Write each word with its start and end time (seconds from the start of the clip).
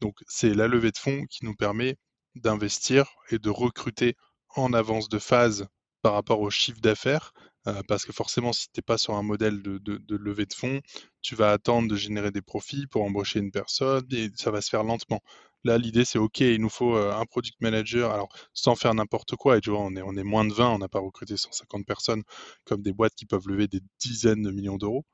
Donc 0.00 0.16
c'est 0.26 0.54
la 0.54 0.68
levée 0.68 0.90
de 0.90 0.98
fonds 0.98 1.24
qui 1.26 1.44
nous 1.44 1.54
permet 1.54 1.96
d'investir 2.34 3.06
et 3.30 3.38
de 3.38 3.50
recruter 3.50 4.16
en 4.56 4.72
avance 4.72 5.08
de 5.08 5.18
phase 5.18 5.66
par 6.02 6.14
rapport 6.14 6.40
au 6.40 6.50
chiffre 6.50 6.80
d'affaires. 6.80 7.32
Euh, 7.66 7.82
parce 7.88 8.04
que 8.04 8.12
forcément, 8.12 8.52
si 8.52 8.66
tu 8.66 8.78
n'es 8.78 8.82
pas 8.82 8.98
sur 8.98 9.14
un 9.14 9.22
modèle 9.22 9.62
de, 9.62 9.80
levée 10.16 10.46
de 10.46 10.52
fonds, 10.54 10.80
tu 11.22 11.34
vas 11.34 11.50
attendre 11.52 11.88
de 11.88 11.96
générer 11.96 12.30
des 12.30 12.42
profits 12.42 12.86
pour 12.86 13.02
embaucher 13.02 13.40
une 13.40 13.50
personne 13.50 14.06
et 14.12 14.28
ça 14.34 14.50
va 14.50 14.60
se 14.60 14.68
faire 14.68 14.84
lentement. 14.84 15.20
Là, 15.64 15.78
l'idée, 15.78 16.04
c'est 16.04 16.18
OK, 16.18 16.40
il 16.40 16.60
nous 16.60 16.68
faut 16.68 16.94
euh, 16.94 17.14
un 17.14 17.24
product 17.24 17.58
manager, 17.62 18.12
alors 18.12 18.28
sans 18.52 18.74
faire 18.74 18.92
n'importe 18.94 19.34
quoi. 19.36 19.56
Et 19.56 19.60
tu 19.62 19.70
vois, 19.70 19.80
on 19.80 19.96
est, 19.96 20.00
est 20.00 20.24
moins 20.24 20.44
de 20.44 20.52
20, 20.52 20.68
on 20.68 20.78
n'a 20.78 20.88
pas 20.88 20.98
recruté 21.00 21.38
150 21.38 21.86
personnes 21.86 22.22
comme 22.66 22.82
des 22.82 22.92
boîtes 22.92 23.14
qui 23.14 23.24
peuvent 23.24 23.48
lever 23.48 23.66
des 23.66 23.80
dizaines 23.98 24.42
de 24.42 24.50
millions 24.50 24.76
d'euros. 24.76 25.06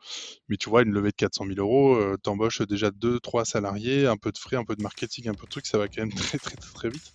Mais 0.48 0.56
tu 0.56 0.68
vois, 0.70 0.82
une 0.82 0.92
levée 0.92 1.10
de 1.10 1.16
400 1.16 1.46
000 1.46 1.58
euros, 1.60 1.94
euh, 1.94 2.16
t'embauches 2.20 2.62
déjà 2.62 2.90
2-3 2.90 3.44
salariés, 3.44 4.06
un 4.06 4.16
peu 4.16 4.32
de 4.32 4.38
frais, 4.38 4.56
un 4.56 4.64
peu 4.64 4.74
de 4.74 4.82
marketing, 4.82 5.28
un 5.28 5.34
peu 5.34 5.44
de 5.44 5.50
trucs, 5.50 5.66
ça 5.66 5.78
va 5.78 5.88
quand 5.88 6.02
même 6.02 6.12
très, 6.14 6.38
très, 6.38 6.56
très, 6.56 6.72
très 6.72 6.90
vite. 6.90 7.14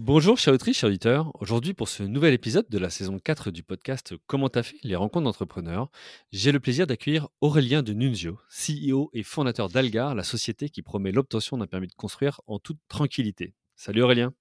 Bonjour 0.00 0.38
chers 0.38 0.54
autrices, 0.54 0.78
chers 0.78 0.90
auditeurs. 0.90 1.32
Aujourd'hui 1.42 1.74
pour 1.74 1.88
ce 1.88 2.04
nouvel 2.04 2.32
épisode 2.32 2.68
de 2.68 2.78
la 2.78 2.88
saison 2.88 3.18
4 3.18 3.50
du 3.50 3.64
podcast 3.64 4.14
Comment 4.28 4.48
t'as 4.48 4.62
fait 4.62 4.76
les 4.84 4.94
rencontres 4.94 5.24
d'entrepreneurs, 5.24 5.90
j'ai 6.30 6.52
le 6.52 6.60
plaisir 6.60 6.86
d'accueillir 6.86 7.26
Aurélien 7.40 7.82
de 7.82 7.92
Nunzio, 7.92 8.38
CEO 8.48 9.10
et 9.12 9.24
fondateur 9.24 9.68
d'Algar, 9.68 10.14
la 10.14 10.22
société 10.22 10.68
qui 10.68 10.82
promet 10.82 11.10
l'obtention 11.10 11.58
d'un 11.58 11.66
permis 11.66 11.88
de 11.88 11.94
construire 11.94 12.40
en 12.46 12.60
toute 12.60 12.78
tranquillité. 12.86 13.54
Salut 13.74 14.02
Aurélien. 14.02 14.32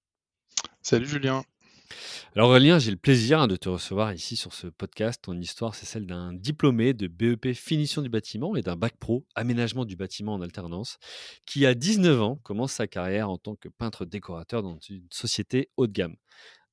Salut 0.83 1.07
Julien. 1.07 1.41
Alors 2.35 2.49
Aurélien, 2.49 2.77
j'ai 2.77 2.91
le 2.91 2.97
plaisir 2.97 3.39
hein, 3.39 3.47
de 3.47 3.55
te 3.55 3.69
recevoir 3.69 4.13
ici 4.13 4.35
sur 4.35 4.53
ce 4.53 4.67
podcast. 4.67 5.23
Ton 5.23 5.39
histoire, 5.39 5.73
c'est 5.73 5.85
celle 5.85 6.05
d'un 6.05 6.33
diplômé 6.33 6.93
de 6.93 7.07
BEP 7.07 7.53
finition 7.53 8.01
du 8.01 8.09
bâtiment 8.09 8.55
et 8.55 8.61
d'un 8.61 8.75
bac 8.75 8.95
pro 8.97 9.25
aménagement 9.35 9.85
du 9.85 9.95
bâtiment 9.95 10.35
en 10.35 10.41
alternance, 10.41 10.99
qui 11.45 11.65
à 11.65 11.73
19 11.73 12.21
ans 12.21 12.35
commence 12.43 12.73
sa 12.73 12.87
carrière 12.87 13.29
en 13.29 13.37
tant 13.37 13.55
que 13.55 13.69
peintre 13.69 14.05
décorateur 14.05 14.61
dans 14.61 14.77
une 14.89 15.07
société 15.09 15.69
haut 15.77 15.87
de 15.87 15.93
gamme. 15.93 16.15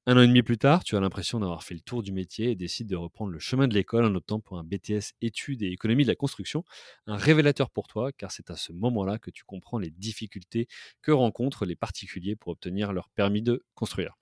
Un 0.06 0.18
an 0.18 0.20
et 0.20 0.26
demi 0.26 0.42
plus 0.42 0.58
tard, 0.58 0.84
tu 0.84 0.96
as 0.96 1.00
l'impression 1.00 1.40
d'avoir 1.40 1.64
fait 1.64 1.72
le 1.72 1.80
tour 1.80 2.02
du 2.02 2.12
métier 2.12 2.50
et 2.50 2.56
décides 2.56 2.88
de 2.88 2.96
reprendre 2.96 3.32
le 3.32 3.38
chemin 3.38 3.66
de 3.66 3.72
l'école 3.72 4.04
en 4.04 4.14
optant 4.14 4.38
pour 4.38 4.58
un 4.58 4.64
BTS 4.64 5.14
études 5.22 5.62
et 5.62 5.68
économie 5.68 6.02
de 6.02 6.08
la 6.10 6.14
construction, 6.14 6.62
un 7.06 7.16
révélateur 7.16 7.70
pour 7.70 7.86
toi 7.86 8.12
car 8.12 8.30
c'est 8.30 8.50
à 8.50 8.56
ce 8.56 8.72
moment-là 8.72 9.18
que 9.18 9.30
tu 9.30 9.44
comprends 9.44 9.78
les 9.78 9.90
difficultés 9.90 10.68
que 11.00 11.10
rencontrent 11.10 11.64
les 11.64 11.76
particuliers 11.76 12.36
pour 12.36 12.52
obtenir 12.52 12.92
leur 12.92 13.08
permis 13.08 13.40
de 13.40 13.64
construire. 13.74 14.18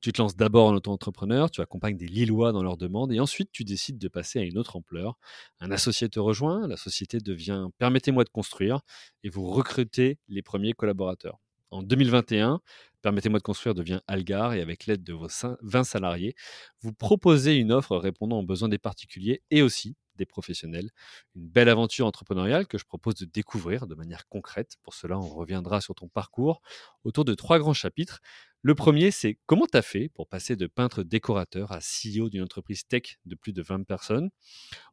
Tu 0.00 0.12
te 0.12 0.20
lances 0.20 0.36
d'abord 0.36 0.68
en 0.68 0.74
auto-entrepreneur, 0.74 1.50
tu 1.50 1.60
accompagnes 1.60 1.96
des 1.96 2.06
Lillois 2.06 2.52
dans 2.52 2.62
leurs 2.62 2.76
demandes 2.76 3.12
et 3.12 3.20
ensuite 3.20 3.50
tu 3.52 3.64
décides 3.64 3.98
de 3.98 4.08
passer 4.08 4.38
à 4.38 4.42
une 4.42 4.58
autre 4.58 4.76
ampleur. 4.76 5.18
Un 5.60 5.70
associé 5.70 6.08
te 6.08 6.20
rejoint, 6.20 6.66
la 6.66 6.76
société 6.76 7.18
devient 7.18 7.68
Permettez-moi 7.78 8.24
de 8.24 8.30
construire 8.30 8.80
et 9.24 9.28
vous 9.28 9.46
recrutez 9.48 10.18
les 10.28 10.42
premiers 10.42 10.72
collaborateurs. 10.72 11.38
En 11.70 11.82
2021, 11.82 12.60
Permettez-moi 13.02 13.38
de 13.38 13.42
construire 13.44 13.74
devient 13.74 14.00
Algar 14.06 14.52
et 14.52 14.60
avec 14.60 14.86
l'aide 14.86 15.02
de 15.02 15.14
vos 15.14 15.28
20 15.62 15.84
salariés, 15.84 16.34
vous 16.80 16.92
proposez 16.92 17.56
une 17.56 17.72
offre 17.72 17.96
répondant 17.96 18.40
aux 18.40 18.44
besoins 18.44 18.68
des 18.68 18.78
particuliers 18.78 19.42
et 19.50 19.62
aussi 19.62 19.96
des 20.16 20.26
professionnels. 20.26 20.90
Une 21.34 21.48
belle 21.48 21.70
aventure 21.70 22.06
entrepreneuriale 22.06 22.66
que 22.66 22.76
je 22.76 22.84
propose 22.84 23.14
de 23.14 23.24
découvrir 23.24 23.86
de 23.86 23.94
manière 23.94 24.28
concrète. 24.28 24.76
Pour 24.82 24.92
cela, 24.92 25.18
on 25.18 25.28
reviendra 25.28 25.80
sur 25.80 25.94
ton 25.94 26.08
parcours 26.08 26.60
autour 27.04 27.24
de 27.24 27.34
trois 27.34 27.58
grands 27.58 27.72
chapitres. 27.72 28.20
Le 28.62 28.74
premier, 28.74 29.10
c'est 29.10 29.38
comment 29.46 29.66
tu 29.66 29.78
as 29.78 29.82
fait 29.82 30.10
pour 30.10 30.28
passer 30.28 30.54
de 30.54 30.66
peintre 30.66 31.02
décorateur 31.02 31.72
à 31.72 31.78
CEO 31.78 32.28
d'une 32.28 32.42
entreprise 32.42 32.84
tech 32.86 33.18
de 33.24 33.34
plus 33.34 33.54
de 33.54 33.62
20 33.62 33.84
personnes? 33.84 34.28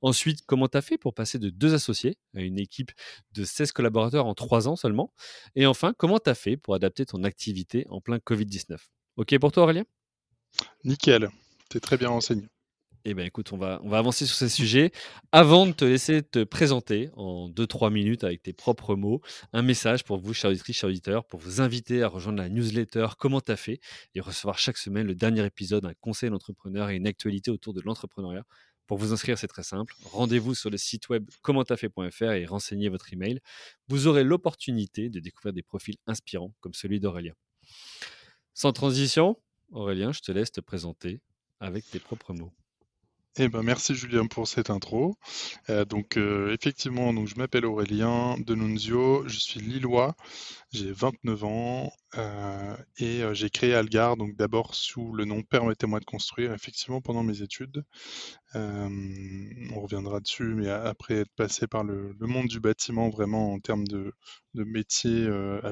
Ensuite, 0.02 0.40
comment 0.46 0.70
tu 0.70 0.78
as 0.78 0.82
fait 0.82 0.98
pour 0.98 1.14
passer 1.14 1.38
de 1.38 1.50
deux 1.50 1.74
associés 1.74 2.18
à 2.34 2.42
une 2.42 2.60
équipe 2.60 2.92
de 3.34 3.44
16 3.44 3.74
collaborateurs 3.74 4.26
en 4.26 4.36
trois 4.36 4.70
ans 4.70 4.78
seulement? 4.78 5.14
Et 5.56 5.66
enfin, 5.66 5.94
comment 5.98 6.20
tu 6.20 6.30
as 6.30 6.36
fait 6.36 6.56
pour 6.56 6.76
adapter 6.76 7.06
ton 7.06 7.26
activité 7.26 7.86
en 7.90 8.00
plein 8.00 8.20
Covid-19. 8.20 8.78
OK 9.18 9.38
pour 9.38 9.52
toi, 9.52 9.64
Aurélien? 9.64 9.84
Nickel, 10.86 11.30
tu 11.70 11.78
es 11.78 11.82
très 11.82 11.98
bien 11.98 12.10
renseigné. 12.10 12.48
Eh 13.10 13.14
bien, 13.14 13.24
écoute, 13.24 13.54
on 13.54 13.58
va, 13.58 13.80
avancer 13.94 14.26
sur 14.26 14.36
ces 14.36 14.50
sujets. 14.50 14.92
Avant 15.32 15.66
de 15.66 15.72
te 15.72 15.86
laisser 15.86 16.24
te 16.24 16.44
présenter 16.44 17.10
en 17.16 17.50
2-3 17.50 17.90
minutes 17.90 18.26
avec 18.26 18.44
tes 18.44 18.52
propres 18.52 18.98
mots, 18.98 19.22
un 19.54 19.62
message 19.62 20.04
pour 20.04 20.18
vous, 20.18 20.34
chers 20.34 20.52
auditeurs, 20.84 21.24
pour 21.24 21.40
vous 21.40 21.62
inviter 21.62 22.04
à 22.04 22.10
rejoindre 22.10 22.40
la 22.40 22.50
newsletter 22.50 23.08
Comment 23.18 23.40
t'as 23.40 23.56
fait 23.56 23.80
et 24.14 24.20
recevoir 24.20 24.60
chaque 24.60 24.76
semaine 24.76 25.08
le 25.08 25.16
dernier 25.16 25.46
épisode, 25.46 25.86
un 25.86 25.94
conseil 26.02 26.32
d'entrepreneur 26.32 26.90
et 26.90 26.98
une 26.98 27.08
actualité 27.08 27.50
autour 27.50 27.74
de 27.74 27.80
l'entrepreneuriat. 27.80 28.44
Pour 28.88 28.98
vous 28.98 29.14
inscrire, 29.14 29.38
c'est 29.38 29.48
très 29.48 29.64
simple. 29.64 29.96
Rendez-vous 30.12 30.54
sur 30.54 30.70
le 30.70 30.78
site 30.78 31.08
web 31.08 31.30
commenttafait.fr 31.42 32.32
et 32.32 32.46
renseignez 32.46 32.90
votre 32.90 33.14
email. 33.14 33.40
Vous 33.88 34.08
aurez 34.08 34.26
l'opportunité 34.26 35.08
de 35.08 35.22
découvrir 35.22 35.54
des 35.54 35.64
profils 35.64 35.96
inspirants 36.08 36.54
comme 36.60 36.74
celui 36.74 37.00
d'Aurélien. 37.00 37.36
Sans 38.54 38.74
transition, 38.74 39.38
Aurélien, 39.72 40.12
je 40.12 40.20
te 40.20 40.34
laisse 40.34 40.52
te 40.52 40.60
présenter 40.60 41.22
avec 41.62 41.90
tes 41.90 42.00
propres 42.00 42.34
mots. 42.34 42.52
Eh 43.40 43.50
ben, 43.50 43.62
merci 43.62 43.94
Julien 43.94 44.26
pour 44.26 44.48
cette 44.48 44.72
intro. 44.72 45.16
Euh, 45.70 45.86
donc 45.86 46.18
euh, 46.18 46.56
effectivement, 46.60 47.14
je 47.28 47.36
m'appelle 47.36 47.66
Aurélien 47.66 48.36
Denunzio, 48.40 49.28
je 49.28 49.38
suis 49.38 49.60
lillois, 49.60 50.16
j'ai 50.72 50.92
29 50.92 51.44
ans 51.46 51.92
euh, 52.18 52.78
et 52.98 53.22
j'ai 53.34 53.50
créé 53.50 53.74
Algar, 53.74 54.18
donc 54.18 54.36
d'abord 54.36 54.76
sous 54.76 55.14
le 55.14 55.26
nom 55.26 55.42
Permettez-moi 55.44 56.00
de 56.00 56.06
construire, 56.06 56.54
effectivement 56.54 57.02
pendant 57.02 57.24
mes 57.24 57.42
études. 57.42 57.84
on 58.54 59.82
reviendra 59.82 60.20
dessus, 60.20 60.56
mais 60.56 60.70
après 60.70 61.16
être 61.16 61.34
passé 61.36 61.68
par 61.68 61.84
le, 61.84 62.16
monde 62.20 62.48
du 62.48 62.60
bâtiment 62.60 63.10
vraiment 63.10 63.54
en 63.54 63.60
termes 63.60 63.88
de, 63.88 64.14
métier 64.54 65.28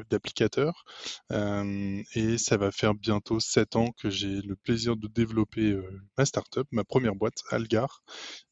d'applicateur. 0.09 0.85
et 1.31 2.37
ça 2.37 2.57
va 2.57 2.71
faire 2.71 2.93
bientôt 2.93 3.39
7 3.39 3.75
ans 3.75 3.91
que 3.97 4.09
j'ai 4.09 4.41
le 4.41 4.55
plaisir 4.55 4.95
de 4.95 5.07
développer 5.07 5.75
ma 6.17 6.25
startup, 6.25 6.67
ma 6.71 6.83
première 6.83 7.15
boîte, 7.15 7.43
Algar. 7.49 8.03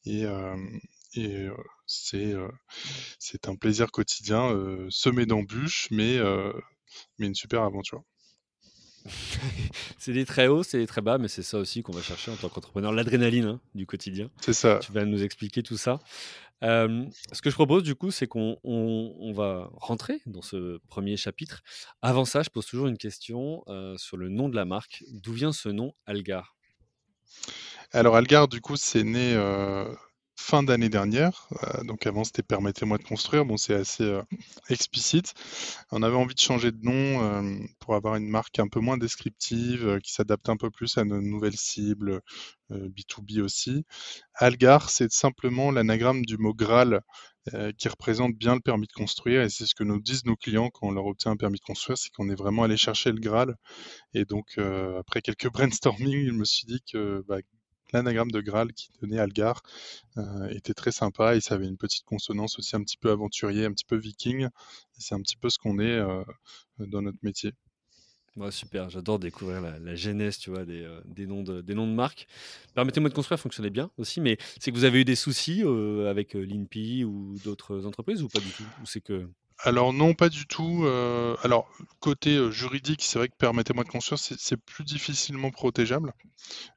Et 0.06 0.26
c'est 1.94 2.34
c'est 3.20 3.48
un 3.48 3.56
plaisir 3.56 3.92
quotidien, 3.92 4.50
semé 4.90 5.26
d'embûches, 5.26 5.88
mais, 5.92 6.20
mais 7.18 7.28
une 7.28 7.36
super 7.36 7.64
aventure. 7.64 8.04
c'est 9.98 10.14
des 10.14 10.26
très 10.26 10.48
hauts, 10.48 10.64
c'est 10.64 10.78
des 10.78 10.88
très 10.88 11.02
bas, 11.02 11.18
mais 11.18 11.28
c'est 11.28 11.44
ça 11.44 11.58
aussi 11.58 11.84
qu'on 11.84 11.92
va 11.92 12.02
chercher 12.02 12.32
en 12.32 12.36
tant 12.36 12.50
qu'entrepreneur, 12.50 12.92
l'adrénaline 12.92 13.46
hein, 13.46 13.62
du 13.76 13.86
quotidien. 13.86 14.30
C'est 14.42 14.54
ça. 14.54 14.80
Tu 14.82 14.92
vas 14.92 15.06
nous 15.06 15.24
expliquer 15.24 15.64
tout 15.64 15.78
ça. 15.78 16.00
ce 16.62 17.42
que 17.42 17.50
je 17.50 17.56
propose 17.56 17.84
du 17.84 17.96
coup, 17.96 18.12
c'est 18.12 18.28
qu'on 18.28 18.58
on, 18.64 19.34
va 19.34 19.70
rentrer 19.74 20.22
dans 20.26 20.42
ce 20.42 20.80
premier 20.88 21.18
chapitre. 21.18 21.64
Avant 22.02 22.26
ça, 22.26 22.44
je 22.44 22.50
pose 22.50 22.66
toujours 22.66 22.88
une 22.88 22.98
question 22.98 23.64
sur 23.98 24.18
le 24.18 24.30
nom 24.30 24.50
de 24.50 24.56
la 24.56 24.66
marque. 24.66 25.04
D'où 25.12 25.34
vient 25.34 25.52
ce 25.52 25.70
nom 25.70 25.94
Algar? 26.06 26.56
Alors 27.92 28.16
Algar, 28.16 28.48
du 28.48 28.62
coup, 28.62 28.78
c'est 28.78 29.04
né 29.04 29.36
fin 30.36 30.64
d'année 30.64 30.90
dernière. 30.90 31.48
Euh, 31.64 31.84
donc 31.84 32.06
avant, 32.08 32.24
c'était 32.24 32.44
Permettez-moi 32.44 32.98
de 32.98 33.04
construire. 33.04 33.46
Bon, 33.46 33.58
c'est 33.58 33.74
assez 33.74 34.04
euh, 34.04 34.22
explicite. 34.70 35.34
On 35.92 36.04
avait 36.04 36.16
envie 36.16 36.36
de 36.36 36.40
changer 36.40 36.72
de 36.72 36.84
nom 36.84 36.94
euh, 37.24 37.58
pour 37.80 37.96
avoir 37.96 38.16
une 38.16 38.28
marque 38.28 38.60
un 38.60 38.68
peu 38.68 38.80
moins 38.80 38.98
descriptive, 38.98 40.00
qui 40.04 40.14
s'adapte 40.14 40.50
un 40.50 40.58
peu 40.58 40.70
plus 40.70 40.98
à 40.98 41.04
nos 41.04 41.22
nouvelles 41.22 41.58
cibles, 41.58 42.22
B2B 42.72 43.42
aussi. 43.42 43.86
Algar, 44.36 44.90
c'est 44.90 45.12
simplement 45.12 45.72
l'anagramme 45.72 46.26
du 46.26 46.38
mot 46.38 46.54
Graal. 46.54 47.02
qui 47.78 47.90
représente 47.90 48.36
bien 48.36 48.56
le 48.56 48.62
permis 48.62 48.88
de 48.88 48.94
construire 48.94 49.42
et 49.42 49.50
c'est 49.50 49.66
ce 49.66 49.76
que 49.76 49.84
nous 49.84 50.00
disent 50.00 50.26
nos 50.26 50.38
clients 50.38 50.70
quand 50.70 50.88
on 50.88 50.92
leur 50.92 51.06
obtient 51.06 51.32
un 51.32 51.36
permis 51.36 51.60
de 51.60 51.66
construire, 51.66 51.98
c'est 51.98 52.10
qu'on 52.12 52.30
est 52.30 52.36
vraiment 52.36 52.64
allé 52.64 52.78
chercher 52.78 53.12
le 53.12 53.20
Graal 53.20 53.56
et 54.14 54.26
donc 54.26 54.58
après 55.00 55.22
quelques 55.22 55.52
brainstorming, 55.54 56.28
je 56.28 56.32
me 56.32 56.46
suis 56.46 56.66
dit 56.66 56.82
que 56.92 57.24
bah, 57.28 57.40
l'anagramme 57.94 58.32
de 58.32 58.42
Graal 58.42 58.74
qui 58.74 58.90
donnait 59.02 59.20
Algar 59.20 59.62
était 60.50 60.74
très 60.74 60.92
sympa 60.92 61.36
et 61.36 61.42
ça 61.42 61.56
avait 61.56 61.68
une 61.68 61.78
petite 61.78 62.06
consonance 62.06 62.60
aussi 62.60 62.76
un 62.76 62.84
petit 62.84 62.98
peu 62.98 63.12
aventurier, 63.12 63.66
un 63.66 63.72
petit 63.72 63.86
peu 63.86 63.96
viking. 63.96 64.48
C'est 64.98 65.16
un 65.16 65.22
petit 65.22 65.38
peu 65.38 65.50
ce 65.50 65.58
qu'on 65.58 65.80
est 65.80 66.00
dans 66.80 67.02
notre 67.02 67.20
métier. 67.24 67.54
Super, 68.50 68.90
j'adore 68.90 69.20
découvrir 69.20 69.62
la, 69.62 69.96
genèse, 69.96 70.40
tu 70.40 70.50
vois, 70.50 70.66
des, 70.66 70.82
euh, 70.82 71.02
noms 71.28 71.44
de, 71.44 71.94
marques. 71.94 72.28
Permettez-moi 72.74 73.10
de 73.10 73.14
construire 73.14 73.40
fonctionnait 73.40 73.70
bien 73.70 73.92
aussi, 73.98 74.22
mais 74.22 74.38
c'est 74.60 74.72
que 74.72 74.76
vous 74.76 74.86
avez 74.86 75.02
eu 75.02 75.06
des 75.06 75.16
soucis 75.16 75.62
euh, 75.64 76.10
avec 76.10 76.36
euh, 76.36 76.44
l'INPI 76.44 77.04
ou 77.04 77.36
d'autres 77.44 77.86
entreprises 77.86 78.24
ou 78.24 78.30
pas 78.30 78.40
du 78.40 78.50
tout? 78.50 78.64
Ou 78.82 78.88
c'est 78.88 79.02
que 79.02 79.30
Alors 79.66 79.94
non, 79.94 80.14
pas 80.14 80.30
du 80.30 80.46
tout. 80.46 80.84
euh, 80.84 81.36
alors 81.42 81.70
côté 82.02 82.36
euh, 82.36 82.52
juridique, 82.52 83.02
c'est 83.02 83.18
vrai 83.18 83.30
que 83.30 83.36
permettez-moi 83.38 83.84
de 83.86 83.90
construire, 83.90 84.20
c'est 84.20 84.58
plus 84.58 84.84
difficilement 84.84 85.52
protégeable 85.52 86.14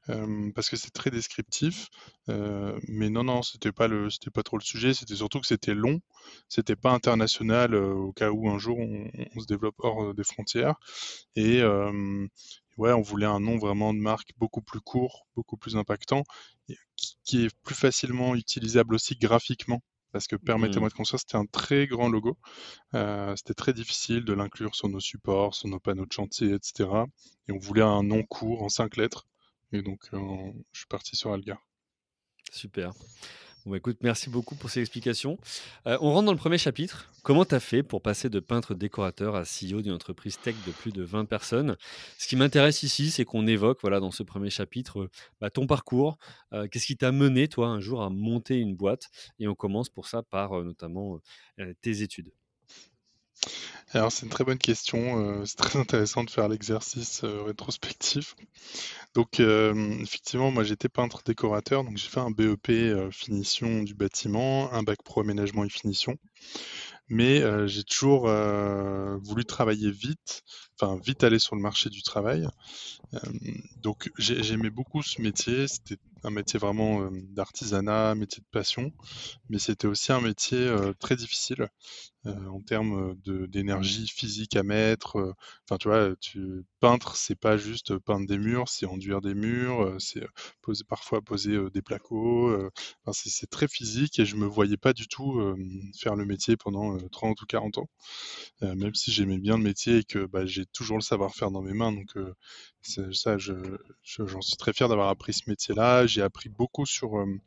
euh, 0.09 0.51
parce 0.55 0.69
que 0.69 0.77
c'est 0.77 0.91
très 0.91 1.11
descriptif. 1.11 1.89
mais 2.27 3.09
non, 3.09 3.23
non, 3.25 3.43
c'était 3.43 3.71
pas 3.73 3.87
le, 3.87 4.09
c'était 4.09 4.31
pas 4.31 4.43
trop 4.43 4.57
le 4.57 4.63
sujet. 4.63 4.93
C'était 4.93 5.15
surtout 5.15 5.41
que 5.41 5.47
c'était 5.47 5.73
long. 5.75 5.99
C'était 6.49 6.75
pas 6.77 6.91
international 6.91 7.75
au 7.75 8.13
cas 8.13 8.31
où 8.31 8.49
un 8.49 8.57
jour 8.59 8.77
on, 8.79 9.39
se 9.39 9.45
développe 9.47 9.75
hors 9.79 10.13
des 10.13 10.23
frontières. 10.23 10.75
Et 11.35 11.61
ouais, 12.77 12.93
on 12.93 13.01
voulait 13.01 13.25
un 13.25 13.39
nom 13.41 13.57
vraiment 13.57 13.93
de 13.93 13.99
marque 13.99 14.31
beaucoup 14.37 14.61
plus 14.61 14.81
court, 14.81 15.27
beaucoup 15.35 15.57
plus 15.57 15.75
impactant, 15.77 16.23
qui 17.25 17.45
est 17.45 17.55
plus 17.63 17.75
facilement 17.75 18.35
utilisable 18.35 18.95
aussi 18.95 19.15
graphiquement. 19.15 19.81
Parce 20.11 20.27
que 20.27 20.35
Hmm, 20.41 20.45
permettez-moi 20.45 20.89
de 20.89 20.93
construire, 20.93 21.19
c'était 21.19 21.37
un 21.37 21.45
très 21.45 21.87
grand 21.87 22.09
logo. 22.09 22.37
Euh, 22.95 23.35
c'était 23.35 23.53
très 23.53 23.73
difficile 23.73 24.25
de 24.25 24.33
l'inclure 24.33 24.75
sur 24.75 24.89
nos 24.89 24.99
supports, 24.99 25.55
sur 25.55 25.69
nos 25.69 25.79
panneaux 25.79 26.05
de 26.05 26.13
chantier, 26.13 26.53
etc. 26.53 26.89
Et 27.47 27.51
on 27.53 27.59
voulait 27.59 27.81
un 27.83 28.03
nom 28.03 28.23
court 28.23 28.63
en 28.63 28.69
cinq 28.69 28.97
lettres. 28.97 29.27
Et 29.71 29.81
donc, 29.81 30.09
euh, 30.13 30.19
je 30.71 30.79
suis 30.79 30.87
parti 30.87 31.15
sur 31.15 31.33
Algar. 31.33 31.59
super. 32.51 32.93
Bah, 33.67 33.79
merci 34.01 34.29
beaucoup 34.29 34.55
pour 34.55 34.69
ces 34.69 34.79
explications. 34.79 35.37
Euh, 35.87 35.97
on 35.99 36.13
rentre 36.13 36.27
dans 36.27 36.31
le 36.31 36.37
premier 36.37 36.57
chapitre. 36.57 37.11
Comment 37.21 37.43
tu 37.43 37.53
as 37.53 37.59
fait 37.59 37.83
pour 37.83 38.01
passer 38.01 38.29
de 38.29 38.39
peintre 38.39 38.73
décorateur 38.73 39.35
à 39.35 39.41
CEO 39.41 39.81
d'une 39.81 39.91
entreprise 39.91 40.39
tech 40.39 40.55
de 40.65 40.71
plus 40.71 40.93
de 40.93 41.03
20 41.03 41.25
personnes? 41.25 41.75
Ce 42.17 42.27
qui 42.29 42.37
m'intéresse 42.37 42.83
ici, 42.83 43.11
c'est 43.11 43.25
qu'on 43.25 43.45
évoque 43.45 43.79
voilà, 43.81 43.99
dans 43.99 44.11
ce 44.11 44.23
premier 44.23 44.49
chapitre 44.49 45.01
euh, 45.01 45.09
bah, 45.41 45.49
ton 45.49 45.67
parcours. 45.67 46.17
Euh, 46.53 46.67
Qu'est-ce 46.71 46.85
qui 46.85 46.95
t'a 46.95 47.11
mené, 47.11 47.49
toi, 47.49 47.67
un 47.67 47.81
jour 47.81 48.01
à 48.01 48.09
monter 48.09 48.55
une 48.57 48.73
boîte? 48.73 49.09
Et 49.37 49.49
on 49.49 49.55
commence 49.55 49.89
pour 49.89 50.07
ça 50.07 50.23
par 50.23 50.63
notamment 50.63 51.19
tes 51.81 52.01
études. 52.01 52.31
Alors, 53.93 54.11
c'est 54.11 54.25
une 54.25 54.31
très 54.31 54.43
bonne 54.43 54.57
question. 54.57 55.19
euh, 55.19 55.45
c'est 55.45 55.55
très 55.57 55.79
intéressant 55.79 56.23
de 56.23 56.29
faire 56.29 56.47
l'exercice 56.47 57.23
euh, 57.23 57.43
rétrospectif. 57.43 58.35
Donc, 59.15 59.39
euh, 59.39 59.73
effectivement, 60.01 60.51
moi, 60.51 60.63
j'étais 60.63 60.89
peintre 60.89 61.21
décorateur. 61.25 61.83
Donc, 61.83 61.97
j'ai 61.97 62.09
fait 62.09 62.19
un 62.19 62.31
BEP 62.31 63.11
finition 63.11 63.83
du 63.83 63.95
bâtiment, 63.95 64.71
un 64.73 64.83
bac 64.83 64.99
pro 65.03 65.21
aménagement 65.21 65.63
et 65.65 65.69
finition. 65.69 66.17
Mais 67.09 67.41
j'ai 67.67 67.83
toujours 67.83 68.29
voulu 69.23 69.45
travailler 69.45 69.91
vite, 69.91 70.43
enfin, 70.79 70.99
vite 71.05 71.23
aller 71.23 71.39
sur 71.39 71.55
le 71.55 71.61
marché 71.61 71.89
du 71.89 72.03
travail. 72.03 72.47
Donc 73.81 74.09
j'ai- 74.17 74.43
j'aimais 74.43 74.69
beaucoup 74.69 75.01
ce 75.03 75.21
métier. 75.21 75.67
C'était 75.67 75.97
un 76.23 76.29
métier 76.29 76.59
vraiment 76.59 77.09
d'artisanat, 77.11 78.15
métier 78.15 78.41
de 78.41 78.47
passion, 78.51 78.91
mais 79.49 79.59
c'était 79.59 79.87
aussi 79.87 80.11
un 80.13 80.21
métier 80.21 80.71
très 80.99 81.15
difficile 81.15 81.67
en 82.49 82.61
termes 82.61 83.15
de 83.23 83.45
d'énergie 83.47 84.07
physique 84.07 84.55
à 84.55 84.63
mettre. 84.63 85.17
euh, 85.17 85.33
Enfin, 85.65 85.77
tu 85.77 85.87
vois, 85.89 86.15
tu 86.19 86.63
peintre, 86.79 87.15
c'est 87.15 87.35
pas 87.39 87.57
juste 87.57 87.97
peindre 87.99 88.27
des 88.27 88.37
murs, 88.37 88.69
c'est 88.69 88.85
enduire 88.85 89.21
des 89.21 89.33
murs, 89.35 89.81
euh, 89.83 89.99
c'est 89.99 90.23
euh, 90.23 90.73
parfois 90.87 91.21
poser 91.21 91.53
euh, 91.55 91.69
des 91.69 91.81
placos. 91.81 92.51
euh, 92.51 92.69
c'est 93.13 93.49
très 93.49 93.67
physique 93.67 94.19
et 94.19 94.25
je 94.25 94.35
me 94.35 94.45
voyais 94.45 94.77
pas 94.77 94.93
du 94.93 95.07
tout 95.07 95.39
euh, 95.39 95.55
faire 95.99 96.15
le 96.15 96.25
métier 96.25 96.57
pendant 96.57 96.95
euh, 96.97 97.09
30 97.11 97.41
ou 97.41 97.45
40 97.45 97.77
ans. 97.77 97.89
Euh, 98.63 98.75
même 98.75 98.95
si 98.95 99.11
j'aimais 99.11 99.37
bien 99.39 99.57
le 99.57 99.63
métier 99.63 99.97
et 99.99 100.03
que 100.03 100.25
bah, 100.25 100.45
j'ai 100.45 100.65
toujours 100.67 100.97
le 100.97 101.03
savoir-faire 101.03 101.51
dans 101.51 101.61
mes 101.61 101.73
mains. 101.73 101.91
Donc 101.91 102.15
euh, 102.17 102.33
ça, 102.81 103.37
je, 103.37 103.53
je- 104.03 104.25
j'en 104.25 104.41
suis 104.41 104.57
très 104.57 104.73
fier 104.73 104.87
d'avoir 104.89 105.09
appris 105.09 105.33
ce 105.33 105.49
métier-là. 105.49 106.07
J'ai 106.07 106.21
appris 106.21 106.49
beaucoup 106.49 106.85
sur 106.85 107.17
euh, 107.17 107.25
euh, 107.25 107.37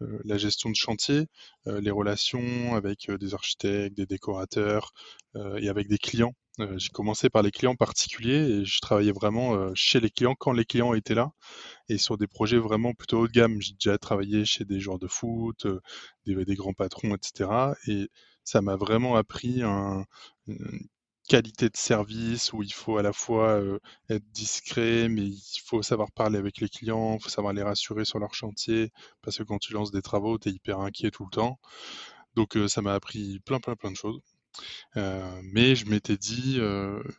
la 0.00 0.38
gestion 0.38 0.70
de 0.70 0.74
chantier, 0.76 1.26
euh, 1.66 1.80
les 1.80 1.90
relations 1.90 2.74
avec 2.74 3.08
euh, 3.08 3.18
des 3.18 3.34
architectes, 3.34 3.96
des 3.96 4.06
décorateurs 4.06 4.92
euh, 5.36 5.58
et 5.58 5.68
avec 5.68 5.88
des 5.88 5.98
clients. 5.98 6.34
Euh, 6.60 6.78
j'ai 6.78 6.88
commencé 6.88 7.28
par 7.28 7.42
les 7.42 7.50
clients 7.50 7.74
particuliers 7.74 8.60
et 8.60 8.64
je 8.64 8.80
travaillais 8.80 9.12
vraiment 9.12 9.54
euh, 9.54 9.72
chez 9.74 10.00
les 10.00 10.10
clients 10.10 10.34
quand 10.38 10.52
les 10.52 10.64
clients 10.64 10.94
étaient 10.94 11.14
là 11.14 11.30
et 11.88 11.98
sur 11.98 12.18
des 12.18 12.26
projets 12.26 12.58
vraiment 12.58 12.94
plutôt 12.94 13.20
haut 13.20 13.28
de 13.28 13.32
gamme. 13.32 13.60
J'ai 13.60 13.74
déjà 13.74 13.98
travaillé 13.98 14.44
chez 14.44 14.64
des 14.64 14.80
joueurs 14.80 14.98
de 14.98 15.08
foot, 15.08 15.66
euh, 15.66 15.80
des, 16.26 16.44
des 16.44 16.54
grands 16.54 16.74
patrons, 16.74 17.14
etc. 17.14 17.74
Et 17.88 18.08
ça 18.44 18.62
m'a 18.62 18.76
vraiment 18.76 19.16
appris 19.16 19.62
un, 19.62 20.04
qualité 21.26 21.68
de 21.68 21.76
service 21.76 22.52
où 22.52 22.62
il 22.62 22.72
faut 22.72 22.98
à 22.98 23.02
la 23.02 23.12
fois 23.12 23.60
euh, 23.60 23.78
être 24.08 24.24
discret, 24.32 25.08
mais 25.08 25.22
il 25.26 25.60
faut 25.64 25.82
savoir 25.82 26.10
parler 26.12 26.38
avec 26.38 26.58
les 26.60 26.68
clients, 26.68 27.16
il 27.18 27.22
faut 27.22 27.28
savoir 27.28 27.52
les 27.52 27.62
rassurer 27.62 28.04
sur 28.04 28.18
leur 28.18 28.34
chantier, 28.34 28.90
parce 29.22 29.38
que 29.38 29.42
quand 29.42 29.58
tu 29.58 29.72
lances 29.72 29.90
des 29.90 30.02
travaux, 30.02 30.38
tu 30.38 30.48
es 30.48 30.52
hyper 30.52 30.80
inquiet 30.80 31.10
tout 31.10 31.24
le 31.24 31.30
temps. 31.30 31.58
Donc 32.36 32.56
euh, 32.56 32.68
ça 32.68 32.82
m'a 32.82 32.94
appris 32.94 33.40
plein, 33.40 33.60
plein, 33.60 33.76
plein 33.76 33.90
de 33.90 33.96
choses. 33.96 34.20
Euh, 34.96 35.40
mais 35.52 35.76
je 35.76 35.86
m'étais 35.86 36.16
dit, 36.16 36.58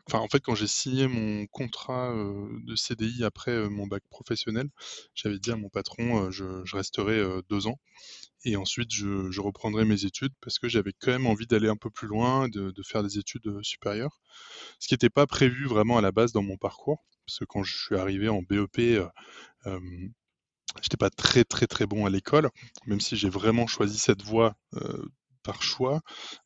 enfin 0.08 0.20
en 0.20 0.28
fait 0.28 0.40
quand 0.40 0.56
j'ai 0.56 0.68
signé 0.68 1.08
mon 1.08 1.46
contrat 1.48 2.12
de 2.14 2.76
CDI 2.76 3.24
après 3.24 3.70
mon 3.70 3.86
bac 3.88 4.04
professionnel, 4.10 4.70
j'avais 5.14 5.38
dit 5.40 5.52
à 5.52 5.56
mon 5.56 5.70
patron, 5.70 6.32
je, 6.32 6.46
resterai 6.76 7.24
deux 7.50 7.68
ans 7.68 7.80
et 8.44 8.56
ensuite 8.56 8.94
je, 8.94 9.40
reprendrai 9.42 9.86
mes 9.86 10.06
études 10.06 10.34
parce 10.42 10.60
que 10.60 10.68
j'avais 10.70 10.94
quand 11.00 11.12
même 11.12 11.28
envie 11.28 11.48
d'aller 11.48 11.70
un 11.70 11.76
peu 11.76 11.90
plus 11.90 12.08
loin, 12.08 12.48
de, 12.50 12.74
faire 12.84 13.04
des 13.04 13.18
études 13.18 13.48
euh, 13.48 13.64
supérieures, 13.64 14.20
ce 14.80 14.88
qui 14.88 14.94
n'était 14.94 15.10
pas 15.10 15.28
prévu 15.28 15.66
vraiment 15.66 15.98
à 15.98 16.02
la 16.02 16.12
base 16.12 16.32
dans 16.32 16.44
mon 16.44 16.58
parcours. 16.58 17.04
Parce 17.26 17.40
que 17.40 17.46
quand 17.46 17.64
je 17.64 17.76
suis 17.76 17.98
arrivé 17.98 18.30
en 18.30 18.42
BEP, 18.42 18.80
euh, 18.80 19.08
euh, 19.66 19.80
j'étais 20.82 20.98
pas 20.98 21.10
très 21.10 21.44
très 21.44 21.68
très 21.68 21.86
bon 21.86 22.06
à 22.06 22.10
l'école, 22.10 22.50
même 22.86 23.00
si 23.00 23.16
j'ai 23.16 23.30
vraiment 23.30 23.68
choisi 23.68 23.98
cette 23.98 24.22
voie 24.24 24.56
euh, 24.76 25.06
par 25.44 25.64
choix. 25.64 26.02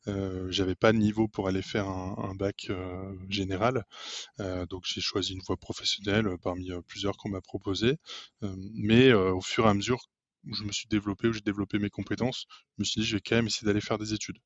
Euh, 0.08 0.50
j'avais 0.50 0.74
pas 0.74 0.92
de 0.92 0.98
niveau 0.98 1.28
pour 1.28 1.48
aller 1.48 1.62
faire 1.62 1.88
un, 1.88 2.34
bac 2.34 2.66
euh, 2.70 3.14
général, 3.28 3.84
donc 4.38 4.84
j'ai 4.84 5.00
choisi 5.00 5.34
une 5.34 5.42
voie 5.42 5.56
professionnelle 5.56 6.28
parmi 6.42 6.70
plusieurs 6.86 7.16
qu'on 7.16 7.30
m'a 7.30 7.40
proposé. 7.40 7.98
Mais 8.74 9.12
au 9.12 9.40
fur 9.40 9.66
et 9.66 9.70
à 9.70 9.74
mesure 9.74 10.08
où 10.46 10.54
je 10.54 10.64
me 10.64 10.72
suis 10.72 10.88
développé, 10.88 11.28
où 11.28 11.32
j'ai 11.32 11.40
développé 11.40 11.78
mes 11.78 11.90
compétences, 11.90 12.46
je 12.78 12.82
me 12.82 12.84
suis 12.84 13.00
dit 13.00 13.06
je 13.06 13.16
vais 13.16 13.20
quand 13.20 13.36
même 13.36 13.46
essayer 13.46 13.66
d'aller 13.66 13.80
faire 13.80 13.98
des 13.98 14.14
études. 14.14 14.38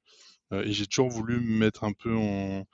Euh, 0.53 0.65
et 0.65 0.73
j'ai 0.73 0.87
toujours 0.87 1.11
voulu 1.11 1.41
me 1.41 1.59
mettre 1.59 1.85
un 1.85 1.93
peu 1.93 2.15
en, 2.17 2.65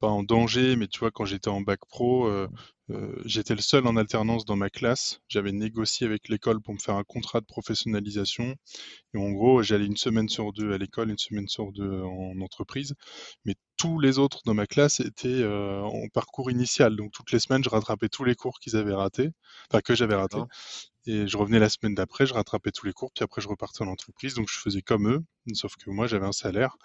pas 0.00 0.08
en 0.08 0.22
danger, 0.22 0.76
mais 0.76 0.88
tu 0.88 1.00
vois, 1.00 1.10
quand 1.10 1.24
j'étais 1.24 1.48
en 1.48 1.60
bac 1.60 1.80
pro, 1.88 2.26
euh, 2.26 2.48
euh, 2.90 3.14
j'étais 3.24 3.54
le 3.54 3.62
seul 3.62 3.86
en 3.86 3.96
alternance 3.96 4.44
dans 4.44 4.56
ma 4.56 4.70
classe. 4.70 5.20
J'avais 5.28 5.52
négocié 5.52 6.06
avec 6.06 6.28
l'école 6.28 6.60
pour 6.60 6.74
me 6.74 6.78
faire 6.78 6.96
un 6.96 7.04
contrat 7.04 7.40
de 7.40 7.46
professionnalisation. 7.46 8.54
Et 9.14 9.18
en 9.18 9.30
gros, 9.30 9.62
j'allais 9.62 9.86
une 9.86 9.96
semaine 9.96 10.28
sur 10.28 10.52
deux 10.52 10.72
à 10.72 10.78
l'école, 10.78 11.10
une 11.10 11.18
semaine 11.18 11.48
sur 11.48 11.72
deux 11.72 12.02
en 12.02 12.40
entreprise. 12.40 12.94
Mais 13.44 13.54
tous 13.84 13.98
les 13.98 14.18
autres 14.18 14.40
dans 14.46 14.54
ma 14.54 14.66
classe 14.66 15.00
étaient 15.00 15.42
euh, 15.42 15.82
en 15.82 16.08
parcours 16.08 16.50
initial. 16.50 16.96
Donc 16.96 17.12
toutes 17.12 17.32
les 17.32 17.38
semaines, 17.38 17.62
je 17.62 17.68
rattrapais 17.68 18.08
tous 18.08 18.24
les 18.24 18.34
cours 18.34 18.58
qu'ils 18.58 18.76
avaient 18.76 18.94
ratés, 18.94 19.30
enfin 19.70 19.82
que 19.82 19.94
j'avais 19.94 20.14
ratés. 20.14 20.40
Et 21.04 21.26
je 21.28 21.36
revenais 21.36 21.58
la 21.58 21.68
semaine 21.68 21.94
d'après, 21.94 22.24
je 22.24 22.32
rattrapais 22.32 22.70
tous 22.70 22.86
les 22.86 22.94
cours, 22.94 23.10
puis 23.14 23.24
après 23.24 23.42
je 23.42 23.48
repartais 23.48 23.82
en 23.82 23.88
entreprise. 23.88 24.32
Donc 24.32 24.48
je 24.50 24.58
faisais 24.58 24.80
comme 24.80 25.06
eux, 25.10 25.22
sauf 25.52 25.76
que 25.76 25.90
moi 25.90 26.06
j'avais 26.06 26.24
un 26.24 26.32
salaire 26.32 26.78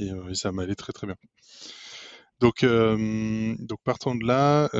et, 0.00 0.10
euh, 0.10 0.30
et 0.30 0.34
ça 0.34 0.50
m'allait 0.50 0.74
très 0.74 0.92
très 0.92 1.06
bien. 1.06 1.16
Donc, 2.40 2.64
euh, 2.64 3.54
donc 3.60 3.78
partant 3.84 4.16
de 4.16 4.26
là, 4.26 4.70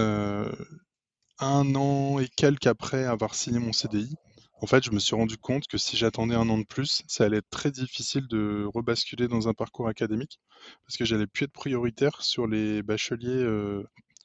un 1.38 1.74
an 1.76 2.18
et 2.18 2.26
quelques 2.36 2.66
après 2.66 3.04
avoir 3.04 3.36
signé 3.36 3.60
mon 3.60 3.72
CDI, 3.72 4.16
en 4.62 4.66
fait, 4.66 4.84
je 4.84 4.90
me 4.90 4.98
suis 4.98 5.16
rendu 5.16 5.38
compte 5.38 5.66
que 5.66 5.78
si 5.78 5.96
j'attendais 5.96 6.34
un 6.34 6.48
an 6.50 6.58
de 6.58 6.64
plus, 6.64 7.02
ça 7.06 7.24
allait 7.24 7.38
être 7.38 7.50
très 7.50 7.70
difficile 7.70 8.26
de 8.28 8.68
rebasculer 8.74 9.26
dans 9.26 9.48
un 9.48 9.54
parcours 9.54 9.88
académique 9.88 10.38
parce 10.86 10.98
que 10.98 11.04
j'allais 11.06 11.26
plus 11.26 11.44
être 11.44 11.52
prioritaire 11.52 12.22
sur 12.22 12.46
les 12.46 12.82
bacheliers 12.82 13.28
euh, 13.30 13.82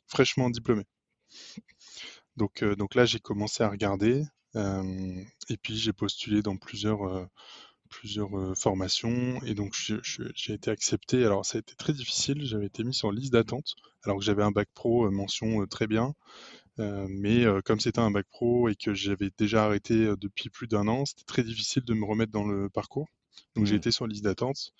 fraîchement 0.07 0.49
diplômés. 0.49 0.85
Donc, 2.35 2.63
euh, 2.63 2.75
donc 2.75 2.95
là, 2.95 3.05
j'ai 3.05 3.19
commencé 3.19 3.63
à 3.63 3.69
regarder 3.69 4.23
euh, 4.57 5.23
et 5.49 5.57
puis 5.57 5.77
j'ai 5.77 5.93
postulé 5.93 6.41
dans 6.41 6.57
plusieurs, 6.57 7.29
plusieurs 7.89 8.57
formations 8.57 9.41
et 9.43 9.53
donc 9.53 9.73
j'ai 9.73 10.53
été 10.53 10.69
accepté. 10.69 11.23
Alors 11.23 11.45
ça 11.45 11.57
a 11.57 11.59
été 11.59 11.75
très 11.75 11.93
difficile, 11.93 12.45
j'avais 12.45 12.65
été 12.65 12.83
mis 12.83 12.93
sur 12.93 13.11
liste 13.11 13.31
d'attente 13.31 13.75
alors 14.03 14.17
que 14.17 14.23
j'avais 14.25 14.43
un 14.43 14.51
bac 14.51 14.67
pro 14.73 15.09
mention 15.11 15.65
très 15.65 15.87
bien, 15.87 16.13
Euh, 16.79 17.05
mais 17.09 17.45
euh, 17.45 17.61
comme 17.63 17.79
c'était 17.79 17.99
un 17.99 18.11
bac 18.11 18.25
pro 18.29 18.69
et 18.69 18.75
que 18.75 18.93
j'avais 18.93 19.29
déjà 19.37 19.65
arrêté 19.65 19.93
euh, 20.05 20.15
depuis 20.17 20.49
plus 20.49 20.67
d'un 20.67 20.87
an, 20.87 21.05
c'était 21.05 21.23
très 21.25 21.43
difficile 21.43 21.83
de 21.83 21.93
me 21.93 22.05
remettre 22.05 22.31
dans 22.31 22.45
le 22.45 22.69
parcours. 22.69 23.07
Donc 23.55 23.65
j'ai 23.65 23.73
Hmm. 23.73 23.75
été 23.75 23.91
sur 23.91 24.07
liste 24.07 24.23
d'attente 24.23 24.71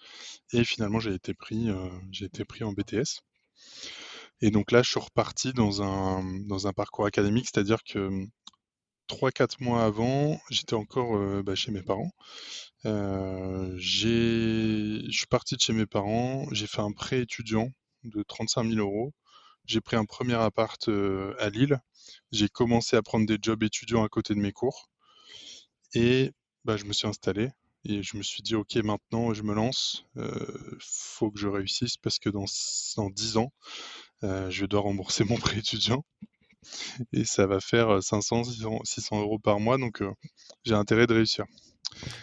et 0.54 0.64
finalement 0.66 1.00
j'ai 1.00 1.14
été 1.14 1.34
pris, 1.34 1.70
j'ai 2.12 2.26
été 2.26 2.46
pris 2.46 2.64
en 2.64 2.74
BTS. 2.74 3.22
Et 4.42 4.52
donc 4.52 4.72
là 4.72 4.82
je 4.84 4.90
suis 4.92 5.00
reparti 5.00 5.54
dans 5.54 5.82
un, 5.84 6.24
dans 6.48 6.68
un 6.68 6.74
parcours 6.74 7.06
académique, 7.06 7.48
c'est-à-dire 7.54 7.84
que 7.84 8.10
3-4 9.08 9.62
mois 9.62 9.84
avant, 9.86 10.40
j'étais 10.52 10.74
encore 10.76 11.44
bah, 11.44 11.56
chez 11.56 11.72
mes 11.72 11.84
parents. 11.84 12.12
Je 12.86 13.78
suis 15.12 15.28
parti 15.28 15.56
de 15.56 15.62
chez 15.62 15.74
mes 15.74 15.86
parents, 15.86 16.46
j'ai 16.52 16.68
fait 16.68 16.82
un 16.82 16.92
prêt 16.92 17.22
étudiant 17.22 17.70
de 18.04 18.24
35 18.24 18.64
000 18.66 18.80
euros. 18.80 19.14
J'ai 19.66 19.82
pris 19.82 19.96
un 19.96 20.06
premier 20.06 20.36
appart 20.36 20.88
euh, 20.90 21.36
à 21.40 21.50
Lille. 21.50 21.80
J'ai 22.32 22.50
commencé 22.50 22.96
à 22.96 23.02
prendre 23.02 23.26
des 23.26 23.38
jobs 23.42 23.64
étudiants 23.64 24.04
à 24.04 24.10
côté 24.10 24.34
de 24.34 24.40
mes 24.40 24.52
cours. 24.52 24.90
Et 25.94 26.32
bah, 26.64 26.78
je 26.78 26.86
me 26.86 26.94
suis 26.94 27.08
installé. 27.08 27.50
Et 27.84 28.02
je 28.02 28.18
me 28.18 28.24
suis 28.24 28.42
dit, 28.42 28.56
OK, 28.56 28.76
maintenant, 28.78 29.34
je 29.34 29.44
me 29.44 29.54
lance. 29.54 30.06
Il 30.16 30.24
faut 30.80 31.30
que 31.30 31.40
je 31.40 31.48
réussisse 31.48 31.98
parce 31.98 32.18
que 32.18 32.30
dans, 32.30 32.46
dans 32.98 33.10
10 33.12 33.38
ans, 33.38 33.54
je 34.24 34.66
dois 34.66 34.82
rembourser 34.82 35.24
mon 35.24 35.38
prêt 35.38 35.60
étudiant 35.60 36.04
et 37.14 37.26
ça 37.26 37.46
va 37.46 37.60
faire 37.60 38.02
500, 38.02 38.44
600, 38.84 39.22
euros 39.22 39.40
par 39.40 39.60
mois, 39.60 39.78
donc 39.78 40.04
j'ai 40.64 40.74
intérêt 40.74 41.08
de 41.08 41.14
réussir. 41.14 41.46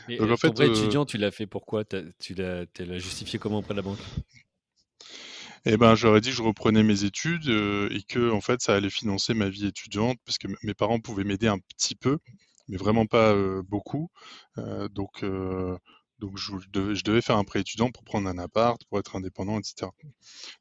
Et 0.08 0.18
donc, 0.18 0.30
en 0.30 0.36
fait, 0.36 0.50
ton 0.50 0.64
étudiant, 0.64 1.06
tu 1.06 1.18
l'as 1.18 1.30
fait 1.30 1.46
pourquoi? 1.46 1.84
Tu 1.84 2.34
l'as 2.34 2.98
justifié 2.98 3.38
comment 3.38 3.58
auprès 3.58 3.74
de 3.74 3.78
la 3.78 3.82
banque? 3.82 3.98
Eh 5.64 5.76
ben, 5.76 5.94
j'aurais 5.94 6.20
dit 6.20 6.30
que 6.30 6.36
je 6.36 6.42
reprenais 6.42 6.82
mes 6.82 7.04
études 7.04 7.48
et 7.48 8.02
que 8.08 8.30
en 8.30 8.40
fait, 8.40 8.60
ça 8.62 8.74
allait 8.74 8.90
financer 8.90 9.34
ma 9.34 9.48
vie 9.48 9.66
étudiante, 9.66 10.18
parce 10.24 10.38
que 10.38 10.48
mes 10.62 10.74
parents 10.74 11.00
pouvaient 11.00 11.24
m'aider 11.24 11.48
un 11.48 11.58
petit 11.58 11.94
peu, 11.94 12.18
mais 12.68 12.76
vraiment 12.76 13.06
pas 13.06 13.34
beaucoup. 13.62 14.10
donc, 14.90 15.24
donc 16.22 16.38
je 16.38 17.00
devais, 17.02 17.20
faire 17.20 17.36
un 17.36 17.42
prêt 17.42 17.60
étudiant 17.60 17.90
pour 17.90 18.04
prendre 18.04 18.28
un 18.28 18.38
appart, 18.38 18.80
pour 18.84 19.00
être 19.00 19.16
indépendant, 19.16 19.58
etc. 19.58 19.90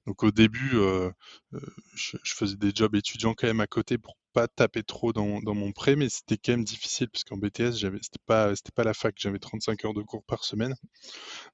Donc 0.08 0.24
au 0.24 0.32
début, 0.32 0.72
euh, 0.74 1.12
euh, 1.54 1.60
je, 1.94 2.18
faisais 2.26 2.56
des 2.56 2.72
jobs 2.74 2.96
étudiants 2.96 3.36
quand 3.36 3.46
même 3.46 3.60
à 3.60 3.68
côté 3.68 4.00
pour 4.00 4.18
pas 4.34 4.48
taper 4.48 4.84
trop 4.84 5.14
dans, 5.14 5.42
mon 5.42 5.72
prêt, 5.72 5.96
mais 5.96 6.10
c'était 6.10 6.38
quand 6.38 6.54
même 6.54 6.64
difficile 6.64 7.10
parce 7.10 7.24
qu'en 7.24 7.38
BTS, 7.38 7.74
c'était 7.74 8.20
pas 8.26 8.56
c'était 8.56 8.72
pas 8.72 8.84
la 8.84 8.94
fac, 8.94 9.16
j'avais 9.18 9.40
35 9.40 9.86
heures 9.86 9.94
de 9.94 10.02
cours 10.02 10.24
par 10.24 10.44
semaine. 10.44 10.76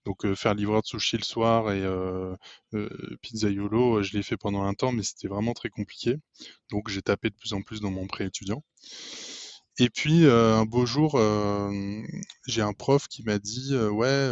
Donc 0.06 0.26
euh, 0.26 0.36
faire 0.36 0.54
livreur 0.54 0.82
de 0.82 0.88
sushi 0.88 1.18
le 1.18 1.24
soir 1.24 1.72
et 1.72 1.84
pizza 3.22 3.50
yolo, 3.50 4.04
je 4.04 4.14
l'ai 4.14 4.24
fait 4.24 4.38
pendant 4.38 4.64
un 4.64 4.74
temps, 4.74 4.92
mais 4.92 5.04
c'était 5.04 5.28
vraiment 5.28 5.54
très 5.54 5.70
compliqué. 5.70 6.18
Donc 6.72 6.90
j'ai 6.90 7.02
tapé 7.02 7.30
de 7.30 7.36
plus 7.36 7.54
en 7.54 7.62
plus 7.62 7.82
dans 7.82 7.92
mon 7.92 8.08
prêt 8.08 8.26
étudiant. 8.26 8.64
Et 9.80 9.90
puis 9.90 10.26
un 10.26 10.66
beau 10.66 10.86
jour, 10.86 11.20
j'ai 12.48 12.62
un 12.62 12.74
prof 12.74 13.08
qui 13.08 13.24
m'a 13.24 13.38
dit 13.40 13.76
ouais, 13.76 14.32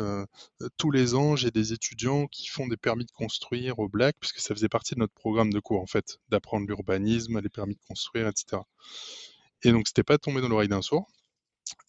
tous 0.77 0.91
les 0.91 1.13
ans 1.15 1.35
j'ai 1.35 1.51
des 1.51 1.73
étudiants 1.73 2.27
qui 2.27 2.47
font 2.47 2.67
des 2.67 2.77
permis 2.77 3.05
de 3.05 3.11
construire 3.11 3.77
au 3.79 3.87
Black, 3.87 4.15
puisque 4.19 4.39
ça 4.39 4.55
faisait 4.55 4.69
partie 4.69 4.95
de 4.95 4.99
notre 4.99 5.13
programme 5.13 5.53
de 5.53 5.59
cours 5.59 5.81
en 5.81 5.85
fait, 5.85 6.17
d'apprendre 6.29 6.65
l'urbanisme, 6.67 7.39
les 7.39 7.49
permis 7.49 7.75
de 7.75 7.81
construire, 7.87 8.27
etc. 8.27 8.63
Et 9.63 9.71
donc 9.71 9.87
c'était 9.87 10.03
pas 10.03 10.17
tombé 10.17 10.41
dans 10.41 10.49
l'oreille 10.49 10.67
d'un 10.67 10.81
sourd. 10.81 11.07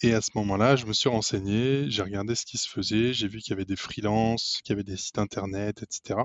Et 0.03 0.15
à 0.15 0.21
ce 0.23 0.31
moment-là, 0.37 0.77
je 0.77 0.87
me 0.87 0.93
suis 0.93 1.09
renseigné, 1.09 1.91
j'ai 1.91 2.03
regardé 2.03 2.35
ce 2.35 2.47
qui 2.47 2.59
se 2.59 2.69
faisait, 2.69 3.13
j'ai 3.13 3.29
vu 3.29 3.41
qu'il 3.41 3.51
y 3.51 3.53
avait 3.55 3.67
des 3.67 3.77
freelances, 3.77 4.61
qu'il 4.65 4.73
y 4.73 4.75
avait 4.75 4.85
des 4.85 4.97
sites 4.97 5.19
internet, 5.19 5.83
etc. 5.83 6.21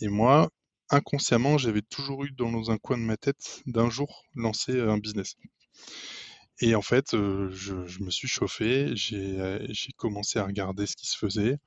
Et 0.00 0.08
moi, 0.08 0.50
inconsciemment, 0.90 1.58
j'avais 1.58 1.82
toujours 1.82 2.24
eu 2.24 2.30
dans 2.32 2.70
un 2.70 2.78
coin 2.78 2.96
de 2.98 3.02
ma 3.02 3.16
tête 3.16 3.62
d'un 3.66 3.90
jour 3.90 4.24
lancer 4.34 4.80
un 4.80 4.98
business. 4.98 5.36
Et 6.60 6.74
en 6.74 6.82
fait, 6.82 7.10
je, 7.12 8.02
me 8.02 8.10
suis 8.10 8.28
chauffé, 8.28 8.92
j'ai 8.94 9.92
commencé 9.96 10.38
à 10.38 10.44
regarder 10.44 10.86
ce 10.86 10.96
qui 10.96 11.06
se 11.06 11.16
faisait. 11.18 11.58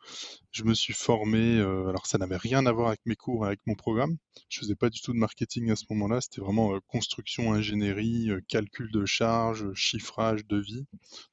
Je 0.51 0.63
me 0.63 0.74
suis 0.74 0.94
formé, 0.94 1.60
alors 1.60 2.08
ça 2.08 2.18
n'avait 2.18 2.38
rien 2.38 2.65
à 2.65 2.72
voir 2.72 2.88
avec 2.88 3.01
mes 3.06 3.15
cours, 3.15 3.46
avec 3.46 3.60
mon 3.68 3.75
programme. 3.75 4.18
Je 4.50 4.60
faisais 4.60 4.75
pas 4.75 4.89
du 4.89 5.00
tout 5.00 5.13
de 5.13 5.18
marketing 5.18 5.70
à 5.70 5.75
ce 5.75 5.86
moment-là, 5.91 6.22
c'était 6.22 6.41
vraiment 6.41 6.79
construction, 6.88 7.53
ingénierie, 7.53 8.29
calcul 8.48 8.91
de 8.91 9.06
charges, 9.06 9.72
chiffrage, 9.74 10.46
devis, 10.48 10.88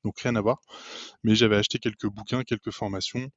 donc 0.05 0.21
rien 0.21 0.37
à 0.37 0.41
voir. 0.43 0.61
Mais 1.25 1.35
j'avais 1.35 1.57
acheté 1.57 1.79
quelques 1.79 2.09
bouquins, 2.09 2.45
quelques 2.45 2.73
formations. 2.73 3.31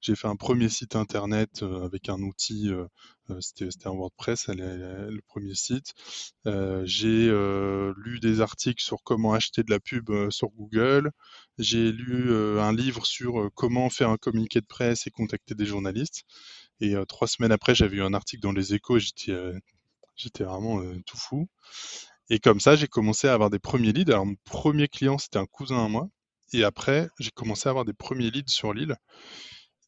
J'ai 0.00 0.16
fait 0.16 0.28
un 0.28 0.36
premier 0.36 0.70
site 0.70 0.96
internet 0.96 1.62
avec 1.62 2.08
un 2.08 2.20
outil 2.22 2.70
euh, 3.30 3.40
c'était 3.40 3.86
un 3.86 3.90
WordPress, 3.90 4.48
le 4.48 5.20
premier 5.26 5.54
site. 5.54 5.94
Euh, 6.46 6.82
j'ai 6.84 7.28
euh, 7.28 7.92
lu 7.96 8.20
des 8.20 8.40
articles 8.40 8.82
sur 8.82 9.02
comment 9.02 9.32
acheter 9.32 9.62
de 9.62 9.70
la 9.70 9.80
pub 9.80 10.10
sur 10.30 10.48
Google. 10.50 11.10
J'ai 11.58 11.92
lu 11.92 12.32
un 12.60 12.72
livre 12.72 13.06
sur 13.06 13.50
comment 13.54 13.90
faire 13.90 14.10
un 14.10 14.16
communiqué 14.16 14.60
de 14.60 14.66
presse 14.66 15.06
et 15.06 15.10
contacter 15.26 15.54
des 15.54 15.66
journalistes. 15.66 16.24
Et 16.80 16.94
trois 17.08 17.28
semaines 17.28 17.52
après, 17.52 17.74
j'avais 17.74 17.96
eu 17.96 18.02
un 18.02 18.14
article 18.14 18.42
dans 18.42 18.52
les 18.52 18.74
échos 18.74 18.98
et 18.98 19.00
j'étais 20.16 20.44
vraiment 20.44 20.80
tout 21.06 21.16
fou. 21.16 21.48
Et 22.28 22.38
comme 22.38 22.60
ça, 22.60 22.76
j'ai 22.76 22.88
commencé 22.88 23.28
à 23.28 23.34
avoir 23.34 23.50
des 23.50 23.58
premiers 23.58 23.92
leads. 23.92 24.12
Alors, 24.12 24.26
mon 24.26 24.36
premier 24.44 24.88
client, 24.88 25.18
c'était 25.18 25.38
un 25.38 25.46
cousin 25.46 25.84
à 25.84 25.88
moi. 25.88 26.08
Et 26.52 26.64
après, 26.64 27.08
j'ai 27.18 27.30
commencé 27.30 27.68
à 27.68 27.70
avoir 27.70 27.84
des 27.84 27.92
premiers 27.92 28.30
leads 28.30 28.52
sur 28.52 28.72
l'île 28.72 28.96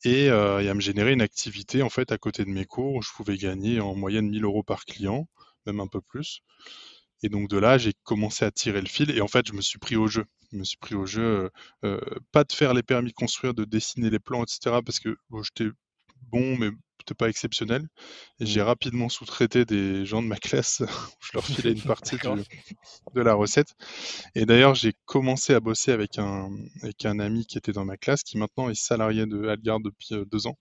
et, 0.04 0.28
à 0.30 0.74
me 0.74 0.80
générer 0.80 1.12
une 1.12 1.22
activité 1.22 1.82
en 1.82 1.88
fait 1.88 2.12
à 2.12 2.18
côté 2.18 2.44
de 2.44 2.50
mes 2.50 2.64
cours 2.64 2.94
où 2.94 3.02
je 3.02 3.10
pouvais 3.14 3.36
gagner 3.36 3.80
en 3.80 3.94
moyenne 3.94 4.28
1000 4.28 4.44
euros 4.44 4.62
par 4.62 4.84
client, 4.84 5.28
même 5.66 5.80
un 5.80 5.86
peu 5.86 6.00
plus. 6.00 6.42
Et 7.22 7.28
donc 7.28 7.48
de 7.48 7.58
là, 7.58 7.78
j'ai 7.78 7.92
commencé 8.04 8.44
à 8.44 8.50
tirer 8.50 8.80
le 8.80 8.88
fil 8.88 9.10
et 9.10 9.20
en 9.20 9.28
fait, 9.28 9.46
je 9.46 9.52
me 9.52 9.60
suis 9.60 9.78
pris 9.78 9.96
au 9.96 10.06
jeu. 10.06 10.24
Je 10.52 10.56
me 10.56 10.64
suis 10.64 10.78
pris 10.78 10.94
au 10.94 11.04
jeu, 11.04 11.50
pas 12.32 12.44
de 12.44 12.52
faire 12.52 12.72
les 12.74 12.82
permis 12.82 13.10
de 13.10 13.14
construire, 13.14 13.54
de 13.54 13.64
dessiner 13.64 14.08
les 14.08 14.18
plans, 14.18 14.42
etc. 14.42 14.78
Parce 14.84 14.98
que 14.98 15.16
j'étais 15.42 15.70
bon, 16.30 16.56
mais 16.56 16.70
pas 17.14 17.28
exceptionnel. 17.28 17.88
Et 18.40 18.46
j'ai 18.46 18.60
mmh. 18.60 18.64
rapidement 18.64 19.08
sous-traité 19.08 19.64
des 19.64 20.04
gens 20.04 20.22
de 20.22 20.28
ma 20.28 20.36
classe, 20.36 20.82
je 21.20 21.30
leur 21.34 21.44
filais 21.44 21.72
une 21.72 21.82
partie 21.82 22.16
de 22.16 23.20
la 23.20 23.34
recette. 23.34 23.74
Et 24.34 24.46
d'ailleurs, 24.46 24.74
j'ai 24.74 24.92
commencé 25.04 25.54
à 25.54 25.60
bosser 25.60 25.92
avec 25.92 26.18
un, 26.18 26.50
avec 26.82 27.04
un 27.04 27.18
ami 27.18 27.46
qui 27.46 27.58
était 27.58 27.72
dans 27.72 27.84
ma 27.84 27.96
classe, 27.96 28.22
qui 28.22 28.38
maintenant 28.38 28.68
est 28.68 28.74
salarié 28.74 29.26
de 29.26 29.48
Algar 29.48 29.80
depuis 29.80 30.14
euh, 30.14 30.24
deux 30.24 30.46
ans, 30.46 30.58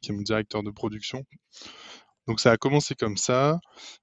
qui 0.00 0.10
est 0.10 0.14
mon 0.14 0.22
directeur 0.22 0.62
de 0.62 0.70
production. 0.70 1.24
Donc 2.28 2.40
ça 2.40 2.52
a 2.52 2.56
commencé 2.56 2.94
comme 2.94 3.16
ça. 3.16 3.58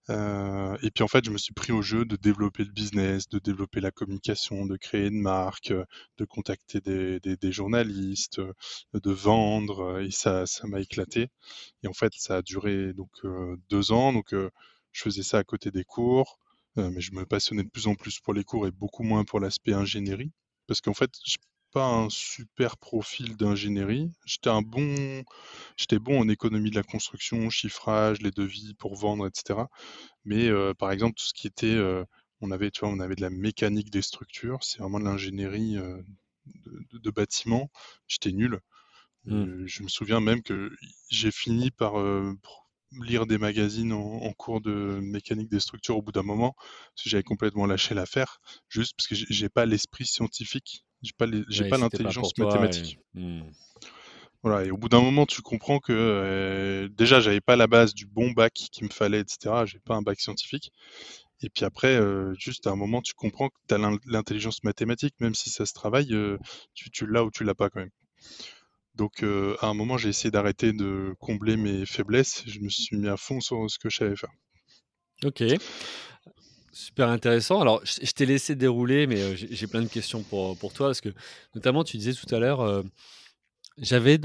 Euh, 0.09 0.77
et 0.83 0.91
puis 0.91 1.03
en 1.03 1.07
fait, 1.07 1.23
je 1.23 1.31
me 1.31 1.37
suis 1.37 1.53
pris 1.53 1.71
au 1.71 1.81
jeu 1.81 2.05
de 2.05 2.15
développer 2.17 2.63
le 2.63 2.71
business, 2.71 3.29
de 3.29 3.39
développer 3.39 3.79
la 3.79 3.91
communication, 3.91 4.65
de 4.65 4.75
créer 4.77 5.07
une 5.07 5.21
marque, 5.21 5.73
de 6.17 6.25
contacter 6.25 6.81
des, 6.81 7.51
journalistes, 7.51 8.41
de 8.93 9.11
vendre. 9.11 10.01
Et 10.01 10.11
ça, 10.11 10.45
ça 10.45 10.67
m'a 10.67 10.81
éclaté. 10.81 11.29
Et 11.83 11.87
en 11.87 11.93
fait, 11.93 12.13
ça 12.15 12.37
a 12.37 12.41
duré 12.41 12.93
donc 12.93 13.11
deux 13.69 13.91
ans. 13.91 14.13
Donc 14.13 14.33
je 14.33 15.01
faisais 15.01 15.23
ça 15.23 15.37
à 15.39 15.43
côté 15.43 15.71
des 15.71 15.85
cours, 15.85 16.39
mais 16.75 17.01
je 17.01 17.13
me 17.13 17.25
passionnais 17.25 17.63
de 17.63 17.69
plus 17.69 17.87
en 17.87 17.95
plus 17.95 18.19
pour 18.19 18.33
les 18.33 18.43
cours 18.43 18.67
et 18.67 18.71
beaucoup 18.71 19.03
moins 19.03 19.23
pour 19.23 19.39
l'aspect 19.39 19.73
ingénierie. 19.73 20.31
Parce 20.67 20.81
qu'en 20.81 20.93
fait, 20.93 21.11
je 21.25 21.37
pas 21.71 21.85
un 21.85 22.09
super 22.09 22.77
profil 22.77 23.35
d'ingénierie. 23.37 24.11
J'étais 24.25 24.49
un 24.49 24.61
bon, 24.61 25.23
j'étais 25.77 25.99
bon 25.99 26.19
en 26.19 26.29
économie 26.29 26.71
de 26.71 26.75
la 26.75 26.83
construction, 26.83 27.49
chiffrage, 27.49 28.21
les 28.21 28.31
devis 28.31 28.73
pour 28.75 28.95
vendre, 28.95 29.27
etc. 29.27 29.61
Mais 30.25 30.49
par 30.75 30.91
exemple, 30.91 31.15
tout 31.17 31.25
ce 31.25 31.33
qui 31.33 31.47
était, 31.47 31.77
on 32.41 32.51
avait, 32.51 32.71
tu 32.71 32.81
vois, 32.81 32.89
on 32.89 32.99
avait 32.99 33.15
de 33.15 33.21
la 33.21 33.29
mécanique 33.29 33.91
des 33.91 34.01
structures, 34.01 34.63
c'est 34.63 34.79
vraiment 34.79 34.99
de 34.99 35.05
l'ingénierie 35.05 35.77
de, 36.45 37.11
bâtiment. 37.11 37.69
J'étais 38.07 38.31
nul. 38.31 38.59
Mmh. 39.25 39.65
je 39.65 39.83
me 39.83 39.89
souviens 39.89 40.21
même 40.21 40.41
que 40.41 40.71
j'ai 41.09 41.31
fini 41.31 41.71
par 41.71 41.95
lire 42.91 43.27
des 43.27 43.37
magazines 43.37 43.93
en, 43.93 44.33
cours 44.33 44.61
de 44.61 44.99
mécanique 45.01 45.49
des 45.49 45.59
structures 45.59 45.97
au 45.97 46.01
bout 46.01 46.11
d'un 46.11 46.23
moment, 46.23 46.55
parce 46.57 47.03
que 47.03 47.09
j'avais 47.09 47.23
complètement 47.23 47.65
lâché 47.65 47.93
l'affaire, 47.93 48.39
juste 48.69 48.95
parce 48.97 49.07
que 49.07 49.15
j'ai 49.15 49.49
pas 49.49 49.65
l'esprit 49.65 50.05
scientifique 50.05 50.85
j'ai 51.01 51.13
pas, 51.17 51.27
pas 51.27 51.77
l'intelligence 51.77 52.37
mathématique. 52.37 52.99
Hmm. 53.13 53.41
Voilà, 54.41 54.65
et 54.65 54.71
au 54.71 54.77
bout 54.77 54.87
d'un 54.87 55.01
moment, 55.01 55.25
tu 55.25 55.41
comprends 55.41 55.79
que 55.79 55.91
euh, 55.91 56.87
déjà, 56.89 57.19
j'avais 57.19 57.41
pas 57.41 57.57
la 57.57 57.67
base 57.67 57.93
du 57.93 58.05
bon 58.05 58.31
bac 58.31 58.53
qu'il 58.53 58.85
me 58.85 58.89
fallait, 58.89 59.19
etc. 59.19 59.65
J'ai 59.65 59.79
pas 59.79 59.95
un 59.95 60.01
bac 60.01 60.19
scientifique. 60.19 60.71
Et 61.41 61.49
puis 61.49 61.65
après, 61.65 61.95
euh, 61.95 62.33
juste 62.37 62.67
à 62.67 62.71
un 62.71 62.75
moment, 62.75 63.01
tu 63.01 63.13
comprends 63.13 63.49
que 63.49 63.55
tu 63.67 63.75
as 63.75 63.77
l'intelligence 64.05 64.63
mathématique, 64.63 65.15
même 65.19 65.35
si 65.35 65.49
ça 65.49 65.65
se 65.65 65.73
travaille, 65.73 66.13
euh, 66.13 66.37
tu, 66.73 66.89
tu 66.89 67.05
l'as 67.05 67.23
ou 67.23 67.31
tu 67.31 67.43
l'as 67.43 67.55
pas 67.55 67.69
quand 67.69 67.81
même. 67.81 67.91
Donc 68.95 69.23
à 69.23 69.67
un 69.67 69.73
moment, 69.73 69.97
j'ai 69.97 70.09
essayé 70.09 70.29
d'arrêter 70.29 70.73
de 70.73 71.15
combler 71.19 71.55
mes 71.55 71.85
faiblesses. 71.85 72.43
Je 72.47 72.59
me 72.59 72.67
suis 72.67 72.97
mis 72.97 73.07
à 73.07 73.15
fond 73.15 73.39
sur 73.39 73.69
ce 73.69 73.79
que 73.79 73.89
je 73.89 73.97
savais 73.97 74.15
faire. 74.15 74.31
Ok. 75.23 75.43
Super 76.79 77.09
intéressant. 77.09 77.59
Alors, 77.59 77.81
je, 77.83 78.09
t'ai 78.13 78.25
laissé 78.25 78.55
dérouler, 78.55 79.05
mais 79.05 79.35
j'ai 79.35 79.67
plein 79.67 79.81
de 79.81 79.89
questions 79.89 80.23
pour, 80.23 80.57
pour 80.57 80.71
toi, 80.71 80.87
parce 80.87 81.01
que 81.01 81.09
notamment, 81.53 81.83
tu 81.83 81.97
disais 81.97 82.13
tout 82.13 82.33
à 82.33 82.39
l'heure, 82.39 82.85
j'avais 83.77 84.17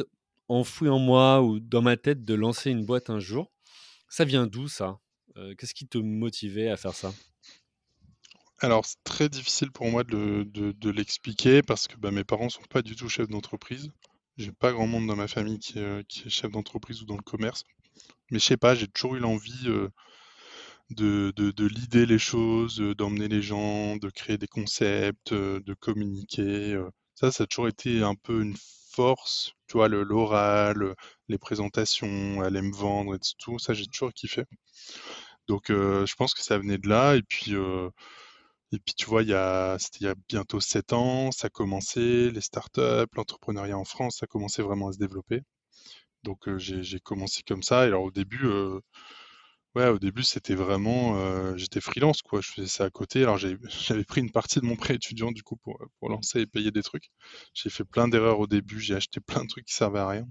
enfoui 0.46 0.88
en 0.88 1.00
moi 1.00 1.42
ou 1.42 1.58
dans 1.58 1.82
ma 1.82 1.96
tête 1.96 2.24
de 2.24 2.32
lancer 2.32 2.70
une 2.70 2.86
boîte 2.86 3.10
un 3.10 3.18
jour. 3.18 3.50
Ça 4.08 4.24
vient 4.24 4.46
d'où 4.46 4.68
ça? 4.68 5.00
Qu'est-ce 5.58 5.74
qui 5.74 5.88
te 5.88 5.98
motivait 5.98 6.68
à 6.68 6.76
faire 6.76 6.94
ça? 6.94 7.12
Alors, 8.60 8.86
c'est 8.86 9.02
très 9.02 9.28
difficile 9.28 9.72
pour 9.72 9.88
moi 9.88 10.04
de, 10.04 10.44
de, 10.44 10.90
l'expliquer 10.90 11.60
parce 11.60 11.88
que 11.88 11.96
bah, 11.96 12.12
mes 12.12 12.22
parents 12.22 12.50
sont 12.50 12.62
pas 12.70 12.82
du 12.82 12.94
tout 12.94 13.08
chefs 13.08 13.26
d'entreprise. 13.26 13.90
J'ai 14.36 14.52
pas 14.52 14.70
grand 14.70 14.86
monde 14.86 15.08
dans 15.08 15.16
ma 15.16 15.26
famille 15.26 15.58
qui, 15.58 15.80
qui 16.08 16.28
est 16.28 16.30
chef 16.30 16.52
d'entreprise 16.52 17.02
ou 17.02 17.04
dans 17.04 17.16
le 17.16 17.22
commerce. 17.22 17.64
Mais 18.30 18.38
je 18.38 18.44
sais 18.44 18.56
pas, 18.56 18.76
j'ai 18.76 18.86
toujours 18.86 19.16
eu 19.16 19.18
l'envie 19.18 19.68
de, 20.90 21.32
de, 21.36 21.50
de 21.50 21.66
l'idée 21.66 22.06
les 22.06 22.18
choses, 22.18 22.78
d'emmener 22.96 23.28
les 23.28 23.42
gens, 23.42 23.96
de 23.96 24.10
créer 24.10 24.38
des 24.38 24.46
concepts, 24.46 25.32
de 25.34 25.74
communiquer. 25.80 26.80
Ça, 27.14 27.30
ça 27.32 27.44
a 27.44 27.46
toujours 27.46 27.68
été 27.68 28.02
un 28.02 28.14
peu 28.14 28.42
une 28.42 28.56
force, 28.92 29.52
tu 29.68 29.74
vois, 29.76 29.88
l'oral, 29.88 30.94
les 31.28 31.38
présentations, 31.38 32.40
aller 32.42 32.62
me 32.62 32.74
vendre 32.74 33.14
et 33.14 33.18
tout. 33.38 33.58
Ça, 33.58 33.74
j'ai 33.74 33.86
toujours 33.86 34.12
kiffé. 34.12 34.44
Donc, 35.48 35.64
je 35.68 36.14
pense 36.16 36.34
que 36.34 36.42
ça 36.42 36.58
venait 36.58 36.78
de 36.78 36.88
là. 36.88 37.16
Et 37.16 37.22
puis, 37.22 37.54
et 38.72 38.78
puis 38.78 38.94
tu 38.94 39.06
vois, 39.06 39.22
il 39.22 39.28
y 39.28 39.34
a, 39.34 39.76
il 40.00 40.04
y 40.06 40.08
a 40.08 40.14
bientôt 40.28 40.60
sept 40.60 40.92
ans, 40.92 41.30
ça 41.32 41.46
a 41.46 41.50
commencé, 41.50 42.30
les 42.30 42.40
startups, 42.40 43.06
l'entrepreneuriat 43.14 43.78
en 43.78 43.84
France, 43.84 44.18
ça 44.18 44.24
a 44.24 44.26
commencé 44.26 44.62
vraiment 44.62 44.88
à 44.88 44.92
se 44.92 44.98
développer. 44.98 45.42
Donc, 46.24 46.48
j'ai 46.58 47.00
commencé 47.00 47.42
comme 47.46 47.62
ça. 47.62 47.84
Et 47.84 47.88
alors, 47.88 48.04
au 48.04 48.10
début, 48.10 48.46
Ouais, 49.74 49.88
au 49.88 49.98
début, 49.98 50.22
c'était 50.22 50.54
vraiment, 50.54 51.18
euh, 51.18 51.56
j'étais 51.56 51.80
freelance, 51.80 52.22
quoi. 52.22 52.40
Je 52.40 52.48
faisais 52.52 52.68
ça 52.68 52.84
à 52.84 52.90
côté. 52.90 53.22
Alors, 53.24 53.38
j'avais 53.38 54.04
pris 54.04 54.20
une 54.20 54.30
partie 54.30 54.60
de 54.60 54.64
mon 54.64 54.76
prêt 54.76 54.94
étudiant, 54.94 55.32
du 55.32 55.42
coup, 55.42 55.56
pour, 55.56 55.78
lancer 56.08 56.40
et 56.40 56.46
payer 56.46 56.70
des 56.70 56.82
trucs. 56.82 57.10
J'ai 57.54 57.70
fait 57.70 57.84
plein 57.84 58.06
d'erreurs 58.06 58.38
au 58.38 58.46
début. 58.46 58.78
J'ai 58.80 58.94
acheté 58.94 59.20
plein 59.20 59.42
de 59.42 59.48
trucs 59.48 59.64
qui 59.66 59.74
servaient 59.74 59.98
à 59.98 60.08
rien. 60.08 60.26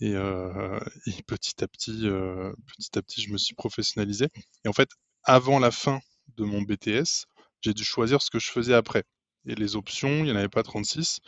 Et, 0.00 0.14
euh, 0.14 0.80
et 1.06 1.22
petit 1.26 1.62
à 1.62 1.68
petit, 1.68 2.08
euh, 2.08 2.52
petit 2.66 2.98
à 2.98 3.02
petit, 3.02 3.22
je 3.22 3.32
me 3.32 3.38
suis 3.38 3.54
professionnalisé. 3.54 4.28
Et 4.64 4.68
en 4.68 4.72
fait, 4.72 4.88
avant 5.22 5.60
la 5.60 5.70
fin 5.70 6.00
de 6.36 6.44
mon 6.44 6.62
BTS, 6.62 7.26
j'ai 7.60 7.74
dû 7.74 7.84
choisir 7.84 8.22
ce 8.22 8.30
que 8.30 8.40
je 8.40 8.50
faisais 8.50 8.74
après. 8.74 9.04
Et 9.46 9.54
les 9.54 9.76
options, 9.76 10.10
il 10.10 10.24
n'y 10.24 10.32
en 10.32 10.36
avait 10.36 10.48
pas 10.48 10.64
36. 10.64 11.20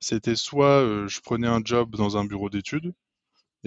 C'était 0.00 0.36
soit 0.36 1.06
je 1.08 1.20
prenais 1.20 1.48
un 1.48 1.60
job 1.64 1.96
dans 1.96 2.16
un 2.18 2.24
bureau 2.24 2.50
d'études, 2.50 2.92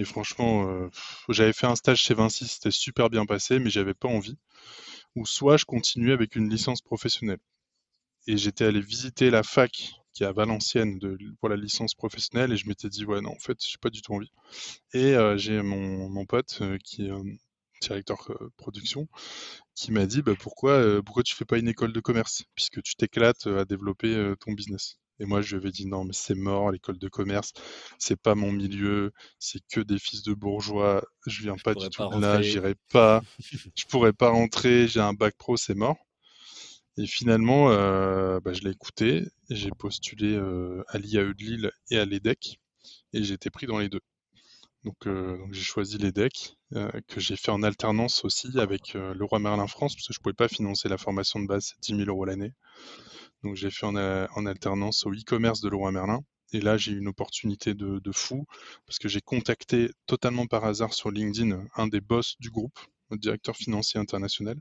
et 0.00 0.04
franchement, 0.04 0.68
euh, 0.70 0.88
j'avais 1.28 1.52
fait 1.52 1.66
un 1.66 1.76
stage 1.76 2.00
chez 2.02 2.14
Vinci, 2.14 2.46
c'était 2.48 2.70
super 2.70 3.10
bien 3.10 3.26
passé, 3.26 3.58
mais 3.58 3.70
j'avais 3.70 3.94
pas 3.94 4.08
envie. 4.08 4.38
Ou 5.16 5.26
soit 5.26 5.56
je 5.58 5.66
continuais 5.66 6.12
avec 6.14 6.36
une 6.36 6.50
licence 6.50 6.82
professionnelle. 6.82 7.40
Et 8.28 8.36
j'étais 8.38 8.64
allé 8.66 8.80
visiter 8.80 9.30
la 9.30 9.42
fac 9.42 9.72
qui 10.14 10.24
est 10.24 10.26
à 10.26 10.32
Valenciennes 10.32 11.00
pour 11.40 11.50
la 11.50 11.56
licence 11.56 11.94
professionnelle 11.94 12.52
et 12.52 12.58
je 12.58 12.68
m'étais 12.68 12.88
dit 12.88 13.04
ouais 13.04 13.20
non 13.20 13.30
en 13.32 13.38
fait 13.38 13.58
j'ai 13.64 13.78
pas 13.80 13.90
du 13.90 14.02
tout 14.02 14.14
envie. 14.14 14.32
Et 14.94 15.14
euh, 15.16 15.36
j'ai 15.38 15.62
mon, 15.62 16.08
mon 16.10 16.26
pote 16.26 16.58
euh, 16.62 16.78
qui 16.84 17.06
est 17.08 17.12
directeur 17.82 18.30
production 18.58 19.08
qui 19.76 19.92
m'a 19.92 20.06
dit 20.06 20.22
bah, 20.22 20.34
pourquoi 20.40 21.02
pourquoi 21.04 21.24
tu 21.24 21.36
fais 21.36 21.46
pas 21.46 21.58
une 21.58 21.68
école 21.68 21.94
de 21.94 22.00
commerce? 22.00 22.44
Puisque 22.56 22.82
tu 22.82 22.96
t'éclates 22.96 23.48
à 23.48 23.66
développer 23.66 24.34
ton 24.40 24.52
business. 24.54 24.99
Et 25.20 25.26
moi, 25.26 25.42
je 25.42 25.54
lui 25.54 25.62
avais 25.62 25.70
dit 25.70 25.86
non, 25.86 26.04
mais 26.04 26.14
c'est 26.14 26.34
mort, 26.34 26.72
l'école 26.72 26.98
de 26.98 27.08
commerce, 27.08 27.52
c'est 27.98 28.18
pas 28.20 28.34
mon 28.34 28.52
milieu, 28.52 29.12
c'est 29.38 29.60
que 29.70 29.80
des 29.80 29.98
fils 29.98 30.22
de 30.22 30.32
bourgeois, 30.32 31.04
je 31.26 31.42
viens 31.42 31.56
pas 31.62 31.74
du 31.74 31.90
tout 31.90 32.08
de 32.08 32.20
là, 32.20 32.40
j'irai 32.40 32.74
pas, 32.90 33.22
je 33.76 33.84
pourrais 33.86 34.14
pas 34.14 34.30
rentrer, 34.30 34.88
j'ai 34.88 35.00
un 35.00 35.12
bac 35.12 35.34
pro, 35.36 35.58
c'est 35.58 35.74
mort. 35.74 35.98
Et 36.96 37.06
finalement, 37.06 37.70
euh, 37.70 38.40
bah, 38.40 38.54
je 38.54 38.62
l'ai 38.62 38.70
écouté, 38.70 39.26
j'ai 39.50 39.70
postulé 39.70 40.34
euh, 40.34 40.82
à 40.88 40.98
l'IAE 40.98 41.34
de 41.34 41.44
Lille 41.44 41.70
et 41.90 41.98
à 41.98 42.06
l'EDEC, 42.06 42.58
et 43.12 43.22
j'ai 43.22 43.34
été 43.34 43.50
pris 43.50 43.66
dans 43.66 43.78
les 43.78 43.90
deux. 43.90 44.00
Donc, 44.84 45.06
euh, 45.06 45.36
donc 45.36 45.52
j'ai 45.52 45.62
choisi 45.62 45.98
l'EDEC, 45.98 46.56
que 47.08 47.20
j'ai 47.20 47.36
fait 47.36 47.50
en 47.50 47.62
alternance 47.62 48.24
aussi 48.24 48.58
avec 48.58 48.94
le 48.94 49.24
Roi 49.24 49.38
Merlin 49.38 49.66
France, 49.66 49.94
parce 49.94 50.08
que 50.08 50.14
je 50.14 50.20
pouvais 50.20 50.34
pas 50.34 50.48
financer 50.48 50.88
la 50.88 50.96
formation 50.96 51.40
de 51.40 51.46
base, 51.46 51.74
c'est 51.74 51.92
10 51.92 52.04
000 52.04 52.08
euros 52.08 52.24
l'année. 52.24 52.54
Donc 53.42 53.56
j'ai 53.56 53.70
fait 53.70 53.86
en, 53.86 53.96
alternance 54.46 55.06
au 55.06 55.12
e-commerce 55.12 55.60
de 55.60 55.68
Leroy 55.68 55.92
Merlin. 55.92 56.20
Et 56.52 56.60
là, 56.60 56.76
j'ai 56.76 56.92
eu 56.92 56.98
une 56.98 57.08
opportunité 57.08 57.74
de, 57.74 58.12
fou 58.12 58.44
parce 58.86 58.98
que 58.98 59.08
j'ai 59.08 59.20
contacté 59.20 59.90
totalement 60.06 60.46
par 60.46 60.64
hasard 60.64 60.94
sur 60.94 61.10
LinkedIn 61.10 61.64
un 61.76 61.86
des 61.86 62.00
boss 62.00 62.36
du 62.40 62.50
groupe, 62.50 62.78
le 63.10 63.18
directeur 63.18 63.56
financier 63.56 64.00
international, 64.00 64.56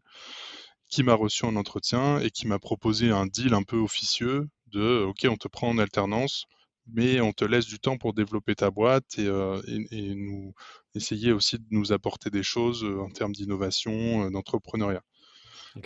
qui 0.87 1.03
m'a 1.03 1.15
reçu 1.15 1.45
en 1.45 1.55
entretien 1.55 2.19
et 2.19 2.29
qui 2.29 2.47
m'a 2.47 2.59
proposé 2.59 3.09
un 3.09 3.25
deal 3.25 3.53
un 3.53 3.63
peu 3.63 3.77
officieux 3.77 4.47
de 4.67 5.03
OK, 5.03 5.25
on 5.29 5.35
te 5.35 5.47
prend 5.47 5.69
en 5.69 5.77
alternance, 5.79 6.45
mais 6.93 7.21
on 7.21 7.31
te 7.31 7.45
laisse 7.45 7.65
du 7.65 7.79
temps 7.79 7.97
pour 7.97 8.13
développer 8.13 8.55
ta 8.55 8.71
boîte 8.71 9.17
et, 9.17 9.25
euh, 9.25 9.61
nous 9.91 10.53
essayer 10.95 11.31
aussi 11.31 11.57
de 11.57 11.65
nous 11.71 11.91
apporter 11.91 12.29
des 12.29 12.43
choses 12.43 12.83
euh, 12.83 12.99
en 12.99 13.09
termes 13.09 13.33
d'innovation, 13.33 14.25
euh, 14.25 14.29
d'entrepreneuriat. 14.29 15.03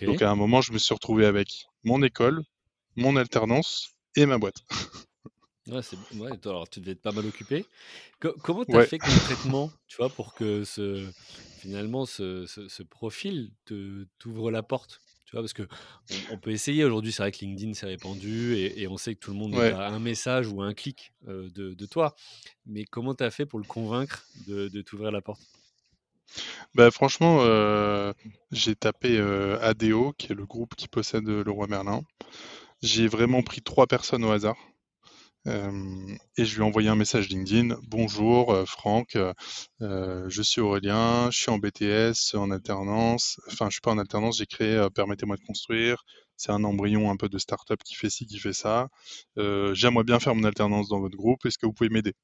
Donc 0.01 0.21
à 0.21 0.31
un 0.31 0.35
moment, 0.35 0.61
je 0.61 0.71
me 0.71 0.77
suis 0.77 0.93
retrouvé 0.93 1.25
avec 1.25 1.65
mon 1.83 2.01
école, 2.03 2.43
mon 2.95 3.15
alternance 3.15 3.89
et 4.15 4.25
ma 4.25 4.37
boîte. 4.37 4.63
Ouais, 5.67 5.81
c'est... 5.81 5.95
Ouais, 6.17 6.31
alors 6.43 6.67
tu 6.67 6.81
devais 6.81 6.91
être 6.91 7.01
pas 7.01 7.13
mal 7.13 7.25
occupé. 7.25 7.65
comment 8.19 8.65
tu 8.65 8.75
as 8.75 8.85
fait 8.85 8.99
concrètement, 8.99 9.71
tu 9.87 9.95
vois, 9.95 10.09
pour 10.09 10.33
que 10.33 10.65
ce, 10.65 11.09
finalement 11.57 12.05
ce, 12.05 12.45
ce, 12.45 12.83
profil 12.83 13.49
te, 13.63 14.05
t'ouvre 14.19 14.51
la 14.51 14.61
porte 14.61 14.99
tu 15.25 15.37
vois, 15.37 15.41
parce 15.41 15.53
que 15.53 15.63
on, 16.31 16.37
peut 16.37 16.51
essayer 16.51 16.83
aujourd'hui, 16.83 17.11
c'est 17.11 17.23
vrai 17.23 17.31
que 17.31 17.39
LinkedIn 17.39 17.73
s'est 17.73 17.85
répandu 17.85 18.55
et, 18.55 18.87
on 18.87 18.97
sait 18.97 19.15
que 19.15 19.19
tout 19.19 19.31
le 19.31 19.37
monde 19.37 19.55
a 19.55 19.87
un 19.87 19.99
message 19.99 20.47
ou 20.47 20.61
un 20.61 20.73
clic 20.73 21.11
euh, 21.27 21.49
de, 21.55 21.73
de, 21.73 21.85
toi. 21.85 22.13
Mais 22.67 22.83
comment 22.83 23.15
tu 23.15 23.23
as 23.23 23.31
fait 23.31 23.45
pour 23.47 23.57
le 23.57 23.65
convaincre 23.65 24.27
de, 24.45 24.67
de 24.67 24.81
t'ouvrir 24.81 25.11
la 25.11 25.21
porte? 25.21 25.41
Bah, 26.75 26.91
franchement, 26.91 27.39
euh, 27.41 28.13
j'ai 28.51 28.75
tapé 28.75 29.17
euh, 29.17 29.57
ADO, 29.61 30.13
qui 30.17 30.31
est 30.31 30.35
le 30.35 30.45
groupe 30.45 30.75
qui 30.75 30.87
possède 30.87 31.25
le 31.25 31.49
roi 31.49 31.65
Merlin. 31.67 32.03
J'ai 32.83 33.07
vraiment 33.07 33.41
pris 33.43 33.61
trois 33.61 33.87
personnes 33.87 34.25
au 34.25 34.31
hasard. 34.31 34.57
Euh, 35.47 36.17
et 36.35 36.43
je 36.43 36.55
lui 36.55 36.63
ai 36.63 36.65
envoyé 36.65 36.89
un 36.89 36.97
message 36.97 37.29
LinkedIn. 37.29 37.77
Bonjour 37.87 38.51
euh, 38.51 38.65
Franck, 38.65 39.15
euh, 39.15 40.25
je 40.27 40.41
suis 40.41 40.59
Aurélien, 40.59 41.31
je 41.31 41.39
suis 41.39 41.49
en 41.49 41.59
BTS, 41.59 42.35
en 42.35 42.51
alternance. 42.51 43.39
Enfin, 43.47 43.67
je 43.69 43.75
suis 43.75 43.81
pas 43.81 43.91
en 43.91 43.97
alternance, 43.97 44.37
j'ai 44.39 44.47
créé 44.47 44.85
Permettez-moi 44.93 45.37
de 45.37 45.43
construire. 45.43 46.03
C'est 46.35 46.51
un 46.51 46.65
embryon 46.65 47.09
un 47.09 47.15
peu 47.15 47.29
de 47.29 47.37
start-up 47.37 47.79
qui 47.85 47.95
fait 47.95 48.09
ci, 48.09 48.25
qui 48.25 48.37
fait 48.37 48.51
ça. 48.51 48.89
J'aimerais 49.37 50.03
bien 50.03 50.19
faire 50.19 50.35
mon 50.35 50.43
alternance 50.43 50.89
dans 50.89 50.99
votre 50.99 51.15
groupe. 51.15 51.45
Est-ce 51.45 51.57
que 51.57 51.65
vous 51.65 51.73
pouvez 51.73 51.89
m'aider? 51.89 52.15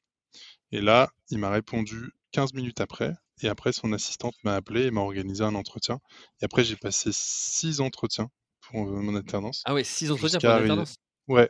Et 0.73 0.81
là, 0.81 1.09
il 1.29 1.37
m'a 1.37 1.51
répondu 1.51 2.11
15 2.33 2.53
minutes 2.53 2.81
après. 2.81 3.13
Et 3.41 3.47
après, 3.47 3.71
son 3.71 3.93
assistante 3.93 4.35
m'a 4.43 4.55
appelé 4.55 4.87
et 4.87 4.91
m'a 4.91 5.01
organisé 5.01 5.41
un 5.41 5.55
entretien. 5.55 5.99
Et 6.41 6.45
après, 6.45 6.65
j'ai 6.65 6.75
passé 6.75 7.11
six 7.13 7.79
entretiens 7.79 8.29
pour 8.69 8.85
mon 8.85 9.15
alternance. 9.15 9.63
Ah 9.65 9.73
ouais, 9.73 9.83
six 9.83 10.11
entretiens 10.11 10.39
pour 10.39 10.49
l'alternance 10.49 10.95
Ouais, 11.27 11.49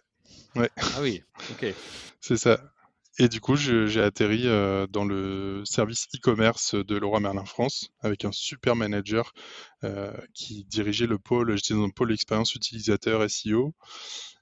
ouais. 0.55 0.69
Ah 0.77 1.01
oui, 1.01 1.23
ok. 1.51 1.73
C'est 2.21 2.37
ça. 2.37 2.59
Et 3.21 3.27
du 3.27 3.41
coup, 3.41 3.57
j'ai 3.57 4.01
atterri 4.01 4.43
euh, 4.45 4.87
dans 4.87 5.03
le 5.03 5.63
service 5.65 6.07
e-commerce 6.15 6.75
de 6.75 6.95
Leroy 6.95 7.19
Merlin 7.19 7.43
France 7.43 7.89
avec 7.99 8.23
un 8.23 8.31
super 8.31 8.77
manager 8.77 9.33
euh, 9.83 10.13
qui 10.33 10.63
dirigeait 10.63 11.05
le 11.05 11.19
pôle, 11.19 11.53
j'étais 11.57 11.73
dans 11.73 11.85
le 11.85 11.91
pôle 11.91 12.13
expérience 12.13 12.55
utilisateur 12.55 13.29
SEO. 13.29 13.73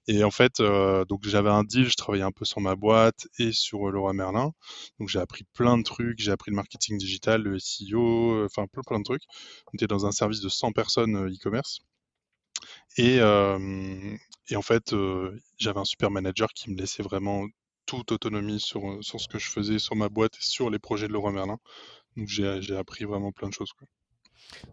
Et 0.08 0.24
en 0.24 0.30
fait, 0.30 0.60
euh, 0.60 1.06
donc 1.06 1.22
j'avais 1.26 1.50
un 1.50 1.64
deal, 1.64 1.90
je 1.90 1.96
travaillais 1.96 2.24
un 2.24 2.32
peu 2.32 2.46
sur 2.46 2.62
ma 2.62 2.76
boîte 2.76 3.28
et 3.40 3.52
sur 3.52 3.90
Leroy 3.90 4.14
Merlin. 4.14 4.52
Donc 5.00 5.10
j'ai 5.10 5.20
appris 5.20 5.44
plein 5.54 5.78
de 5.80 5.84
trucs, 5.84 6.20
j'ai 6.20 6.32
appris 6.32 6.52
le 6.52 6.56
marketing 6.56 7.00
digital, 7.00 7.42
le 7.42 7.58
SEO, 7.58 8.46
enfin 8.46 8.68
plein 8.68 8.84
plein 8.84 9.00
de 9.00 9.04
trucs. 9.04 9.24
On 9.68 9.72
était 9.74 9.88
dans 9.88 10.06
un 10.06 10.12
service 10.12 10.42
de 10.42 10.50
100 10.50 10.72
personnes 10.72 11.28
e-commerce. 11.28 11.80
Et, 12.98 13.18
et 13.18 14.56
en 14.56 14.62
fait, 14.62 14.96
j'avais 15.58 15.80
un 15.80 15.86
super 15.86 16.12
manager 16.12 16.50
qui 16.54 16.72
me 16.72 16.78
laissait 16.78 17.04
vraiment 17.04 17.46
toute 17.86 18.12
autonomie 18.12 18.60
sur, 18.60 18.82
sur 19.02 19.20
ce 19.20 19.28
que 19.28 19.40
je 19.40 19.50
faisais 19.50 19.80
sur 19.80 19.96
ma 19.96 20.10
boîte 20.10 20.36
et 20.36 20.42
sur 20.42 20.70
les 20.70 20.78
projets 20.78 21.08
de 21.08 21.14
Laurent 21.14 21.32
Merlin. 21.32 21.58
Donc 22.16 22.28
j'ai 22.28 22.76
appris 22.76 23.06
vraiment 23.06 23.32
plein 23.32 23.50
de 23.50 23.54
choses. 23.54 23.72
Quoi. 23.74 23.88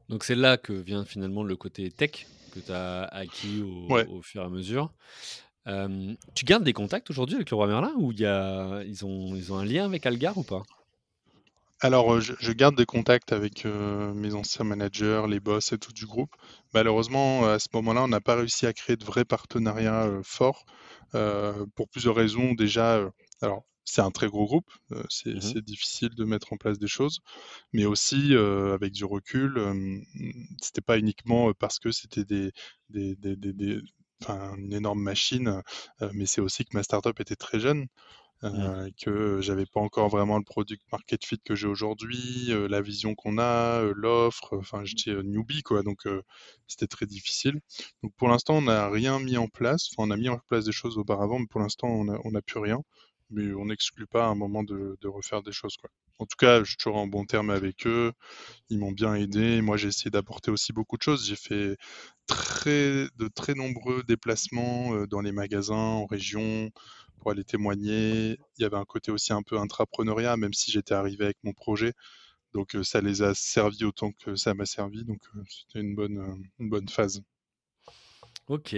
Donc 0.09 0.25
c'est 0.25 0.35
là 0.35 0.57
que 0.57 0.73
vient 0.73 1.05
finalement 1.05 1.43
le 1.43 1.57
côté 1.57 1.91
tech 1.91 2.27
que 2.53 2.61
tu 2.61 2.73
as 2.73 3.05
acquis 3.05 3.63
au, 3.63 4.23
fur 4.23 4.43
et 4.43 4.45
à 4.45 4.49
mesure. 4.49 4.93
tu 5.67 6.45
gardes 6.45 6.65
des 6.65 6.73
contacts 6.73 7.11
aujourd'hui 7.11 7.37
avec 7.37 7.51
le 7.51 7.57
roi 7.57 7.67
Merlin 7.67 7.93
ou 7.97 8.13
y 8.13 8.27
a, 8.27 8.83
ils, 8.85 9.05
ont, 9.05 9.35
ils 9.35 9.53
ont 9.53 9.59
un 9.59 9.65
lien 9.65 9.85
avec 9.85 10.05
Algar 10.07 10.37
ou 10.37 10.43
pas? 10.43 10.63
Alors, 11.81 12.21
je, 12.21 12.53
garde 12.53 12.77
des 12.77 12.87
contacts 12.87 13.33
avec 13.33 13.65
mes 13.67 14.35
anciens 14.35 14.65
managers, 14.65 15.25
les 15.29 15.41
boss 15.41 15.73
et 15.73 15.79
tout 15.79 15.93
du 15.93 16.07
groupe. 16.07 16.31
Malheureusement, 16.73 17.47
à 17.47 17.59
ce 17.59 17.69
moment-là, 17.75 18.03
on 18.05 18.09
n'a 18.09 18.21
pas 18.21 18.37
réussi 18.37 18.67
à 18.67 18.73
créer 18.73 18.97
de 18.97 19.05
vrais 19.05 19.25
partenariats 19.25 20.09
forts 20.23 20.65
pour 21.13 21.89
plusieurs 21.91 22.17
raisons. 22.17 22.55
Déjà, 22.55 23.07
alors 23.43 23.65
c'est 23.85 24.01
un 24.01 24.11
très 24.11 24.29
gros 24.29 24.47
groupe, 24.47 24.71
mmh 24.91 25.03
c'est 25.11 25.65
difficile 25.65 26.11
de 26.15 26.25
mettre 26.25 26.55
en 26.55 26.57
place 26.57 26.79
des 26.79 26.87
choses, 26.87 27.21
mais 27.75 27.85
aussi 27.85 28.35
avec 28.35 28.93
du 28.93 29.05
recul, 29.05 29.61
c'était 30.63 30.81
pas 30.81 30.99
uniquement 30.99 31.53
parce 31.55 31.79
que 31.79 31.93
c'était 31.93 32.25
des, 32.25 32.53
des, 32.89 33.15
des, 33.17 33.37
des, 33.37 33.81
une 34.29 34.73
énorme 34.73 35.03
machine, 35.03 35.63
mais 36.13 36.27
c'est 36.27 36.41
aussi 36.41 36.65
que 36.65 36.75
ma 36.77 36.83
startup 36.83 37.19
était 37.21 37.37
très 37.37 37.61
jeune. 37.61 37.87
Mmh. 38.43 38.61
Euh, 38.61 38.91
que 39.01 39.41
j'avais 39.41 39.65
pas 39.65 39.81
encore 39.81 40.11
vraiment 40.11 40.37
le 40.37 40.45
product 40.45 40.83
market 40.93 41.25
fit 41.25 41.39
que 41.43 41.55
j'ai 41.55 41.67
aujourd'hui, 41.67 42.49
euh, 42.51 42.69
la 42.69 42.83
vision 42.83 43.15
qu'on 43.15 43.39
a, 43.39 43.81
euh, 43.81 43.95
l'offre, 43.97 44.59
enfin 44.59 44.85
j'étais 44.85 45.15
newbie 45.23 45.63
quoi, 45.63 45.83
donc 45.83 46.07
c'était 46.67 46.87
très 46.87 47.07
difficile. 47.07 47.61
Donc 48.03 48.13
pour 48.17 48.29
l'instant 48.29 48.57
on 48.57 48.63
n'a 48.63 48.91
rien 48.91 49.19
mis 49.19 49.39
en 49.39 49.49
place, 49.49 49.89
enfin 49.97 50.09
on 50.09 50.11
a 50.11 50.17
mis 50.19 50.29
en 50.29 50.39
place 50.49 50.67
des 50.67 50.73
choses 50.73 50.99
auparavant, 50.99 51.39
mais 51.39 51.47
pour 51.47 51.61
l'instant 51.61 51.89
on 51.89 52.31
n'a 52.31 52.43
plus 52.43 52.59
rien, 52.59 52.81
mais 53.31 53.55
on 53.55 53.67
n'exclut 53.67 54.07
pas 54.07 54.27
à 54.27 54.29
un 54.29 54.35
moment 54.35 54.63
de, 54.63 54.99
refaire 55.05 55.43
des 55.43 55.53
choses 55.53 55.77
quoi. 55.77 55.89
en 56.19 56.27
tout 56.27 56.37
cas, 56.39 56.61
je 56.65 56.71
suis 56.71 56.77
toujours 56.77 56.99
en 56.99 57.07
bon 57.07 57.25
terme 57.25 57.51
avec 57.51 57.87
eux. 57.87 58.13
Ils 58.71 58.79
m'ont 58.79 58.93
bien 58.93 59.15
aidé. 59.15 59.61
Moi, 59.63 59.77
j'ai 59.77 59.89
essayé 59.89 60.11
d'apporter 60.11 60.51
aussi 60.51 60.73
beaucoup 60.73 60.97
de 60.97 61.03
choses. 61.03 61.27
J'ai 61.27 61.37
fait 61.37 61.77
très, 62.27 63.07
de 63.17 63.29
très 63.35 63.55
nombreux 63.55 64.03
déplacements 64.05 65.07
dans 65.07 65.21
les 65.21 65.33
magasins, 65.33 65.75
en 65.75 66.07
région, 66.07 66.71
pour 67.19 67.31
aller 67.31 67.45
témoigner. 67.45 68.39
Il 68.59 68.63
y 68.63 68.65
avait 68.65 68.77
un 68.77 68.85
côté 68.85 69.11
aussi 69.11 69.33
un 69.33 69.43
peu 69.43 69.59
intrapreneuriat, 69.59 70.37
même 70.37 70.53
si 70.53 70.71
j'étais 70.71 70.95
arrivé 70.95 71.25
avec 71.25 71.39
mon 71.43 71.53
projet. 71.53 71.93
Donc, 72.53 72.77
ça 72.83 73.01
les 73.01 73.23
a 73.23 73.35
servis 73.35 73.85
autant 73.85 74.13
que 74.13 74.37
ça 74.37 74.55
m'a 74.55 74.67
servi. 74.67 75.05
Donc, 75.05 75.21
c'était 75.49 75.81
une 75.81 75.95
bonne, 75.95 76.45
une 76.59 76.69
bonne 76.69 76.89
phase. 76.89 77.23
Ok. 78.49 78.75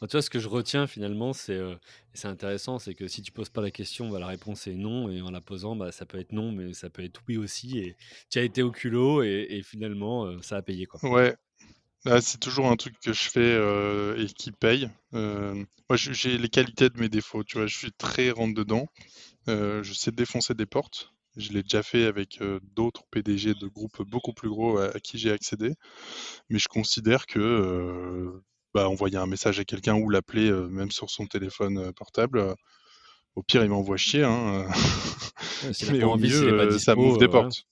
Bah, 0.00 0.08
tu 0.08 0.12
vois, 0.12 0.22
ce 0.22 0.30
que 0.30 0.40
je 0.40 0.48
retiens 0.48 0.88
finalement, 0.88 1.32
c'est 1.32 1.60
c'est 2.12 2.26
intéressant, 2.26 2.80
c'est 2.80 2.94
que 2.94 3.06
si 3.06 3.22
tu 3.22 3.30
poses 3.30 3.50
pas 3.50 3.60
la 3.60 3.70
question, 3.70 4.10
bah, 4.10 4.18
la 4.18 4.26
réponse 4.26 4.66
est 4.66 4.74
non, 4.74 5.08
et 5.10 5.20
en 5.22 5.30
la 5.30 5.40
posant, 5.40 5.76
bah, 5.76 5.92
ça 5.92 6.06
peut 6.06 6.18
être 6.18 6.32
non, 6.32 6.50
mais 6.50 6.72
ça 6.72 6.90
peut 6.90 7.04
être 7.04 7.22
oui 7.28 7.36
aussi. 7.36 7.78
Et 7.78 7.96
tu 8.30 8.38
as 8.40 8.42
été 8.42 8.62
au 8.62 8.72
culot, 8.72 9.22
et, 9.22 9.62
finalement, 9.64 10.42
ça 10.42 10.56
a 10.56 10.62
payé 10.62 10.86
quoi. 10.86 10.98
Ouais, 11.08 11.36
ah, 12.06 12.20
c'est 12.20 12.38
toujours 12.38 12.70
un 12.70 12.76
truc 12.76 12.94
que 13.00 13.12
je 13.12 13.28
fais 13.28 14.22
et 14.22 14.26
qui 14.26 14.52
paye. 14.52 14.88
moi, 15.12 15.96
j'ai 15.96 16.38
les 16.38 16.48
qualités 16.48 16.88
de 16.88 16.98
mes 16.98 17.08
défauts. 17.08 17.44
Tu 17.44 17.58
vois, 17.58 17.66
je 17.66 17.76
suis 17.76 17.92
très 17.92 18.30
rentre 18.30 18.54
dedans. 18.54 18.86
je 19.46 19.92
sais 19.92 20.10
défoncer 20.10 20.54
des 20.54 20.66
portes. 20.66 21.12
Je 21.36 21.52
l'ai 21.52 21.62
déjà 21.62 21.82
fait 21.82 22.06
avec 22.06 22.40
d'autres 22.74 23.02
PDG 23.10 23.54
de 23.54 23.66
groupes 23.66 24.02
beaucoup 24.02 24.32
plus 24.32 24.48
gros 24.48 24.78
à, 24.78 24.98
qui 25.00 25.18
j'ai 25.18 25.32
accédé. 25.32 25.74
Mais 26.48 26.58
je 26.58 26.68
considère 26.68 27.26
que 27.26 28.42
bah, 28.74 28.88
envoyer 28.88 29.16
un 29.16 29.26
message 29.26 29.60
à 29.60 29.64
quelqu'un 29.64 29.96
ou 29.96 30.08
l'appeler 30.08 30.50
même 30.50 30.90
sur 30.90 31.10
son 31.10 31.26
téléphone 31.26 31.92
portable, 31.92 32.54
au 33.36 33.42
pire, 33.42 33.62
il 33.62 33.70
m'envoie 33.70 33.98
chier. 33.98 34.24
Hein, 34.24 34.66
mais 35.90 36.02
au 36.02 36.16
mieux, 36.16 36.78
ça 36.78 36.94
m'ouvre 36.94 37.18
des 37.18 37.28
portes. 37.28 37.64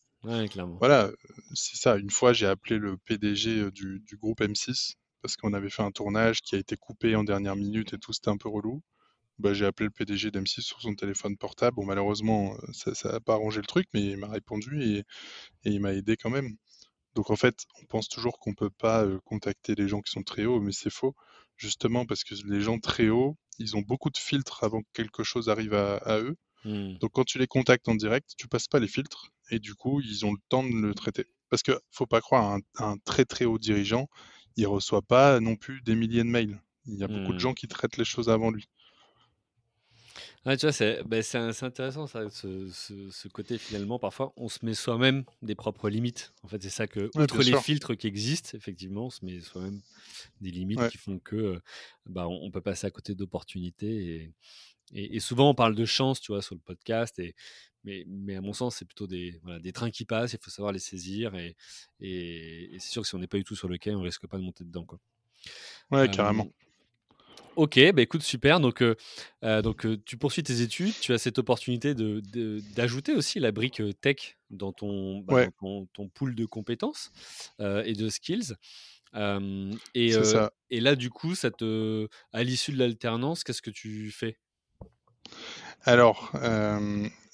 Voilà, 0.78 1.10
c'est 1.54 1.76
ça. 1.76 1.96
Une 1.96 2.10
fois, 2.10 2.32
j'ai 2.32 2.46
appelé 2.46 2.78
le 2.78 2.96
PDG 2.96 3.70
du, 3.70 4.00
du 4.00 4.16
groupe 4.16 4.40
M6 4.40 4.94
parce 5.22 5.36
qu'on 5.36 5.54
avait 5.54 5.70
fait 5.70 5.82
un 5.82 5.90
tournage 5.90 6.42
qui 6.42 6.54
a 6.54 6.58
été 6.58 6.76
coupé 6.76 7.16
en 7.16 7.24
dernière 7.24 7.56
minute 7.56 7.94
et 7.94 7.98
tout, 7.98 8.12
c'était 8.12 8.28
un 8.28 8.36
peu 8.36 8.48
relou. 8.48 8.82
Bah, 9.38 9.54
j'ai 9.54 9.64
appelé 9.66 9.86
le 9.86 9.90
PDG 9.90 10.30
d'M6 10.30 10.60
sur 10.60 10.80
son 10.80 10.94
téléphone 10.94 11.36
portable. 11.36 11.76
Bon, 11.76 11.86
malheureusement, 11.86 12.54
ça 12.72 13.12
n'a 13.12 13.20
pas 13.20 13.32
arrangé 13.34 13.60
le 13.60 13.66
truc, 13.66 13.88
mais 13.94 14.02
il 14.02 14.16
m'a 14.18 14.28
répondu 14.28 14.82
et, 14.82 14.98
et 14.98 15.70
il 15.70 15.80
m'a 15.80 15.94
aidé 15.94 16.16
quand 16.16 16.30
même. 16.30 16.56
Donc 17.14 17.30
en 17.30 17.36
fait, 17.36 17.64
on 17.80 17.86
pense 17.86 18.08
toujours 18.08 18.38
qu'on 18.38 18.50
ne 18.50 18.54
peut 18.54 18.70
pas 18.70 19.06
contacter 19.24 19.74
les 19.74 19.88
gens 19.88 20.00
qui 20.02 20.12
sont 20.12 20.22
très 20.22 20.44
hauts, 20.44 20.60
mais 20.60 20.72
c'est 20.72 20.90
faux. 20.90 21.14
Justement 21.56 22.04
parce 22.04 22.24
que 22.24 22.34
les 22.46 22.60
gens 22.60 22.78
très 22.78 23.08
hauts, 23.08 23.36
ils 23.58 23.76
ont 23.76 23.82
beaucoup 23.82 24.10
de 24.10 24.18
filtres 24.18 24.62
avant 24.64 24.82
que 24.82 24.88
quelque 24.92 25.22
chose 25.22 25.48
arrive 25.48 25.74
à, 25.74 26.18
eux. 26.20 26.36
Mmh. 26.64 26.98
Donc 26.98 27.12
quand 27.12 27.24
tu 27.24 27.38
les 27.38 27.46
contactes 27.46 27.88
en 27.88 27.94
direct, 27.94 28.34
tu 28.36 28.48
passes 28.48 28.68
pas 28.68 28.80
les 28.80 28.88
filtres 28.88 29.30
et 29.50 29.58
du 29.58 29.74
coup, 29.74 30.00
ils 30.00 30.24
ont 30.24 30.32
le 30.32 30.38
temps 30.48 30.64
de 30.64 30.74
le 30.74 30.94
traiter. 30.94 31.26
Parce 31.50 31.62
que 31.62 31.78
faut 31.90 32.06
pas 32.06 32.20
croire, 32.20 32.52
un, 32.52 32.60
un 32.78 32.96
très 32.98 33.24
très 33.24 33.44
haut 33.44 33.58
dirigeant, 33.58 34.08
il 34.56 34.66
reçoit 34.66 35.02
pas 35.02 35.40
non 35.40 35.56
plus 35.56 35.82
des 35.82 35.94
milliers 35.94 36.24
de 36.24 36.28
mails. 36.28 36.60
Il 36.86 36.94
y 36.98 37.04
a 37.04 37.08
beaucoup 37.08 37.32
de 37.32 37.36
mmh. 37.36 37.40
gens 37.40 37.54
qui 37.54 37.68
traitent 37.68 37.96
les 37.96 38.04
choses 38.04 38.28
avant 38.28 38.50
lui. 38.50 38.68
Ouais, 40.46 40.58
tu 40.58 40.66
vois, 40.66 40.72
c'est 40.72 41.02
bah, 41.04 41.16
intéressant 41.62 42.06
ça, 42.06 42.28
ce, 42.28 42.68
ce, 42.70 43.28
côté 43.28 43.56
finalement. 43.56 43.98
Parfois, 43.98 44.34
on 44.36 44.50
se 44.50 44.64
met 44.64 44.74
soi-même 44.74 45.24
des 45.40 45.54
propres 45.54 45.88
limites. 45.88 46.34
En 46.42 46.48
fait, 46.48 46.62
c'est 46.62 46.68
ça 46.70 46.86
que, 46.86 47.10
outre 47.14 47.42
les 47.42 47.56
filtres 47.56 47.96
qui 47.96 48.06
existent, 48.06 48.50
effectivement, 48.54 49.06
on 49.06 49.10
se 49.10 49.24
met 49.24 49.40
soi-même 49.40 49.80
des 50.42 50.50
limites 50.50 50.86
qui 50.90 50.98
font 50.98 51.18
que 51.18 51.58
bah, 52.04 52.28
on, 52.28 52.50
peut 52.50 52.60
passer 52.60 52.86
à 52.86 52.90
côté 52.90 53.14
d'opportunités. 53.14 54.34
Et, 54.92 55.16
et, 55.16 55.20
souvent, 55.20 55.48
on 55.48 55.54
parle 55.54 55.74
de 55.74 55.86
chance, 55.86 56.20
tu 56.20 56.32
vois, 56.32 56.42
sur 56.42 56.54
le 56.54 56.60
podcast. 56.60 57.18
Et, 57.18 57.34
mais, 57.84 58.04
mais 58.06 58.36
à 58.36 58.40
mon 58.40 58.52
sens, 58.52 58.76
c'est 58.76 58.84
plutôt 58.84 59.06
des, 59.06 59.38
voilà, 59.42 59.60
des 59.60 59.72
trains 59.72 59.90
qui 59.90 60.04
passent. 60.04 60.32
Il 60.32 60.38
faut 60.40 60.50
savoir 60.50 60.72
les 60.72 60.78
saisir. 60.78 61.34
Et, 61.34 61.56
et, 62.00 62.76
c'est 62.78 62.90
sûr 62.90 63.02
que 63.02 63.08
si 63.08 63.14
on 63.14 63.18
n'est 63.18 63.26
pas 63.26 63.36
du 63.36 63.44
tout 63.44 63.56
sur 63.56 63.68
le 63.68 63.78
quai, 63.78 63.94
on 63.94 64.00
risque 64.00 64.26
pas 64.26 64.38
de 64.38 64.42
monter 64.42 64.64
dedans. 64.64 64.84
Quoi. 64.84 64.98
Ouais, 65.90 66.10
carrément. 66.10 66.48
Ok, 67.56 67.78
bah 67.92 68.02
écoute, 68.02 68.22
super. 68.22 68.58
Donc, 68.58 68.82
euh, 68.82 69.62
donc 69.62 69.86
euh, 69.86 69.96
tu 70.04 70.16
poursuis 70.16 70.42
tes 70.42 70.60
études, 70.60 70.92
tu 71.00 71.12
as 71.12 71.18
cette 71.18 71.38
opportunité 71.38 71.94
de, 71.94 72.20
d'ajouter 72.74 73.14
aussi 73.14 73.38
la 73.38 73.52
brique 73.52 73.80
tech 74.00 74.36
dans 74.50 74.72
ton, 74.72 75.20
bah, 75.20 75.46
ton, 75.60 76.08
pool 76.08 76.34
de 76.34 76.46
compétences 76.46 77.12
et 77.60 77.92
de 77.92 78.08
skills. 78.08 78.54
et, 79.14 80.12
et 80.70 80.80
là, 80.80 80.96
du 80.96 81.10
coup, 81.10 81.36
ça 81.36 81.52
te, 81.52 82.08
à 82.32 82.42
l'issue 82.42 82.72
de 82.72 82.78
l'alternance, 82.78 83.44
qu'est-ce 83.44 83.62
que 83.62 83.70
tu 83.70 84.10
fais? 84.10 84.36
Alors, 85.82 86.32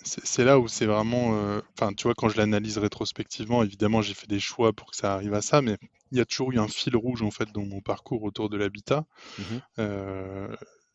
c'est 0.02 0.44
là 0.44 0.58
où 0.58 0.68
c'est 0.68 0.86
vraiment. 0.86 1.60
Enfin, 1.78 1.92
tu 1.92 2.04
vois, 2.04 2.14
quand 2.14 2.28
je 2.28 2.36
l'analyse 2.36 2.78
rétrospectivement, 2.78 3.62
évidemment, 3.62 4.02
j'ai 4.02 4.14
fait 4.14 4.26
des 4.26 4.40
choix 4.40 4.72
pour 4.72 4.90
que 4.90 4.96
ça 4.96 5.14
arrive 5.14 5.34
à 5.34 5.42
ça, 5.42 5.62
mais 5.62 5.76
il 6.12 6.18
y 6.18 6.20
a 6.20 6.24
toujours 6.24 6.52
eu 6.52 6.58
un 6.58 6.68
fil 6.68 6.96
rouge 6.96 7.22
en 7.22 7.30
fait 7.30 7.50
dans 7.52 7.64
mon 7.64 7.80
parcours 7.80 8.22
autour 8.22 8.48
de 8.48 8.56
l'habitat. 8.56 9.04
Mmh 9.38 9.84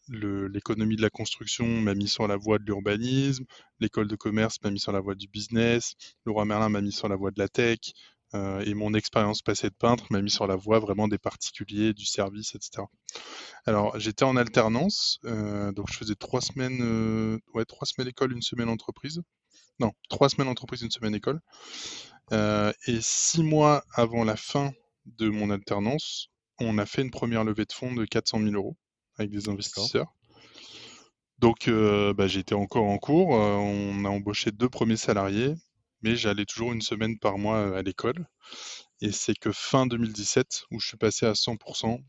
l'économie 0.10 0.96
de 0.96 1.02
la 1.02 1.10
construction 1.10 1.66
m'a 1.66 1.96
mis 1.96 2.08
sur 2.08 2.28
la 2.28 2.38
voie 2.38 2.60
de 2.60 2.64
l'urbanisme, 2.64 3.46
l'école 3.80 4.08
de 4.08 4.16
commerce 4.16 4.58
m'a 4.64 4.72
mis 4.72 4.80
sur 4.80 4.92
la 4.92 5.00
voie 5.00 5.16
du 5.16 5.28
business, 5.28 5.96
le 6.26 6.32
roi 6.32 6.46
Merlin 6.46 6.70
m'a 6.70 6.82
mis 6.82 6.92
sur 6.92 7.08
la 7.08 7.16
voie 7.16 7.32
de 7.32 7.40
la 7.40 7.48
tech, 7.48 7.80
et 8.66 8.74
mon 8.74 8.94
expérience 8.94 9.42
passée 9.42 9.70
de 9.70 9.76
peintre 9.76 10.06
m'a 10.10 10.22
mis 10.22 10.32
sur 10.32 10.48
la 10.48 10.56
voie 10.56 10.80
vraiment 10.80 11.08
des 11.08 11.18
particuliers, 11.18 11.94
du 11.94 12.06
service, 12.06 12.56
etc. 12.56 12.84
Alors 13.66 13.98
j'étais 14.00 14.26
en 14.26 14.36
alternance, 14.36 15.20
donc 15.24 15.90
je 15.92 15.98
faisais 15.98 16.16
trois 16.16 16.42
semaines, 16.42 17.40
ouais, 17.54 17.66
trois 17.66 17.86
semaines 17.86 18.10
école, 18.10 18.34
une 18.34 18.42
semaine 18.42 18.70
entreprise. 18.70 19.22
Non, 19.80 19.92
trois 20.10 20.30
semaines 20.30 20.48
entreprise, 20.48 20.82
une 20.82 20.92
semaine 20.92 21.16
école. 21.16 21.40
et 22.32 23.00
six 23.02 23.44
mois 23.44 23.84
avant 23.94 24.24
la 24.24 24.36
fin 24.36 24.74
de 25.06 25.30
mon 25.30 25.50
alternance, 25.50 26.30
on 26.60 26.78
a 26.78 26.86
fait 26.86 27.02
une 27.02 27.12
première 27.12 27.44
levée 27.44 27.66
de 27.66 27.74
fonds 27.74 27.94
de 27.94 28.06
400 28.06 28.40
000 28.42 28.54
euros 28.54 28.78
avec 29.18 29.32
des 29.32 29.50
investisseurs. 29.50 30.14
Donc, 31.40 31.68
euh, 31.68 32.14
bah, 32.14 32.28
j'étais 32.28 32.56
encore 32.56 32.86
en 32.86 32.98
cours. 32.98 33.36
Euh, 33.36 33.56
on 33.56 34.06
a 34.06 34.10
embauché 34.10 34.52
deux 34.52 34.70
premiers 34.70 34.98
salariés, 34.98 35.54
mais 36.06 36.16
j'allais 36.16 36.46
toujours 36.46 36.72
une 36.72 36.84
semaine 36.84 37.18
par 37.18 37.40
mois 37.40 37.58
euh, 37.58 37.80
à 37.80 37.82
l'école. 37.82 38.28
Et 39.02 39.12
c'est 39.12 39.34
que 39.34 39.52
fin 39.52 39.88
2017 39.88 40.66
où 40.72 40.80
je 40.80 40.88
suis 40.88 40.98
passé 40.98 41.26
à 41.26 41.34
100% 41.34 42.00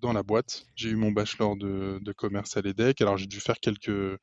dans 0.00 0.12
la 0.12 0.22
boîte. 0.22 0.66
J'ai 0.76 0.90
eu 0.90 0.96
mon 0.96 1.12
bachelor 1.12 1.56
de, 1.56 1.98
de 2.02 2.12
commerce 2.12 2.58
à 2.58 2.60
l'EDEC. 2.60 3.00
Alors, 3.00 3.16
j'ai 3.16 3.26
dû 3.26 3.40
faire 3.40 3.58
quelques 3.58 4.18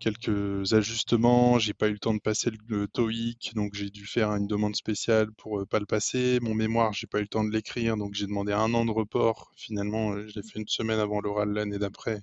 quelques 0.00 0.72
ajustements. 0.72 1.58
J'ai 1.58 1.74
pas 1.74 1.88
eu 1.88 1.92
le 1.92 1.98
temps 1.98 2.14
de 2.14 2.20
passer 2.20 2.50
le, 2.68 2.88
TOEIC, 2.88 3.52
donc 3.54 3.74
j'ai 3.74 3.90
dû 3.90 4.06
faire 4.06 4.30
une 4.30 4.48
demande 4.48 4.74
spéciale 4.74 5.30
pour 5.32 5.64
pas 5.68 5.78
le 5.78 5.86
passer. 5.86 6.38
Mon 6.40 6.54
mémoire, 6.54 6.92
j'ai 6.92 7.06
pas 7.06 7.18
eu 7.18 7.22
le 7.22 7.28
temps 7.28 7.44
de 7.44 7.50
l'écrire, 7.50 7.96
donc 7.96 8.14
j'ai 8.14 8.26
demandé 8.26 8.52
un 8.52 8.74
an 8.74 8.84
de 8.84 8.90
report. 8.90 9.52
Finalement, 9.54 10.16
je 10.26 10.34
l'ai 10.34 10.42
fait 10.42 10.58
une 10.58 10.68
semaine 10.68 10.98
avant 10.98 11.20
l'oral 11.20 11.52
l'année 11.52 11.78
d'après, 11.78 12.22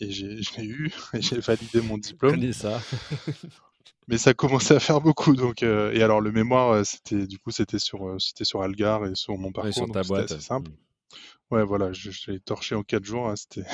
et 0.00 0.10
j'ai, 0.10 0.40
je 0.42 0.56
l'ai 0.56 0.66
eu, 0.66 0.92
et 1.12 1.20
j'ai 1.20 1.40
validé 1.40 1.82
mon 1.82 1.98
diplôme. 1.98 2.52
ça. 2.52 2.80
Mais 4.08 4.18
ça 4.18 4.34
commençait 4.34 4.74
à 4.74 4.80
faire 4.80 5.00
beaucoup, 5.00 5.34
donc 5.34 5.62
et 5.62 6.02
alors 6.02 6.20
le 6.20 6.30
mémoire, 6.30 6.84
c'était 6.86 7.26
du 7.26 7.38
coup 7.38 7.50
c'était 7.50 7.80
sur 7.80 8.16
c'était 8.20 8.44
sur 8.44 8.62
Algar 8.62 9.06
et 9.06 9.14
sur 9.14 9.36
mon 9.36 9.50
parcours, 9.50 9.74
sur 9.74 9.90
ta 9.90 10.02
boîte. 10.02 10.30
Assez 10.30 10.40
simple. 10.40 10.70
Mmh. 10.70 11.54
Ouais, 11.54 11.64
voilà, 11.64 11.92
je, 11.92 12.10
l'ai 12.30 12.40
torché 12.40 12.74
en 12.74 12.82
quatre 12.82 13.04
jours, 13.04 13.28
hein, 13.28 13.36
c'était 13.36 13.68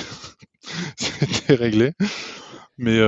c'était 0.97 1.55
réglé. 1.55 1.93
Mais, 2.77 2.99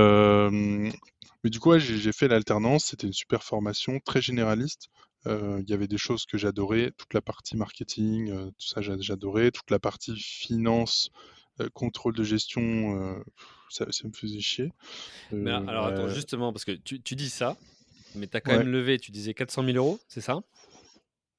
mais 1.44 1.50
du 1.50 1.60
coup, 1.60 1.78
j'ai 1.78 2.12
fait 2.12 2.28
l'alternance. 2.28 2.86
C'était 2.86 3.08
une 3.08 3.14
super 3.14 3.44
formation, 3.44 4.00
très 4.00 4.22
généraliste. 4.22 4.90
Il 5.26 5.66
y 5.68 5.74
avait 5.74 5.88
des 5.88 5.98
choses 5.98 6.26
que 6.26 6.38
j'adorais, 6.38 6.92
toute 6.98 7.14
la 7.14 7.22
partie 7.22 7.58
marketing, 7.58 8.52
tout 8.58 8.68
ça 8.68 8.82
j'adorais, 8.82 9.52
toute 9.52 9.72
la 9.72 9.80
partie 9.80 10.16
finance, 10.16 11.10
contrôle 11.74 12.16
de 12.16 12.24
gestion, 12.24 13.24
ça, 13.70 13.86
me 14.04 14.14
faisait 14.14 14.40
chier. 14.40 14.72
Mais 15.32 15.52
alors 15.52 15.86
attends, 15.86 16.10
justement, 16.10 16.52
parce 16.54 16.66
que 16.66 16.72
tu, 16.72 17.02
tu 17.02 17.16
dis 17.16 17.30
ça, 17.30 17.58
mais 18.16 18.28
tu 18.28 18.38
as 18.38 18.42
quand 18.42 18.58
même 18.58 18.70
levé, 18.70 18.98
tu 19.00 19.12
disais 19.12 19.34
400 19.34 19.64
000 19.64 19.78
euros, 19.78 20.00
c'est 20.08 20.22
ça? 20.22 20.42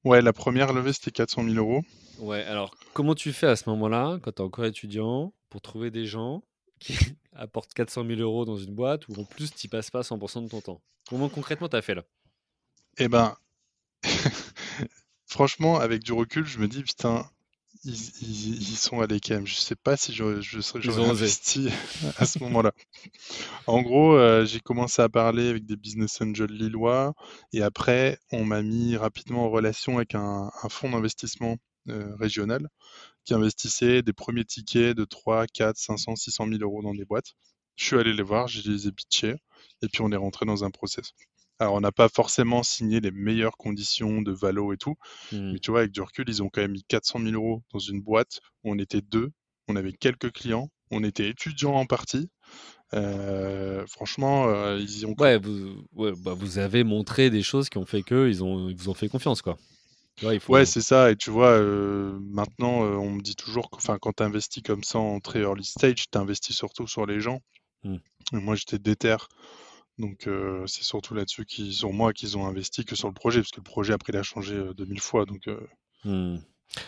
Ouais, 0.03 0.21
la 0.21 0.33
première 0.33 0.73
levée 0.73 0.93
c'était 0.93 1.11
400 1.11 1.43
000 1.43 1.55
euros. 1.55 1.83
Ouais, 2.19 2.43
alors 2.43 2.75
comment 2.93 3.15
tu 3.15 3.33
fais 3.33 3.47
à 3.47 3.55
ce 3.55 3.69
moment-là, 3.69 4.19
quand 4.21 4.31
tu 4.31 4.41
es 4.41 4.45
encore 4.45 4.65
étudiant, 4.65 5.33
pour 5.49 5.61
trouver 5.61 5.91
des 5.91 6.05
gens 6.05 6.43
qui 6.79 6.93
apportent 7.33 7.73
400 7.73 8.05
000 8.07 8.21
euros 8.21 8.45
dans 8.45 8.57
une 8.57 8.73
boîte 8.73 9.07
où 9.07 9.19
en 9.19 9.23
plus 9.23 9.53
tu 9.53 9.67
passes 9.67 9.91
pas 9.91 10.01
100% 10.01 10.43
de 10.43 10.49
ton 10.49 10.61
temps? 10.61 10.81
Comment 11.09 11.29
concrètement 11.29 11.69
tu 11.69 11.75
as 11.75 11.81
fait 11.81 11.95
là? 11.95 12.03
Eh 12.97 13.07
ben, 13.07 13.35
franchement, 15.25 15.79
avec 15.79 16.03
du 16.03 16.13
recul, 16.13 16.45
je 16.45 16.59
me 16.59 16.67
dis 16.67 16.83
putain, 16.83 17.29
ils, 17.83 18.77
sont 18.77 19.01
allés 19.01 19.19
quand 19.19 19.35
même. 19.35 19.47
Je 19.47 19.55
sais 19.55 19.75
pas 19.75 19.97
si 19.97 20.13
je, 20.13 20.41
je 20.41 20.61
serais 20.61 21.03
investi 21.03 21.69
à 22.17 22.25
ce 22.25 22.39
moment-là. 22.39 22.71
En 23.65 23.81
gros, 23.81 24.15
euh, 24.15 24.45
j'ai 24.45 24.59
commencé 24.59 25.01
à 25.01 25.09
parler 25.09 25.49
avec 25.49 25.65
des 25.65 25.75
business 25.75 26.21
angels 26.21 26.51
lillois 26.51 27.13
et 27.53 27.61
après, 27.61 28.19
on 28.31 28.45
m'a 28.45 28.61
mis 28.61 28.97
rapidement 28.97 29.45
en 29.45 29.49
relation 29.49 29.97
avec 29.97 30.15
un, 30.15 30.49
fonds 30.69 30.89
d'investissement 30.89 31.57
euh, 31.89 32.15
régional 32.15 32.67
qui 33.25 33.33
investissait 33.33 34.01
des 34.01 34.13
premiers 34.13 34.45
tickets 34.45 34.95
de 34.95 35.05
3, 35.05 35.47
4, 35.47 35.77
500, 35.77 36.15
600 36.15 36.47
000 36.47 36.59
euros 36.61 36.81
dans 36.81 36.93
des 36.93 37.05
boîtes. 37.05 37.33
Je 37.75 37.85
suis 37.85 37.97
allé 37.97 38.13
les 38.13 38.23
voir, 38.23 38.47
je 38.47 38.69
les 38.69 38.87
ai 38.87 38.91
pitchés, 38.91 39.35
et 39.81 39.87
puis 39.87 40.01
on 40.01 40.11
est 40.11 40.17
rentré 40.17 40.45
dans 40.45 40.63
un 40.63 40.71
process. 40.71 41.13
Alors, 41.59 41.73
on 41.75 41.81
n'a 41.81 41.91
pas 41.91 42.09
forcément 42.09 42.61
signé 42.63 42.99
les 42.99 43.11
meilleures 43.11 43.57
conditions 43.57 44.21
de 44.21 44.31
valo 44.31 44.73
et 44.73 44.77
tout, 44.77 44.95
Mmh. 45.31 45.53
mais 45.53 45.59
tu 45.59 45.71
vois, 45.71 45.81
avec 45.81 45.91
du 45.91 46.01
recul, 46.01 46.25
ils 46.27 46.43
ont 46.43 46.49
quand 46.49 46.61
même 46.61 46.71
mis 46.71 46.83
400 46.83 47.19
000 47.19 47.33
euros 47.33 47.63
dans 47.73 47.79
une 47.79 48.01
boîte 48.01 48.41
où 48.63 48.71
on 48.71 48.77
était 48.77 49.01
deux, 49.01 49.31
on 49.67 49.75
avait 49.75 49.93
quelques 49.93 50.31
clients, 50.31 50.69
on 50.91 51.03
était 51.03 51.29
étudiants 51.29 51.75
en 51.75 51.85
partie. 51.85 52.29
Euh, 52.93 53.85
franchement, 53.87 54.47
euh, 54.47 54.77
ils 54.79 54.99
y 54.99 55.05
ont. 55.05 55.15
Ouais, 55.17 55.37
vous, 55.37 55.83
ouais, 55.93 56.13
bah, 56.17 56.33
vous 56.33 56.57
avez 56.59 56.83
montré 56.83 57.29
des 57.29 57.43
choses 57.43 57.69
qui 57.69 57.77
ont 57.77 57.85
fait 57.85 58.03
que 58.03 58.29
ils 58.29 58.43
ont, 58.43 58.69
ils 58.69 58.77
vous 58.77 58.89
ont 58.89 58.93
fait 58.93 59.09
confiance, 59.09 59.41
quoi. 59.41 59.57
Il 60.21 60.39
faut. 60.39 60.53
Ouais, 60.53 60.65
c'est 60.65 60.81
ça. 60.81 61.11
Et 61.11 61.15
tu 61.15 61.29
vois, 61.29 61.49
euh, 61.49 62.17
maintenant, 62.31 62.79
on 62.81 63.11
me 63.11 63.21
dit 63.21 63.35
toujours 63.35 63.69
que 63.69 63.77
quand 63.97 64.13
tu 64.13 64.23
investis 64.23 64.63
comme 64.63 64.83
ça 64.83 64.99
en 64.99 65.19
très 65.19 65.41
early 65.41 65.65
stage, 65.65 66.05
tu 66.09 66.17
investis 66.17 66.55
surtout 66.55 66.87
sur 66.87 67.05
les 67.05 67.19
gens. 67.19 67.41
Mm. 67.83 67.97
Et 68.33 68.37
moi, 68.37 68.55
j'étais 68.55 68.79
déter. 68.79 69.17
Donc, 69.97 70.27
euh, 70.27 70.63
c'est 70.67 70.83
surtout 70.83 71.15
là-dessus 71.15 71.45
qu'ils 71.45 71.73
sur 71.73 71.91
moi 71.91 72.13
qu'ils 72.13 72.37
ont 72.37 72.45
investi 72.45 72.85
que 72.85 72.95
sur 72.95 73.07
le 73.07 73.13
projet, 73.13 73.39
parce 73.41 73.51
que 73.51 73.57
le 73.57 73.63
projet, 73.63 73.93
après, 73.93 74.13
il 74.13 74.17
a 74.17 74.23
changé 74.23 74.53
euh, 74.55 74.73
2000 74.73 74.99
fois. 74.99 75.25
Donc, 75.25 75.47
euh, 75.47 75.59
Mm. 76.05 76.37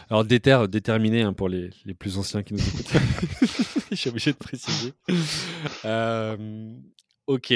Alors, 0.10 0.26
déter, 0.26 0.65
déterminé 0.69 1.22
hein, 1.22 1.34
pour 1.34 1.50
les, 1.50 1.72
les, 1.86 1.93
plus 1.93 2.17
anciens 2.17 2.43
qui 2.43 2.54
nous 2.54 2.60
écoutent. 2.60 2.91
Je 3.91 3.95
suis 3.95 4.10
obligé 4.10 4.32
de 4.34 4.38
préciser. 4.38 4.93
Ok. 7.30 7.54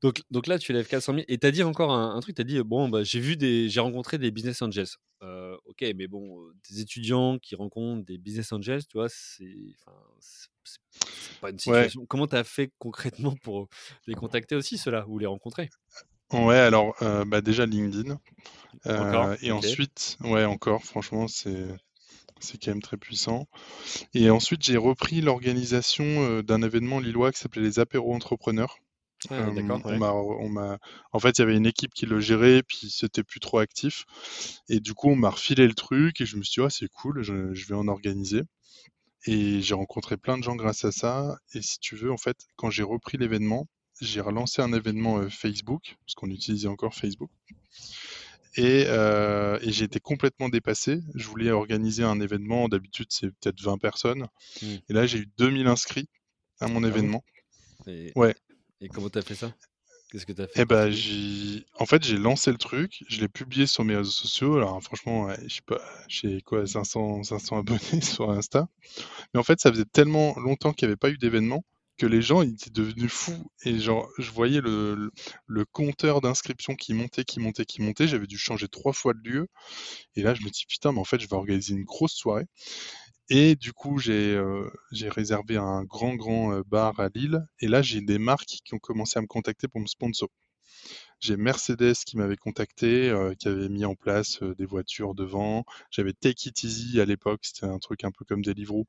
Donc, 0.00 0.22
donc 0.30 0.46
là, 0.46 0.58
tu 0.58 0.72
lèves 0.72 0.88
400 0.88 1.12
000. 1.12 1.24
Et 1.28 1.36
tu 1.36 1.46
as 1.46 1.50
dit 1.50 1.62
encore 1.62 1.92
un, 1.92 2.16
un 2.16 2.20
truc 2.20 2.34
tu 2.34 2.40
as 2.40 2.46
dit, 2.46 2.58
bon, 2.62 2.88
bah, 2.88 3.04
j'ai 3.04 3.20
vu 3.20 3.36
des, 3.36 3.68
j'ai 3.68 3.80
rencontré 3.80 4.16
des 4.16 4.30
business 4.30 4.62
angels. 4.62 4.86
Euh, 5.22 5.54
ok, 5.66 5.84
mais 5.94 6.06
bon, 6.08 6.38
des 6.70 6.80
étudiants 6.80 7.38
qui 7.38 7.54
rencontrent 7.54 8.06
des 8.06 8.16
business 8.16 8.50
angels, 8.52 8.86
tu 8.86 8.96
vois, 8.96 9.10
c'est, 9.10 9.54
pas 11.42 11.50
une 11.50 11.58
situation. 11.58 12.00
ouais. 12.00 12.06
Comment 12.08 12.26
tu 12.26 12.36
as 12.36 12.42
fait 12.42 12.72
concrètement 12.78 13.34
pour 13.42 13.68
les 14.06 14.14
contacter 14.14 14.54
aussi, 14.54 14.78
ceux-là, 14.78 15.04
ou 15.06 15.18
les 15.18 15.26
rencontrer? 15.26 15.68
Ouais, 16.32 16.56
alors 16.56 16.94
euh, 17.02 17.26
bah 17.26 17.42
déjà 17.42 17.66
LinkedIn. 17.66 18.18
Encore 18.86 19.34
et 19.42 19.52
ensuite, 19.52 20.16
ouais, 20.22 20.46
encore, 20.46 20.84
franchement, 20.84 21.28
c'est 21.28 21.66
c'est 22.40 22.56
quand 22.56 22.70
même 22.70 22.80
très 22.80 22.96
puissant. 22.96 23.46
Et 24.14 24.30
ensuite, 24.30 24.62
j'ai 24.62 24.78
repris 24.78 25.20
l'organisation 25.20 26.40
d'un 26.40 26.62
événement 26.62 26.98
lillois 26.98 27.30
qui 27.30 27.38
s'appelait 27.38 27.60
les 27.60 27.78
apéros 27.78 28.14
entrepreneurs. 28.14 28.78
Ah, 29.30 29.34
Euh, 29.34 30.36
on 30.40 30.48
m'a, 30.48 30.78
en 31.12 31.18
fait, 31.18 31.38
il 31.38 31.40
y 31.40 31.44
avait 31.44 31.56
une 31.56 31.66
équipe 31.66 31.94
qui 31.94 32.06
le 32.06 32.20
gérait, 32.20 32.62
puis 32.62 32.90
c'était 32.90 33.22
plus 33.22 33.40
trop 33.40 33.58
actif. 33.58 34.04
Et 34.68 34.80
du 34.80 34.94
coup, 34.94 35.10
on 35.10 35.16
m'a 35.16 35.30
refilé 35.30 35.66
le 35.66 35.74
truc, 35.74 36.20
et 36.20 36.26
je 36.26 36.36
me 36.36 36.42
suis 36.42 36.62
dit, 36.62 36.68
c'est 36.70 36.88
cool, 36.88 37.22
je, 37.22 37.52
je 37.54 37.66
vais 37.66 37.74
en 37.74 37.88
organiser. 37.88 38.42
Et 39.26 39.60
j'ai 39.60 39.74
rencontré 39.74 40.16
plein 40.16 40.36
de 40.36 40.42
gens 40.42 40.56
grâce 40.56 40.84
à 40.84 40.92
ça. 40.92 41.36
Et 41.54 41.62
si 41.62 41.78
tu 41.78 41.94
veux, 41.96 42.10
en 42.10 42.16
fait, 42.16 42.36
quand 42.56 42.70
j'ai 42.70 42.82
repris 42.82 43.18
l'événement, 43.18 43.68
j'ai 44.00 44.20
relancé 44.20 44.62
un 44.62 44.72
événement 44.72 45.18
euh, 45.18 45.28
Facebook, 45.28 45.96
parce 46.04 46.14
qu'on 46.14 46.30
utilisait 46.30 46.68
encore 46.68 46.94
Facebook. 46.94 47.30
Et, 48.56 48.84
euh, 48.88 49.58
et 49.62 49.72
j'ai 49.72 49.84
été 49.84 50.00
complètement 50.00 50.48
dépassé. 50.48 51.00
Je 51.14 51.26
voulais 51.26 51.50
organiser 51.50 52.02
un 52.02 52.20
événement, 52.20 52.68
d'habitude 52.68 53.06
c'est 53.10 53.28
peut-être 53.28 53.60
20 53.62 53.78
personnes. 53.78 54.26
Mm. 54.60 54.66
Et 54.88 54.92
là, 54.92 55.06
j'ai 55.06 55.18
eu 55.18 55.28
2000 55.38 55.66
inscrits 55.66 56.08
à 56.60 56.68
mon 56.68 56.84
Ah 56.84 56.88
événement. 56.88 57.24
Ouais. 58.14 58.34
Et 58.82 58.88
comment 58.90 59.08
tu 59.08 59.18
as 59.18 59.22
fait 59.22 59.34
ça? 59.34 59.54
Qu'est-ce 60.10 60.26
que 60.26 60.32
tu 60.32 60.42
as 60.42 60.48
fait 60.48 60.66
bah, 60.66 60.90
t'aider 60.90 60.90
j'ai... 60.90 61.66
En 61.78 61.86
fait, 61.86 62.02
j'ai 62.04 62.16
lancé 62.18 62.50
le 62.52 62.58
truc, 62.58 63.04
je 63.08 63.20
l'ai 63.20 63.28
publié 63.28 63.66
sur 63.66 63.84
mes 63.84 63.96
réseaux 63.96 64.10
sociaux. 64.10 64.56
Alors, 64.56 64.82
franchement, 64.82 65.24
ouais, 65.24 65.36
je 65.48 65.56
sais 65.56 65.62
pas, 65.66 65.80
j'ai 66.08 66.40
quoi, 66.42 66.66
500, 66.66 67.22
500 67.22 67.58
abonnés 67.60 68.00
sur 68.02 68.30
Insta. 68.30 68.68
Mais 69.34 69.40
en 69.40 69.44
fait, 69.44 69.60
ça 69.60 69.70
faisait 69.72 69.84
tellement 69.86 70.34
longtemps 70.38 70.72
qu'il 70.72 70.88
n'y 70.88 70.92
avait 70.92 70.98
pas 70.98 71.10
eu 71.10 71.18
d'événement 71.18 71.64
que 71.98 72.06
les 72.06 72.22
gens 72.22 72.42
ils 72.42 72.54
étaient 72.54 72.70
devenus 72.70 73.12
fous. 73.12 73.50
Et 73.64 73.78
genre, 73.78 74.08
je 74.18 74.30
voyais 74.32 74.60
le, 74.60 74.94
le, 74.96 75.12
le 75.46 75.64
compteur 75.66 76.20
d'inscription 76.20 76.74
qui 76.76 76.94
montait, 76.94 77.24
qui 77.24 77.40
montait, 77.40 77.66
qui 77.66 77.82
montait. 77.82 78.08
J'avais 78.08 78.26
dû 78.26 78.38
changer 78.38 78.68
trois 78.68 78.92
fois 78.94 79.14
de 79.14 79.20
lieu. 79.28 79.48
Et 80.16 80.22
là, 80.22 80.34
je 80.34 80.42
me 80.44 80.50
dis, 80.50 80.64
putain, 80.68 80.92
mais 80.92 81.00
en 81.00 81.04
fait, 81.04 81.20
je 81.20 81.28
vais 81.28 81.36
organiser 81.36 81.74
une 81.74 81.84
grosse 81.84 82.14
soirée. 82.14 82.46
Et 83.30 83.56
du 83.56 83.72
coup, 83.72 83.98
j'ai 83.98 84.36
euh, 84.36 84.70
j'ai 84.92 85.08
réservé 85.08 85.56
un 85.56 85.82
grand, 85.82 86.14
grand 86.14 86.52
euh, 86.52 86.62
bar 86.64 87.00
à 87.00 87.08
Lille. 87.08 87.44
Et 87.58 87.66
là, 87.66 87.82
j'ai 87.82 88.00
des 88.00 88.18
marques 88.18 88.60
qui 88.64 88.74
ont 88.74 88.78
commencé 88.78 89.18
à 89.18 89.22
me 89.22 89.26
contacter 89.26 89.66
pour 89.66 89.80
me 89.80 89.86
sponsor. 89.86 90.28
J'ai 91.22 91.36
Mercedes 91.36 91.94
qui 92.04 92.16
m'avait 92.16 92.36
contacté, 92.36 93.08
euh, 93.08 93.32
qui 93.38 93.46
avait 93.46 93.68
mis 93.68 93.84
en 93.84 93.94
place 93.94 94.42
euh, 94.42 94.56
des 94.56 94.66
voitures 94.66 95.14
devant. 95.14 95.64
J'avais 95.92 96.12
Take 96.12 96.48
It 96.48 96.64
Easy 96.64 97.00
à 97.00 97.04
l'époque, 97.04 97.38
c'était 97.44 97.66
un 97.66 97.78
truc 97.78 98.02
un 98.02 98.10
peu 98.10 98.24
comme 98.24 98.42
Deliveroo, 98.42 98.88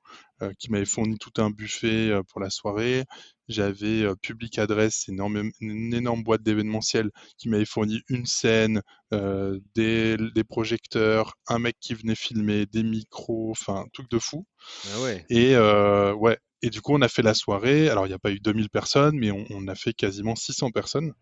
qui 0.58 0.72
m'avait 0.72 0.84
fourni 0.86 1.20
tout 1.20 1.32
un 1.38 1.52
buffet 1.52 2.12
pour 2.28 2.42
la 2.42 2.50
soirée. 2.50 3.06
J'avais 3.48 4.06
Public 4.22 4.58
Address, 4.58 5.08
énorme, 5.08 5.52
une 5.62 5.94
énorme 5.94 6.24
boîte 6.24 6.42
d'événementiel, 6.42 7.12
qui 7.38 7.50
m'avait 7.50 7.66
fourni 7.66 8.02
une 8.10 8.26
scène, 8.26 8.82
des, 9.12 10.18
des 10.18 10.44
projecteurs, 10.44 11.36
un 11.48 11.60
mec 11.60 11.78
qui 11.80 11.94
venait 11.94 12.16
filmer, 12.16 12.66
des 12.66 12.84
micros, 12.84 13.52
enfin, 13.52 13.86
truc 13.94 14.10
de 14.10 14.20
fou. 14.20 14.46
Ah 14.94 15.02
ouais. 15.02 15.26
Et 15.30 15.56
ouais. 15.56 16.38
Et 16.64 16.72
du 16.72 16.82
coup, 16.82 16.94
on 16.96 17.02
a 17.04 17.10
fait 17.10 17.22
la 17.22 17.36
soirée. 17.36 17.90
Alors, 17.90 18.08
il 18.08 18.10
n'y 18.10 18.16
a 18.16 18.20
pas 18.20 18.32
eu 18.32 18.40
2000 18.40 18.70
personnes, 18.72 19.18
mais 19.20 19.32
on, 19.32 19.46
on 19.52 19.68
a 19.68 19.76
fait 19.76 19.94
quasiment 19.94 20.36
600 20.36 20.72
personnes. 20.72 21.14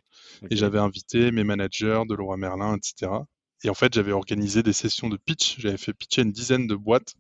Et 0.52 0.56
j'avais 0.58 0.80
invité 0.80 1.32
mes 1.32 1.44
managers 1.44 2.04
de 2.10 2.16
Leroy 2.16 2.38
Merlin, 2.38 2.78
etc. 2.78 3.28
Et 3.64 3.70
en 3.70 3.76
fait, 3.76 3.94
j'avais 3.94 4.14
organisé 4.14 4.64
des 4.64 4.74
sessions 4.74 5.10
de 5.10 5.18
pitch. 5.18 5.60
J'avais 5.60 5.78
fait 5.78 5.94
pitcher 5.94 6.24
une 6.24 6.32
dizaine 6.34 6.68
de 6.68 6.76
boîtes. 6.76 7.16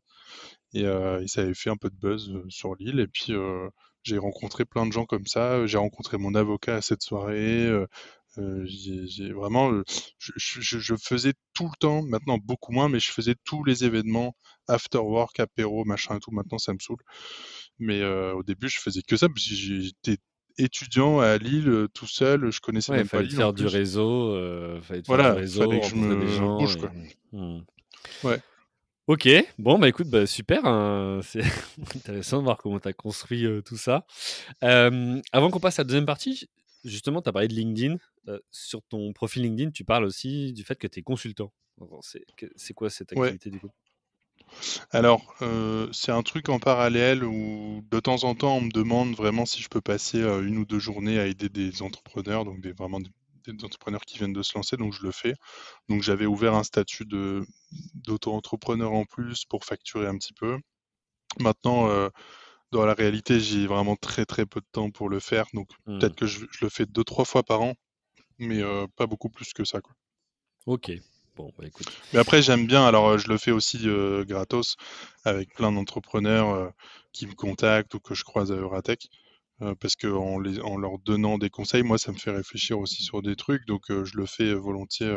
Et, 0.73 0.85
euh, 0.85 1.21
et 1.21 1.27
ça 1.27 1.41
avait 1.41 1.53
fait 1.53 1.69
un 1.69 1.77
peu 1.77 1.89
de 1.89 1.95
buzz 1.95 2.31
euh, 2.31 2.45
sur 2.49 2.75
l'île. 2.75 2.99
Et 2.99 3.07
puis, 3.07 3.33
euh, 3.33 3.69
j'ai 4.03 4.17
rencontré 4.17 4.65
plein 4.65 4.85
de 4.85 4.91
gens 4.93 5.05
comme 5.05 5.27
ça. 5.27 5.65
J'ai 5.67 5.77
rencontré 5.77 6.17
mon 6.17 6.35
avocat 6.35 6.77
à 6.77 6.81
cette 6.81 7.03
soirée. 7.03 7.67
Euh, 7.67 7.87
euh, 8.37 8.63
j'ai 8.65 9.33
vraiment, 9.33 9.71
je, 10.19 10.31
je- 10.37 10.79
je 10.79 10.95
faisais 10.95 11.33
tout 11.53 11.65
le 11.65 11.77
temps, 11.79 12.01
maintenant 12.03 12.37
beaucoup 12.37 12.71
moins, 12.71 12.89
mais 12.89 12.99
je 12.99 13.11
faisais 13.11 13.35
tous 13.45 13.63
les 13.65 13.83
événements, 13.83 14.35
after 14.69 14.99
work, 14.99 15.39
apéro, 15.41 15.83
machin 15.85 16.15
et 16.17 16.19
tout. 16.21 16.31
Maintenant, 16.31 16.57
ça 16.59 16.73
me 16.73 16.79
saoule. 16.79 17.01
Mais 17.81 18.01
euh, 18.01 18.33
au 18.35 18.43
début, 18.43 18.69
je 18.69 18.79
faisais 18.79 19.01
que 19.01 19.17
ça 19.17 19.27
parce 19.27 19.45
que 19.47 19.53
j'étais 19.55 20.17
étudiant 20.57 21.19
à 21.19 21.37
Lille, 21.37 21.87
tout 21.93 22.07
seul. 22.07 22.51
Je 22.51 22.59
connaissais 22.61 22.91
Ouais, 22.91 22.97
il 22.99 23.01
même 23.01 23.09
pas 23.09 23.21
Lille 23.23 23.35
faire 23.35 23.53
du 23.53 23.65
réseau, 23.65 24.33
euh, 24.35 24.79
fallait 24.81 25.01
te 25.01 25.07
faire 25.07 25.17
du 25.17 25.21
Voilà, 25.23 25.33
réseau, 25.33 25.61
fallait 25.61 25.79
que 25.81 25.87
je 25.87 25.93
des 25.95 25.99
me 26.01 26.27
gens. 26.27 26.57
bouge, 26.59 26.75
et- 26.75 26.79
quoi. 26.79 26.91
Hmm. 27.33 27.61
Ouais. 28.23 28.39
Ok, 29.07 29.27
bon, 29.57 29.79
bah 29.79 29.89
écoute, 29.89 30.07
bah, 30.07 30.25
super, 30.27 30.63
hein, 30.65 31.19
c'est 31.23 31.41
intéressant 31.95 32.37
de 32.37 32.43
voir 32.43 32.57
comment 32.57 32.79
tu 32.79 32.87
as 32.87 32.93
construit 32.93 33.45
euh, 33.45 33.61
tout 33.61 33.77
ça. 33.77 34.05
Euh, 34.63 35.19
avant 35.31 35.49
qu'on 35.49 35.59
passe 35.59 35.79
à 35.79 35.81
la 35.81 35.87
deuxième 35.87 36.05
partie, 36.05 36.47
justement, 36.85 37.21
tu 37.21 37.27
as 37.29 37.33
parlé 37.33 37.47
de 37.47 37.53
LinkedIn. 37.53 37.97
Euh, 38.27 38.37
sur 38.51 38.83
ton 38.83 39.11
profil 39.13 39.41
LinkedIn, 39.41 39.71
tu 39.71 39.83
parles 39.83 40.03
aussi 40.03 40.53
du 40.53 40.63
fait 40.63 40.75
que 40.75 40.85
tu 40.85 40.99
es 40.99 41.01
consultant. 41.01 41.51
C'est 42.55 42.73
quoi 42.75 42.91
cette 42.91 43.11
Ouais. 43.13 43.29
activité 43.29 43.49
du 43.49 43.59
coup? 43.59 43.71
Alors, 44.91 45.33
euh, 45.41 45.87
c'est 45.91 46.11
un 46.11 46.23
truc 46.23 46.49
en 46.49 46.59
parallèle 46.59 47.23
où 47.23 47.81
de 47.89 47.99
temps 47.99 48.23
en 48.23 48.35
temps, 48.35 48.57
on 48.57 48.61
me 48.61 48.71
demande 48.71 49.15
vraiment 49.15 49.45
si 49.45 49.61
je 49.61 49.69
peux 49.69 49.81
passer 49.81 50.21
euh, 50.21 50.45
une 50.45 50.57
ou 50.57 50.65
deux 50.65 50.79
journées 50.79 51.19
à 51.19 51.27
aider 51.27 51.49
des 51.49 51.81
entrepreneurs, 51.81 52.45
donc 52.45 52.61
des, 52.61 52.71
vraiment 52.73 52.99
des, 52.99 53.09
des 53.53 53.63
entrepreneurs 53.65 54.01
qui 54.01 54.17
viennent 54.17 54.33
de 54.33 54.43
se 54.43 54.55
lancer, 54.57 54.77
donc 54.77 54.93
je 54.93 55.03
le 55.03 55.11
fais. 55.11 55.33
Donc 55.89 56.03
j'avais 56.03 56.25
ouvert 56.25 56.55
un 56.55 56.63
statut 56.63 57.05
d'auto-entrepreneur 57.95 58.91
en 58.93 59.05
plus 59.05 59.45
pour 59.45 59.65
facturer 59.65 60.07
un 60.07 60.17
petit 60.17 60.33
peu. 60.33 60.57
Maintenant, 61.39 61.89
euh, 61.89 62.09
dans 62.71 62.85
la 62.85 62.93
réalité, 62.95 63.39
j'ai 63.39 63.67
vraiment 63.67 63.95
très 63.97 64.25
très 64.25 64.45
peu 64.45 64.61
de 64.61 64.67
temps 64.71 64.91
pour 64.91 65.09
le 65.09 65.19
faire, 65.19 65.45
donc 65.53 65.69
Hmm. 65.85 65.99
peut-être 65.99 66.15
que 66.15 66.27
je, 66.27 66.45
je 66.51 66.65
le 66.65 66.69
fais 66.69 66.85
deux, 66.87 67.03
trois 67.05 67.25
fois 67.25 67.43
par 67.43 67.61
an, 67.61 67.75
mais 68.39 68.61
pas 68.97 69.07
beaucoup 69.07 69.29
plus 69.29 69.53
que 69.53 69.65
ça, 69.65 69.81
quoi. 69.81 69.93
Ok, 70.65 70.89
bon, 71.41 71.51
bah 71.57 71.65
écoute. 71.65 71.87
Mais 72.13 72.19
après, 72.19 72.41
j'aime 72.41 72.67
bien, 72.67 72.85
alors 72.85 73.09
euh, 73.09 73.17
je 73.17 73.27
le 73.27 73.37
fais 73.37 73.51
aussi 73.51 73.79
euh, 73.85 74.23
gratos 74.25 74.75
avec 75.23 75.53
plein 75.53 75.71
d'entrepreneurs 75.71 76.49
euh, 76.49 76.69
qui 77.13 77.27
me 77.27 77.33
contactent 77.33 77.93
ou 77.95 77.99
que 77.99 78.13
je 78.15 78.23
croise 78.23 78.51
à 78.51 78.55
Euratech. 78.55 79.09
euh, 79.61 79.75
parce 79.75 79.95
que 79.95 80.07
en, 80.07 80.39
leur 80.39 80.99
donnant 80.99 81.37
des 81.37 81.49
conseils, 81.49 81.83
moi, 81.83 81.97
ça 81.97 82.11
me 82.11 82.17
fait 82.17 82.31
réfléchir 82.31 82.79
aussi 82.79 83.03
sur 83.03 83.21
des 83.21 83.35
trucs, 83.35 83.65
donc 83.65 83.83
je 83.89 84.17
le 84.17 84.25
fais 84.25 84.53
volontiers 84.53 85.15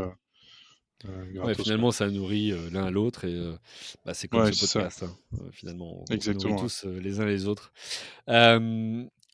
Ouais, 1.43 1.55
finalement, 1.55 1.91
ça 1.91 2.09
nourrit 2.09 2.55
l'un 2.71 2.85
à 2.87 2.91
l'autre 2.91 3.25
et 3.27 3.35
bah, 4.07 4.15
c'est 4.15 4.29
comme 4.29 4.41
Ouais, 4.41 4.53
ce 4.53 4.61
podcast. 4.75 5.03
hein. 5.03 5.15
Finalement, 5.53 5.93
on, 5.99 6.01
on 6.01 6.07
se 6.07 6.11
nourrit 6.11 6.15
Exactement. 6.15 6.57
tous 6.57 6.85
les 6.87 7.21
uns 7.21 7.27
les 7.27 7.47
autres. 7.47 7.73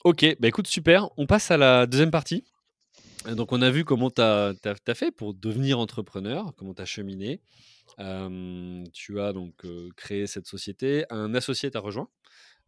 Ok, 0.03 0.25
bah 0.41 0.49
écoute, 0.49 0.67
super. 0.67 1.11
On 1.19 1.27
passe 1.27 1.51
à 1.51 1.59
la 1.59 1.87
deuxième 1.87 2.11
partie. 2.11 2.45
Euh, 3.27 3.35
Donc, 3.35 3.53
on 3.53 3.63
a 3.63 3.71
vu 3.71 3.85
comment 3.85 4.11
tu 4.11 4.21
as, 4.23 4.55
fait 4.95 5.11
pour 5.11 5.35
devenir 5.35 5.79
entrepreneur, 5.79 6.53
comment 6.57 6.75
tu 6.75 6.83
as 6.83 6.87
cheminé. 6.87 7.41
Euh, 7.99 8.85
tu 8.93 9.21
as 9.21 9.33
donc 9.33 9.65
euh, 9.65 9.91
créé 9.97 10.27
cette 10.27 10.47
société. 10.47 11.05
Un 11.11 11.35
associé 11.35 11.71
t'a 11.71 11.81
rejoint, 11.81 12.09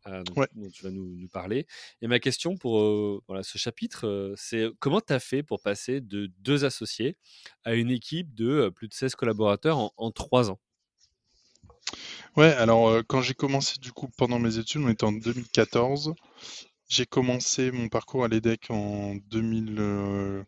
euh, 0.06 0.22
donc, 0.24 0.36
Ouais. 0.36 0.48
dont 0.54 0.68
tu 0.70 0.82
vas 0.84 0.90
nous, 0.90 1.14
nous 1.16 1.28
parler. 1.28 1.66
Et 2.02 2.06
ma 2.06 2.18
question 2.18 2.56
pour 2.56 3.22
voilà, 3.28 3.42
ce 3.42 3.56
chapitre, 3.56 4.06
euh, 4.06 4.34
c'est 4.36 4.66
comment 4.80 5.00
tu 5.00 5.12
as 5.12 5.20
fait 5.20 5.42
pour 5.42 5.60
passer 5.62 6.00
de 6.00 6.26
deux 6.40 6.64
associés 6.64 7.16
à 7.64 7.74
une 7.74 7.90
équipe 7.90 8.34
de 8.34 8.68
plus 8.74 8.88
de 8.88 8.94
16 8.94 9.14
collaborateurs 9.14 9.78
en, 9.78 9.92
en 9.96 10.10
trois 10.10 10.50
ans? 10.50 10.60
Ouais, 12.36 12.52
alors 12.54 13.02
quand 13.06 13.20
j'ai 13.20 13.34
commencé 13.34 13.78
du 13.78 13.92
coup 13.92 14.08
pendant 14.16 14.38
mes 14.38 14.56
études, 14.58 14.82
on 14.82 14.88
était 14.88 15.04
en 15.04 15.12
2014. 15.12 16.14
J'ai 16.92 17.06
commencé 17.06 17.70
mon 17.70 17.88
parcours 17.88 18.22
à 18.22 18.28
l'EDEC 18.28 18.66
en 18.68 19.14
2000, 19.30 19.76
euh, 19.78 20.44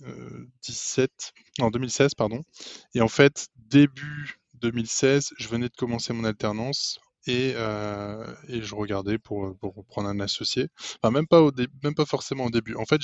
2017, 0.00 1.34
en 1.60 1.70
2016, 1.70 2.14
pardon. 2.14 2.40
Et 2.94 3.02
en 3.02 3.08
fait, 3.08 3.48
début 3.58 4.40
2016, 4.54 5.34
je 5.36 5.46
venais 5.46 5.68
de 5.68 5.74
commencer 5.76 6.14
mon 6.14 6.24
alternance 6.24 7.00
et, 7.26 7.50
et 7.50 8.62
je 8.62 8.74
regardais 8.74 9.18
pour, 9.18 9.58
pour 9.58 9.84
prendre 9.84 10.08
un 10.08 10.20
associé. 10.20 10.68
Enfin, 11.02 11.10
même 11.10 11.26
pas, 11.26 11.42
au 11.42 11.52
même 11.82 11.94
pas 11.94 12.06
forcément 12.06 12.46
au 12.46 12.50
début. 12.50 12.76
En 12.76 12.86
fait, 12.86 13.02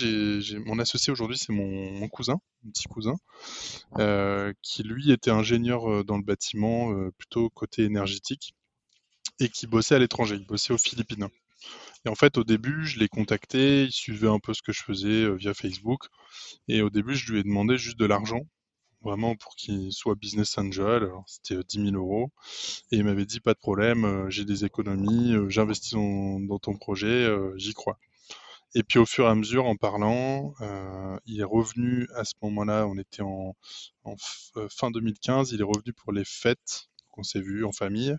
mon 0.64 0.79
associé 0.79 1.12
aujourd'hui, 1.12 1.37
c'est 1.37 1.53
mon, 1.53 2.09
cousin, 2.09 2.38
mon 2.64 2.71
petit 2.71 2.88
cousin, 2.88 3.16
qui 4.62 4.85
lui 4.85 5.12
était 5.12 5.31
ingénieur 5.31 6.03
dans 6.07 6.16
le 6.16 6.25
bâtiment, 6.25 6.95
plutôt 7.19 7.51
côté 7.51 7.83
énergétique, 7.83 8.55
et 9.38 9.51
qui 9.51 9.66
bossait 9.66 9.97
à 9.97 9.99
l'étranger. 9.99 10.37
Il 10.37 10.47
bossait 10.47 10.73
aux 10.73 10.79
Philippines. 10.79 11.29
Et 12.07 12.09
en 12.09 12.14
fait, 12.14 12.38
au 12.38 12.44
début, 12.44 12.87
je 12.87 12.99
l'ai 12.99 13.09
contacté, 13.09 13.85
il 13.85 13.92
suivait 13.92 14.29
un 14.29 14.38
peu 14.38 14.55
ce 14.55 14.62
que 14.62 14.73
je 14.73 14.83
faisais 14.83 15.25
euh, 15.25 15.35
via 15.35 15.55
Facebook. 15.55 16.07
Et 16.68 16.83
au 16.83 16.90
début, 16.90 17.14
je 17.14 17.33
lui 17.33 17.40
ai 17.40 17.42
demandé 17.42 17.77
juste 17.77 17.99
de 17.99 18.07
l'argent, 18.07 18.40
vraiment 19.03 19.37
pour 19.37 19.55
qu'il 19.55 19.92
soit 19.92 20.14
business 20.14 20.57
angel. 20.57 21.11
C'était 21.27 21.62
10 21.62 21.79
euh, 21.79 21.85
000 21.90 21.96
euros. 21.96 22.31
Et 22.90 22.96
il 22.96 23.05
m'avait 23.05 23.27
dit, 23.27 23.40
pas 23.40 23.53
de 23.55 23.59
problème, 23.59 24.05
euh, 24.05 24.31
j'ai 24.31 24.44
des 24.44 24.64
économies, 24.64 25.35
j'investis 25.49 25.92
dans, 25.92 26.59
ton 26.59 26.77
projet, 26.77 27.29
j'y 27.57 27.75
crois. 27.75 27.99
Et 28.75 28.83
puis 28.85 28.99
au 28.99 29.07
fur 29.07 29.25
et 29.27 29.29
à 29.29 29.35
mesure, 29.35 29.66
en 29.66 29.77
parlant, 29.77 30.55
il 31.27 31.40
est 31.40 31.44
revenu 31.44 32.07
à 32.14 32.25
ce 32.25 32.35
moment-là, 32.42 32.87
on 32.87 32.96
était 32.99 33.23
en, 33.23 33.57
fin 34.70 34.90
2015, 34.92 35.51
il 35.53 35.61
est 35.61 35.64
revenu 35.64 35.92
pour 35.92 36.12
les 36.12 36.25
fêtes 36.25 36.88
qu'on 37.11 37.25
s'est 37.25 37.40
vu 37.40 37.64
en 37.64 37.73
famille. 37.73 38.14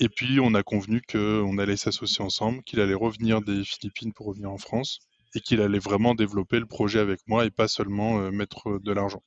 Et 0.00 0.08
puis, 0.08 0.40
on 0.40 0.54
a 0.54 0.62
convenu 0.62 1.02
qu'on 1.02 1.58
allait 1.58 1.76
s'associer 1.76 2.24
ensemble, 2.24 2.62
qu'il 2.62 2.80
allait 2.80 2.94
revenir 2.94 3.42
des 3.42 3.62
Philippines 3.64 4.12
pour 4.14 4.26
revenir 4.26 4.50
en 4.50 4.56
France 4.56 4.98
et 5.34 5.40
qu'il 5.40 5.60
allait 5.60 5.78
vraiment 5.78 6.14
développer 6.14 6.58
le 6.58 6.66
projet 6.66 6.98
avec 6.98 7.20
moi 7.28 7.44
et 7.44 7.50
pas 7.50 7.68
seulement 7.68 8.18
euh, 8.20 8.30
mettre 8.30 8.78
de 8.78 8.92
l'argent. 8.92 9.22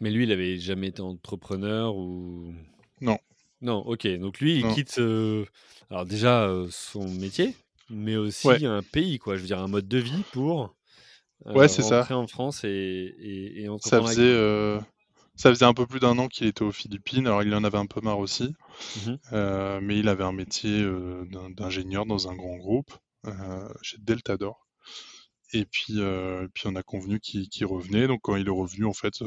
Mais 0.00 0.10
lui, 0.10 0.24
il 0.24 0.32
avait 0.32 0.58
jamais 0.58 0.88
été 0.88 1.00
entrepreneur 1.00 1.96
ou? 1.96 2.52
Non. 3.00 3.18
Non, 3.62 3.78
ok. 3.78 4.06
Donc 4.18 4.40
lui, 4.40 4.58
il 4.58 4.66
quitte 4.74 4.98
euh, 4.98 5.46
alors 5.90 6.04
déjà 6.04 6.44
euh, 6.44 6.66
son 6.70 7.08
métier, 7.08 7.54
mais 7.88 8.16
aussi 8.16 8.66
un 8.66 8.82
pays, 8.82 9.18
quoi. 9.18 9.36
Je 9.36 9.42
veux 9.42 9.46
dire 9.46 9.60
un 9.60 9.68
mode 9.68 9.88
de 9.88 9.98
vie 9.98 10.24
pour 10.32 10.74
ouais, 11.46 11.68
c'est 11.68 11.82
ça. 11.82 12.06
en 12.10 12.26
France 12.26 12.64
et, 12.64 12.68
et, 12.68 13.62
et 13.62 13.68
Ça 13.80 14.02
faisait 14.02 14.78
ça 15.36 15.50
faisait 15.50 15.64
un 15.66 15.74
peu 15.74 15.86
plus 15.86 16.00
d'un 16.00 16.18
an 16.18 16.28
qu'il 16.28 16.46
était 16.46 16.62
aux 16.62 16.72
Philippines, 16.72 17.26
alors 17.26 17.42
il 17.42 17.54
en 17.54 17.62
avait 17.62 17.78
un 17.78 17.86
peu 17.86 18.00
marre 18.00 18.18
aussi, 18.18 18.54
mmh 18.96 19.14
euh, 19.32 19.80
mais 19.82 19.98
il 19.98 20.08
avait 20.08 20.24
un 20.24 20.32
métier 20.32 20.80
euh, 20.82 21.24
d'ingénieur 21.50 22.06
dans 22.06 22.28
un 22.28 22.34
grand 22.34 22.56
groupe 22.56 22.90
euh, 23.26 23.68
chez 23.82 23.98
Deltador. 23.98 24.66
Et 25.52 25.64
puis, 25.64 26.00
puis 26.54 26.66
on 26.66 26.74
a 26.74 26.82
convenu 26.82 27.20
qu'il 27.20 27.66
revenait. 27.66 28.08
Donc 28.08 28.20
quand 28.22 28.34
il 28.34 28.48
est 28.48 28.50
revenu, 28.50 28.84
en 28.84 28.92
fait, 28.92 29.22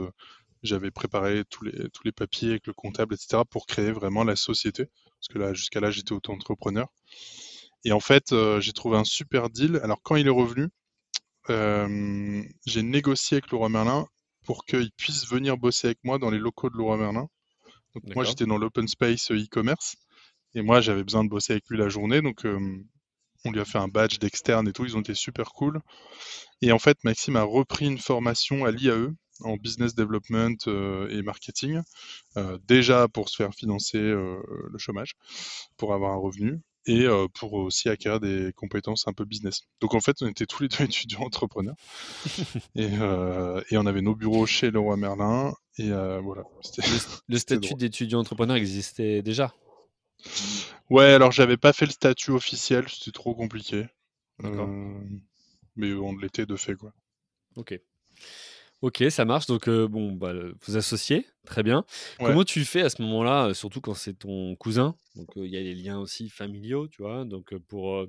j'avais 0.64 0.92
préparé 0.92 1.44
tous 1.50 1.64
les, 1.64 1.90
tous 1.92 2.04
les 2.04 2.12
papiers 2.12 2.50
avec 2.50 2.68
le 2.68 2.74
comptable, 2.74 3.14
etc., 3.14 3.44
pour 3.50 3.66
créer 3.66 3.92
vraiment 3.92 4.26
la 4.26 4.36
société. 4.36 4.86
Parce 4.86 5.28
que 5.30 5.40
là, 5.40 5.54
jusqu'à 5.54 5.80
là, 5.80 5.92
j'étais 5.92 6.12
auto-entrepreneur. 6.12 6.88
Et 7.86 7.94
en 7.94 8.02
fait, 8.02 8.36
j'ai 8.60 8.74
trouvé 8.74 8.98
un 8.98 9.06
super 9.06 9.50
deal. 9.50 9.80
Alors 9.82 10.02
quand 10.04 10.18
il 10.18 10.28
est 10.28 10.30
revenu, 10.30 10.68
j'ai 11.48 12.84
négocié 12.84 13.38
avec 13.38 13.50
Laurent 13.52 13.70
Merlin 13.70 14.06
pour 14.50 14.66
qu'il 14.66 14.90
puisse 14.94 15.28
venir 15.28 15.58
bosser 15.58 15.90
avec 15.90 16.00
moi 16.04 16.18
dans 16.18 16.32
les 16.32 16.40
locaux 16.40 16.72
de 16.72 16.76
Laurent 16.76 16.98
Merlin. 16.98 17.28
Donc 17.94 18.16
moi 18.16 18.24
j'étais 18.24 18.48
dans 18.48 18.58
l'open 18.58 18.88
space 18.88 19.30
euh, 19.30 19.36
e-commerce. 19.36 19.96
Et 20.56 20.64
moi 20.64 20.82
j'avais 20.82 21.04
besoin 21.04 21.24
de 21.24 21.30
bosser 21.30 21.54
avec 21.54 21.70
lui 21.70 21.78
la 21.78 21.88
journée. 21.88 22.20
Donc 22.24 22.48
on 23.46 23.52
lui 23.52 23.60
a 23.60 23.66
fait 23.66 23.78
un 23.78 23.90
badge 23.90 24.18
d'externe 24.18 24.68
et 24.68 24.74
tout, 24.74 24.86
ils 24.86 24.98
ont 24.98 25.02
été 25.02 25.14
super 25.14 25.52
cool. 25.52 25.82
Et 26.64 26.72
en 26.72 26.80
fait 26.80 26.98
Maxime 27.04 27.36
a 27.36 27.44
repris 27.44 27.86
une 27.86 28.00
formation 28.00 28.66
à 28.66 28.72
l'IAE 28.72 29.12
en 29.42 29.56
business 29.56 29.94
development 29.94 30.58
euh, 30.66 31.08
et 31.10 31.22
marketing, 31.22 31.82
euh, 32.38 32.58
déjà 32.68 33.08
pour 33.08 33.30
se 33.30 33.36
faire 33.36 33.54
financer 33.54 34.00
le 34.02 34.78
chômage, 34.80 35.14
pour 35.78 35.94
avoir 35.94 36.12
un 36.12 36.18
revenu 36.18 36.60
et 36.90 37.08
pour 37.34 37.54
aussi 37.54 37.90
acquérir 37.90 38.20
des 38.20 38.52
compétences 38.56 39.08
un 39.08 39.14
peu 39.14 39.26
business. 39.26 39.62
Donc 39.80 39.94
en 39.94 40.00
fait, 40.00 40.18
on 40.22 40.28
était 40.28 40.46
tous 40.46 40.64
les 40.64 40.70
deux 40.70 40.84
étudiants 40.84 41.22
entrepreneurs 41.22 41.76
et, 42.76 42.86
et, 42.86 43.78
on 43.78 43.86
avait 43.86 44.02
nos 44.02 44.16
bureaux 44.16 44.46
chez 44.46 44.72
Leroy 44.72 44.98
Merlin 44.98 45.54
et 45.78 45.90
voilà. 45.90 46.44
Le, 47.28 47.38
statut 47.38 47.76
d'étudiant 47.76 48.20
entrepreneur 48.20 48.56
existait 48.56 49.22
déjà? 49.22 49.54
Ouais, 50.90 51.14
alors 51.14 51.32
j'avais 51.32 51.58
pas 51.58 51.74
fait 51.74 51.86
le 51.86 51.92
statut 51.92 52.32
officiel, 52.32 52.88
c'était 52.90 53.12
trop 53.12 53.36
compliqué. 53.36 53.86
mais 55.76 55.94
on 55.94 56.18
l'était 56.18 56.46
de 56.46 56.56
fait 56.56 56.76
quoi. 56.76 56.94
Ok. 57.56 57.80
Ok, 58.82 59.04
ça 59.10 59.26
marche. 59.26 59.46
Donc, 59.48 59.68
euh, 59.68 59.88
bon, 59.88 60.14
bah, 60.14 60.34
vous 60.66 60.78
associez, 60.78 61.26
très 61.46 61.64
bien. 61.64 61.84
Comment 62.18 62.46
tu 62.46 62.64
fais 62.64 62.82
à 62.82 62.90
ce 62.90 63.02
moment-là, 63.02 63.48
euh, 63.48 63.54
surtout 63.54 63.82
quand 63.82 63.94
c'est 63.94 64.14
ton 64.14 64.56
cousin? 64.56 64.96
Donc, 65.16 65.36
euh, 65.36 65.46
il 65.46 65.52
y 65.52 65.58
a 65.58 65.60
les 65.60 65.76
liens 65.76 66.00
aussi 66.00 66.30
familiaux, 66.30 66.88
tu 66.88 67.02
vois? 67.02 67.26
Donc, 67.26 67.54
pour 67.68 68.06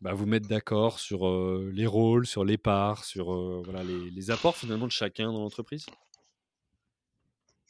bah, 0.00 0.14
vous 0.14 0.24
mettre 0.24 0.48
d'accord 0.48 0.98
sur 0.98 1.28
les 1.72 1.86
rôles, 1.86 2.26
sur 2.26 2.44
les 2.44 2.56
parts, 2.56 3.04
sur 3.04 3.34
voilà, 3.64 3.84
les, 3.84 4.10
les, 4.10 4.30
apports 4.30 4.56
finalement 4.56 4.86
de 4.86 4.92
chacun 4.92 5.30
dans 5.30 5.40
l'entreprise? 5.40 5.84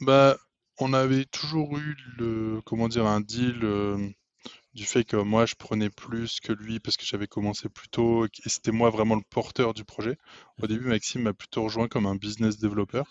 Bah, 0.01 0.39
on 0.79 0.93
avait 0.93 1.25
toujours 1.25 1.77
eu 1.77 1.97
le, 2.19 2.61
comment 2.65 2.87
dire, 2.87 3.07
un 3.07 3.21
deal 3.21 4.15
du 4.75 4.85
fait 4.85 5.05
que 5.05 5.17
moi 5.17 5.47
je 5.47 5.55
prenais 5.55 5.91
plus 5.91 6.41
que 6.41 6.53
lui 6.53 6.79
parce 6.81 6.97
que 6.97 7.05
j'avais 7.05 7.27
commencé 7.27 7.69
plus 7.69 7.89
tôt 7.89 8.27
et 8.27 8.49
c'était 8.49 8.71
moi 8.71 8.91
vraiment 8.91 9.17
le 9.17 9.23
porteur 9.31 9.75
du 9.75 9.85
projet. 9.85 10.17
Au 10.59 10.63
mhm. 10.63 10.69
début, 10.69 10.87
Maxime 10.89 11.23
m'a 11.23 11.35
plutôt 11.35 11.65
rejoint 11.65 11.89
comme 11.89 12.07
un 12.07 12.17
business 12.17 12.59
developer. 12.59 13.03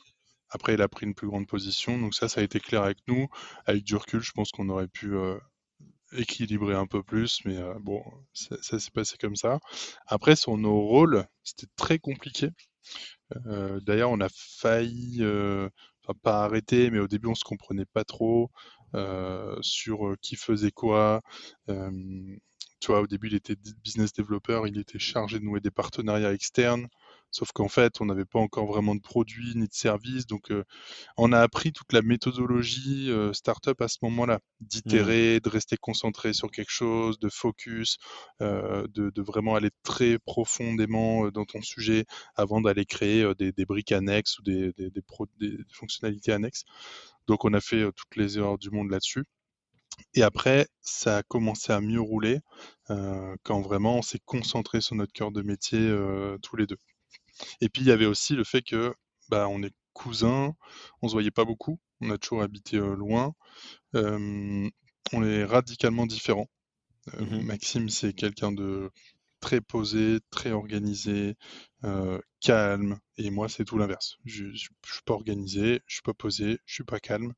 Après, 0.50 0.74
il 0.76 0.82
a 0.82 0.88
pris 0.88 1.06
une 1.06 1.14
plus 1.14 1.28
grande 1.28 1.48
position. 1.48 1.98
Donc 1.98 2.16
ça, 2.16 2.30
ça 2.30 2.42
a 2.42 2.44
été 2.44 2.60
clair 2.60 2.84
avec 2.84 3.00
nous. 3.08 3.28
Avec 3.66 3.84
du 3.84 3.96
recul, 3.96 4.22
je 4.22 4.32
pense 4.32 4.52
qu'on 4.52 4.70
aurait 4.70 4.88
pu 4.88 5.16
euh, 5.16 5.38
équilibrer 6.14 6.76
un 6.76 6.88
peu 6.88 7.04
plus, 7.04 7.42
mais 7.46 7.58
euh, 7.58 7.74
bon, 7.80 8.02
ça, 8.34 8.80
s'est 8.80 8.92
passé 8.92 9.18
comme 9.20 9.36
ça. 9.36 9.60
Après, 10.08 10.36
sur 10.36 10.58
nos 10.58 10.80
rôles, 10.82 11.26
c'était 11.44 11.68
très 11.76 12.00
compliqué. 12.00 12.50
Euh, 13.48 13.80
d'ailleurs, 13.82 14.12
on 14.12 14.22
a 14.22 14.30
failli, 14.30 15.22
enfin 15.22 16.18
pas 16.24 16.44
arrêter, 16.46 16.90
mais 16.92 17.00
au 17.00 17.08
début, 17.08 17.28
on 17.28 17.36
se 17.36 17.44
comprenait 17.44 17.86
pas 17.86 18.06
trop. 18.06 18.50
Euh, 18.96 19.58
sur 19.62 20.16
qui 20.22 20.36
faisait 20.36 20.72
quoi. 20.72 21.22
tu 21.68 22.92
vois, 22.92 23.02
au 23.02 23.08
début, 23.08 23.28
il 23.28 23.36
était 23.36 23.56
business 23.84 24.14
developer, 24.14 24.62
il 24.68 24.78
était 24.80 25.00
chargé 25.00 25.40
de 25.40 25.44
nouer 25.44 25.60
des 25.60 25.72
partenariats 25.72 26.34
externes. 26.34 26.88
Sauf 27.32 27.52
qu'en 27.52 27.68
fait, 27.68 28.00
on 28.00 28.06
n'avait 28.06 28.26
pas 28.26 28.40
encore 28.40 28.68
vraiment 28.68 28.96
de 28.96 29.02
produits 29.02 29.54
ni 29.56 29.68
de 29.68 29.74
services. 29.74 30.28
Donc, 30.28 30.54
on 31.18 31.34
a 31.34 31.42
appris 31.42 31.74
toute 31.74 31.92
la 31.92 32.02
méthodologie 32.02 33.12
startup 33.34 33.82
à 33.82 33.88
ce 33.88 33.98
moment-là, 34.04 34.40
d'itérer, 34.62 35.38
mmh. 35.38 35.40
de 35.42 35.50
rester 35.50 35.78
concentré 35.78 36.34
sur 36.34 36.52
quelque 36.52 36.72
chose, 36.72 37.20
de 37.20 37.30
focus, 37.30 37.98
de, 38.40 39.22
vraiment 39.22 39.56
aller 39.56 39.72
très 39.84 40.20
profondément 40.20 41.30
dans 41.30 41.46
ton 41.46 41.62
sujet 41.62 42.06
avant 42.36 42.62
d'aller 42.62 42.86
créer 42.86 43.30
des, 43.38 43.66
briques 43.66 43.92
annexes 43.92 44.40
ou 44.40 44.44
des, 44.44 44.72
des, 44.74 44.90
des 44.92 45.04
fonctionnalités 45.74 46.32
annexes. 46.32 46.64
Donc 47.28 47.46
on 47.46 47.54
a 47.54 47.62
fait 47.62 47.84
toutes 47.96 48.16
les 48.16 48.38
erreurs 48.38 48.58
du 48.58 48.70
monde 48.70 48.90
là-dessus. 48.90 49.24
Et 50.14 50.24
après, 50.24 50.68
ça 50.82 51.18
a 51.18 51.24
commencé 51.24 51.74
à 51.74 51.82
mieux 51.82 52.02
rouler 52.02 52.40
quand 52.88 53.62
vraiment 53.62 53.98
on 53.98 54.02
s'est 54.02 54.22
concentré 54.26 54.82
sur 54.82 54.96
notre 54.96 55.14
cœur 55.14 55.32
de 55.32 55.42
métier 55.42 55.80
tous 56.42 56.56
les 56.56 56.68
deux. 56.68 56.78
Et 57.62 57.70
puis 57.70 57.82
il 57.82 57.88
y 57.88 57.92
avait 57.92 58.06
aussi 58.06 58.36
le 58.36 58.44
fait 58.44 58.62
que 58.62 58.94
bah, 59.30 59.48
on 59.50 59.64
est 59.64 59.74
cousins, 59.94 60.54
on 61.02 61.08
se 61.08 61.14
voyait 61.14 61.32
pas 61.32 61.46
beaucoup, 61.46 61.80
on 62.02 62.12
a 62.12 62.18
toujours 62.18 62.44
habité 62.44 62.78
loin, 62.78 63.34
on 63.94 65.24
est 65.24 65.44
radicalement 65.44 66.06
différents. 66.06 66.50
Mmh 67.20 67.42
Maxime, 67.42 67.90
c'est 67.90 68.14
quelqu'un 68.14 68.52
de 68.52 68.92
très 69.40 69.62
posé, 69.62 70.20
très 70.32 70.52
organisé, 70.52 71.36
euh, 71.84 72.20
calme. 72.42 73.00
Et 73.18 73.30
moi, 73.30 73.50
c'est 73.50 73.66
tout 73.66 73.78
l'inverse. 73.78 74.18
Je 74.26 74.46
ne 74.46 74.56
suis 74.56 74.70
pas 75.06 75.14
organisé, 75.14 75.82
je 75.88 75.96
suis 75.96 76.04
pas 76.04 76.14
posé, 76.14 76.60
je 76.66 76.74
suis 76.74 76.84
pas 76.84 77.00
calme. 77.00 77.34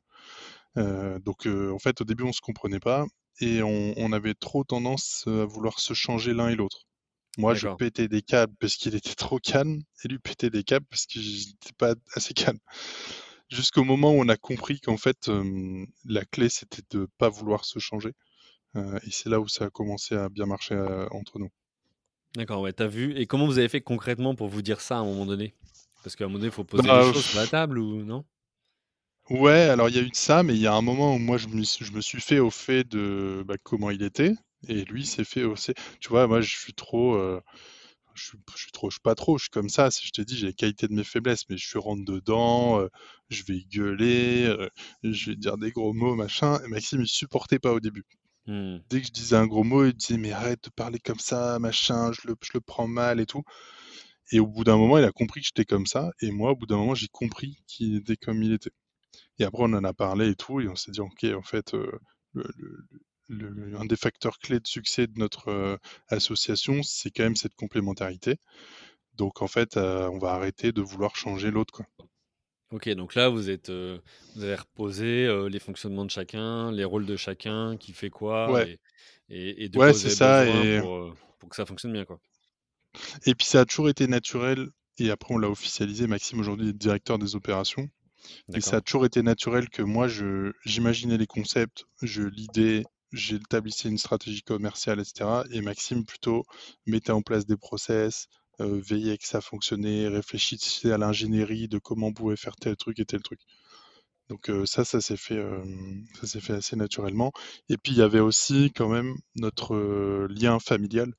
Euh, 0.77 1.19
donc, 1.19 1.47
euh, 1.47 1.71
en 1.71 1.79
fait, 1.79 2.01
au 2.01 2.05
début, 2.05 2.23
on 2.23 2.33
se 2.33 2.41
comprenait 2.41 2.79
pas 2.79 3.05
et 3.41 3.61
on, 3.63 4.11
avait 4.11 4.33
trop 4.33 4.65
tendance 4.65 5.23
à 5.27 5.45
vouloir 5.45 5.79
se 5.79 5.93
changer 5.93 6.33
l'un 6.33 6.49
et 6.49 6.55
l'autre. 6.55 6.87
Moi, 7.37 7.53
je 7.53 7.69
pétais 7.77 8.09
des 8.09 8.21
câbles 8.21 8.53
parce 8.59 8.75
qu'il 8.75 8.95
était 8.95 9.15
trop 9.15 9.39
calme 9.39 9.81
et 10.03 10.07
lui 10.09 10.19
pétait 10.19 10.49
des 10.49 10.63
câbles 10.63 10.85
parce 10.89 11.05
qu'il 11.05 11.21
n'était 11.21 11.73
pas 11.77 11.95
assez 12.15 12.33
calme. 12.33 12.59
Jusqu'au 13.49 13.85
moment 13.85 14.11
où 14.11 14.21
on 14.21 14.27
a 14.27 14.35
compris 14.35 14.81
qu'en 14.81 14.97
fait, 14.97 15.31
la 16.05 16.25
clé, 16.25 16.49
c'était 16.49 16.83
de 16.91 17.07
pas 17.17 17.29
vouloir 17.29 17.63
se 17.63 17.79
changer. 17.79 18.11
et 18.75 19.11
c'est 19.11 19.29
là 19.29 19.39
où 19.39 19.47
ça 19.47 19.65
a 19.65 19.69
commencé 19.69 20.15
à 20.15 20.27
bien 20.27 20.45
marcher 20.45 20.75
entre 21.11 21.39
nous. 21.39 21.49
D'accord, 22.35 22.61
ouais, 22.61 22.73
tu 22.73 22.83
as 22.83 22.87
vu. 22.87 23.15
Et 23.15 23.25
comment 23.25 23.45
vous 23.45 23.57
avez 23.57 23.69
fait 23.69 23.81
concrètement 23.81 24.35
pour 24.35 24.47
vous 24.47 24.61
dire 24.61 24.81
ça 24.81 24.97
à 24.97 24.99
un 24.99 25.05
moment 25.05 25.25
donné? 25.25 25.53
Parce 26.03 26.15
qu'à 26.15 26.25
un 26.25 26.27
moment 26.27 26.39
donné, 26.39 26.49
il 26.49 26.53
faut 26.53 26.63
poser 26.63 26.87
bah, 26.87 27.01
les 27.01 27.13
choses 27.13 27.25
sur 27.25 27.39
la 27.39 27.47
table 27.47 27.79
ou 27.79 28.03
non? 28.03 28.23
Ouais, 29.29 29.61
alors 29.61 29.89
il 29.89 29.95
y 29.95 29.99
a 29.99 30.01
eu 30.01 30.09
de 30.09 30.15
ça, 30.15 30.41
mais 30.41 30.55
il 30.55 30.61
y 30.61 30.67
a 30.67 30.73
un 30.73 30.81
moment 30.81 31.13
où 31.15 31.19
moi 31.19 31.37
je 31.37 31.47
me, 31.47 31.63
je 31.63 31.91
me 31.91 32.01
suis 32.01 32.21
fait 32.21 32.39
au 32.39 32.49
fait 32.49 32.83
de 32.83 33.43
bah, 33.45 33.55
comment 33.61 33.91
il 33.91 34.01
était, 34.01 34.33
et 34.67 34.85
lui 34.85 35.05
s'est 35.05 35.23
fait 35.23 35.43
aussi. 35.43 35.73
Tu 35.99 36.09
vois, 36.09 36.27
moi 36.27 36.41
je 36.41 36.49
suis 36.49 36.73
trop. 36.73 37.15
Euh, 37.15 37.41
je 38.15 38.23
suis, 38.25 38.37
je 38.55 38.61
suis 38.63 38.71
trop, 38.71 38.89
je 38.89 38.95
suis 38.95 39.01
pas 39.01 39.15
trop, 39.15 39.37
je 39.37 39.43
suis 39.43 39.49
comme 39.49 39.69
ça. 39.69 39.91
Si 39.91 40.05
je 40.07 40.11
t'ai 40.11 40.25
dit, 40.25 40.35
j'ai 40.37 40.47
les 40.47 40.53
qualités 40.53 40.87
de 40.87 40.93
mes 40.93 41.03
faiblesses, 41.03 41.43
mais 41.49 41.57
je 41.57 41.67
suis 41.67 41.79
rentre 41.79 42.03
dedans, 42.05 42.79
euh, 42.81 42.87
je 43.29 43.43
vais 43.43 43.63
gueuler, 43.71 44.45
euh, 44.45 44.69
je 45.03 45.31
vais 45.31 45.35
dire 45.35 45.57
des 45.57 45.71
gros 45.71 45.93
mots, 45.93 46.15
machin. 46.15 46.59
Et 46.65 46.67
Maxime, 46.67 47.01
il 47.01 47.07
supportait 47.07 47.59
pas 47.59 47.71
au 47.71 47.79
début. 47.79 48.05
Mmh. 48.49 48.79
Dès 48.89 49.01
que 49.01 49.07
je 49.07 49.11
disais 49.11 49.35
un 49.35 49.45
gros 49.45 49.63
mot, 49.63 49.85
il 49.85 49.93
disait, 49.93 50.17
mais 50.17 50.31
arrête 50.31 50.63
de 50.63 50.69
parler 50.71 50.97
comme 50.97 51.19
ça, 51.19 51.59
machin, 51.59 52.11
je 52.13 52.27
le, 52.27 52.35
je 52.41 52.49
le 52.55 52.61
prends 52.61 52.87
mal 52.87 53.19
et 53.19 53.27
tout. 53.27 53.43
Et 54.31 54.39
au 54.39 54.47
bout 54.47 54.63
d'un 54.63 54.75
moment, 54.75 54.97
il 54.97 55.03
a 55.03 55.11
compris 55.11 55.41
que 55.41 55.47
j'étais 55.47 55.65
comme 55.65 55.85
ça. 55.85 56.11
Et 56.21 56.31
moi, 56.31 56.51
au 56.51 56.55
bout 56.55 56.65
d'un 56.65 56.77
moment, 56.77 56.95
j'ai 56.95 57.09
compris 57.09 57.59
qu'il 57.67 57.97
était 57.97 58.17
comme 58.17 58.41
il 58.41 58.53
était. 58.53 58.71
Et 59.37 59.43
après, 59.45 59.63
on 59.63 59.73
en 59.73 59.83
a 59.83 59.93
parlé 59.93 60.29
et 60.29 60.35
tout. 60.35 60.61
Et 60.61 60.67
on 60.67 60.75
s'est 60.75 60.89
dit, 60.91 60.99
OK, 60.99 61.25
en 61.25 61.43
fait, 61.43 61.75
euh, 61.75 61.91
un 63.79 63.85
des 63.85 63.95
facteurs 63.95 64.39
clés 64.39 64.59
de 64.59 64.67
succès 64.67 65.05
de 65.05 65.19
notre 65.19 65.49
euh, 65.49 65.77
association, 66.07 66.81
c'est 66.81 67.11
quand 67.11 67.23
même 67.23 67.35
cette 67.35 67.55
complémentarité. 67.55 68.37
Donc, 69.15 69.43
en 69.43 69.47
fait, 69.47 69.77
euh, 69.77 70.09
on 70.09 70.17
va 70.17 70.31
arrêter 70.33 70.71
de 70.71 70.81
vouloir 70.81 71.15
changer 71.15 71.51
l'autre. 71.51 71.83
Ok, 72.71 72.87
donc 72.89 73.15
là, 73.15 73.29
vous 73.29 73.49
êtes, 73.49 73.69
euh, 73.69 73.97
vous 74.35 74.43
avez 74.43 74.55
reposé 74.55 75.25
euh, 75.25 75.49
les 75.49 75.57
fonctionnements 75.59 76.05
de 76.05 76.11
chacun, 76.11 76.71
les 76.71 76.83
rôles 76.83 77.05
de 77.07 77.15
chacun, 77.15 77.77
qui 77.77 77.93
fait 77.93 78.11
quoi, 78.11 78.53
Ouais, 78.53 78.67
et, 78.67 78.79
et, 79.29 79.63
et 79.65 79.69
de 79.69 79.79
ouais, 79.79 79.79
quoi 79.79 79.97
vous 79.97 80.01
c'est 80.01 80.09
ça. 80.09 80.47
besoin 80.47 80.67
Et, 80.75 80.79
pour, 80.79 80.95
euh, 80.95 81.13
pour 81.39 81.49
que 81.49 81.55
ça 81.55 81.65
fonctionne 81.65 81.93
bien, 81.93 82.05
quoi. 82.05 82.19
et 83.25 83.35
puis, 83.35 83.45
ça 83.47 83.61
a 83.61 83.65
toujours 83.65 83.89
été 83.89 84.07
naturel. 84.07 84.67
Et 84.97 85.09
après, 85.11 85.33
on 85.33 85.37
l'a 85.37 85.49
officialisé. 85.49 86.07
Maxime, 86.07 86.39
aujourd'hui, 86.39 86.69
est 86.69 86.73
directeur 86.73 87.17
des 87.19 87.35
opérations. 87.35 87.87
Et 88.53 88.61
ça 88.61 88.77
a 88.77 88.81
D'accord. 88.81 88.81
toujours 88.81 89.05
été 89.05 89.23
naturel 89.23 89.69
que 89.69 89.83
moi, 89.83 90.07
je, 90.07 90.51
j'imaginais 90.65 91.17
les 91.17 91.27
concepts, 91.27 91.85
je 92.03 92.23
l'idée, 92.23 92.85
j'établissais 93.13 93.89
une 93.89 93.97
stratégie 93.99 94.43
commerciale, 94.43 94.99
etc. 95.01 95.45
Et 95.51 95.61
Maxime, 95.61 96.05
plutôt, 96.05 96.45
mettait 96.87 97.11
en 97.13 97.21
place 97.23 97.45
des 97.47 97.57
process, 97.57 98.27
euh, 98.61 98.81
veillait 98.81 99.17
que 99.17 99.27
ça 99.27 99.41
fonctionnait, 99.41 100.07
réfléchissait 100.07 100.91
à 100.91 100.97
l'ingénierie 100.97 101.67
de 101.67 101.79
comment 101.79 102.07
on 102.07 102.13
pouvait 102.13 102.35
faire 102.37 102.55
tel 102.55 102.75
truc 102.75 102.99
et 102.99 103.05
tel 103.05 103.21
truc. 103.21 103.39
Donc 104.29 104.49
euh, 104.49 104.65
ça, 104.65 104.85
ça 104.85 105.01
s'est 105.01 105.17
fait, 105.17 105.37
euh, 105.37 105.63
fait 106.23 106.53
assez 106.53 106.75
naturellement. 106.75 107.31
Et 107.67 107.77
puis 107.77 107.93
il 107.93 107.97
y 107.97 108.03
avait 108.03 108.19
aussi 108.19 108.71
quand 108.75 108.87
même 108.87 109.15
notre 109.35 109.75
euh, 109.75 110.27
lien 110.29 110.59
familial 110.59 111.13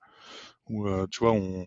où, 0.68 0.88
tu 1.11 1.18
vois, 1.18 1.32
on, 1.32 1.66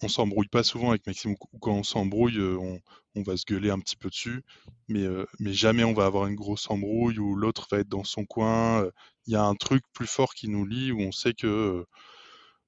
on 0.00 0.08
s'embrouille 0.08 0.48
pas 0.48 0.62
souvent 0.62 0.90
avec 0.90 1.06
Maxime, 1.06 1.32
ou 1.52 1.58
quand 1.58 1.74
on 1.74 1.82
s'embrouille, 1.82 2.40
on, 2.40 2.80
on 3.16 3.22
va 3.22 3.36
se 3.36 3.44
gueuler 3.44 3.68
un 3.68 3.78
petit 3.78 3.96
peu 3.96 4.08
dessus, 4.08 4.42
mais, 4.88 5.06
mais 5.40 5.52
jamais 5.52 5.84
on 5.84 5.92
va 5.92 6.06
avoir 6.06 6.26
une 6.26 6.34
grosse 6.34 6.70
embrouille 6.70 7.18
où 7.18 7.36
l'autre 7.36 7.66
va 7.70 7.80
être 7.80 7.88
dans 7.88 8.02
son 8.02 8.24
coin. 8.24 8.88
Il 9.26 9.34
y 9.34 9.36
a 9.36 9.44
un 9.44 9.54
truc 9.54 9.84
plus 9.92 10.06
fort 10.06 10.32
qui 10.34 10.48
nous 10.48 10.64
lie 10.64 10.90
où 10.90 11.00
on 11.00 11.12
sait 11.12 11.34
que, 11.34 11.84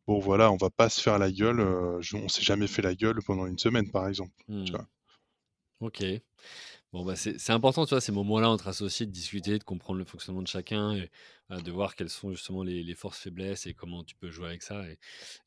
bon 0.06 0.18
voilà, 0.18 0.50
on 0.52 0.56
va 0.56 0.70
pas 0.70 0.88
se 0.88 1.00
faire 1.00 1.18
la 1.18 1.30
gueule. 1.32 1.60
euh, 1.60 2.00
je- 2.00 2.16
on 2.16 2.28
s'est 2.28 2.42
jamais 2.42 2.66
fait 2.66 2.82
la 2.82 2.94
gueule 2.94 3.20
pendant 3.24 3.46
une 3.46 3.58
semaine, 3.58 3.90
par 3.90 4.08
exemple. 4.08 4.34
Tu 4.64 4.72
Hmm. 4.72 4.76
vois. 4.76 4.88
Ok. 5.80 6.02
Bon, 6.92 7.04
bah, 7.04 7.16
c'est 7.16 7.50
important, 7.52 7.86
tu 7.86 7.90
vois, 7.90 8.00
ces 8.00 8.12
moments-là 8.12 8.50
entre 8.50 8.68
associés, 8.68 9.06
de 9.06 9.10
discuter, 9.12 9.58
de 9.58 9.64
comprendre 9.64 9.98
le 9.98 10.04
fonctionnement 10.06 10.42
de 10.42 10.48
chacun 10.48 10.94
et 10.96 11.10
euh, 11.50 11.60
de 11.60 11.70
voir 11.72 11.96
quelles 11.96 12.10
sont 12.10 12.30
justement 12.32 12.62
les, 12.62 12.82
les 12.82 12.94
forces, 12.94 13.18
faiblesses 13.20 13.66
et 13.66 13.74
comment 13.74 14.04
tu 14.04 14.14
peux 14.16 14.30
jouer 14.30 14.48
avec 14.48 14.62
ça. 14.62 14.88
Et, 14.90 14.98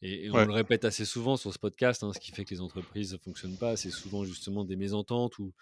et- 0.03 0.25
et 0.25 0.31
on 0.31 0.43
Ouais, 0.43 0.47
le 0.47 0.53
répète 0.53 0.85
assez 0.85 1.05
souvent 1.05 1.37
sur 1.37 1.53
ce 1.53 1.59
podcast, 1.59 2.03
hein, 2.03 2.13
ce 2.13 2.19
qui 2.19 2.31
fait 2.31 2.45
que 2.45 2.53
les 2.53 2.61
entreprises 2.61 3.13
ne 3.13 3.17
fonctionnent 3.19 3.57
pas, 3.57 3.77
c'est 3.77 3.91
souvent 3.91 4.25
justement 4.25 4.65
des 4.65 4.75
mésententes 4.77 5.39
ou 5.39 5.53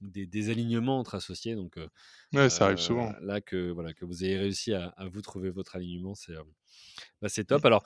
des 0.00 0.26
désalignements 0.26 1.00
entre 1.00 1.16
associés. 1.16 1.54
Donc 1.56 1.78
euh, 1.78 1.88
ouais, 2.34 2.50
ça 2.50 2.66
arrive 2.66 2.76
euh, 2.76 2.78
souvent. 2.78 3.14
là, 3.22 3.40
que, 3.42 3.70
voilà, 3.72 3.94
que 3.94 4.04
vous 4.06 4.24
ayez 4.24 4.38
réussi 4.38 4.74
à, 4.74 4.88
à 4.88 5.08
vous 5.08 5.22
trouver 5.22 5.50
votre 5.50 5.76
alignement, 5.76 6.14
c'est 6.14 6.34
bah, 7.20 7.28
c'est 7.28 7.44
Mm. 7.50 7.60
top. 7.60 7.64
Alors, 7.64 7.82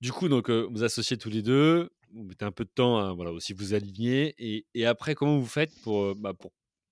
du 0.00 0.12
coup, 0.12 0.28
donc, 0.28 0.50
vous 0.50 0.84
associez 0.84 1.16
tous 1.18 1.30
les 1.30 1.42
deux, 1.42 1.90
vous 2.12 2.24
mettez 2.24 2.44
un 2.44 2.52
peu 2.52 2.64
de 2.64 2.70
temps 2.70 2.98
à 2.98 3.12
voilà, 3.12 3.32
aussi 3.32 3.52
vous 3.52 3.74
aligner. 3.74 4.34
Et, 4.74 4.86
après, 4.86 5.14
comment 5.14 5.38
vous 5.38 5.46
faites 5.46 5.72
pour, 5.82 6.14
bah, 6.16 6.34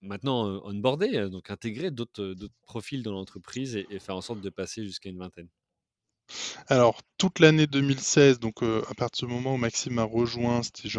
maintenant 0.01 0.63
onboarder, 0.65 1.29
donc 1.31 1.51
intégrer 1.51 1.91
d'autres 1.91 2.35
profils 2.63 3.03
dans 3.03 3.13
l'entreprise 3.13 3.77
et, 3.77 3.99
faire 3.99 4.17
en 4.17 4.21
sorte 4.21 4.41
de 4.41 4.51
passer 4.51 4.85
jusqu'à 4.85 5.09
une 5.11 5.19
vingtaine? 5.19 5.49
Alors, 6.67 7.01
toute 7.17 7.39
l'année 7.39 7.67
2016, 7.67 8.39
donc 8.39 8.63
à 8.63 8.95
partir 8.95 9.27
du 9.27 9.35
moment 9.35 9.55
où 9.55 9.57
Maxime 9.57 9.99
a 9.99 10.05
rejoint, 10.05 10.63
c'était 10.63 10.91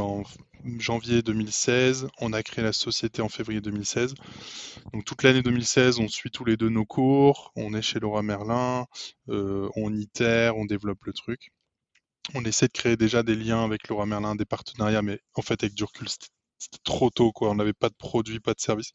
janvier 0.80 1.22
2016, 1.22 2.08
on 2.20 2.34
a 2.34 2.42
créé 2.42 2.64
la 2.64 2.74
société 2.74 3.22
en 3.22 3.30
février 3.30 3.62
2016. 3.62 4.16
Donc 4.92 5.06
toute 5.06 5.22
l'année 5.22 5.44
2016, 5.44 6.00
on 6.00 6.08
suit 6.08 6.32
tous 6.32 6.46
les 6.46 6.58
deux 6.58 6.70
nos 6.70 6.86
cours, 6.86 7.52
on 7.56 7.76
est 7.76 7.84
chez 7.84 8.00
Laura 8.00 8.24
Merlin, 8.24 8.88
on 9.28 9.94
itère, 9.94 10.58
on 10.58 10.66
développe 10.66 11.06
le 11.06 11.14
truc. 11.14 11.52
On 12.36 12.46
essaie 12.46 12.68
de 12.68 12.74
créer 12.74 12.98
déjà 12.98 13.24
des 13.24 13.36
liens 13.36 13.64
avec 13.64 13.88
Laura 13.88 14.06
Merlin, 14.06 14.36
des 14.36 14.46
partenariats, 14.46 15.02
mais 15.02 15.20
en 15.36 15.42
fait 15.42 15.64
avec 15.64 15.74
du 15.74 15.84
recul, 15.84 16.08
c'était 16.10 16.78
trop 16.84 17.10
tôt, 17.10 17.32
quoi. 17.32 17.50
On 17.50 17.56
n'avait 17.56 17.74
pas 17.74 17.90
de 17.90 17.96
produit, 17.96 18.40
pas 18.40 18.54
de 18.54 18.60
service. 18.60 18.92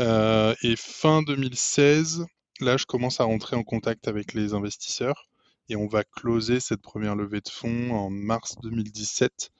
Euh, 0.00 0.54
et 0.62 0.76
fin 0.76 1.22
2016, 1.22 2.24
là, 2.60 2.76
je 2.76 2.86
commence 2.86 3.20
à 3.20 3.24
rentrer 3.24 3.56
en 3.56 3.62
contact 3.62 4.08
avec 4.08 4.32
les 4.34 4.54
investisseurs 4.54 5.28
et 5.68 5.76
on 5.76 5.86
va 5.86 6.04
closer 6.04 6.60
cette 6.60 6.82
première 6.82 7.14
levée 7.14 7.40
de 7.40 7.48
fonds 7.48 7.92
en 7.92 8.10
mars 8.10 8.56
2017. 8.62 9.50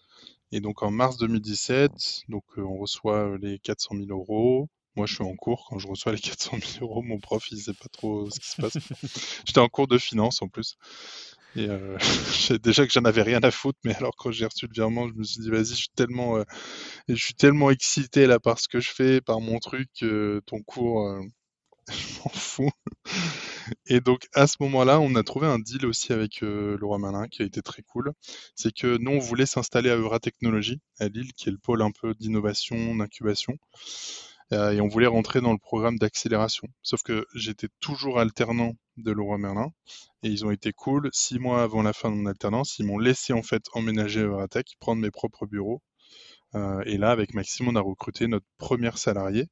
Et 0.52 0.60
donc 0.60 0.82
en 0.82 0.90
mars 0.90 1.16
2017, 1.18 1.92
donc 2.28 2.44
euh, 2.58 2.62
on 2.62 2.76
reçoit 2.78 3.34
euh, 3.34 3.38
les 3.40 3.58
400 3.60 3.94
000 3.96 4.06
euros. 4.10 4.68
Moi, 4.96 5.06
je 5.06 5.14
suis 5.14 5.24
en 5.24 5.36
cours 5.36 5.66
quand 5.68 5.78
je 5.78 5.86
reçois 5.86 6.12
les 6.12 6.18
400 6.18 6.58
000 6.80 6.84
euros. 6.84 7.02
Mon 7.02 7.20
prof, 7.20 7.48
il 7.52 7.58
sait 7.58 7.74
pas 7.74 7.88
trop 7.92 8.28
ce 8.28 8.40
qui 8.40 8.48
se 8.48 8.60
passe. 8.60 8.72
J'étais 9.46 9.60
en 9.60 9.68
cours 9.68 9.86
de 9.86 9.98
finance 9.98 10.42
en 10.42 10.48
plus. 10.48 10.76
Et 11.56 11.68
euh, 11.68 11.96
déjà 12.62 12.86
que 12.86 12.92
j'en 12.92 13.04
avais 13.04 13.22
rien 13.22 13.40
à 13.42 13.50
foutre, 13.50 13.78
mais 13.84 13.94
alors 13.94 14.14
quand 14.16 14.30
j'ai 14.30 14.46
reçu 14.46 14.66
le 14.66 14.72
virement, 14.72 15.08
je 15.08 15.14
me 15.14 15.24
suis 15.24 15.40
dit, 15.40 15.50
vas-y, 15.50 15.64
je 15.66 15.74
suis 15.74 15.90
tellement, 15.94 16.36
euh, 16.36 16.44
je 17.08 17.14
suis 17.16 17.34
tellement 17.34 17.70
excité 17.70 18.26
là 18.26 18.38
par 18.38 18.58
ce 18.60 18.68
que 18.68 18.80
je 18.80 18.90
fais, 18.90 19.20
par 19.20 19.40
mon 19.40 19.58
truc, 19.58 19.88
euh, 20.02 20.40
ton 20.46 20.62
cours, 20.62 21.06
euh, 21.08 21.20
je 21.90 22.18
m'en 22.20 22.30
fous. 22.30 22.70
Et 23.86 24.00
donc 24.00 24.28
à 24.34 24.46
ce 24.46 24.56
moment-là, 24.60 25.00
on 25.00 25.14
a 25.16 25.22
trouvé 25.22 25.46
un 25.46 25.58
deal 25.58 25.86
aussi 25.86 26.12
avec 26.12 26.42
euh, 26.42 26.76
Laura 26.78 26.98
Malin 26.98 27.26
qui 27.28 27.42
a 27.42 27.44
été 27.46 27.62
très 27.62 27.82
cool. 27.82 28.12
C'est 28.54 28.72
que 28.74 28.96
nous, 28.98 29.12
on 29.12 29.18
voulait 29.18 29.46
s'installer 29.46 29.90
à 29.90 29.96
Eura 29.96 30.20
Technologies, 30.20 30.80
à 30.98 31.08
Lille, 31.08 31.32
qui 31.36 31.48
est 31.48 31.52
le 31.52 31.58
pôle 31.58 31.82
un 31.82 31.90
peu 31.90 32.14
d'innovation, 32.14 32.94
d'incubation. 32.96 33.54
Et 34.52 34.80
on 34.80 34.88
voulait 34.88 35.06
rentrer 35.06 35.40
dans 35.40 35.52
le 35.52 35.58
programme 35.58 35.96
d'accélération. 35.96 36.66
Sauf 36.82 37.02
que 37.04 37.24
j'étais 37.36 37.68
toujours 37.78 38.18
alternant 38.18 38.72
de 39.02 39.12
Leroy 39.12 39.38
Merlin 39.38 39.70
et 40.22 40.28
ils 40.28 40.44
ont 40.44 40.50
été 40.50 40.72
cool. 40.72 41.10
Six 41.12 41.38
mois 41.38 41.62
avant 41.62 41.82
la 41.82 41.92
fin 41.92 42.10
de 42.10 42.16
mon 42.16 42.26
alternance, 42.26 42.78
ils 42.78 42.86
m'ont 42.86 42.98
laissé 42.98 43.32
en 43.32 43.42
fait 43.42 43.62
emménager 43.74 44.20
à 44.20 44.24
Euratech, 44.24 44.66
prendre 44.80 45.02
mes 45.02 45.10
propres 45.10 45.46
bureaux. 45.46 45.82
Euh, 46.54 46.82
et 46.86 46.98
là, 46.98 47.10
avec 47.10 47.34
Maxime, 47.34 47.68
on 47.68 47.76
a 47.76 47.80
recruté 47.80 48.28
notre 48.28 48.46
première 48.58 48.98
salariée 48.98 49.48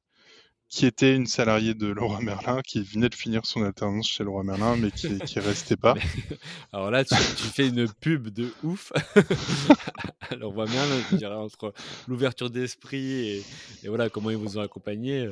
qui 0.69 0.85
était 0.85 1.15
une 1.15 1.25
salariée 1.25 1.73
de 1.73 1.87
Leroy 1.87 2.21
Merlin, 2.21 2.61
qui 2.61 2.83
venait 2.83 3.09
de 3.09 3.15
finir 3.15 3.45
son 3.45 3.63
alternance 3.63 4.07
chez 4.07 4.23
Leroy 4.23 4.43
Merlin, 4.43 4.75
mais 4.77 4.91
qui, 4.91 5.17
qui 5.19 5.39
restait 5.39 5.75
pas. 5.75 5.95
Alors 6.71 6.91
là, 6.91 7.03
tu, 7.03 7.15
tu 7.15 7.47
fais 7.47 7.67
une 7.69 7.87
pub 8.01 8.29
de 8.29 8.53
ouf. 8.63 8.93
Alors, 10.29 10.53
je 10.67 11.15
dirais, 11.15 11.33
entre 11.33 11.73
l'ouverture 12.07 12.51
d'esprit 12.51 13.29
et, 13.29 13.43
et 13.83 13.87
voilà 13.87 14.09
comment 14.09 14.29
ils 14.29 14.37
vous 14.37 14.59
ont 14.59 14.61
accompagné. 14.61 15.25
euh, 15.25 15.31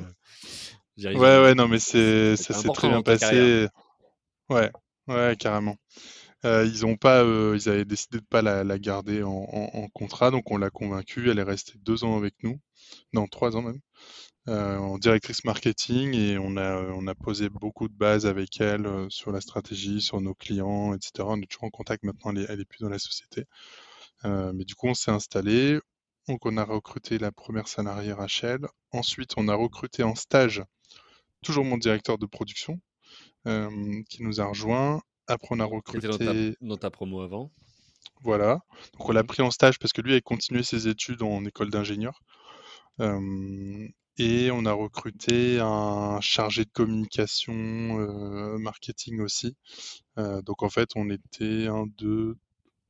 Ouais, 1.14 1.40
ouais, 1.40 1.54
non, 1.54 1.68
mais 1.68 1.78
c'est, 1.78 2.34
ça 2.36 2.52
s'est 2.52 2.68
très 2.70 2.88
bien 2.88 3.02
carrière. 3.02 3.68
Ouais, 4.50 4.70
ouais, 5.08 5.36
carrément. 5.38 5.76
Euh, 6.44 6.64
ils 6.66 6.86
ont 6.86 6.96
pas, 6.96 7.24
euh, 7.24 7.56
ils 7.56 7.68
avaient 7.68 7.84
décidé 7.84 8.18
de 8.20 8.24
pas 8.24 8.42
la, 8.42 8.78
garder 8.78 9.22
en, 9.22 9.88
contrat, 9.94 10.30
donc 10.30 10.50
on 10.50 10.58
l'a 10.58 10.70
convaincue. 10.70 11.30
Elle 11.30 11.38
est 11.38 11.42
restée 11.42 11.78
deux 11.78 12.04
ans 12.04 12.16
avec 12.16 12.34
nous, 12.42 12.60
non, 13.12 13.26
trois 13.26 13.56
ans 13.56 13.62
même, 13.62 13.80
euh, 14.48 14.78
en 14.78 14.98
directrice 14.98 15.44
marketing, 15.44 16.14
et 16.14 16.38
on 16.38 16.56
a, 16.56 16.76
on 16.92 17.06
a 17.08 17.14
posé 17.14 17.48
beaucoup 17.50 17.88
de 17.88 17.94
bases 17.94 18.26
avec 18.26 18.60
elle 18.60 18.88
sur 19.10 19.32
la 19.32 19.40
stratégie, 19.40 20.00
sur 20.00 20.20
nos 20.20 20.34
clients, 20.34 20.94
etc. 20.94 21.28
On 21.30 21.40
est 21.42 21.46
toujours 21.46 21.64
en 21.64 21.70
contact 21.70 22.04
maintenant. 22.04 22.32
Elle 22.36 22.60
est, 22.60 22.64
plus 22.64 22.80
dans 22.82 22.90
la 22.90 22.98
société, 22.98 23.44
mais 24.24 24.64
du 24.64 24.74
coup, 24.74 24.88
on 24.88 24.94
s'est 24.94 25.10
installé. 25.12 25.80
Donc, 26.28 26.46
on 26.46 26.56
a 26.58 26.64
recruté 26.64 27.18
la 27.18 27.32
première 27.32 27.68
salariée 27.68 28.12
Rachel. 28.12 28.60
Ensuite, 28.92 29.34
on 29.38 29.48
a 29.48 29.54
recruté 29.54 30.02
en 30.04 30.14
stage 30.14 30.62
toujours 31.42 31.64
mon 31.64 31.78
directeur 31.78 32.18
de 32.18 32.26
production 32.26 32.80
qui 34.08 34.22
nous 34.22 34.40
a 34.40 34.46
rejoint. 34.46 35.02
Après, 35.26 35.48
on 35.50 35.60
a 35.60 35.64
était 35.64 36.08
dans 36.08 36.18
ta, 36.20 36.34
recruté, 36.34 36.56
dans 36.60 36.76
ta 36.78 36.90
promo 36.90 37.20
avant. 37.22 37.52
voilà. 38.22 38.60
Donc, 38.98 39.08
on 39.08 39.12
l'a 39.12 39.22
Mhm. 39.22 39.26
pris 39.26 39.42
en 39.42 39.50
stage 39.50 39.78
parce 39.78 39.92
que 39.92 40.00
lui 40.02 40.14
a 40.14 40.20
continué 40.20 40.62
ses 40.62 40.88
études 40.88 41.22
en 41.22 41.44
école 41.44 41.70
d'ingénieur. 41.70 42.20
Euh, 43.00 43.88
et 44.18 44.50
on 44.50 44.64
a 44.66 44.72
recruté 44.72 45.60
un 45.60 46.20
chargé 46.20 46.64
de 46.64 46.70
communication, 46.70 47.54
euh, 47.54 48.58
marketing 48.58 49.20
aussi. 49.20 49.56
Euh, 50.18 50.42
donc, 50.42 50.62
en 50.62 50.70
fait, 50.70 50.90
on 50.96 51.10
était 51.10 51.66
un, 51.68 51.86
deux, 51.98 52.36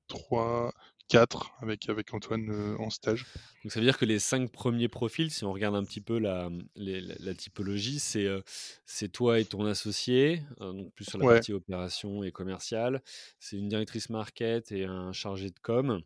trois, 0.09 0.72
quatre 1.09 1.52
avec, 1.61 1.88
avec 1.88 2.14
Antoine 2.14 2.50
euh, 2.50 2.76
en 2.78 2.90
stage. 2.90 3.26
Donc 3.64 3.72
ça 3.72 3.80
veut 3.80 3.86
dire 3.86 3.98
que 3.98 4.04
les 4.04 4.18
cinq 4.18 4.50
premiers 4.50 4.88
profils, 4.88 5.30
si 5.30 5.44
on 5.44 5.52
regarde 5.52 5.74
un 5.74 5.84
petit 5.84 6.00
peu 6.00 6.18
la, 6.18 6.48
les- 6.76 7.00
la, 7.00 7.14
la 7.18 7.34
typologie, 7.34 7.98
c'est 7.98 8.24
euh, 8.26 8.40
c'est 8.86 9.09
toi 9.11 9.40
et 9.40 9.44
ton 9.44 9.64
associé, 9.66 10.42
euh, 10.61 10.72
donc 10.72 10.92
plus 10.94 11.04
sur 11.04 11.18
la 11.18 11.26
Ouais, 11.26 11.26
partie 11.26 11.52
opération 11.52 12.22
et 12.22 12.30
commerciale. 12.32 13.02
C'est 13.40 13.56
une 13.56 13.68
directrice 13.68 14.11
market 14.11 14.70
et 14.72 14.84
un 14.84 15.12
chargé 15.12 15.50
de 15.50 15.59
com. 15.61 16.02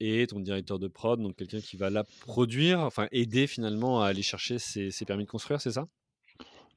et 0.00 0.26
ton 0.26 0.40
directeur 0.40 0.78
de 0.78 0.88
prod, 0.88 1.20
donc 1.20 1.36
quelqu'un 1.36 1.60
qui 1.60 1.76
va 1.76 1.88
là 1.90 2.04
produire, 2.20 2.80
enfin 2.80 3.08
aider 3.12 3.46
finalement 3.46 4.02
à 4.02 4.08
aller 4.08 4.22
chercher 4.22 4.58
ces, 4.58 4.90
permis 5.06 5.24
de 5.24 5.30
construire, 5.30 5.60
c'est 5.60 5.72
ça? 5.72 5.86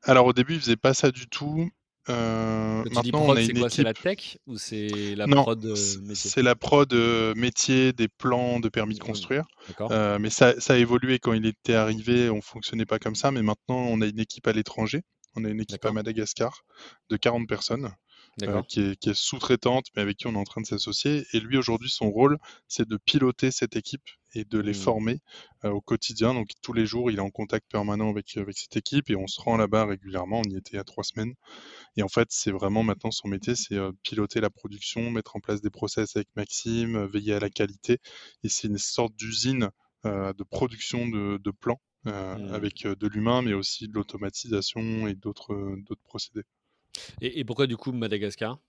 Alors 0.02 0.26
au 0.26 0.34
début, 0.34 0.56
il 0.56 0.60
faisait 0.60 0.76
pas 0.76 0.94
ça 0.96 1.12
du 1.12 1.28
tout. 1.28 1.70
Euh, 2.10 2.84
maintenant, 2.92 3.26
on 3.26 3.32
a 3.34 3.42
une 3.42 3.50
équipe. 3.50 3.70
C'est 3.70 3.84
la 3.84 3.94
tech 3.94 4.38
ou 4.48 4.58
c'est 4.58 5.16
la 5.16 5.28
prod 5.28 5.66
euh, 5.66 5.76
métier? 6.02 6.30
C'est 6.30 6.42
la 6.42 6.56
prod 6.56 6.92
euh, 6.94 7.34
métier 7.36 7.94
des 7.94 8.08
plans 8.08 8.60
de 8.60 8.70
permis 8.70 8.96
de 8.96 9.04
construire. 9.04 9.46
mais 9.90 10.30
ça, 10.30 10.60
ça, 10.60 10.74
a 10.74 10.78
évolué 10.78 11.20
quand 11.20 11.34
il 11.34 11.46
était 11.46 11.74
arrivé. 11.74 12.30
On 12.30 12.42
fonctionnait 12.42 12.86
pas 12.86 13.00
comme 13.00 13.16
ça, 13.16 13.32
mais 13.32 13.42
maintenant, 13.42 13.78
on 13.78 14.02
a 14.02 14.06
une 14.06 14.20
équipe 14.20 14.48
à 14.48 14.54
l'étranger. 14.54 15.04
On 15.36 15.46
a 15.46 15.50
une 15.50 15.62
équipe 15.62 15.86
à 15.86 15.92
Madagascar 15.92 16.64
de 17.10 17.18
40 17.18 17.48
personnes. 17.48 17.92
Euh, 18.44 18.62
qui 18.62 18.82
est, 18.82 19.14
sous-traitante, 19.16 19.88
mais 19.96 20.04
avec 20.04 20.18
qui 20.18 20.28
on 20.28 20.34
est 20.34 20.38
en 20.38 20.44
train 20.44 20.62
de 20.62 20.68
s'associer. 20.68 21.26
Et 21.34 21.40
lui, 21.40 21.58
aujourd'hui, 21.58 21.90
son 21.90 22.12
rôle, 22.12 22.38
c'est 22.68 22.88
de 22.88 22.98
piloter 22.98 23.50
cette 23.50 23.76
équipe 23.76 24.08
et 24.36 24.46
de 24.46 24.60
les 24.60 24.72
mmh. 24.72 24.76
former 24.76 25.20
euh, 25.66 25.72
au 25.72 25.82
quotidien. 25.82 26.36
Donc, 26.36 26.50
tous 26.62 26.72
les 26.72 26.86
jours, 26.86 27.10
il 27.10 27.18
est 27.18 27.22
en 27.22 27.32
contact 27.32 27.66
permanent 27.68 28.12
avec, 28.12 28.38
avec 28.38 28.56
cette 28.56 28.78
équipe 28.78 29.10
et 29.10 29.16
on 29.16 29.26
se 29.26 29.42
rend 29.42 29.58
là-bas 29.58 29.86
régulièrement. 29.86 30.42
On 30.46 30.50
y 30.50 30.56
était 30.56 30.74
il 30.74 30.76
y 30.76 30.80
a 30.80 30.84
trois 30.84 31.04
semaines. 31.04 31.34
Et 31.96 32.04
en 32.04 32.10
fait, 32.10 32.28
c'est 32.30 32.52
vraiment 32.52 32.84
maintenant 32.84 33.10
son 33.10 33.28
métier, 33.28 33.56
c'est 33.56 33.74
euh, 33.74 33.92
piloter 34.04 34.40
la 34.40 34.52
production, 34.52 35.10
mettre 35.10 35.36
en 35.36 35.40
place 35.40 35.62
des 35.62 35.72
process 35.72 36.16
avec 36.16 36.28
Maxime, 36.36 37.06
veiller 37.06 37.34
à 37.34 37.40
la 37.40 37.50
qualité. 37.50 37.98
Et 38.44 38.50
c'est 38.50 38.68
une 38.68 38.78
sorte 38.78 39.16
d'usine 39.16 39.70
de 40.04 40.44
production 40.44 41.06
de, 41.10 41.52
plans. 41.52 41.82
Mmh. 42.06 42.10
avec 42.54 42.88
de 42.88 43.08
l'humain, 43.08 43.42
mais 43.42 43.52
aussi 43.52 43.90
de 43.90 43.94
l'automatisation 43.94 45.08
et 45.08 45.16
d'autres 45.16 45.76
procédés. 46.06 46.44
Et, 47.22 47.44
pourquoi 47.44 47.68
du 47.68 47.78
coup 47.78 47.92
Madagascar? 47.92 48.60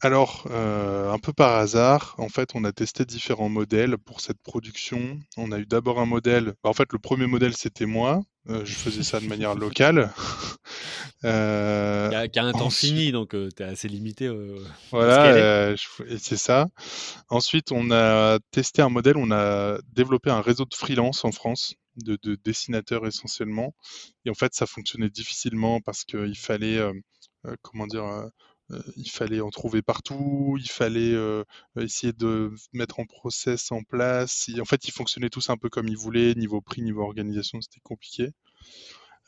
Alors, 0.00 0.44
euh, 0.50 1.10
un 1.10 1.18
peu 1.18 1.32
par 1.32 1.56
hasard, 1.56 2.14
en 2.18 2.28
fait, 2.28 2.50
on 2.54 2.62
a 2.62 2.70
testé 2.70 3.04
différents 3.04 3.48
modèles 3.48 3.98
pour 3.98 4.20
cette 4.20 4.40
production. 4.40 5.18
On 5.36 5.50
a 5.50 5.58
eu 5.58 5.66
d'abord 5.66 5.98
un 5.98 6.06
modèle. 6.06 6.54
Bah, 6.62 6.70
en 6.70 6.72
fait, 6.72 6.92
le 6.92 7.00
premier 7.00 7.26
modèle, 7.26 7.56
c'était 7.56 7.86
moi. 7.86 8.22
Euh, 8.48 8.64
je 8.64 8.74
faisais 8.74 9.02
ça 9.02 9.18
de 9.18 9.26
manière 9.26 9.54
locale. 9.56 10.12
Euh, 11.24 12.28
qui, 12.28 12.38
a, 12.38 12.44
un 12.44 12.52
temps 12.52 12.70
fini, 12.70 13.10
donc 13.10 13.30
tu 13.30 13.62
es 13.62 13.66
assez 13.66 13.88
limité. 13.88 14.30
voilà, 14.92 15.74
c'est 16.16 16.36
ça. 16.36 16.68
Ensuite, 17.28 17.72
on 17.72 17.90
a 17.90 18.38
testé 18.52 18.82
un 18.82 18.88
modèle. 18.88 19.16
On 19.16 19.32
a 19.32 19.78
développé 19.92 20.30
un 20.30 20.40
réseau 20.40 20.64
de 20.64 20.74
freelance 20.76 21.24
en 21.24 21.32
France 21.32 21.74
de, 22.04 22.36
dessinateurs 22.44 23.06
essentiellement. 23.06 23.74
Et 24.24 24.30
en 24.30 24.34
fait, 24.34 24.54
ça 24.54 24.66
fonctionnait 24.66 25.10
difficilement 25.10 25.80
parce 25.80 26.04
qu'il 26.04 26.36
fallait, 26.36 26.78
euh, 26.78 26.92
euh, 27.46 27.56
comment 27.62 27.86
dire, 27.86 28.04
euh, 28.04 29.40
en 29.42 29.50
trouver 29.50 29.82
partout, 29.82 30.56
il 30.60 30.68
fallait 30.68 31.16
essayer 31.78 32.12
de 32.12 32.52
mettre 32.74 33.00
en 33.00 33.06
process 33.06 33.72
en 33.72 33.82
place. 33.82 34.50
en 34.60 34.64
fait, 34.66 34.86
ils 34.86 34.92
fonctionnaient 34.92 35.30
tous 35.30 35.48
un 35.50 35.56
peu 35.56 35.70
comme 35.70 35.88
ils 35.88 35.96
voulaient, 35.96 36.34
niveau 36.34 36.60
prix, 36.60 36.82
niveau 36.82 37.02
organisation, 37.02 37.60
c'était 37.62 37.80
compliqué. 37.82 38.30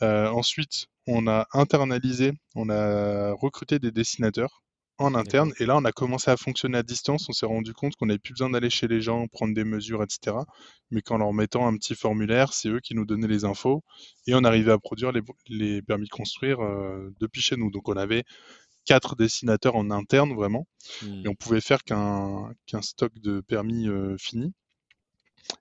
ensuite, 0.03 0.89
on 1.07 1.27
a 1.27 1.47
internalisé, 1.53 2.33
on 2.55 2.69
a 2.69 3.33
recruté 3.33 3.79
des 3.79 3.91
dessinateurs 3.93 4.63
en 5.01 5.15
interne. 5.15 5.53
Et 5.59 5.67
là, 5.67 5.77
on 5.77 5.85
a 5.85 5.93
commencé 5.93 6.31
à 6.31 6.37
fonctionner 6.37 6.79
à 6.79 6.83
distance. 6.83 7.27
On 7.29 7.33
s'est 7.33 7.47
rendu 7.47 7.73
compte 7.73 7.97
qu'on 7.97 8.07
n'avait 8.07 8.19
plus 8.19 8.35
besoin 8.35 8.51
d'aller 8.51 8.71
chez 8.71 8.87
les 8.87 9.01
gens, 9.01 9.27
prendre 9.29 9.55
des 9.55 9.65
mesures, 9.65 10.03
etc. 10.03 10.37
Mais 10.91 11.01
qu'en 11.01 11.17
leur 11.17 11.33
mettant 11.33 11.67
un 11.67 11.75
petit 11.77 11.95
formulaire, 11.95 12.53
c'est 12.53 12.69
eux 12.69 12.81
qui 12.81 12.95
nous 12.95 13.07
donnaient 13.07 13.27
les 13.27 13.45
infos. 13.45 13.83
Et 14.27 14.35
on 14.35 14.45
arrivait 14.45 14.73
à 14.73 14.79
produire 14.79 15.11
les, 15.49 15.83
permis 15.83 16.05
de 16.05 16.11
construire 16.11 16.61
euh, 16.61 17.11
depuis 17.19 17.41
chez 17.41 17.57
nous. 17.57 17.71
Donc 17.71 17.89
on 17.89 17.97
avait 17.97 18.25
quatre 18.85 19.17
dessinateurs 19.17 19.77
en 19.77 19.91
interne, 19.91 20.35
vraiment. 20.35 20.67
Et 21.03 21.29
on 21.29 21.35
pouvait 21.35 21.63
faire 21.63 21.83
qu'un 21.83 22.53
stock 22.83 23.13
de 23.21 23.41
permis 23.41 23.89
euh, 23.89 24.17
fini. 24.19 24.53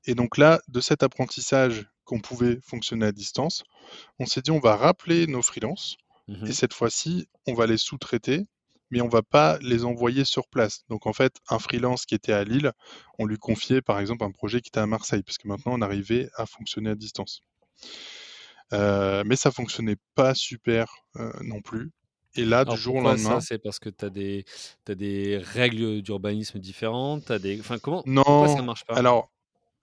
Et 0.06 0.16
donc 0.16 0.38
là, 0.38 0.60
de 0.68 0.82
cet 0.82 1.02
apprentissage 1.02 1.88
qu'on 2.04 2.20
pouvait 2.20 2.60
fonctionner 2.62 3.06
à 3.06 3.12
distance, 3.14 3.64
on 4.20 4.26
s'est 4.26 4.42
dit 4.42 4.52
on 4.52 4.60
va 4.60 4.76
rappeler 4.76 5.28
nos 5.28 5.42
freelances. 5.42 5.96
Mmh 6.28 6.46
et 6.46 6.52
cette 6.52 6.76
fois-ci, 6.76 7.28
on 7.48 7.56
va 7.56 7.66
les 7.66 7.78
sous-traiter 7.78 8.46
mais 8.92 9.02
on 9.02 9.08
va 9.08 9.22
pas 9.22 9.58
les 9.62 9.86
envoyer 9.86 10.26
sur 10.26 10.48
place. 10.48 10.84
Donc 10.90 11.08
en 11.08 11.14
fait, 11.14 11.36
un 11.50 11.60
freelance 11.60 12.06
qui 12.06 12.16
était 12.16 12.34
à 12.34 12.44
Lille, 12.44 12.72
on 13.18 13.26
lui 13.26 13.38
confiait 13.38 13.82
par 13.82 14.00
exemple 14.00 14.24
un 14.24 14.32
projet 14.32 14.62
qui 14.62 14.70
était 14.70 14.80
à 14.80 14.88
Marseille, 14.88 15.24
parce 15.24 15.38
que 15.38 15.48
maintenant 15.48 15.74
on 15.76 15.82
arrivait 15.82 16.30
à 16.36 16.46
fonctionner 16.46 16.92
à 16.92 16.96
distance. 16.96 17.42
Euh, 18.74 19.24
mais 19.26 19.36
ça 19.36 19.52
fonctionnait 19.52 19.98
pas 20.16 20.36
super 20.36 20.94
euh, 21.16 21.32
non 21.42 21.62
plus. 21.62 21.92
Et 22.36 22.46
là, 22.46 22.64
du 22.64 22.78
jour 22.78 22.96
au 22.96 23.02
lendemain. 23.02 23.40
Ça, 23.40 23.42
c'est 23.42 23.58
parce 23.58 23.80
que 23.80 23.90
tu 23.90 24.06
as 24.06 24.10
des, 24.10 24.46
as 24.88 24.96
des 24.96 25.38
règles 25.38 26.02
d'urbanisme 26.02 26.60
différentes 26.60 27.32
as 27.32 27.40
des... 27.40 27.60
enfin, 27.60 27.80
comment, 27.80 28.04
Non, 28.06 28.24
pourquoi 28.24 28.56
ça 28.56 28.62
marche 28.62 28.86
pas? 28.86 28.96
Alors, 28.96 29.32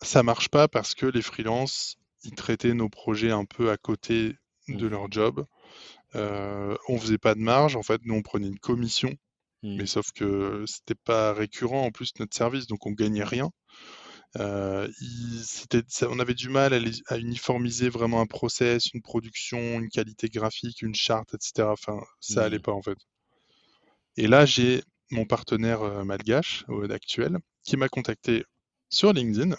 ça 0.01 0.23
marche 0.23 0.49
pas 0.49 0.69
parce 0.69 0.95
que 0.95 1.07
les 1.07 1.23
freelances, 1.23 1.97
ils 2.23 2.35
traitaient 2.35 2.75
nos 2.75 2.89
projets 2.89 3.33
un 3.33 3.45
peu 3.45 3.71
à 3.71 3.77
côté 3.77 4.37
de 4.69 4.87
mmh. 4.87 4.91
leur 4.91 5.11
job. 5.11 5.47
Euh, 6.17 6.77
on 6.89 6.99
faisait 6.99 7.19
pas 7.19 7.35
de 7.35 7.41
marge, 7.41 7.77
en 7.77 7.83
fait, 7.83 8.01
nous 8.05 8.15
on 8.15 8.23
prenait 8.23 8.49
une 8.49 8.59
commission, 8.59 9.13
mais 9.63 9.85
mmh. 9.85 9.87
sauf 9.87 10.13
que 10.13 10.65
c'était 10.67 10.95
pas 10.95 11.33
récurrent 11.33 11.85
en 11.85 11.91
plus 11.91 12.13
notre 12.19 12.35
service, 12.35 12.67
donc 12.67 12.87
on 12.87 12.93
gagnait 12.93 13.25
rien. 13.25 13.51
Euh, 14.39 14.89
on 16.03 16.19
avait 16.19 16.35
du 16.35 16.49
mal 16.49 16.75
à, 17.09 17.19
uniformiser 17.19 17.89
vraiment 17.89 18.21
un 18.21 18.27
process, 18.27 18.93
une 18.93 19.01
production, 19.03 19.59
une 19.81 19.89
qualité 19.89 20.29
graphique, 20.29 20.83
une 20.83 20.95
charte, 20.95 21.35
etc. 21.35 21.69
Enfin, 21.71 22.01
ça 22.21 22.45
allait 22.45 22.59
mmh. 22.59 22.63
pas 22.63 22.73
en 22.73 22.83
fait. 22.83 22.99
Et 24.17 24.27
là, 24.27 24.47
j'ai 24.47 24.83
mon 25.11 25.25
partenaire 25.25 25.83
euh, 25.83 26.05
malgache 26.05 26.65
actuel 26.91 27.39
qui 27.63 27.77
m'a 27.77 27.89
contacté 27.89 28.45
sur 28.89 29.13
LinkedIn 29.13 29.57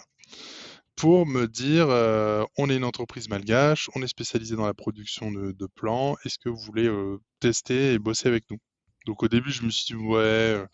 pour 0.98 1.26
me 1.26 1.46
dire 1.46 1.88
euh, 1.90 2.44
on 2.56 2.68
est 2.68 2.76
une 2.76 2.84
entreprise 2.84 3.28
malgache, 3.28 3.88
on 3.94 4.02
est 4.02 4.08
spécialisé 4.08 4.56
dans 4.56 4.66
la 4.66 4.74
production 4.74 5.30
de, 5.30 5.66
plans, 5.76 6.16
est-ce 6.24 6.38
que 6.38 6.48
vous 6.48 6.58
voulez 6.58 6.88
euh, 6.88 7.18
tester 7.38 7.92
et 7.92 8.00
bosser 8.00 8.26
avec 8.26 8.50
nous? 8.50 8.58
Donc 9.06 9.22
au 9.22 9.28
début, 9.28 9.52
je 9.52 9.62
me 9.62 9.70
suis 9.70 9.94
dit 9.94 9.94
ouais, 9.94 10.18
euh, 10.18 10.66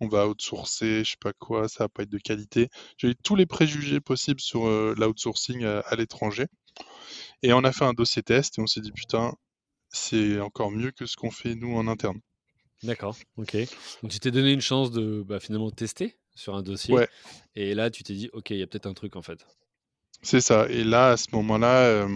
on 0.00 0.08
va 0.08 0.28
outsourcer, 0.28 1.04
je 1.04 1.10
sais 1.10 1.16
pas 1.20 1.34
quoi, 1.34 1.68
ça 1.68 1.84
va 1.84 1.88
pas 1.90 2.04
être 2.04 2.10
de 2.10 2.18
qualité. 2.18 2.70
J'ai 2.96 3.08
eu 3.08 3.14
tous 3.22 3.36
les 3.36 3.44
préjugés 3.44 4.00
possibles 4.00 4.40
sur 4.40 4.66
l'outsourcing 4.66 5.64
à, 5.64 5.94
l'étranger. 5.94 6.46
Et 7.42 7.52
on 7.52 7.62
a 7.62 7.70
fait 7.70 7.84
un 7.84 7.92
dossier 7.92 8.22
test 8.22 8.58
et 8.58 8.62
on 8.62 8.66
s'est 8.66 8.80
dit 8.80 8.92
putain, 8.92 9.34
c'est 9.90 10.40
encore 10.40 10.70
mieux 10.70 10.90
que 10.90 11.04
ce 11.04 11.16
qu'on 11.16 11.30
fait 11.30 11.54
nous 11.54 11.76
en 11.76 11.86
interne. 11.86 12.20
D'accord, 12.82 13.14
ok. 13.36 13.56
Donc 14.02 14.10
tu 14.10 14.20
t'es 14.20 14.30
donné 14.30 14.52
une 14.52 14.62
chance 14.62 14.90
de 14.90 15.22
bah, 15.22 15.38
finalement 15.38 15.70
tester 15.70 16.16
sur 16.34 16.54
un 16.54 16.62
dossier. 16.62 16.94
Ouais. 16.94 17.08
Et 17.54 17.74
là, 17.74 17.90
tu 17.90 18.04
t'es 18.04 18.14
dit, 18.14 18.30
ok, 18.32 18.50
il 18.50 18.58
y 18.58 18.62
a 18.62 18.66
peut-être 18.66 18.86
un 18.86 18.94
truc 18.94 19.16
en 19.16 19.22
fait. 19.22 19.46
C'est 20.22 20.40
ça. 20.40 20.66
Et 20.68 20.84
là, 20.84 21.10
à 21.10 21.16
ce 21.16 21.28
moment-là, 21.32 22.06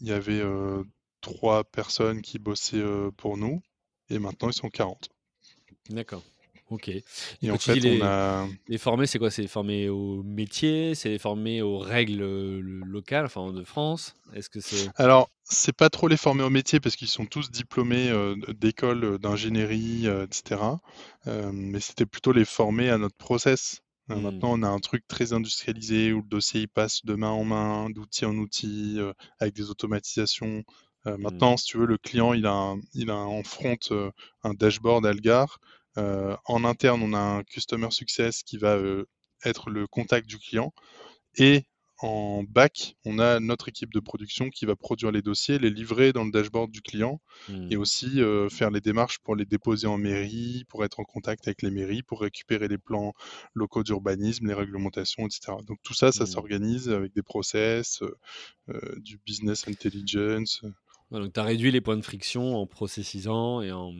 il 0.00 0.08
y 0.08 0.12
avait 0.12 0.42
trois 1.20 1.64
personnes 1.64 2.22
qui 2.22 2.38
bossaient 2.38 2.82
pour 3.16 3.36
nous, 3.36 3.62
et 4.10 4.18
maintenant 4.18 4.48
ils 4.48 4.54
sont 4.54 4.70
40. 4.70 5.08
D'accord. 5.90 6.22
Ok. 6.70 6.88
Et, 6.88 7.50
en 7.50 7.58
fait, 7.58 7.74
les, 7.74 8.00
on 8.00 8.04
a. 8.04 8.48
Les 8.66 8.78
formés, 8.78 9.06
c'est 9.06 9.18
quoi? 9.18 9.30
C'est 9.30 9.46
formé 9.46 9.90
au 9.90 10.22
métier? 10.22 10.94
C'est 10.94 11.18
formé 11.18 11.60
aux 11.60 11.78
règles 11.78 12.22
locales, 12.22 13.26
enfin 13.26 13.52
de 13.52 13.62
France? 13.62 14.14
Est-ce 14.34 14.48
que 14.48 14.60
c'est 14.60 14.88
Alors, 14.96 15.28
c'est 15.44 15.76
pas 15.76 15.90
trop 15.90 16.08
les 16.08 16.16
former 16.16 16.44
au 16.44 16.50
métier 16.50 16.80
parce 16.80 16.96
qu'ils 16.96 17.08
sont 17.08 17.26
tous 17.26 17.50
diplômés 17.50 18.10
d'écoles 18.58 19.18
d'ingénierie, 19.18 20.06
etc. 20.06 20.62
mais 21.26 21.80
c'était 21.80 22.06
plutôt 22.06 22.32
les 22.32 22.46
former 22.46 22.88
à 22.88 22.96
notre 22.96 23.16
process. 23.16 23.82
Euh, 24.12 24.16
mmh. 24.16 24.22
Maintenant, 24.22 24.52
on 24.52 24.62
a 24.62 24.68
un 24.68 24.78
truc 24.78 25.06
très 25.08 25.32
industrialisé 25.32 26.12
où 26.12 26.18
le 26.18 26.28
dossier 26.28 26.62
il 26.62 26.68
passe 26.68 27.04
de 27.04 27.14
main 27.14 27.30
en 27.30 27.44
main, 27.44 27.90
d'outil 27.90 28.24
en 28.24 28.36
outil, 28.36 28.96
euh, 28.98 29.12
avec 29.38 29.54
des 29.54 29.70
automatisations. 29.70 30.62
Euh, 31.06 31.16
maintenant, 31.18 31.54
mmh. 31.54 31.58
si 31.58 31.64
tu 31.66 31.78
veux, 31.78 31.86
le 31.86 31.98
client, 31.98 32.32
il 32.32 32.46
a, 32.46 32.74
il 32.94 33.10
a 33.10 33.16
en 33.16 33.42
front 33.42 33.76
un 34.42 34.54
dashboard 34.54 35.06
Algar. 35.06 35.58
en 35.96 36.64
interne, 36.64 37.02
on 37.02 37.12
a 37.12 37.18
un 37.18 37.42
Customer 37.44 37.90
Success 37.90 38.42
qui 38.42 38.58
va 38.58 38.78
être 39.44 39.70
le 39.70 39.86
contact 39.86 40.28
du 40.28 40.38
client. 40.38 40.72
Et 41.36 41.64
en 42.02 42.42
back, 42.42 42.96
on 43.04 43.18
a 43.18 43.40
notre 43.40 43.68
équipe 43.68 43.92
de 43.92 44.00
production 44.00 44.50
qui 44.50 44.66
va 44.66 44.76
produire 44.76 45.12
les 45.12 45.22
dossiers, 45.22 45.58
les 45.58 45.70
livrer 45.70 46.12
dans 46.12 46.24
le 46.24 46.30
dashboard 46.30 46.70
du 46.70 46.82
client 46.82 47.20
et 47.48 47.76
mmh. 47.76 47.80
aussi 47.80 48.20
euh, 48.20 48.48
faire 48.48 48.70
les 48.70 48.80
démarches 48.80 49.18
pour 49.20 49.36
les 49.36 49.44
déposer 49.44 49.86
en 49.86 49.98
mairie, 49.98 50.64
pour 50.68 50.84
être 50.84 51.00
en 51.00 51.04
contact 51.04 51.46
avec 51.46 51.62
les 51.62 51.70
mairies, 51.70 52.02
pour 52.02 52.20
récupérer 52.20 52.68
les 52.68 52.78
plans 52.78 53.12
locaux 53.54 53.82
d'urbanisme, 53.82 54.46
les 54.46 54.54
réglementations, 54.54 55.26
etc. 55.26 55.58
Donc 55.66 55.78
tout 55.82 55.94
ça, 55.94 56.12
ça 56.12 56.24
mmh. 56.24 56.26
s'organise 56.26 56.88
avec 56.90 57.14
des 57.14 57.22
process, 57.22 58.02
euh, 58.02 58.16
euh, 58.70 58.80
du 58.98 59.18
business 59.24 59.68
intelligence. 59.68 60.62
donc 61.10 61.32
tu 61.32 61.40
as 61.40 61.44
réduit 61.44 61.70
les 61.70 61.80
points 61.80 61.96
de 61.96 62.02
friction 62.02 62.56
en 62.56 62.66
processisant 62.66 63.62
et 63.62 63.70
en 63.70 63.92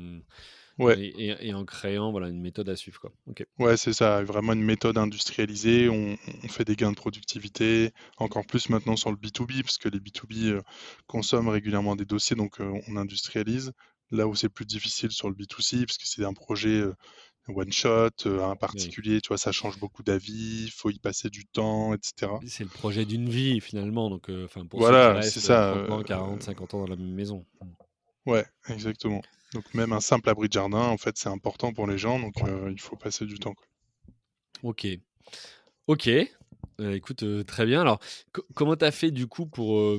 et, 0.79 1.55
en 1.55 1.64
créant 1.64 2.11
voilà, 2.11 2.29
une 2.29 2.41
méthode 2.41 2.68
à 2.68 2.77
suivre. 2.77 3.01
Quoi. 3.01 3.12
Ouais, 3.59 3.77
c'est 3.77 3.93
ça, 3.93 4.23
vraiment 4.23 4.53
une 4.53 4.62
méthode 4.62 4.99
industrialisée. 4.99 5.89
On, 5.89 6.16
fait 6.49 6.64
des 6.64 6.77
gains 6.77 6.91
de 6.91 6.97
productivité, 6.97 7.93
encore 8.18 8.47
plus 8.47 8.68
maintenant 8.68 8.97
sur 8.97 9.11
le 9.11 9.16
B2B, 9.16 9.62
parce 9.62 9.79
que 9.79 9.89
les 9.89 9.99
B2B 9.99 10.49
euh, 10.49 10.62
consomment 11.07 11.49
régulièrement 11.49 11.97
des 11.97 12.05
dossiers, 12.05 12.37
donc 12.37 12.61
euh, 12.61 12.73
on 12.89 12.97
industrialise. 12.97 13.73
Là 14.11 14.27
où 14.27 14.35
c'est 14.35 14.51
plus 14.51 14.66
difficile 14.66 15.11
sur 15.11 15.29
le 15.29 15.35
B2C, 15.35 15.87
parce 15.87 15.97
que 15.97 16.07
c'est 16.07 16.25
un 16.25 16.35
projet 16.35 16.81
euh, 16.81 16.95
one 17.49 17.73
shot, 17.73 18.11
un 18.27 18.57
particulier, 18.57 19.20
tu 19.23 19.29
vois, 19.29 19.39
ça 19.39 19.53
change 19.53 19.79
beaucoup 19.79 20.03
d'avis, 20.03 20.64
il 20.64 20.70
faut 20.70 20.91
y 20.91 20.99
passer 20.99 21.31
du 21.31 21.47
temps, 21.47 21.95
etc. 21.95 22.33
C'est 22.47 22.64
le 22.64 22.70
projet 22.70 23.07
d'une 23.07 23.29
vie 23.29 23.61
finalement, 23.61 24.11
donc 24.11 24.31
enfin 24.45 24.66
pour 24.66 24.81
voilà, 24.81 25.23
c'est 25.23 25.41
ça. 25.41 25.87
40, 26.07 26.43
50 26.43 26.75
ans 26.75 26.81
dans 26.81 26.87
la 26.87 26.97
même 26.97 27.14
maison. 27.14 27.47
Ouais, 28.27 28.45
exactement. 28.68 29.23
Donc 29.55 29.74
même 29.74 29.92
un 29.92 30.00
simple 30.00 30.28
abri 30.30 30.48
de 30.48 30.53
jardin, 30.53 30.86
en 30.86 30.96
fait, 30.96 31.18
c'est 31.18 31.28
important 31.28 31.72
pour 31.72 31.86
les 31.86 31.98
gens, 31.98 32.18
donc 32.18 32.34
il 32.70 32.80
faut 32.80 32.96
passer 32.96 33.26
du 33.26 33.38
temps. 33.38 33.55
Quoi. 33.55 33.66
Ok. 34.62 34.86
Ok. 35.86 36.09
écoute, 36.78 37.24
très 37.46 37.66
bien. 37.66 37.80
Alors, 37.80 38.00
comment 38.55 38.76
tu 38.76 38.84
as 38.84 38.90
fait 38.90 39.11
du 39.11 39.26
coup 39.26 39.46
pour, 39.46 39.98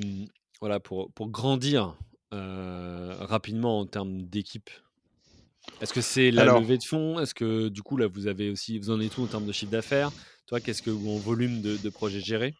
voilà, 0.60 0.80
pour, 0.80 1.12
pour 1.12 1.30
grandir 1.30 1.96
rapidement 2.32 3.80
en 3.80 3.86
termes 3.86 4.24
d'équipe? 4.24 4.70
Est-ce 5.82 5.94
que 5.94 6.02
c'est 6.02 6.32
la 6.32 6.46
levée 6.46 6.78
de 6.78 6.84
fonds? 6.84 7.20
Est-ce 7.20 7.34
que 7.34 7.68
du 7.70 7.84
coup, 7.84 7.98
là, 7.98 8.08
vous 8.08 8.28
avez 8.28 8.50
aussi, 8.50 8.80
vous 8.80 8.90
en 8.90 9.00
êtes 9.00 9.12
tout 9.12 9.22
en 9.22 9.28
termes 9.28 9.46
de 9.46 9.52
chiffre 9.52 9.72
d'affaires? 9.72 10.12
Toi, 10.48 10.60
qu'est-ce 10.60 10.82
que, 10.82 10.92
en 10.92 11.18
volume 11.18 11.62
de, 11.62 11.78
de 11.78 11.90
projets 11.90 12.22
gérés? 12.22 12.54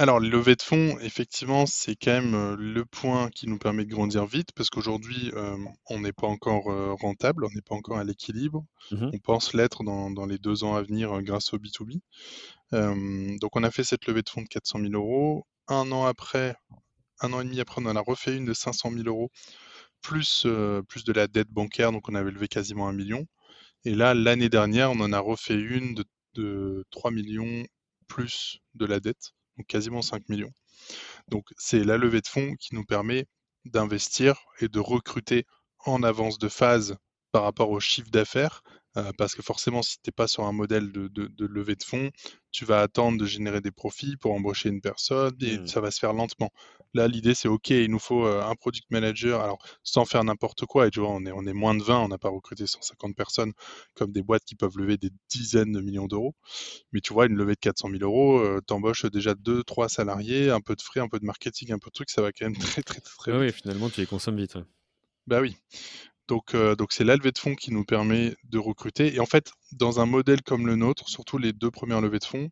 Alors, 0.00 0.18
les 0.18 0.30
levées 0.30 0.56
de 0.56 0.62
fonds, 0.62 0.98
effectivement, 1.00 1.66
c'est 1.66 1.94
quand 1.94 2.22
même 2.22 2.54
le 2.54 2.86
point 2.86 3.28
qui 3.28 3.46
nous 3.46 3.58
permet 3.58 3.84
de 3.84 3.90
grandir 3.90 4.24
vite 4.24 4.48
parce 4.54 4.70
qu'aujourd'hui, 4.70 5.30
on 5.90 6.00
n'est 6.00 6.14
pas 6.14 6.26
encore 6.26 6.64
rentable, 6.98 7.44
on 7.44 7.50
n'est 7.54 7.60
pas 7.60 7.74
encore 7.74 7.98
à 7.98 8.04
l'équilibre. 8.04 8.64
Mmh 8.92 9.10
on 9.12 9.18
pense 9.18 9.52
l'être 9.52 9.84
dans, 9.84 10.24
les 10.24 10.38
deux 10.38 10.64
ans 10.64 10.74
à 10.74 10.80
venir 10.80 11.20
grâce 11.20 11.52
au 11.52 11.58
B2B. 11.58 12.00
donc, 12.72 13.56
on 13.56 13.62
a 13.62 13.70
fait 13.70 13.84
cette 13.84 14.06
levée 14.06 14.22
de 14.22 14.30
fonds 14.30 14.40
de 14.40 14.48
400 14.48 14.80
000 14.80 14.92
euros. 14.94 15.44
Un 15.68 15.92
an 15.92 16.06
après, 16.06 16.54
un 17.20 17.34
an 17.34 17.42
et 17.42 17.44
demi 17.44 17.60
après, 17.60 17.82
on 17.82 17.86
en 17.86 17.94
a 17.94 18.00
refait 18.00 18.34
une 18.34 18.46
de 18.46 18.54
500 18.54 18.92
000 18.92 19.02
euros, 19.06 19.30
plus, 20.00 20.46
plus 20.88 21.04
de 21.04 21.12
la 21.12 21.26
dette 21.26 21.50
bancaire, 21.50 21.92
donc 21.92 22.08
on 22.08 22.14
avait 22.14 22.30
levé 22.30 22.48
quasiment 22.48 22.88
un 22.88 22.94
million. 22.94 23.26
Et 23.84 23.94
là, 23.94 24.14
l'année 24.14 24.48
dernière, 24.48 24.92
on 24.92 25.00
en 25.00 25.12
a 25.12 25.18
refait 25.18 25.60
une 25.60 25.92
de, 25.92 26.06
de 26.36 26.86
3 26.90 27.10
millions 27.10 27.66
plus 28.08 28.60
de 28.74 28.86
la 28.86 28.98
dette 28.98 29.34
donc 29.60 29.66
quasiment 29.66 30.00
5 30.00 30.26
millions. 30.30 30.52
Donc 31.28 31.44
c'est 31.58 31.84
la 31.84 31.98
levée 31.98 32.22
de 32.22 32.26
fonds 32.26 32.54
qui 32.58 32.74
nous 32.74 32.84
permet 32.84 33.26
d'investir 33.66 34.40
et 34.60 34.68
de 34.68 34.80
recruter 34.80 35.44
en 35.84 36.02
avance 36.02 36.38
de 36.38 36.48
phase 36.48 36.96
par 37.30 37.42
rapport 37.42 37.70
au 37.70 37.78
chiffre 37.78 38.10
d'affaires 38.10 38.62
euh, 38.96 39.12
parce 39.16 39.34
que 39.34 39.42
forcément, 39.42 39.82
si 39.82 39.96
tu 39.96 40.08
n'es 40.08 40.12
pas 40.12 40.26
sur 40.26 40.44
un 40.44 40.52
modèle 40.52 40.90
de, 40.90 41.10
levée 41.38 41.76
de 41.76 41.82
fonds, 41.84 42.10
tu 42.50 42.64
vas 42.64 42.80
attendre 42.80 43.18
de 43.18 43.26
générer 43.26 43.60
des 43.60 43.70
profits 43.70 44.16
pour 44.16 44.32
embaucher 44.32 44.68
une 44.68 44.80
personne 44.80 45.36
et 45.40 45.58
mmh. 45.58 45.66
ça 45.68 45.80
va 45.80 45.90
se 45.90 46.00
faire 46.00 46.12
lentement. 46.12 46.50
Là, 46.92 47.06
l'idée, 47.06 47.34
c'est 47.34 47.46
OK, 47.46 47.70
il 47.70 47.88
nous 47.88 48.00
faut 48.00 48.26
euh, 48.26 48.42
un 48.42 48.56
product 48.56 48.90
manager, 48.90 49.40
alors 49.40 49.58
sans 49.84 50.04
faire 50.04 50.24
n'importe 50.24 50.66
quoi, 50.66 50.88
et 50.88 50.90
tu 50.90 50.98
vois, 50.98 51.10
on 51.10 51.24
est, 51.24 51.30
on 51.30 51.46
est 51.46 51.52
moins 51.52 51.74
de 51.76 51.82
20, 51.84 52.00
on 52.00 52.08
n'a 52.08 52.18
pas 52.18 52.30
recruté 52.30 52.66
150 52.66 53.14
personnes 53.14 53.52
comme 53.94 54.10
des 54.10 54.22
boîtes 54.22 54.44
qui 54.44 54.56
peuvent 54.56 54.76
lever 54.76 54.96
des 54.96 55.10
dizaines 55.28 55.70
de 55.70 55.80
millions 55.80 56.08
d'euros. 56.08 56.34
Mais 56.92 57.00
tu 57.00 57.12
vois, 57.12 57.26
une 57.26 57.36
levée 57.36 57.54
de 57.54 57.60
400 57.60 57.90
000 57.90 58.02
euros, 58.02 58.40
euh, 58.40 58.60
tu 58.66 58.74
embauches 58.74 59.06
déjà 59.06 59.34
2-3 59.34 59.88
salariés, 59.88 60.50
un 60.50 60.60
peu 60.60 60.74
de 60.74 60.82
frais, 60.82 61.00
un 61.00 61.08
peu 61.08 61.20
de 61.20 61.24
marketing, 61.24 61.72
un 61.72 61.78
peu 61.78 61.90
de 61.90 61.94
trucs, 61.94 62.10
ça 62.10 62.22
va 62.22 62.32
quand 62.32 62.46
même 62.46 62.54
très, 62.58 62.82
très, 62.82 63.00
très, 63.00 63.32
vite. 63.32 63.40
Oui, 63.40 63.52
finalement, 63.52 63.88
tu 63.88 64.00
les 64.00 64.06
consommes 64.06 64.36
vite. 64.36 64.58
Bah 65.28 65.40
oui. 65.40 65.56
Donc, 66.30 66.54
euh, 66.54 66.76
donc 66.76 66.92
c'est 66.92 67.02
la 67.02 67.16
levée 67.16 67.32
de 67.32 67.38
fonds 67.38 67.56
qui 67.56 67.72
nous 67.72 67.84
permet 67.84 68.36
de 68.44 68.58
recruter. 68.58 69.12
Et 69.12 69.18
en 69.18 69.26
fait, 69.26 69.50
dans 69.72 69.98
un 69.98 70.06
modèle 70.06 70.42
comme 70.42 70.64
le 70.64 70.76
nôtre, 70.76 71.08
surtout 71.08 71.38
les 71.38 71.52
deux 71.52 71.72
premières 71.72 72.00
levées 72.00 72.20
de 72.20 72.24
fonds, 72.24 72.50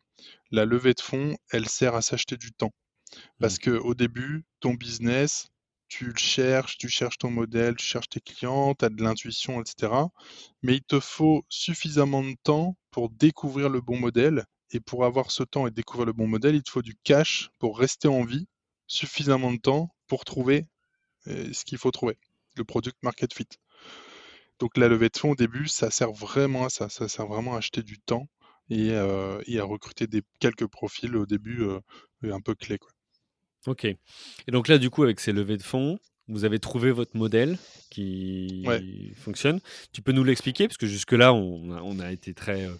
la 0.50 0.64
levée 0.64 0.94
de 0.94 1.00
fonds, 1.00 1.36
elle 1.52 1.68
sert 1.68 1.94
à 1.94 2.02
s'acheter 2.02 2.36
du 2.36 2.50
temps. 2.50 2.72
Parce 3.38 3.54
mmh. 3.58 3.78
qu'au 3.78 3.94
début, 3.94 4.44
ton 4.58 4.74
business, 4.74 5.46
tu 5.86 6.06
le 6.06 6.16
cherches, 6.16 6.76
tu 6.76 6.88
cherches 6.88 7.18
ton 7.18 7.30
modèle, 7.30 7.76
tu 7.76 7.86
cherches 7.86 8.08
tes 8.08 8.20
clients, 8.20 8.74
tu 8.74 8.84
as 8.84 8.88
de 8.88 9.00
l'intuition, 9.00 9.60
etc. 9.60 9.92
Mais 10.62 10.74
il 10.74 10.82
te 10.82 10.98
faut 10.98 11.44
suffisamment 11.48 12.24
de 12.24 12.34
temps 12.42 12.76
pour 12.90 13.10
découvrir 13.10 13.68
le 13.68 13.80
bon 13.80 13.96
modèle. 13.96 14.44
Et 14.72 14.80
pour 14.80 15.04
avoir 15.04 15.30
ce 15.30 15.44
temps 15.44 15.68
et 15.68 15.70
découvrir 15.70 16.06
le 16.06 16.12
bon 16.12 16.26
modèle, 16.26 16.56
il 16.56 16.64
te 16.64 16.70
faut 16.70 16.82
du 16.82 16.96
cash 17.04 17.50
pour 17.60 17.78
rester 17.78 18.08
en 18.08 18.24
vie, 18.24 18.48
suffisamment 18.88 19.52
de 19.52 19.58
temps 19.58 19.94
pour 20.08 20.24
trouver 20.24 20.66
euh, 21.28 21.52
ce 21.52 21.64
qu'il 21.64 21.78
faut 21.78 21.92
trouver, 21.92 22.18
le 22.56 22.64
product 22.64 22.96
market 23.04 23.32
fit. 23.32 23.46
Donc 24.58 24.76
la 24.76 24.88
levée 24.88 25.08
de 25.08 25.16
fonds 25.16 25.30
au 25.30 25.36
début, 25.36 25.68
ça 25.68 25.90
sert 25.90 26.12
vraiment 26.12 26.64
à 26.64 26.70
ça, 26.70 26.88
ça 26.88 27.08
sert 27.08 27.26
vraiment 27.26 27.54
à 27.54 27.58
acheter 27.58 27.82
du 27.82 27.98
temps 27.98 28.28
et, 28.70 28.94
à 28.94 29.64
recruter 29.64 30.06
des, 30.06 30.22
quelques 30.40 30.66
profils 30.66 31.14
au 31.16 31.26
début 31.26 31.62
euh, 31.62 31.80
un 32.22 32.40
peu 32.40 32.54
clés. 32.54 32.78
Quoi. 32.78 32.90
Ok. 33.66 33.84
Et 33.84 33.96
donc 34.48 34.68
là, 34.68 34.78
du 34.78 34.90
coup, 34.90 35.02
avec 35.02 35.20
ces 35.20 35.32
levées 35.32 35.56
de 35.56 35.62
fonds, 35.62 35.98
vous 36.28 36.44
avez 36.44 36.58
trouvé 36.58 36.90
votre 36.92 37.16
modèle 37.16 37.58
qui 37.90 38.64
fonctionne. 39.16 39.60
Tu 39.92 40.02
peux 40.02 40.12
nous 40.12 40.24
l'expliquer? 40.24 40.68
Parce 40.68 40.76
que 40.76 40.86
jusque 40.86 41.12
là, 41.12 41.32
on 41.32 41.98
a, 42.00 42.12
été 42.12 42.34
très, 42.34 42.66
euh, 42.66 42.74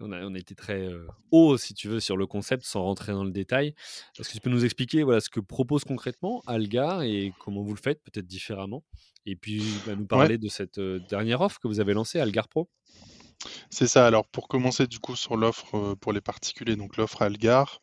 on 0.00 0.12
a, 0.12 0.38
été 0.38 0.54
très 0.54 0.88
haut, 1.30 1.56
si 1.56 1.74
tu 1.74 1.88
veux, 1.88 2.00
sur 2.00 2.16
le 2.16 2.26
concept, 2.26 2.64
sans 2.64 2.82
rentrer 2.82 3.12
dans 3.12 3.24
le 3.24 3.30
détail. 3.30 3.74
Est-ce 4.18 4.28
que 4.28 4.34
tu 4.34 4.40
peux 4.40 4.50
nous 4.50 4.64
expliquer 4.64 5.04
voilà 5.04 5.20
ce 5.20 5.30
que 5.30 5.40
propose 5.40 5.84
concrètement 5.84 6.42
Algar 6.46 7.02
et 7.02 7.32
comment 7.38 7.62
vous 7.62 7.74
le 7.74 7.80
faites, 7.80 8.02
peut-être 8.02 8.26
différemment? 8.26 8.82
Et 9.26 9.36
puis 9.36 9.62
bah, 9.86 9.94
nous 9.94 10.06
parler 10.06 10.38
de 10.38 10.48
cette 10.48 10.80
dernière 10.80 11.40
offre 11.40 11.60
que 11.60 11.68
vous 11.68 11.80
avez 11.80 11.94
lancée, 11.94 12.18
Algar 12.18 12.48
Pro. 12.48 12.68
C'est 13.70 13.86
ça. 13.86 14.06
Alors 14.06 14.26
pour 14.26 14.48
commencer 14.48 14.88
du 14.88 14.98
coup 14.98 15.14
sur 15.14 15.36
l'offre 15.36 15.94
pour 16.00 16.12
les 16.12 16.20
particuliers, 16.20 16.74
donc 16.74 16.96
l'offre 16.96 17.22
Algar, 17.22 17.80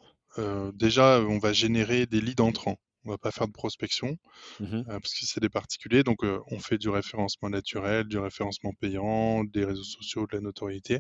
déjà 0.74 1.22
on 1.22 1.38
va 1.38 1.54
générer 1.54 2.06
des 2.06 2.20
leads 2.20 2.44
entrants. 2.44 2.78
On 3.06 3.12
va 3.12 3.18
pas 3.18 3.32
faire 3.32 3.48
de 3.48 3.54
prospection 3.54 4.18
mmh 4.60 4.84
parce 4.88 5.14
que 5.14 5.26
c'est 5.26 5.40
des 5.40 5.50
particuliers. 5.50 6.04
Donc 6.04 6.20
on 6.24 6.60
fait 6.60 6.78
du 6.78 6.90
référencement 6.90 7.50
naturel, 7.50 8.06
du 8.06 8.18
référencement 8.18 8.74
payant, 8.80 9.44
des 9.44 9.66
réseaux 9.66 9.84
sociaux, 9.84 10.28
de 10.28 10.36
la 10.36 10.42
notoriété. 10.42 11.00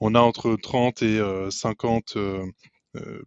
On 0.00 0.14
a 0.14 0.20
entre 0.20 0.56
30 0.56 1.02
et 1.02 1.20
50 1.50 2.16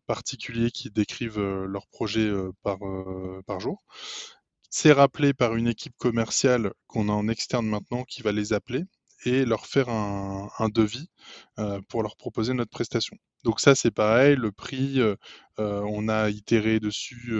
particuliers 0.07 0.71
qui 0.71 0.89
décrivent 0.91 1.39
leur 1.39 1.87
projet 1.87 2.31
par, 2.63 2.79
par 3.45 3.59
jour. 3.59 3.83
C'est 4.73 4.93
rappelé 4.93 5.33
par 5.33 5.55
une 5.57 5.67
équipe 5.67 5.97
commerciale 5.97 6.73
qu'on 6.87 7.09
a 7.09 7.11
en 7.11 7.27
externe 7.27 7.67
maintenant 7.67 8.05
qui 8.05 8.21
va 8.21 8.31
les 8.31 8.53
appeler 8.53 8.85
et 9.25 9.45
leur 9.45 9.67
faire 9.67 9.89
un, 9.89 10.69
devis 10.69 11.09
euh, 11.59 11.81
pour 11.89 12.03
leur 12.03 12.15
proposer 12.15 12.53
notre 12.53 12.71
prestation. 12.71 13.17
Donc 13.43 13.59
ça, 13.59 13.75
c'est 13.75 13.91
pareil, 13.91 14.35
le 14.35 14.51
prix, 14.51 14.99
euh, 14.99 15.15
on 15.57 16.07
a 16.09 16.29
itéré 16.29 16.79
dessus 16.79 17.33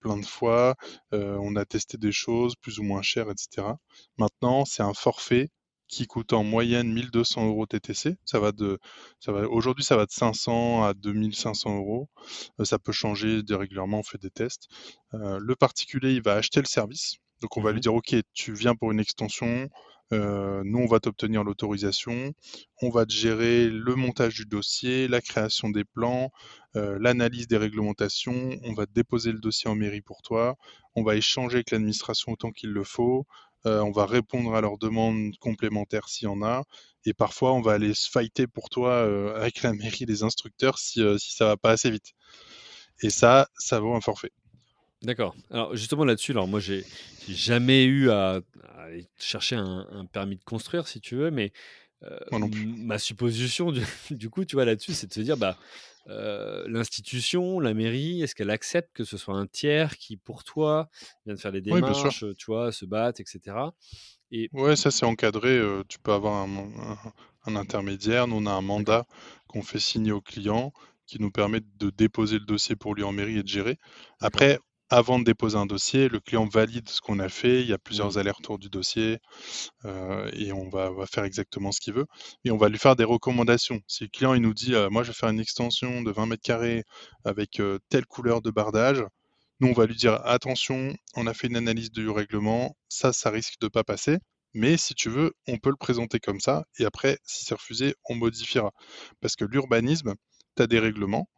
plein 0.00 0.16
de 0.18 0.26
fois, 0.26 0.74
on 1.12 1.56
a 1.56 1.64
testé 1.64 1.98
des 1.98 2.12
choses 2.12 2.54
plus 2.56 2.78
ou 2.78 2.82
moins 2.82 3.02
chères, 3.02 3.30
etc. 3.30 3.68
Maintenant, 4.18 4.64
c'est 4.64 4.82
un 4.82 4.94
forfait 4.94 5.50
qui 5.88 6.06
coûte 6.06 6.32
en 6.34 6.44
moyenne 6.44 6.92
1200 6.92 7.46
euros 7.48 7.66
TTC. 7.66 8.16
Ça 8.24 8.38
va 8.38 8.52
de, 8.52 8.78
ça 9.20 9.32
va, 9.32 9.48
aujourd'hui, 9.48 9.84
ça 9.84 9.96
va 9.96 10.06
de 10.06 10.10
500 10.10 10.84
à 10.84 10.94
2500 10.94 11.76
euros. 11.76 12.08
Ça 12.62 12.78
peut 12.78 12.92
changer 12.92 13.42
régulièrement, 13.48 14.00
on 14.00 14.02
fait 14.02 14.20
des 14.20 14.30
tests. 14.30 14.68
Le 15.12 15.54
particulier, 15.54 16.12
il 16.12 16.22
va 16.22 16.34
acheter 16.34 16.60
le 16.60 16.66
service. 16.66 17.16
Donc, 17.40 17.56
on 17.56 17.62
va 17.62 17.70
lui 17.70 17.78
mmh 17.78 17.82
dire, 17.82 17.94
OK, 17.94 18.16
tu 18.34 18.52
viens 18.52 18.74
pour 18.74 18.92
une 18.92 19.00
extension. 19.00 19.68
Euh, 20.12 20.62
nous, 20.64 20.78
on 20.78 20.86
va 20.86 21.00
t'obtenir 21.00 21.44
l'autorisation. 21.44 22.32
On 22.82 22.90
va 22.90 23.06
te 23.06 23.12
gérer 23.12 23.68
le 23.68 23.94
montage 23.94 24.34
du 24.34 24.46
dossier, 24.46 25.08
la 25.08 25.20
création 25.20 25.70
des 25.70 25.84
plans, 25.84 26.30
l'analyse 26.74 27.48
des 27.48 27.56
réglementations. 27.56 28.50
On 28.62 28.72
va 28.72 28.86
déposer 28.86 29.32
le 29.32 29.40
dossier 29.40 29.68
en 29.68 29.74
mairie 29.74 30.00
pour 30.00 30.22
toi. 30.22 30.56
On 30.94 31.02
va 31.02 31.16
échanger 31.16 31.56
avec 31.56 31.72
l'administration 31.72 32.32
autant 32.32 32.52
qu'il 32.52 32.70
le 32.70 32.84
faut. 32.84 33.26
Euh, 33.66 33.80
on 33.80 33.90
va 33.90 34.06
répondre 34.06 34.54
à 34.54 34.60
leurs 34.60 34.78
demandes 34.78 35.36
complémentaires 35.40 36.08
s'il 36.08 36.24
y 36.26 36.28
en 36.28 36.42
a, 36.42 36.62
et 37.04 37.12
parfois 37.12 37.52
on 37.54 37.60
va 37.60 37.72
aller 37.72 37.92
se 37.94 38.08
fighter 38.08 38.46
pour 38.46 38.70
toi 38.70 38.90
euh, 38.90 39.34
avec 39.36 39.62
la 39.62 39.72
mairie 39.72 40.06
des 40.06 40.22
instructeurs 40.22 40.78
si, 40.78 41.02
euh, 41.02 41.18
si 41.18 41.34
ça 41.34 41.46
va 41.46 41.56
pas 41.56 41.70
assez 41.70 41.90
vite. 41.90 42.12
Et 43.02 43.10
ça, 43.10 43.48
ça 43.58 43.80
vaut 43.80 43.94
un 43.94 44.00
forfait. 44.00 44.32
D'accord. 45.02 45.36
Alors 45.50 45.76
justement 45.76 46.04
là-dessus, 46.04 46.32
alors 46.32 46.48
moi 46.48 46.60
j'ai 46.60 46.84
jamais 47.28 47.84
eu 47.84 48.10
à, 48.10 48.40
chercher 49.18 49.56
un, 49.56 50.06
permis 50.12 50.36
de 50.36 50.44
construire 50.44 50.88
si 50.88 51.00
tu 51.00 51.14
veux, 51.14 51.30
mais 51.30 51.52
ma 52.78 52.98
supposition 52.98 53.72
du, 54.10 54.30
coup, 54.30 54.44
tu 54.44 54.56
vois 54.56 54.64
là-dessus, 54.64 54.92
c'est 54.92 55.06
de 55.06 55.12
se 55.12 55.20
dire 55.20 55.36
bah 55.36 55.56
l'institution, 56.66 57.60
la 57.60 57.74
mairie, 57.74 58.22
est-ce 58.22 58.34
qu'elle 58.34 58.50
accepte 58.50 58.90
que 58.94 59.04
ce 59.04 59.16
soit 59.16 59.34
un 59.34 59.46
tiers 59.46 59.98
qui, 59.98 60.16
pour 60.16 60.42
toi, 60.42 60.88
vient 61.26 61.34
de 61.34 61.40
faire 61.40 61.52
les 61.52 61.60
démarches, 61.60 62.24
tu 62.38 62.46
vois, 62.46 62.72
se 62.72 62.86
battre, 62.86 63.20
etc. 63.20 63.56
Et... 64.30 64.48
Ouais, 64.52 64.74
ça 64.74 64.90
c'est 64.90 65.06
encadré. 65.06 65.60
tu 65.88 65.98
peux 65.98 66.12
avoir 66.12 66.46
un, 67.46 67.56
intermédiaire. 67.56 68.26
Nous, 68.26 68.36
on 68.36 68.46
a 68.46 68.52
un 68.52 68.62
mandat 68.62 69.06
qu'on 69.46 69.62
fait 69.62 69.78
signer 69.78 70.12
au 70.12 70.20
client 70.20 70.72
qui 71.06 71.20
nous 71.20 71.30
permet 71.30 71.60
de 71.78 71.90
déposer 71.90 72.38
le 72.38 72.44
dossier 72.44 72.76
pour 72.76 72.94
lui 72.94 73.02
en 73.02 73.12
mairie 73.12 73.38
et 73.38 73.42
de 73.42 73.48
gérer. 73.48 73.78
Après, 74.20 74.58
avant 74.90 75.18
de 75.18 75.24
déposer 75.24 75.56
un 75.56 75.66
dossier, 75.66 76.08
le 76.08 76.20
client 76.20 76.46
valide 76.46 76.88
ce 76.88 77.00
qu'on 77.00 77.18
a 77.18 77.28
fait. 77.28 77.60
Il 77.60 77.68
y 77.68 77.72
a 77.72 77.78
plusieurs 77.78 78.14
mmh. 78.14 78.18
allers-retours 78.18 78.58
du 78.58 78.70
dossier 78.70 79.18
euh, 79.84 80.30
et 80.32 80.52
on 80.52 80.68
va, 80.70 80.90
faire 81.06 81.24
exactement 81.24 81.72
ce 81.72 81.80
qu'il 81.80 81.94
veut. 81.94 82.06
Et 82.44 82.50
on 82.50 82.56
va 82.56 82.68
lui 82.68 82.78
faire 82.78 82.96
des 82.96 83.04
recommandations. 83.04 83.80
Si 83.86 84.04
le 84.04 84.10
client 84.10 84.34
il 84.34 84.42
nous 84.42 84.54
dit 84.54 84.74
euh, 84.74 84.88
Moi, 84.90 85.02
je 85.02 85.08
vais 85.08 85.14
faire 85.14 85.28
une 85.28 85.40
extension 85.40 86.02
de 86.02 86.10
20 86.10 86.26
mètres 86.26 86.42
carrés 86.42 86.84
avec 87.24 87.60
euh, 87.60 87.78
telle 87.90 88.06
couleur 88.06 88.42
de 88.42 88.50
bardage, 88.50 89.04
nous, 89.60 89.68
on 89.68 89.72
va 89.72 89.86
lui 89.86 89.96
dire 89.96 90.20
Attention, 90.24 90.94
on 91.16 91.26
a 91.26 91.34
fait 91.34 91.48
une 91.48 91.56
analyse 91.56 91.90
du 91.90 92.08
règlement. 92.08 92.76
Ça, 92.88 93.12
ça 93.12 93.30
risque 93.30 93.60
de 93.60 93.68
pas 93.68 93.84
passer. 93.84 94.18
Mais 94.54 94.76
si 94.78 94.94
tu 94.94 95.10
veux, 95.10 95.32
on 95.46 95.58
peut 95.58 95.70
le 95.70 95.76
présenter 95.76 96.20
comme 96.20 96.40
ça, 96.40 96.64
et 96.78 96.84
après, 96.86 97.18
si 97.24 97.44
c'est 97.44 97.54
refusé, 97.54 97.94
on 98.08 98.14
modifiera. 98.14 98.72
Parce 99.20 99.36
que 99.36 99.44
l'urbanisme, 99.44 100.14
tu 100.56 100.62
as 100.62 100.66
des 100.66 100.78
règlements, 100.78 101.28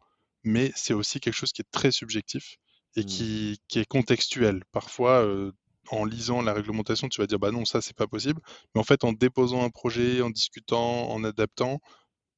mais 0.43 0.71
c'est 0.75 0.93
aussi 0.93 1.19
quelque 1.19 1.35
chose 1.35 1.51
qui 1.51 1.61
est 1.61 1.71
très 1.71 1.91
subjectif 1.91 2.57
et 2.95 3.03
Mmh. 3.03 3.05
qui, 3.05 3.59
qui 3.67 3.79
est 3.79 3.85
contextuel. 3.85 4.63
Parfois, 4.71 5.23
euh, 5.25 5.51
en 5.89 6.05
lisant 6.05 6.41
la 6.41 6.53
réglementation, 6.53 7.09
tu 7.09 7.21
vas 7.21 7.27
dire 7.27 7.39
bah 7.39 7.51
non, 7.51 7.65
ça 7.65 7.81
c'est 7.81 7.95
pas 7.95 8.07
possible. 8.07 8.41
Mais 8.75 8.81
en 8.81 8.83
fait, 8.83 9.03
en 9.03 9.13
déposant 9.13 9.63
un 9.63 9.69
projet, 9.69 10.21
en 10.21 10.29
discutant, 10.29 11.09
en 11.09 11.23
adaptant, 11.23 11.79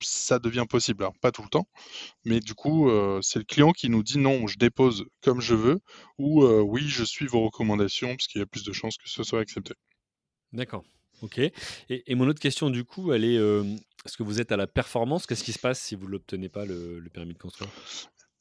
ça 0.01 0.39
devient 0.39 0.65
possible. 0.69 1.03
Alors 1.03 1.17
pas 1.21 1.31
tout 1.31 1.43
le 1.43 1.49
temps, 1.49 1.67
mais 2.25 2.39
du 2.41 2.55
coup, 2.55 2.89
euh, 2.89 3.19
c'est 3.21 3.39
le 3.39 3.45
client 3.45 3.71
qui 3.71 3.89
nous 3.89 4.03
dit 4.03 4.17
non, 4.19 4.47
je 4.47 4.57
dépose 4.57 5.05
comme 5.21 5.41
je 5.41 5.55
veux, 5.55 5.79
ou 6.17 6.43
euh, 6.43 6.61
oui, 6.61 6.83
je 6.87 7.03
suis 7.03 7.27
vos 7.27 7.41
recommandations, 7.45 8.09
parce 8.09 8.27
qu'il 8.27 8.39
y 8.39 8.43
a 8.43 8.47
plus 8.47 8.63
de 8.63 8.73
chances 8.73 8.97
que 8.97 9.09
ce 9.09 9.23
soit 9.23 9.39
accepté. 9.39 9.73
D'accord. 10.53 10.83
Ok. 11.21 11.37
Et, 11.39 11.53
et 11.89 12.15
mon 12.15 12.27
autre 12.27 12.41
question, 12.41 12.69
du 12.69 12.83
coup, 12.83 13.13
elle 13.13 13.23
est 13.23 13.37
euh, 13.37 13.63
est-ce 14.05 14.17
que 14.17 14.23
vous 14.23 14.41
êtes 14.41 14.51
à 14.51 14.57
la 14.57 14.67
performance? 14.67 15.25
Qu'est-ce 15.25 15.43
qui 15.43 15.53
se 15.53 15.59
passe 15.59 15.81
si 15.81 15.95
vous 15.95 16.05
ne 16.07 16.11
l'obtenez 16.11 16.49
pas, 16.49 16.65
le, 16.65 16.99
le 16.99 17.09
permis 17.09 17.33
de 17.33 17.39
construire? 17.39 17.71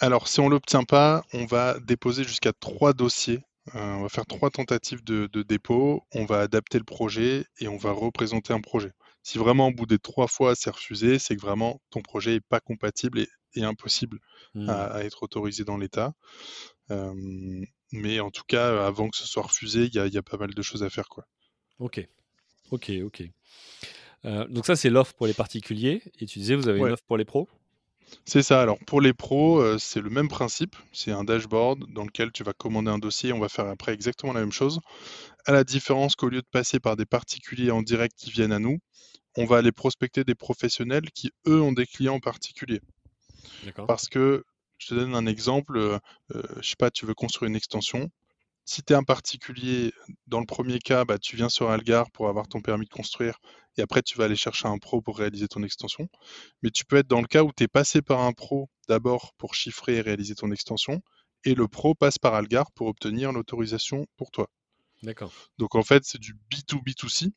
Alors, 0.02 0.26
si 0.26 0.40
on 0.40 0.48
l'obtient 0.48 0.82
pas, 0.82 1.24
on 1.32 1.46
va 1.46 1.78
déposer 1.78 2.24
jusqu'à 2.24 2.52
trois 2.52 2.92
dossiers. 2.92 3.40
Euh, 3.76 3.78
on 3.94 4.02
va 4.02 4.08
faire 4.08 4.26
trois 4.26 4.50
tentatives 4.50 5.04
de, 5.04 5.28
de 5.32 5.42
dépôt. 5.44 6.02
On 6.12 6.24
va 6.24 6.40
adapter 6.40 6.76
le 6.78 6.84
projet 6.84 7.46
et 7.60 7.68
on 7.68 7.76
va 7.76 7.92
représenter 7.92 8.52
un 8.52 8.60
projet. 8.60 8.90
Si 9.22 9.38
vraiment 9.38 9.68
au 9.68 9.70
bout 9.72 9.86
des 9.86 10.00
trois 10.00 10.26
fois 10.26 10.56
c'est 10.56 10.70
refusé, 10.70 11.20
c'est 11.20 11.36
que 11.36 11.40
vraiment 11.40 11.80
ton 11.90 12.02
projet 12.02 12.32
n'est 12.32 12.40
pas 12.40 12.58
compatible 12.58 13.20
et, 13.20 13.28
et 13.54 13.62
impossible 13.62 14.18
Hmm. 14.54 14.68
à, 14.68 14.82
à 14.96 15.00
être 15.04 15.22
autorisé 15.22 15.64
dans 15.64 15.78
l'État. 15.78 16.12
Euh, 16.90 17.14
mais 17.92 18.20
en 18.20 18.30
tout 18.30 18.42
cas, 18.46 18.84
avant 18.86 19.08
que 19.08 19.16
ce 19.16 19.26
soit 19.26 19.44
refusé, 19.44 19.84
il 19.84 19.94
y 19.94 19.98
a, 19.98 20.06
il 20.06 20.12
y 20.12 20.18
a 20.18 20.22
pas 20.22 20.36
mal 20.36 20.52
de 20.52 20.62
choses 20.62 20.82
à 20.82 20.90
faire. 20.90 21.08
Quoi. 21.08 21.24
Ok. 21.78 22.06
Ok, 22.70 22.90
ok. 23.02 23.22
Euh, 24.26 24.46
donc 24.48 24.66
ça, 24.66 24.76
c'est 24.76 24.90
l'offre 24.90 25.14
pour 25.14 25.26
les 25.26 25.32
particuliers. 25.32 26.02
Et 26.18 26.26
tu 26.26 26.38
disais, 26.40 26.54
vous 26.54 26.68
avez 26.68 26.80
Ouais. 26.80 26.88
une 26.88 26.92
offre 26.92 27.04
pour 27.06 27.16
les 27.16 27.24
pros? 27.24 27.48
C'est 28.24 28.42
ça. 28.42 28.60
Alors 28.60 28.78
pour 28.86 29.00
les 29.00 29.12
pros, 29.12 29.60
euh, 29.60 29.78
c'est 29.78 30.00
le 30.00 30.10
même 30.10 30.28
principe. 30.28 30.76
C'est 30.92 31.12
un 31.12 31.24
dashboard 31.24 31.92
dans 31.92 32.04
lequel 32.04 32.32
tu 32.32 32.44
vas 32.44 32.52
commander 32.52 32.90
un 32.90 32.98
dossier. 32.98 33.32
On 33.32 33.40
va 33.40 33.48
faire 33.48 33.66
après 33.66 33.92
exactement 33.92 34.32
la 34.32 34.40
même 34.40 34.52
chose. 34.52 34.80
À 35.46 35.52
la 35.52 35.64
différence 35.64 36.14
qu'au 36.14 36.28
lieu 36.28 36.40
de 36.40 36.46
passer 36.50 36.80
par 36.80 36.96
des 36.96 37.06
particuliers 37.06 37.70
en 37.70 37.82
direct 37.82 38.14
qui 38.16 38.30
viennent 38.30 38.52
à 38.52 38.58
nous, 38.58 38.78
on 39.36 39.44
va 39.44 39.58
aller 39.58 39.72
prospecter 39.72 40.24
des 40.24 40.34
professionnels 40.34 41.10
qui, 41.14 41.30
eux, 41.46 41.60
ont 41.60 41.72
des 41.72 41.86
clients 41.86 42.20
particuliers. 42.20 42.80
Parce 43.86 44.08
que, 44.08 44.44
je 44.78 44.88
te 44.88 44.94
donne 44.94 45.14
un 45.14 45.26
exemple, 45.26 45.76
euh, 45.76 45.98
euh, 46.34 46.42
je 46.60 46.70
sais 46.70 46.76
pas, 46.76 46.90
tu 46.90 47.06
veux 47.06 47.14
construire 47.14 47.48
une 47.48 47.56
extension. 47.56 48.10
Si 48.64 48.82
tu 48.82 48.92
es 48.92 48.96
un 48.96 49.02
particulier, 49.02 49.92
dans 50.26 50.40
le 50.40 50.46
premier 50.46 50.78
cas, 50.78 51.04
bah, 51.04 51.18
tu 51.18 51.36
viens 51.36 51.48
sur 51.48 51.70
Algar 51.70 52.10
pour 52.12 52.28
avoir 52.28 52.48
ton 52.48 52.60
permis 52.60 52.86
de 52.86 52.90
construire 52.90 53.38
et 53.76 53.82
après 53.82 54.02
tu 54.02 54.18
vas 54.18 54.24
aller 54.24 54.36
chercher 54.36 54.68
un 54.68 54.78
pro 54.78 55.00
pour 55.02 55.18
réaliser 55.18 55.48
ton 55.48 55.62
extension. 55.62 56.08
Mais 56.62 56.70
tu 56.70 56.84
peux 56.84 56.96
être 56.96 57.08
dans 57.08 57.20
le 57.20 57.26
cas 57.26 57.42
où 57.42 57.50
tu 57.56 57.64
es 57.64 57.68
passé 57.68 58.02
par 58.02 58.20
un 58.20 58.32
pro 58.32 58.68
d'abord 58.88 59.32
pour 59.38 59.54
chiffrer 59.54 59.96
et 59.96 60.00
réaliser 60.00 60.34
ton 60.34 60.52
extension 60.52 61.02
et 61.44 61.54
le 61.54 61.68
pro 61.68 61.94
passe 61.94 62.18
par 62.18 62.34
Algar 62.34 62.70
pour 62.72 62.86
obtenir 62.86 63.32
l'autorisation 63.32 64.06
pour 64.16 64.30
toi. 64.30 64.48
D'accord. 65.02 65.32
Donc 65.58 65.74
en 65.74 65.82
fait, 65.82 66.04
c'est 66.04 66.20
du 66.20 66.34
B2B2C. 66.50 67.32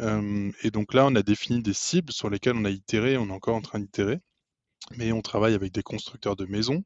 Euh, 0.00 0.50
et 0.62 0.70
donc 0.70 0.94
là, 0.94 1.06
on 1.06 1.14
a 1.14 1.22
défini 1.22 1.62
des 1.62 1.72
cibles 1.72 2.12
sur 2.12 2.28
lesquelles 2.28 2.56
on 2.56 2.64
a 2.64 2.70
itéré, 2.70 3.16
on 3.16 3.28
est 3.28 3.32
encore 3.32 3.56
en 3.56 3.62
train 3.62 3.78
d'itérer. 3.78 4.20
Mais 4.96 5.12
on 5.12 5.22
travaille 5.22 5.54
avec 5.54 5.72
des 5.72 5.82
constructeurs 5.82 6.36
de 6.36 6.46
maisons 6.46 6.82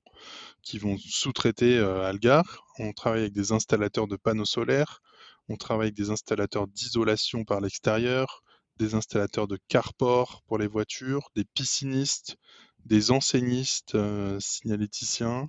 qui 0.63 0.79
vont 0.79 0.99
sous-traiter 0.99 1.79
euh, 1.79 2.05
Algar. 2.05 2.65
On 2.79 2.93
travaille 2.93 3.23
avec 3.23 3.33
des 3.33 3.53
installateurs 3.53 4.07
de 4.09 4.17
panneaux 4.17 4.45
solaires. 4.45 5.01
On 5.49 5.57
travaille 5.57 5.87
avec 5.87 5.97
des 5.97 6.11
installateurs 6.11 6.67
d'isolation 6.67 7.45
par 7.45 7.61
l'extérieur, 7.61 8.43
des 8.79 8.95
installateurs 8.95 9.47
de 9.47 9.59
carport 9.69 10.43
pour 10.47 10.59
les 10.59 10.67
voitures, 10.67 11.29
des 11.35 11.45
piscinistes, 11.55 12.37
des 12.85 13.11
enseignistes 13.11 13.95
euh, 13.95 14.39
signaléticiens. 14.41 15.49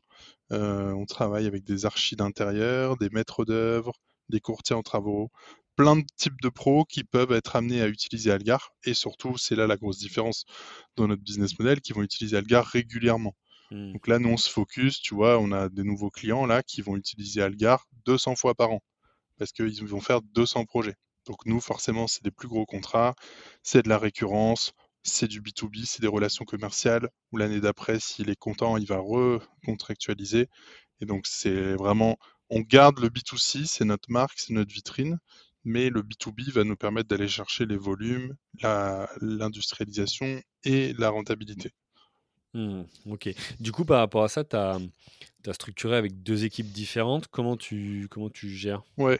Euh, 0.52 0.92
on 0.92 1.06
travaille 1.06 1.48
avec 1.48 1.64
des 1.64 1.86
archis 1.86 2.16
d'intérieur, 2.16 2.98
des 2.98 3.10
maîtres 3.10 3.46
d'œuvre, 3.46 3.94
des 4.30 4.40
courtiers 4.40 4.76
en 4.76 4.84
travaux, 4.84 5.30
plein 5.76 5.98
de 5.98 6.06
types 6.18 6.42
de 6.42 6.50
pros 6.50 6.86
qui 6.86 7.04
peuvent 7.04 7.32
être 7.32 7.56
amenés 7.56 7.82
à 7.82 7.88
utiliser 7.88 8.32
Algar. 8.32 8.72
Et 8.86 8.94
surtout, 8.94 9.38
c'est 9.38 9.56
là 9.56 9.68
la 9.68 9.78
grosse 9.78 10.00
différence 10.00 10.46
dans 10.96 11.08
notre 11.08 11.24
business 11.24 11.58
model, 11.60 11.82
qui 11.82 11.94
vont 11.94 12.04
utiliser 12.04 12.38
Algar 12.38 12.66
régulièrement. 12.66 13.36
Hmm. 13.72 13.94
Donc 13.94 14.08
là, 14.08 14.20
nous, 14.20 14.30
on 14.30 14.38
se 14.38 14.50
focus, 14.50 15.02
tu 15.02 15.16
vois, 15.16 15.40
on 15.40 15.52
a 15.52 15.70
des 15.70 15.84
nouveaux 15.84 16.10
clients 16.10 16.46
là 16.46 16.64
qui 16.64 16.82
vont 16.82 16.96
utiliser 16.96 17.42
Algar 17.42 17.88
200 18.06 18.36
fois 18.36 18.56
par 18.56 18.72
an 18.72 18.82
parce 19.38 19.52
qu'ils 19.52 19.86
vont 19.86 20.02
faire 20.02 20.22
200 20.22 20.66
projets. 20.66 20.96
Donc 21.26 21.46
nous, 21.46 21.60
forcément, 21.60 22.08
c'est 22.08 22.24
des 22.24 22.32
plus 22.32 22.48
gros 22.48 22.66
contrats, 22.66 23.16
c'est 23.64 23.84
de 23.84 23.90
la 23.90 23.98
récurrence, 23.98 24.74
c'est 25.04 25.28
du 25.28 25.42
B2B, 25.42 25.86
c'est 25.86 26.02
des 26.02 26.08
relations 26.08 26.46
commerciales, 26.46 27.10
où 27.32 27.38
l'année 27.38 27.60
d'après, 27.60 28.00
s'il 28.00 28.30
est 28.30 28.36
content, 28.36 28.78
il 28.78 28.88
va 28.88 29.00
recontractualiser. 29.00 30.48
Et 31.02 31.06
donc, 31.06 31.26
c'est 31.28 31.74
vraiment, 31.76 32.18
on 32.50 32.62
garde 32.62 33.00
le 33.00 33.10
B2C, 33.10 33.66
c'est 33.66 33.86
notre 33.86 34.12
marque, 34.12 34.40
c'est 34.40 34.54
notre 34.54 34.74
vitrine, 34.74 35.20
mais 35.66 35.90
le 35.90 36.02
B2B 36.02 36.52
va 36.52 36.64
nous 36.64 36.76
permettre 36.76 37.10
d'aller 37.10 37.28
chercher 37.28 37.66
les 37.66 37.78
volumes, 37.78 38.36
l'industrialisation 39.22 40.42
et 40.64 40.94
la 40.94 41.10
rentabilité. 41.10 41.72
Hmm, 42.54 42.84
ok. 43.08 43.30
Du 43.60 43.72
coup, 43.74 43.84
par 43.84 44.00
rapport 44.00 44.24
à 44.24 44.30
ça, 44.30 44.44
tu 44.46 44.56
as, 44.56 44.80
structuré 45.52 45.98
avec 45.98 46.24
deux 46.24 46.46
équipes 46.46 46.72
différentes. 46.72 47.28
Comment 47.28 47.58
tu, 47.58 48.08
comment 48.10 48.30
tu 48.30 48.50
gères? 48.50 48.84
Ouais. 48.98 49.20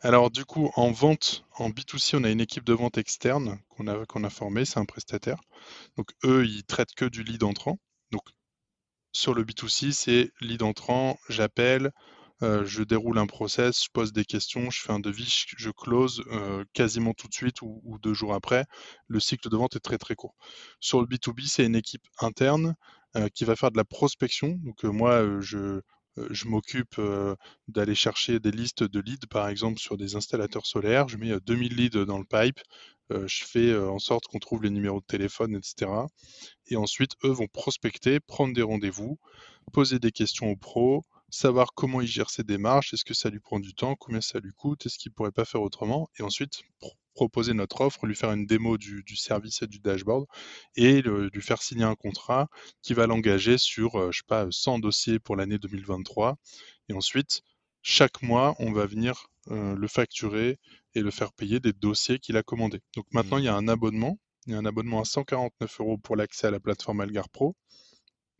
Alors 0.00 0.30
du 0.30 0.44
coup, 0.44 0.70
en 0.76 0.92
vente, 0.92 1.44
en 1.58 1.70
B2C, 1.70 2.16
on 2.16 2.24
a 2.24 2.30
une 2.30 2.40
équipe 2.40 2.64
de 2.64 2.72
vente 2.72 2.96
externe 2.96 3.58
qu'on 3.70 3.88
a, 3.88 4.06
qu'on 4.06 4.24
a 4.24 4.30
formée, 4.30 4.64
c'est 4.64 4.78
un 4.78 4.84
prestataire. 4.84 5.40
Donc 5.96 6.10
eux, 6.24 6.46
ils 6.46 6.64
traitent 6.64 6.94
que 6.94 7.04
du 7.04 7.22
lead 7.22 7.42
entrant. 7.42 7.78
Donc 8.12 8.22
sur 9.12 9.34
le 9.34 9.44
B2C, 9.44 9.92
c'est 9.92 10.30
lead 10.40 10.62
entrant, 10.62 11.18
j'appelle, 11.28 11.92
euh, 12.42 12.64
je 12.64 12.82
déroule 12.82 13.18
un 13.18 13.26
process, 13.26 13.84
je 13.84 13.90
pose 13.92 14.12
des 14.12 14.24
questions, 14.24 14.70
je 14.70 14.80
fais 14.82 14.92
un 14.92 14.98
devis, 14.98 15.44
je 15.56 15.70
close 15.70 16.24
euh, 16.32 16.64
quasiment 16.72 17.14
tout 17.14 17.28
de 17.28 17.34
suite 17.34 17.62
ou, 17.62 17.98
deux 18.02 18.14
jours 18.14 18.34
après. 18.34 18.64
Le 19.06 19.20
cycle 19.20 19.48
de 19.48 19.56
vente 19.56 19.76
est 19.76 19.80
très 19.80 19.98
très 19.98 20.16
court. 20.16 20.34
Sur 20.80 21.00
le 21.00 21.06
B2B, 21.06 21.46
c'est 21.46 21.64
une 21.64 21.76
équipe 21.76 22.06
interne 22.20 22.74
euh, 23.16 23.28
qui 23.28 23.44
va 23.44 23.54
faire 23.56 23.70
de 23.70 23.76
la 23.76 23.84
prospection. 23.84 24.58
Donc 24.64 24.82
moi, 24.82 25.40
je, 25.40 25.80
je 26.30 26.46
m'occupe 26.46 27.00
d'aller 27.68 27.94
chercher 27.94 28.40
des 28.40 28.50
listes 28.50 28.82
de 28.82 29.00
leads, 29.00 29.26
par 29.28 29.48
exemple, 29.48 29.78
sur 29.78 29.96
des 29.96 30.16
installateurs 30.16 30.66
solaires. 30.66 31.08
Je 31.08 31.16
mets 31.18 31.38
2000 31.40 31.76
leads 31.76 32.04
dans 32.04 32.18
le 32.18 32.24
pipe. 32.24 32.60
je 33.10 33.44
fais 33.44 33.76
en 33.76 34.00
sorte 34.00 34.24
qu'on 34.26 34.40
trouve 34.40 34.64
les 34.64 34.70
numéros 34.70 35.00
de 35.00 35.06
téléphone, 35.06 35.54
etc. 35.54 35.90
Et 36.66 36.76
ensuite, 36.76 37.12
eux 37.24 37.30
vont 37.30 37.46
prospecter, 37.46 38.18
prendre 38.20 38.54
des 38.54 38.62
rendez-vous, 38.62 39.18
poser 39.72 39.98
des 39.98 40.12
questions 40.12 40.50
aux 40.50 40.56
pros, 40.56 41.04
savoir 41.34 41.74
comment 41.74 42.00
il 42.00 42.06
gère 42.06 42.30
ses 42.30 42.44
démarches, 42.44 42.94
est-ce 42.94 43.04
que 43.04 43.14
ça 43.14 43.28
lui 43.28 43.40
prend 43.40 43.58
du 43.60 43.74
temps, 43.74 43.96
combien 43.96 44.20
ça 44.20 44.38
lui 44.38 44.52
coûte, 44.52 44.86
est-ce 44.86 44.98
qu'il 44.98 45.10
ne 45.10 45.14
pourrait 45.14 45.32
pas 45.32 45.44
faire 45.44 45.62
autrement, 45.62 46.08
et 46.18 46.22
ensuite 46.22 46.62
pr 46.80 46.88
proposer 47.14 47.54
notre 47.54 47.80
offre, 47.82 48.06
lui 48.06 48.16
faire 48.16 48.32
une 48.32 48.44
démo 48.44 48.76
du, 48.76 49.04
du 49.04 49.14
service 49.14 49.62
et 49.62 49.68
du 49.68 49.78
dashboard, 49.78 50.26
et 50.74 51.00
le, 51.00 51.28
lui 51.28 51.42
faire 51.42 51.62
signer 51.62 51.84
un 51.84 51.94
contrat 51.94 52.48
qui 52.82 52.92
va 52.92 53.06
l'engager 53.06 53.56
sur, 53.56 53.94
euh, 53.94 54.10
je 54.10 54.18
sais 54.18 54.24
pas, 54.26 54.48
100 54.50 54.80
dossiers 54.80 55.20
pour 55.20 55.36
l'année 55.36 55.58
2023, 55.58 56.36
et 56.88 56.92
ensuite, 56.92 57.42
chaque 57.82 58.22
mois, 58.22 58.56
on 58.58 58.72
va 58.72 58.86
venir 58.86 59.28
euh, 59.52 59.76
le 59.76 59.86
facturer 59.86 60.58
et 60.94 61.02
le 61.02 61.12
faire 61.12 61.32
payer 61.32 61.60
des 61.60 61.72
dossiers 61.72 62.18
qu'il 62.18 62.36
a 62.36 62.42
commandés. 62.42 62.80
Donc 62.96 63.06
maintenant, 63.12 63.36
mmh. 63.36 63.40
il 63.40 63.44
y 63.44 63.48
a 63.48 63.54
un 63.54 63.68
abonnement, 63.68 64.18
il 64.46 64.52
y 64.52 64.56
a 64.56 64.58
un 64.58 64.64
abonnement 64.64 65.00
à 65.00 65.04
149 65.04 65.80
euros 65.80 65.98
pour 65.98 66.16
l'accès 66.16 66.48
à 66.48 66.50
la 66.50 66.58
plateforme 66.58 67.00
Algar 67.00 67.28
Pro, 67.28 67.54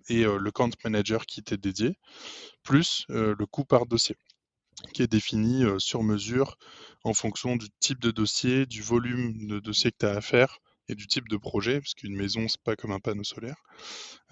et 0.08 0.24
euh, 0.24 0.38
le 0.38 0.50
Count 0.50 0.70
Manager 0.84 1.26
qui 1.26 1.42
t'est 1.42 1.56
dédié, 1.56 1.98
plus 2.62 3.06
euh, 3.10 3.34
le 3.38 3.46
coût 3.46 3.64
par 3.64 3.86
dossier 3.86 4.16
qui 4.92 5.02
est 5.02 5.06
défini 5.06 5.64
euh, 5.64 5.78
sur 5.78 6.02
mesure 6.02 6.58
en 7.04 7.14
fonction 7.14 7.56
du 7.56 7.68
type 7.80 8.00
de 8.00 8.10
dossier, 8.10 8.66
du 8.66 8.82
volume 8.82 9.46
de 9.46 9.60
dossier 9.60 9.92
que 9.92 9.98
tu 10.00 10.06
as 10.06 10.16
à 10.16 10.20
faire 10.20 10.58
et 10.88 10.94
du 10.94 11.06
type 11.06 11.28
de 11.28 11.36
projet, 11.36 11.80
parce 11.80 11.94
qu'une 11.94 12.16
maison, 12.16 12.46
c'est 12.48 12.60
pas 12.60 12.76
comme 12.76 12.92
un 12.92 13.00
panneau 13.00 13.24
solaire. 13.24 13.56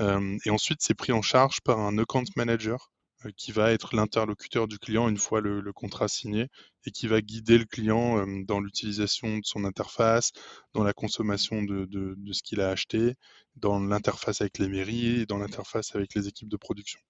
Et 0.01 0.51
ensuite, 0.51 0.83
c'est 0.83 0.93
pris 0.93 1.13
en 1.13 1.23
charge 1.23 1.63
par 1.63 1.79
un 1.79 1.97
account 1.97 2.25
manager 2.37 2.91
qui 3.37 3.53
va 3.53 3.73
être 3.73 3.95
l'interlocuteur 3.95 4.69
du 4.69 4.79
client 4.79 5.09
une 5.09 5.19
fois 5.19 5.41
le, 5.41 5.61
le, 5.61 5.73
contrat 5.73 6.09
signé 6.09 6.49
et 6.85 6.91
qui 6.91 7.07
va 7.07 7.21
guider 7.21 7.59
le 7.59 7.65
client 7.65 8.19
euh, 8.19 8.45
dans 8.45 8.61
l'utilisation 8.61 9.39
de 9.39 9.45
son 9.45 9.65
interface, 9.65 10.33
dans 10.75 10.85
la 10.85 10.93
consommation 10.93 11.63
de, 11.63 11.85
de, 11.87 12.15
de 12.17 12.33
ce 12.33 12.43
qu'il 12.43 12.61
a 12.61 12.71
acheté, 12.71 13.15
dans 13.57 13.81
l'interface 13.81 14.41
avec 14.41 14.59
les 14.59 14.69
mairies 14.69 15.21
et 15.21 15.27
dans 15.27 15.39
l'interface 15.39 15.95
avec 15.95 16.15
les 16.15 16.29
équipes 16.29 16.49
de 16.49 16.57
production. 16.57 17.01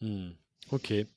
Mmh. 0.00 0.30
Ok. 0.72 0.90
Et, 0.92 1.08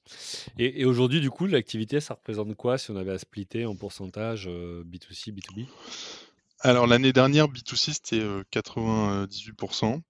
et 0.57 0.85
aujourd'hui, 0.85 1.21
du 1.21 1.29
coup, 1.29 1.45
l'activité, 1.45 1.99
ça 1.99 2.15
représente 2.15 2.55
quoi 2.55 2.77
si 2.77 2.91
on 2.91 2.95
avait 2.95 3.11
à 3.11 3.19
splitter 3.19 3.65
en 3.65 3.75
pourcentage 3.75 4.47
euh, 4.47 4.83
B2C, 4.85 5.31
B2B 5.31 5.67
Alors 6.59 6.87
l'année 6.87 7.13
dernière, 7.13 7.47
B2C, 7.47 7.93
c'était 7.93 8.19
euh, 8.19 8.43
98%. 8.51 10.01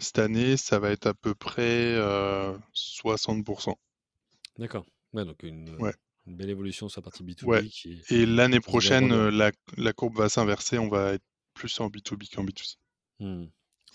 Cette 0.00 0.18
année, 0.18 0.56
ça 0.56 0.78
va 0.78 0.90
être 0.90 1.06
à 1.06 1.14
peu 1.14 1.34
près 1.34 1.94
euh, 1.94 2.56
60%. 2.74 3.74
D'accord. 4.58 4.86
Ouais, 5.12 5.24
donc 5.24 5.42
une, 5.42 5.70
ouais. 5.80 5.94
Une 6.26 6.36
belle 6.36 6.50
évolution 6.50 6.88
sur 6.88 7.00
la 7.00 7.04
partie 7.04 7.22
Ouais. 7.44 7.62
B2B 7.62 7.68
qui 7.68 8.02
Et 8.10 8.26
l'année 8.26 8.60
prochaine, 8.60 9.12
euh, 9.12 9.30
la, 9.30 9.52
la 9.76 9.92
courbe 9.92 10.16
va 10.16 10.28
s'inverser. 10.28 10.78
On 10.78 10.88
va 10.88 11.14
être 11.14 11.24
plus 11.54 11.80
en 11.80 11.88
B2B 11.88 12.34
qu'en 12.34 12.44
B2C. 12.44 12.76
Mmh. 13.20 13.46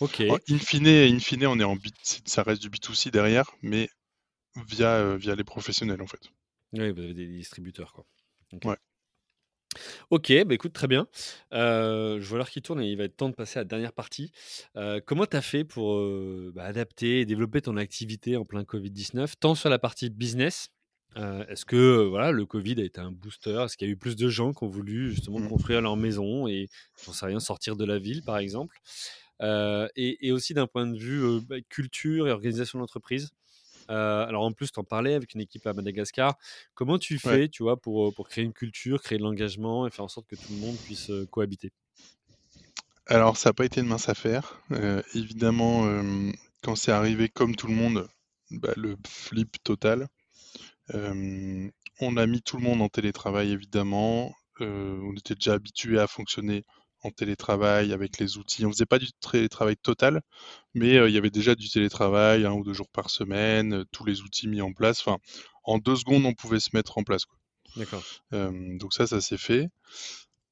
OK. 0.01 0.21
In 0.21 0.57
fine, 0.59 0.87
in 0.87 1.19
fine, 1.19 1.47
on 1.47 1.59
est 1.59 1.63
en 1.63 1.75
B, 1.75 1.87
ça 2.03 2.43
reste 2.43 2.61
du 2.61 2.69
B2C 2.69 3.11
derrière, 3.11 3.49
mais 3.61 3.89
via, 4.67 4.95
euh, 4.97 5.17
via 5.17 5.35
les 5.35 5.43
professionnels 5.43 6.01
en 6.01 6.07
fait. 6.07 6.29
Oui, 6.73 6.91
vous 6.91 6.99
avez 6.99 7.13
des 7.13 7.27
distributeurs, 7.27 7.93
quoi. 7.93 8.05
Ouais. 8.65 8.77
OK, 10.09 10.31
bah, 10.45 10.53
écoute, 10.53 10.73
très 10.73 10.87
bien. 10.87 11.07
Heu, 11.53 12.19
je 12.19 12.27
vois 12.27 12.37
l'heure 12.37 12.49
qui 12.49 12.61
tourne 12.61 12.81
et 12.81 12.89
il 12.91 12.97
va 12.97 13.03
être 13.05 13.17
temps 13.17 13.29
de 13.29 13.35
passer 13.35 13.59
à 13.59 13.61
la 13.61 13.65
dernière 13.65 13.93
partie. 13.93 14.31
Heu, 14.77 15.01
comment 15.05 15.25
tu 15.25 15.37
as 15.37 15.41
fait 15.41 15.63
pour, 15.63 15.93
heu, 15.95 16.51
bah, 16.55 16.63
adapter 16.65 17.21
et 17.21 17.25
développer 17.25 17.61
ton 17.61 17.77
activité 17.77 18.37
en 18.37 18.45
plein 18.45 18.63
Covid-19, 18.63 19.35
tant 19.39 19.55
sur 19.55 19.69
la 19.69 19.79
partie 19.79 20.09
business, 20.09 20.69
est-ce 21.17 21.63
que, 21.63 22.03
voilà, 22.09 22.31
le 22.33 22.45
Covid 22.45 22.75
a 22.81 22.83
été 22.83 22.99
un 22.99 23.11
booster? 23.11 23.63
Est-ce 23.65 23.77
qu'il 23.77 23.87
y 23.87 23.89
a 23.89 23.93
eu 23.93 23.97
plus 23.97 24.17
de 24.17 24.27
gens 24.27 24.51
qui 24.53 24.65
ont 24.65 24.67
voulu 24.67 25.11
justement 25.11 25.39
Mm. 25.39 25.41
construire 25.41 25.81
leur 25.81 25.95
maison 25.95 26.45
et 26.47 26.67
j'en 27.05 27.13
sais 27.13 27.25
rien, 27.25 27.39
sortir 27.39 27.77
de 27.77 27.85
la 27.85 27.99
ville, 27.99 28.21
par 28.21 28.37
exemple? 28.37 28.79
Et 29.41 30.27
et 30.27 30.31
aussi 30.31 30.53
d'un 30.53 30.67
point 30.67 30.87
de 30.87 30.97
vue, 30.97 31.41
bah, 31.41 31.57
culture 31.69 32.27
et 32.27 32.31
organisation 32.31 32.79
d'entreprise? 32.79 33.29
Heu, 33.89 33.93
alors 33.95 34.43
en 34.43 34.51
plus, 34.53 34.71
tu 34.71 34.79
en 34.79 34.83
parlais 34.83 35.13
avec 35.15 35.33
une 35.35 35.41
équipe 35.41 35.67
à 35.67 35.73
Madagascar. 35.73 36.37
Comment 36.73 36.97
tu 36.99 37.17
Ouais. 37.23 37.39
fais, 37.39 37.49
tu 37.49 37.63
vois, 37.63 37.79
pour, 37.79 38.07
heu, 38.09 38.11
pour 38.11 38.27
créer 38.29 38.43
une 38.43 38.53
culture, 38.53 39.01
créer 39.01 39.17
de 39.17 39.23
l'engagement 39.23 39.87
et 39.87 39.91
faire 39.91 40.05
en 40.05 40.07
sorte 40.09 40.27
que 40.27 40.35
tout 40.35 40.51
le 40.51 40.57
monde 40.57 40.81
puisse, 40.81 41.09
heu, 41.09 41.25
cohabiter? 41.27 41.71
Alors, 43.07 43.37
ça 43.37 43.49
n'a 43.49 43.53
pas 43.53 43.65
été 43.65 43.81
une 43.81 43.87
mince 43.87 44.09
affaire. 44.09 44.61
Euh, 44.71 45.01
évidemment, 45.13 45.85
euh, 45.87 46.31
quand 46.63 46.75
c'est 46.75 46.91
arrivé 46.91 47.29
comme 47.29 47.55
tout 47.55 47.67
le 47.67 47.73
monde, 47.73 48.07
bah, 48.51 48.73
le 48.77 48.95
flip 49.07 49.57
total. 49.63 50.07
Euh, 50.95 51.69
on 52.01 52.17
a 52.17 52.27
mis 52.27 52.41
tout 52.43 52.57
le 52.57 52.63
monde 52.63 52.81
en 52.81 52.89
télétravail, 52.89 53.51
évidemment. 53.51 54.33
Euh, 54.61 54.99
on 55.03 55.13
était 55.15 55.35
déjà 55.35 55.53
habitué 55.55 55.99
à 55.99 56.07
fonctionner 56.07 56.63
en 57.05 57.11
télétravail 57.11 57.93
avec 57.93 58.19
les 58.19 58.37
outils. 58.37 58.65
On 58.65 58.71
faisait 58.71 58.85
pas 58.85 58.99
du 58.99 59.07
télétravail 59.31 59.77
total, 59.77 60.21
mais 60.73 60.97
euh, 60.97 61.09
il 61.09 61.15
y 61.15 61.17
avait 61.17 61.29
déjà 61.29 61.55
du 61.55 61.69
télétravail 61.69 62.45
un 62.45 62.53
ou 62.53 62.63
deux 62.63 62.73
jours 62.73 62.89
par 62.91 63.09
semaine, 63.09 63.73
euh, 63.73 63.85
tous 63.91 64.05
les 64.05 64.21
outils 64.21 64.47
mis 64.47 64.61
en 64.61 64.73
place. 64.73 64.99
Enfin, 65.01 65.17
en 65.63 65.77
deux 65.77 65.95
secondes, 65.95 66.25
on 66.25 66.33
pouvait 66.33 66.59
se 66.59 66.69
mettre 66.73 66.97
en 66.97 67.03
place. 67.03 67.23
D'accord. 67.75 68.03
Donc 68.31 68.93
ça, 68.93 69.07
ça 69.07 69.21
s'est 69.21 69.37
fait. 69.37 69.67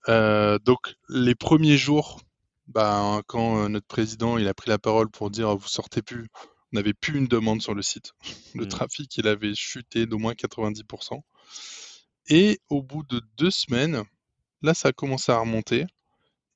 Euh, 0.10 0.60
donc 0.60 0.96
les 1.10 1.36
premiers 1.36 1.78
jours, 1.78 2.22
bah, 2.68 3.22
quand 3.28 3.70
notre 3.70 3.88
président 3.88 4.38
il 4.38 4.48
a 4.48 4.54
pris 4.54 4.70
la 4.70 4.80
parole 4.80 5.10
pour 5.10 5.30
dire 5.30 5.56
vous 5.56 5.68
sortez 5.68 6.02
plus, 6.02 6.28
on 6.74 6.78
n'avait 6.78 6.94
plus 6.94 7.18
une 7.18 7.28
demande 7.28 7.62
sur 7.62 7.74
le 7.74 7.82
site. 7.82 8.14
Le 8.56 8.66
Mmh. 8.66 8.68
trafic 8.68 9.18
il 9.18 9.28
avait 9.28 9.56
chuté 9.56 10.06
d'au 10.06 10.18
moins 10.20 10.34
90%. 10.36 11.24
Et 12.28 12.60
au 12.70 12.82
bout 12.84 13.04
de 13.04 13.22
deux 13.38 13.52
semaines, 13.52 14.04
là 14.62 14.74
ça 14.74 14.90
a 14.90 14.94
commencé 14.94 15.32
à 15.32 15.40
remonter. 15.40 15.86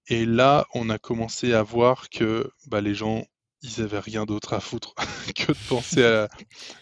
Et 0.08 0.26
là 0.26 0.68
on 0.74 0.90
a 0.90 0.98
commencé 0.98 1.54
à 1.54 1.64
voir 1.64 2.10
que 2.10 2.50
bah, 2.68 2.82
les 2.82 2.96
gens 2.96 3.24
ils 3.64 3.82
avaient 3.82 4.00
rien 4.00 4.26
d'autre 4.26 4.54
à 4.54 4.60
foutre 4.60 4.94
que 5.36 5.52
de 5.52 5.68
penser 5.68 6.06
à, 6.06 6.30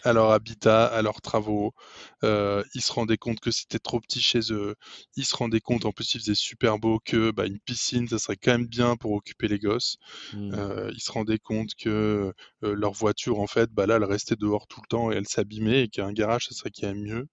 à 0.03 0.13
leur 0.13 0.31
habitat, 0.31 0.85
à 0.85 1.01
leurs 1.01 1.21
travaux. 1.21 1.73
Euh, 2.23 2.63
ils 2.73 2.81
se 2.81 2.91
rendaient 2.91 3.17
compte 3.17 3.39
que 3.39 3.51
c'était 3.51 3.79
trop 3.79 3.99
petit 3.99 4.21
chez 4.21 4.51
eux. 4.51 4.75
Ils 5.15 5.25
se 5.25 5.35
rendaient 5.35 5.61
compte, 5.61 5.85
en 5.85 5.91
plus, 5.91 6.15
il 6.15 6.19
faisait 6.19 6.35
super 6.35 6.77
beau, 6.77 6.99
que 7.03 7.31
bah, 7.31 7.45
une 7.45 7.59
piscine, 7.59 8.07
ça 8.07 8.19
serait 8.19 8.37
quand 8.37 8.51
même 8.51 8.67
bien 8.67 8.97
pour 8.97 9.11
occuper 9.13 9.47
les 9.47 9.59
gosses. 9.59 9.97
Mmh. 10.33 10.53
Euh, 10.53 10.91
ils 10.93 11.01
se 11.01 11.11
rendaient 11.11 11.39
compte 11.39 11.75
que 11.75 12.33
euh, 12.63 12.75
leur 12.75 12.91
voiture, 12.91 13.39
en 13.39 13.47
fait, 13.47 13.71
bah, 13.71 13.85
là, 13.85 13.95
elle 13.95 14.03
restait 14.03 14.35
dehors 14.35 14.67
tout 14.67 14.81
le 14.81 14.87
temps 14.87 15.11
et 15.11 15.15
elle 15.15 15.27
s'abîmait 15.27 15.83
et 15.83 15.87
qu'un 15.87 16.11
garage, 16.11 16.47
ça 16.47 16.55
serait 16.55 16.71
quand 16.71 16.87
même 16.87 17.01
mieux. 17.01 17.27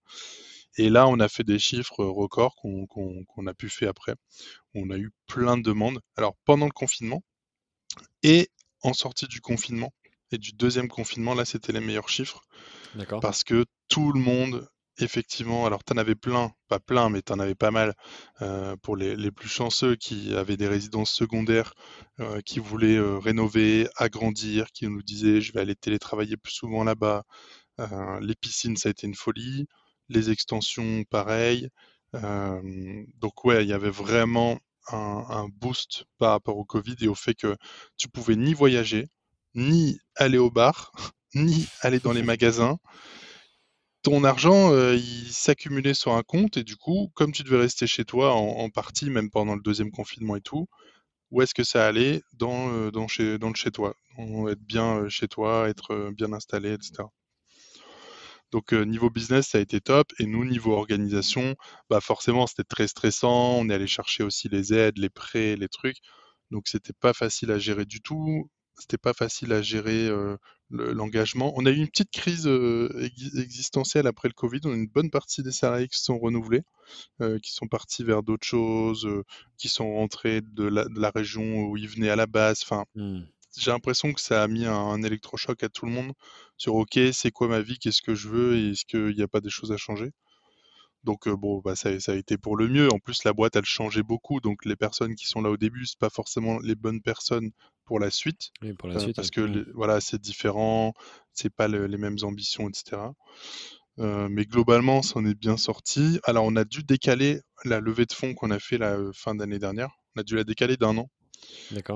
Et 0.76 0.88
là, 0.88 1.06
on 1.06 1.20
a 1.20 1.28
fait 1.28 1.44
des 1.44 1.58
chiffres 1.58 2.04
records 2.04 2.54
qu'on 2.56 3.46
a 3.46 3.54
pu 3.54 3.68
faire 3.68 3.90
après. 3.90 4.14
On 4.74 4.90
a 4.90 4.96
eu 4.96 5.10
plein 5.26 5.56
de 5.56 5.62
demandes. 5.62 6.00
Alors, 6.16 6.34
pendant 6.44 6.66
le 6.66 6.72
confinement 6.72 7.22
et 8.22 8.48
en 8.82 8.92
sortie 8.94 9.26
du 9.26 9.40
confinement 9.40 9.92
et 10.30 10.38
du 10.38 10.52
deuxième 10.52 10.88
confinement, 10.88 11.34
là, 11.34 11.44
c'était 11.44 11.72
les 11.72 11.80
meilleurs 11.80 12.08
chiffres 12.08 12.40
D'accord. 12.94 13.20
parce 13.20 13.44
que 13.44 13.66
tout 13.88 14.12
le 14.12 14.20
monde, 14.20 14.66
effectivement, 14.98 15.66
alors 15.66 15.84
tu 15.84 15.92
en 15.92 15.98
avais 15.98 16.14
plein, 16.14 16.52
pas 16.68 16.80
plein, 16.80 17.10
mais 17.10 17.20
tu 17.20 17.32
en 17.34 17.38
avais 17.38 17.54
pas 17.54 17.70
mal 17.70 17.94
euh, 18.40 18.74
pour 18.82 18.96
les, 18.96 19.14
les 19.14 19.30
plus 19.30 19.50
chanceux 19.50 19.94
qui 19.94 20.34
avaient 20.34 20.56
des 20.56 20.68
résidences 20.68 21.12
secondaires, 21.12 21.74
euh, 22.20 22.40
qui 22.40 22.60
voulaient 22.60 22.96
euh, 22.96 23.18
rénover, 23.18 23.88
agrandir, 23.96 24.72
qui 24.72 24.88
nous 24.88 25.02
disaient 25.02 25.42
je 25.42 25.52
vais 25.52 25.60
aller 25.60 25.76
télétravailler 25.76 26.38
plus 26.38 26.52
souvent 26.52 26.82
là-bas. 26.82 27.24
Euh, 27.80 28.20
les 28.20 28.34
piscines, 28.34 28.76
ça 28.76 28.88
a 28.88 28.90
été 28.90 29.06
une 29.06 29.14
folie. 29.14 29.66
Les 30.12 30.30
extensions, 30.30 31.04
pareil. 31.10 31.68
Euh, 32.14 33.02
donc 33.18 33.44
ouais, 33.44 33.64
il 33.64 33.68
y 33.68 33.72
avait 33.72 33.90
vraiment 33.90 34.58
un, 34.90 35.48
boost 35.48 36.04
par 36.18 36.30
rapport 36.32 36.56
au 36.56 36.64
Covid 36.64 36.96
et 37.00 37.08
au 37.08 37.14
fait 37.14 37.34
que 37.34 37.56
tu 37.96 38.08
pouvais 38.08 38.36
ni 38.36 38.54
voyager, 38.54 39.08
ni 39.54 39.98
aller 40.16 40.38
au 40.38 40.50
bar, 40.50 40.92
ni 41.34 41.66
aller 41.80 42.00
dans 42.00 42.12
les 42.12 42.22
magasins. 42.22 42.78
Ton 44.02 44.24
argent, 44.24 44.72
euh, 44.72 44.96
il 44.96 45.32
s'accumulait 45.32 45.94
sur 45.94 46.12
un 46.14 46.22
compte 46.22 46.56
et 46.56 46.64
du 46.64 46.76
coup, 46.76 47.10
comme 47.14 47.32
tu 47.32 47.44
devais 47.44 47.58
rester 47.58 47.86
chez 47.86 48.04
toi 48.04 48.34
en, 48.34 48.68
partie, 48.68 49.10
même 49.10 49.30
pendant 49.30 49.54
le 49.54 49.62
deuxième 49.62 49.92
confinement 49.92 50.34
et 50.36 50.40
tout, 50.40 50.66
où 51.30 51.40
est-ce 51.42 51.54
que 51.54 51.64
ça 51.64 51.86
allait 51.86 52.22
dans, 52.34 52.68
euh, 52.72 52.90
chez, 53.08 53.38
le 53.38 53.54
chez 53.54 53.70
toi, 53.70 53.94
être 54.50 54.60
bien 54.60 54.96
euh, 54.98 55.08
chez 55.08 55.28
toi, 55.28 55.68
être 55.68 56.10
bien 56.16 56.32
installé, 56.32 56.72
etc. 56.72 57.04
Donc 58.52 58.72
euh, 58.74 58.84
niveau 58.84 59.10
business, 59.10 59.48
ça 59.48 59.58
a 59.58 59.60
été 59.60 59.80
top. 59.80 60.12
Et 60.18 60.26
nous, 60.26 60.44
niveau 60.44 60.72
organisation, 60.74 61.56
bah 61.90 62.00
forcément, 62.00 62.46
c'était 62.46 62.64
très 62.64 62.88
stressant. 62.88 63.56
On 63.58 63.68
est 63.70 63.74
allé 63.74 63.86
chercher 63.86 64.22
aussi 64.24 64.48
les 64.48 64.74
aides, 64.74 64.98
les 64.98 65.10
prêts, 65.10 65.56
les 65.56 65.68
trucs. 65.68 65.98
Donc 66.50 66.68
c'était 66.68 66.92
pas 66.92 67.12
facile 67.14 67.50
à 67.50 67.58
gérer 67.58 67.84
du 67.86 68.00
tout. 68.02 68.50
C'était 68.78 68.98
pas 68.98 69.12
facile 69.14 69.52
à 69.52 69.62
gérer 69.62 70.06
euh, 70.08 70.36
le- 70.70 70.92
l'engagement. 70.92 71.52
On 71.56 71.66
a 71.66 71.70
eu 71.70 71.76
une 71.76 71.88
petite 71.88 72.10
crise 72.10 72.46
euh, 72.46 72.88
ex- 73.02 73.36
existentielle 73.36 74.06
après 74.06 74.28
le 74.28 74.34
Covid. 74.34 74.60
On 74.64 74.72
a 74.72 74.74
une 74.74 74.86
bonne 74.88 75.10
partie 75.10 75.42
des 75.42 75.52
salariés 75.52 75.88
qui 75.88 75.98
se 75.98 76.04
sont 76.04 76.18
renouvelés, 76.18 76.62
qui 77.42 77.52
sont 77.52 77.68
partis 77.68 78.04
vers 78.04 78.22
d'autres 78.22 78.46
choses, 78.46 79.08
qui 79.58 79.68
sont 79.68 79.94
rentrés 79.94 80.40
de 80.42 80.64
la, 80.64 80.84
de 80.86 81.00
la 81.00 81.10
région 81.10 81.64
où 81.66 81.76
ils 81.76 81.88
venaient 81.88 82.10
à 82.10 82.16
la 82.16 82.26
base. 82.26 82.60
Enfin, 82.62 82.84
Mmh. 82.94 83.22
J'ai 83.58 83.70
l'impression 83.70 84.12
que 84.12 84.20
ça 84.20 84.42
a 84.42 84.48
mis 84.48 84.64
un, 84.66 84.74
un 84.74 85.02
électrochoc 85.02 85.62
à 85.64 85.68
tout 85.68 85.86
le 85.86 85.92
monde 85.92 86.12
sur 86.56 86.74
OK, 86.76 86.98
c'est 87.12 87.30
quoi 87.30 87.48
ma 87.48 87.60
vie, 87.60 87.78
qu'est-ce 87.78 88.02
que 88.02 88.14
je 88.14 88.28
veux 88.28 88.56
et 88.56 88.70
est-ce 88.70 88.84
qu'il 88.84 89.14
n'y 89.16 89.22
a 89.22 89.28
pas 89.28 89.40
des 89.40 89.50
choses 89.50 89.72
à 89.72 89.76
changer? 89.76 90.10
Donc 91.04 91.26
euh, 91.26 91.36
bon, 91.36 91.60
bah 91.64 91.74
ça, 91.76 91.98
ça 92.00 92.12
a 92.12 92.14
été 92.16 92.38
pour 92.38 92.56
le 92.56 92.68
mieux. 92.68 92.90
En 92.92 92.98
plus, 92.98 93.24
la 93.24 93.32
boîte, 93.32 93.56
elle 93.56 93.64
changeait 93.64 94.02
beaucoup, 94.04 94.40
donc 94.40 94.64
les 94.64 94.76
personnes 94.76 95.14
qui 95.14 95.26
sont 95.26 95.42
là 95.42 95.50
au 95.50 95.56
début, 95.56 95.84
c'est 95.86 95.98
pas 95.98 96.10
forcément 96.10 96.58
les 96.60 96.74
bonnes 96.76 97.02
personnes 97.02 97.50
pour 97.84 97.98
la 98.00 98.10
suite, 98.10 98.50
Oui, 98.62 98.72
pour 98.72 98.88
la 98.88 98.96
euh, 98.96 98.98
suite, 98.98 99.16
parce 99.16 99.30
que 99.30 99.40
les- 99.40 99.64
voilà, 99.74 100.00
c'est 100.00 100.20
différent, 100.20 100.92
c'est 101.32 101.50
pas 101.54 101.68
le- 101.68 101.86
les 101.86 101.98
mêmes 101.98 102.18
ambitions, 102.22 102.68
etc. 102.70 103.14
Euh, 104.00 104.28
mais 104.30 104.44
globalement, 104.46 105.02
ça 105.02 105.18
en 105.18 105.26
est 105.26 105.34
bien 105.34 105.56
sorti. 105.56 106.20
Alors, 106.24 106.44
on 106.46 106.56
a 106.56 106.64
dû 106.64 106.82
décaler 106.84 107.40
la 107.64 107.80
levée 107.80 108.06
de 108.06 108.12
fonds 108.12 108.34
qu'on 108.34 108.50
a 108.50 108.58
fait 108.60 108.78
la 108.78 108.98
fin 109.14 109.34
d'année 109.34 109.58
dernière. 109.58 109.90
On 110.16 110.20
a 110.20 110.24
dû 110.24 110.36
la 110.36 110.44
décaler 110.44 110.76
d'un 110.76 110.96
an. 110.98 111.10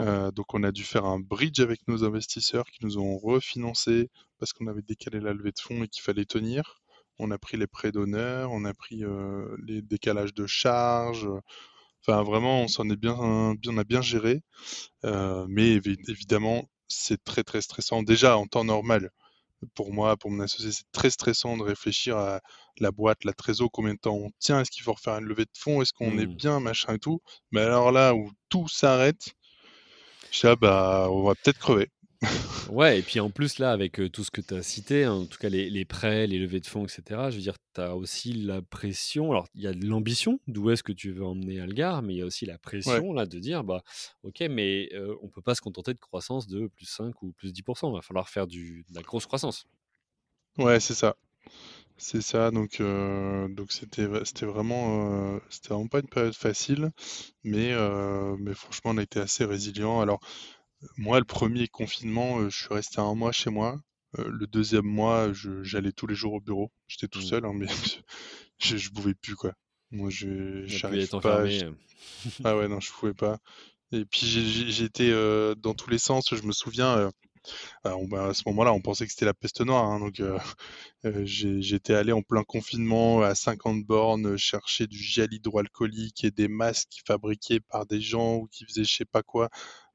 Euh, 0.00 0.30
donc 0.30 0.54
on 0.54 0.62
a 0.62 0.72
dû 0.72 0.84
faire 0.84 1.04
un 1.06 1.18
bridge 1.20 1.60
avec 1.60 1.86
nos 1.88 2.04
investisseurs 2.04 2.66
qui 2.66 2.84
nous 2.84 2.98
ont 2.98 3.18
refinancé 3.18 4.10
parce 4.38 4.52
qu'on 4.52 4.66
avait 4.66 4.82
décalé 4.82 5.20
la 5.20 5.32
levée 5.32 5.52
de 5.52 5.58
fonds 5.60 5.82
et 5.84 5.88
qu'il 5.88 6.02
fallait 6.02 6.24
tenir. 6.26 6.80
On 7.18 7.30
a 7.30 7.38
pris 7.38 7.56
les 7.56 7.66
prêts 7.66 7.92
d'honneur, 7.92 8.52
on 8.52 8.64
a 8.64 8.74
pris 8.74 9.04
euh, 9.04 9.56
les 9.66 9.80
décalages 9.82 10.34
de 10.34 10.46
charges. 10.46 11.28
Enfin 12.02 12.22
vraiment, 12.22 12.62
on 12.62 12.68
s'en 12.68 12.88
est 12.90 12.96
bien, 12.96 13.16
on 13.18 13.78
a 13.78 13.84
bien 13.84 14.02
géré. 14.02 14.42
Euh, 15.04 15.46
mais 15.48 15.76
évi- 15.78 15.98
évidemment, 16.10 16.68
c'est 16.88 17.22
très 17.24 17.44
très 17.44 17.62
stressant. 17.62 18.02
Déjà 18.02 18.38
en 18.38 18.46
temps 18.46 18.64
normal, 18.64 19.10
pour 19.74 19.92
moi, 19.92 20.16
pour 20.16 20.30
mon 20.30 20.40
associé, 20.42 20.72
c'est 20.72 20.90
très 20.92 21.10
stressant 21.10 21.56
de 21.56 21.62
réfléchir 21.62 22.16
à 22.18 22.40
la 22.78 22.90
boîte, 22.90 23.24
la 23.24 23.32
trésor, 23.32 23.70
combien 23.72 23.94
de 23.94 23.98
temps 23.98 24.14
on 24.16 24.30
tient, 24.38 24.60
est-ce 24.60 24.70
qu'il 24.70 24.82
faut 24.82 24.92
refaire 24.92 25.18
une 25.18 25.24
levée 25.26 25.44
de 25.44 25.50
fonds, 25.58 25.82
est-ce 25.82 25.92
qu'on 25.92 26.18
est 26.18 26.26
Mmh. 26.26 26.34
bien, 26.36 26.60
machin 26.60 26.94
et 26.94 26.98
tout. 26.98 27.20
Mais 27.52 27.60
alors 27.62 27.92
là 27.92 28.14
où 28.14 28.30
tout 28.48 28.68
s'arrête, 28.68 29.34
je 30.30 30.38
sais, 30.40 30.56
bah, 30.56 31.08
on 31.10 31.24
va 31.24 31.34
peut-être 31.34 31.58
crever. 31.58 31.88
Ouais 32.68 32.98
et 32.98 33.02
puis 33.02 33.20
en 33.20 33.30
plus 33.30 33.58
là 33.58 33.70
avec, 33.72 34.00
heu, 34.00 34.08
tout 34.08 34.24
ce 34.24 34.30
que 34.30 34.40
tu 34.40 34.54
as 34.54 34.62
cité, 34.62 35.04
hein, 35.04 35.12
en 35.12 35.26
tout 35.26 35.38
cas 35.38 35.48
les 35.48 35.70
les 35.70 35.84
prêts, 35.84 36.26
les 36.26 36.38
levées 36.38 36.60
de 36.60 36.66
fonds 36.66 36.84
et 36.84 36.88
cetera, 36.88 37.30
je 37.30 37.36
veux 37.36 37.42
dire, 37.42 37.54
tu 37.74 37.80
as 37.80 37.94
aussi 37.96 38.32
la 38.32 38.60
pression 38.62 39.30
alors 39.30 39.46
il 39.54 39.62
y 39.62 39.66
a 39.68 39.72
de 39.72 39.86
l'ambition, 39.86 40.40
d'où 40.48 40.70
est-ce 40.70 40.82
que 40.82 40.92
tu 40.92 41.12
veux 41.12 41.24
emmener 41.24 41.60
Algar, 41.60 42.02
mais 42.02 42.14
il 42.14 42.18
y 42.18 42.22
a 42.22 42.26
aussi 42.26 42.44
la 42.46 42.58
Ouais, 42.86 43.02
pression 43.02 43.12
là 43.12 43.26
de 43.26 43.38
dire: 43.38 43.62
«Bah, 43.64 43.82
OK, 44.24 44.40
mais 44.50 44.88
heu, 44.94 45.16
on 45.22 45.28
peut 45.28 45.42
pas 45.42 45.54
se 45.54 45.60
contenter 45.60 45.94
de 45.94 45.98
croissance 46.00 46.46
de 46.48 46.68
+5 46.76 47.22
ou 47.22 47.32
+10 47.32 47.90
Il 47.90 47.92
va 47.92 48.02
falloir 48.02 48.28
faire 48.28 48.46
du 48.48 48.84
de 48.88 48.94
la 48.94 49.02
grosse 49.02 49.26
croissance». 49.26 49.66
ouais, 50.58 50.80
c'est 50.80 50.94
ça. 50.94 51.16
C'est 51.98 52.22
ça, 52.22 52.50
donc 52.52 52.80
euh, 52.80 53.48
donc 53.48 53.72
c'était 53.72 54.06
va- 54.06 54.24
c'était 54.24 54.46
vraiment 54.46 55.36
euh, 55.36 55.40
c'était 55.50 55.70
vraiment 55.70 55.88
pas 55.88 56.00
une 56.00 56.08
période 56.08 56.34
facile, 56.34 56.90
mais 57.44 57.72
euh, 57.72 58.36
mais 58.40 58.54
franchement 58.54 58.92
on 58.92 58.98
a 58.98 59.02
été 59.04 59.20
assez 59.20 59.44
résilient. 59.46 60.00
Alors 60.00 60.20
moi 60.96 61.18
le 61.18 61.24
premier 61.24 61.68
confinement, 61.68 62.40
euh, 62.40 62.50
je 62.50 62.56
suis 62.64 62.74
resté 62.74 63.00
un 63.00 63.14
mois 63.14 63.32
chez 63.32 63.50
moi. 63.50 63.80
Euh, 64.18 64.28
le 64.28 64.46
deuxième 64.46 64.86
mois, 64.86 65.32
je- 65.32 65.62
j'allais 65.62 65.92
tous 65.92 66.06
les 66.06 66.14
jours 66.14 66.34
au 66.34 66.40
bureau. 66.40 66.70
J'étais 66.88 67.08
tout 67.08 67.20
Mmh. 67.20 67.22
seul, 67.22 67.44
hein, 67.46 67.52
mais 67.54 67.66
je, 68.58 68.76
je 68.76 68.90
pouvais 68.90 69.14
plus 69.14 69.36
quoi. 69.36 69.52
Moi, 69.90 70.10
je 70.10 70.66
pu 70.66 70.66
j'arrive 70.68 71.02
être 71.02 71.16
pas. 71.20 71.46
enfermé. 71.46 71.50
je- 71.50 71.66
euh. 71.66 71.72
Ah 72.44 72.56
ouais, 72.56 72.68
non, 72.68 72.80
je 72.80 72.92
pouvais 72.92 73.14
pas. 73.14 73.38
Et 73.92 74.04
puis 74.06 74.26
j'ai- 74.26 74.46
j'ai- 74.46 74.70
j'étais 74.70 75.10
euh, 75.10 75.54
dans 75.56 75.74
tous 75.74 75.90
les 75.90 75.98
sens. 75.98 76.34
Je 76.34 76.42
me 76.44 76.52
souviens, 76.52 76.98
euh, 76.98 77.10
on- 77.84 78.06
bah, 78.08 78.28
à 78.28 78.34
ce 78.34 78.42
moment-là, 78.46 78.72
on 78.72 78.80
pensait 78.80 79.06
que 79.06 79.12
c'était 79.12 79.24
la 79.26 79.34
peste 79.34 79.60
noire. 79.62 79.84
hein, 79.86 80.00
donc 80.00 80.20
euh, 80.20 80.38
euh, 81.06 81.24
j'ai- 81.26 81.62
j'étais 81.62 81.94
allé 81.94 82.12
en 82.12 82.22
plein 82.22 82.44
confinement 82.44 83.22
à 83.22 83.34
50 83.34 83.84
bornes 83.84 84.36
chercher 84.36 84.86
du 84.86 84.98
gel 84.98 85.32
hydroalcoolique 85.32 86.24
et 86.24 86.30
des 86.30 86.48
masques 86.48 87.02
fabriqués 87.06 87.60
par 87.60 87.86
des 87.86 88.00
gens 88.00 88.36
ou 88.36 88.48
qui 88.48 88.64
faisaient 88.66 88.84
je 88.84 88.94
sais 88.94 89.04
pas 89.04 89.22
quoi. 89.22 89.48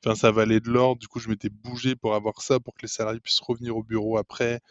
Enfin, 0.04 0.16
ça 0.16 0.32
valait 0.32 0.60
de 0.60 0.70
l'or. 0.70 0.96
Du 0.96 1.08
coup, 1.08 1.20
je 1.20 1.30
m'étais 1.30 1.50
bougé 1.50 1.96
pour 1.96 2.16
avoir 2.16 2.42
ça, 2.42 2.60
pour 2.60 2.74
que 2.76 2.82
les 2.84 2.88
salariés 2.88 3.20
puissent 3.20 3.40
revenir 3.42 3.78
au 3.78 3.84
bureau 3.84 4.18
après. 4.18 4.62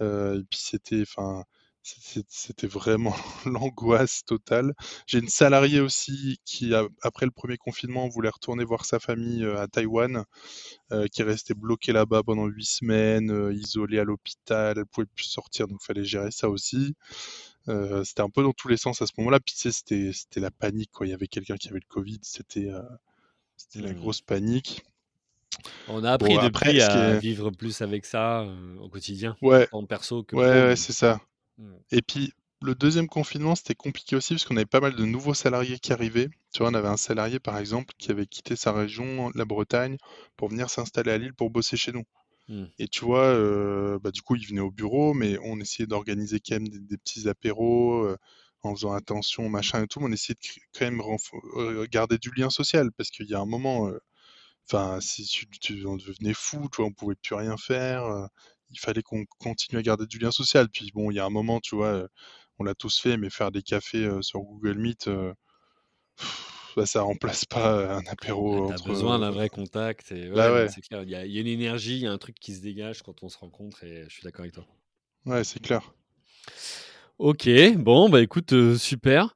Euh, 0.00 0.40
et 0.40 0.44
puis 0.50 0.58
c'était, 0.60 1.02
enfin, 1.02 1.44
c'était 1.82 2.66
vraiment 2.66 3.14
l'angoisse 3.46 4.24
totale. 4.24 4.74
J'ai 5.06 5.18
une 5.20 5.28
salariée 5.28 5.80
aussi 5.80 6.38
qui, 6.44 6.72
après 7.02 7.26
le 7.26 7.32
premier 7.32 7.56
confinement, 7.58 8.08
voulait 8.08 8.30
retourner 8.30 8.64
voir 8.64 8.84
sa 8.84 8.98
famille 9.00 9.44
euh, 9.44 9.60
à 9.60 9.68
Taïwan, 9.68 10.24
euh, 10.92 11.06
qui 11.08 11.22
est 11.22 11.24
restée 11.24 11.54
bloquée 11.54 11.92
là-bas 11.92 12.22
pendant 12.24 12.46
huit 12.46 12.66
semaines, 12.66 13.50
isolée 13.52 13.98
à 14.00 14.04
l'hôpital, 14.04 14.78
elle 14.78 14.86
pouvait 14.86 15.06
plus 15.14 15.26
sortir, 15.26 15.68
donc 15.68 15.82
fallait 15.82 16.04
gérer 16.04 16.30
ça 16.32 16.48
aussi. 16.50 16.94
C'était 18.04 18.22
un 18.22 18.30
peu 18.30 18.42
dans 18.42 18.52
tous 18.52 18.68
les 18.68 18.76
sens 18.76 19.02
à 19.02 19.06
ce 19.06 19.12
moment-là. 19.18 19.40
Puis 19.40 19.54
tu 19.54 19.70
sais, 19.70 20.12
c'était, 20.12 20.40
la 20.40 20.50
panique, 20.50 20.90
quoi. 20.92 21.06
Il 21.06 21.10
y 21.10 21.12
avait 21.14 21.28
quelqu'un 21.28 21.56
qui 21.56 21.68
avait 21.68 21.80
le 21.80 21.86
Covid, 21.88 22.18
c'était, 22.22 22.70
c'était 23.70 23.86
la 23.86 23.92
Hmm. 23.92 23.98
grosse 23.98 24.20
panique. 24.20 24.82
On 25.86 26.04
a 26.04 26.12
appris 26.12 26.34
Bon, 26.34 26.38
après, 26.38 26.72
depuis 26.72 26.78
qui 26.78 26.80
à 26.80 27.14
est... 27.14 27.18
vivre 27.18 27.50
plus 27.50 27.82
avec 27.82 28.04
ça 28.04 28.40
euh, 28.42 28.76
au 28.78 28.88
quotidien, 28.88 29.36
Ouais, 29.42 29.68
tant 29.70 29.84
perso 29.86 30.24
que 30.24 30.36
ouais, 30.36 30.42
pro. 30.48 30.68
ouais, 30.68 30.76
mais- 30.76 30.76
c'est 30.76 30.92
ça. 30.92 31.20
Hmm. 31.58 31.76
Et 31.92 32.02
puis, 32.02 32.32
le 32.62 32.74
deuxième 32.74 33.08
confinement, 33.08 33.54
c'était 33.56 33.74
compliqué 33.74 34.16
aussi 34.16 34.34
parce 34.34 34.44
qu'on 34.46 34.56
avait 34.56 34.66
pas 34.66 34.80
mal 34.80 34.96
de 34.96 35.04
nouveaux 35.04 35.34
salariés 35.34 35.78
qui 35.78 35.92
arrivaient. 35.92 36.30
Tu 36.52 36.60
vois, 36.60 36.70
on 36.70 36.74
avait 36.74 36.88
un 36.88 36.96
salarié, 36.96 37.40
par 37.40 37.58
exemple, 37.58 37.94
qui 37.98 38.10
avait 38.10 38.26
quitté 38.26 38.56
sa 38.56 38.72
région, 38.72 39.30
la 39.34 39.44
Bretagne, 39.44 39.98
pour 40.36 40.48
venir 40.48 40.70
s'installer 40.70 41.12
à 41.12 41.18
Lille 41.18 41.34
pour 41.34 41.50
bosser 41.50 41.76
chez 41.76 41.92
nous. 41.92 42.04
Hmm. 42.48 42.66
Et 42.78 42.88
tu 42.88 43.04
vois, 43.04 43.24
euh, 43.24 43.98
bah, 44.00 44.10
du 44.12 44.22
coup, 44.22 44.36
il 44.36 44.46
venait 44.46 44.60
au 44.60 44.70
bureau, 44.70 45.14
mais 45.14 45.38
on 45.44 45.60
essayait 45.60 45.86
d'organiser 45.86 46.40
quand 46.40 46.56
même 46.56 46.68
des, 46.68 46.80
des 46.80 46.98
petits 46.98 47.28
apéros, 47.28 48.04
euh, 48.04 48.18
en 48.62 48.74
faisant 48.74 48.92
attention, 48.92 49.48
machin 49.48 49.82
et 49.84 49.86
tout. 49.88 50.00
mais 50.00 50.06
On 50.08 50.12
essayait 50.12 50.36
de 50.36 50.60
quand 50.78 50.84
même 50.86 51.02
euh, 51.56 51.86
garder 51.90 52.18
du 52.18 52.30
lien 52.36 52.50
social 52.50 52.90
parce 52.92 53.10
qu'il 53.10 53.28
y 53.28 53.34
a 53.34 53.40
un 53.40 53.46
moment, 53.46 53.88
euh, 53.88 53.98
enfin, 54.70 55.00
si 55.00 55.24
tu, 55.26 55.46
tu- 55.60 55.86
on 55.86 55.96
devenait 55.96 56.34
fou, 56.34 56.68
tu 56.72 56.78
vois, 56.78 56.86
on 56.86 56.92
pouvait 56.92 57.16
plus 57.16 57.34
rien 57.36 57.56
faire. 57.58 58.04
euh, 58.04 58.26
il 58.70 58.80
fallait 58.80 59.02
qu'on 59.02 59.24
continue 59.38 59.78
à 59.80 59.82
garder 59.82 60.06
du 60.06 60.18
lien 60.18 60.30
social. 60.32 60.68
Puis 60.70 60.90
bon, 60.94 61.10
il 61.10 61.16
y 61.16 61.20
a 61.20 61.26
un 61.26 61.30
moment, 61.30 61.60
tu 61.60 61.76
vois, 61.76 62.08
on 62.58 62.64
l'a 62.64 62.74
tous 62.74 63.00
fait, 63.00 63.16
mais 63.18 63.30
faire 63.30 63.50
des 63.52 63.62
cafés 63.62 64.04
euh, 64.06 64.22
sur 64.22 64.40
Google 64.42 64.78
Meet, 64.78 65.08
pff, 66.16 66.72
bah, 66.76 66.86
ça 66.86 67.02
remplace 67.02 67.44
pas 67.44 67.96
un 67.96 68.06
apéro 68.06 68.66
t'as 68.66 68.78
entre. 68.78 68.78
besoin 68.78 69.18
d'un 69.18 69.30
vrai 69.30 69.48
contact. 69.48 70.12
Et... 70.12 70.28
Ouais, 70.30 70.34
Bah 70.34 70.50
non, 70.50 70.60
mais 70.60 70.66
ouais, 70.66 70.68
c'est 70.68 70.80
clair. 70.80 71.02
Il 71.02 71.10
y 71.10 71.14
a, 71.14 71.24
il 71.26 71.32
y 71.32 71.38
a 71.38 71.40
une 71.40 71.46
énergie, 71.46 71.94
il 71.96 72.00
y 72.02 72.06
a 72.06 72.12
un 72.12 72.18
truc 72.18 72.36
qui 72.40 72.54
se 72.54 72.60
dégage 72.62 73.02
quand 73.02 73.22
on 73.22 73.28
se 73.28 73.38
rencontre 73.38 73.84
et 73.84 74.04
je 74.08 74.14
suis 74.14 74.24
d'accord 74.24 74.42
avec 74.42 74.54
toi. 74.54 74.66
ouais, 75.26 75.42
c'est 75.44 75.60
clair. 75.60 75.94
Ok, 77.18 77.48
bon, 77.76 78.08
bah 78.08 78.20
écoute, 78.20 78.52
euh, 78.52 78.76
super. 78.76 79.34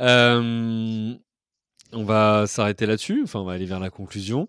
Euh, 0.00 1.14
on 1.92 2.04
va 2.04 2.46
s'arrêter 2.46 2.84
là-dessus. 2.86 3.22
Enfin, 3.24 3.40
on 3.40 3.44
va 3.44 3.52
aller 3.52 3.64
vers 3.66 3.80
la 3.80 3.90
conclusion. 3.90 4.48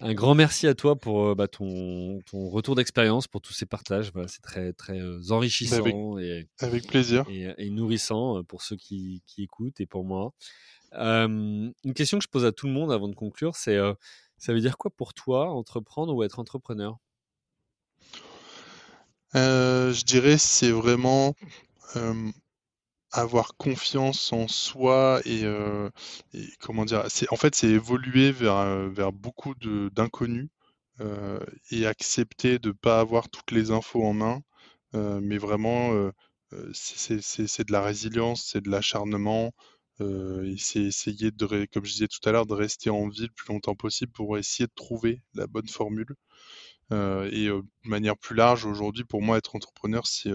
Un 0.00 0.14
grand 0.14 0.34
merci 0.34 0.66
à 0.66 0.74
toi 0.74 0.96
pour 0.96 1.24
euh, 1.26 1.34
bah, 1.34 1.48
ton, 1.48 2.20
ton 2.30 2.48
retour 2.50 2.74
d'expérience, 2.74 3.26
pour 3.28 3.40
tous 3.40 3.52
ces 3.52 3.66
partages. 3.66 4.12
Voilà, 4.12 4.28
c'est 4.28 4.42
très, 4.42 4.72
très 4.72 5.00
Bah, 5.00 5.06
avec, 5.16 5.32
enrichissant 5.32 6.18
et, 6.18 6.48
avec 6.60 6.86
plaisir. 6.86 7.24
et- 7.30 7.54
et 7.56 7.70
nourrissant 7.70 8.42
pour 8.44 8.62
ceux 8.62 8.76
qui, 8.76 9.22
qui 9.26 9.42
écoutent 9.44 9.80
et 9.80 9.86
pour 9.86 10.04
moi. 10.04 10.32
Une 10.92 11.72
question 11.94 12.18
que 12.18 12.24
je 12.24 12.28
pose 12.28 12.44
à 12.44 12.52
tout 12.52 12.66
le 12.66 12.72
monde 12.72 12.92
avant 12.92 13.08
de 13.08 13.14
conclure, 13.14 13.56
c'est 13.56 13.78
ça 14.36 14.52
veut 14.52 14.60
dire 14.60 14.78
quoi 14.78 14.90
pour 14.90 15.14
toi, 15.14 15.50
entreprendre 15.50 16.14
ou 16.14 16.22
être 16.22 16.38
entrepreneur? 16.38 16.96
Je 19.34 20.04
dirais 20.04 20.38
c'est 20.38 20.70
vraiment 20.70 21.34
avoir 23.12 23.56
confiance 23.56 24.32
en 24.32 24.48
soi 24.48 25.20
et, 25.24 25.44
comment 26.60 26.84
dire, 26.84 27.04
c'est 27.08 27.30
en 27.32 27.36
fait 27.36 27.54
c'est 27.54 27.68
évoluer 27.68 28.32
vers 28.32 28.88
vers 28.90 29.12
beaucoup 29.12 29.54
d'inconnus 29.56 30.48
euh, 31.00 31.40
et 31.70 31.86
accepter 31.86 32.58
de 32.58 32.72
pas 32.72 33.00
avoir 33.00 33.28
toutes 33.30 33.52
les 33.52 33.70
infos 33.70 34.04
en 34.04 34.12
main, 34.14 34.42
mais 34.92 35.38
vraiment 35.38 36.10
c'est 36.72 37.66
de 37.66 37.72
la 37.72 37.82
résilience, 37.82 38.44
c'est 38.50 38.60
de 38.62 38.70
l'acharnement. 38.70 39.52
et 40.00 40.56
c'est 40.58 40.82
essayer 40.82 41.30
de, 41.30 41.66
comme 41.72 41.84
je 41.84 41.92
disais 41.92 42.08
tout 42.08 42.26
à 42.28 42.32
l'heure, 42.32 42.46
de 42.46 42.54
rester 42.54 42.90
en 42.90 43.08
vie 43.08 43.22
le 43.22 43.32
plus 43.34 43.52
longtemps 43.52 43.74
possible 43.74 44.12
pour 44.12 44.38
essayer 44.38 44.66
de 44.66 44.72
trouver 44.74 45.22
la 45.34 45.46
bonne 45.46 45.68
formule. 45.68 46.14
Et 46.90 47.46
de 47.48 47.62
manière 47.84 48.16
plus 48.16 48.34
large, 48.36 48.64
aujourd'hui, 48.66 49.04
pour 49.04 49.22
moi, 49.22 49.38
être 49.38 49.56
entrepreneur, 49.56 50.06
c'est 50.06 50.32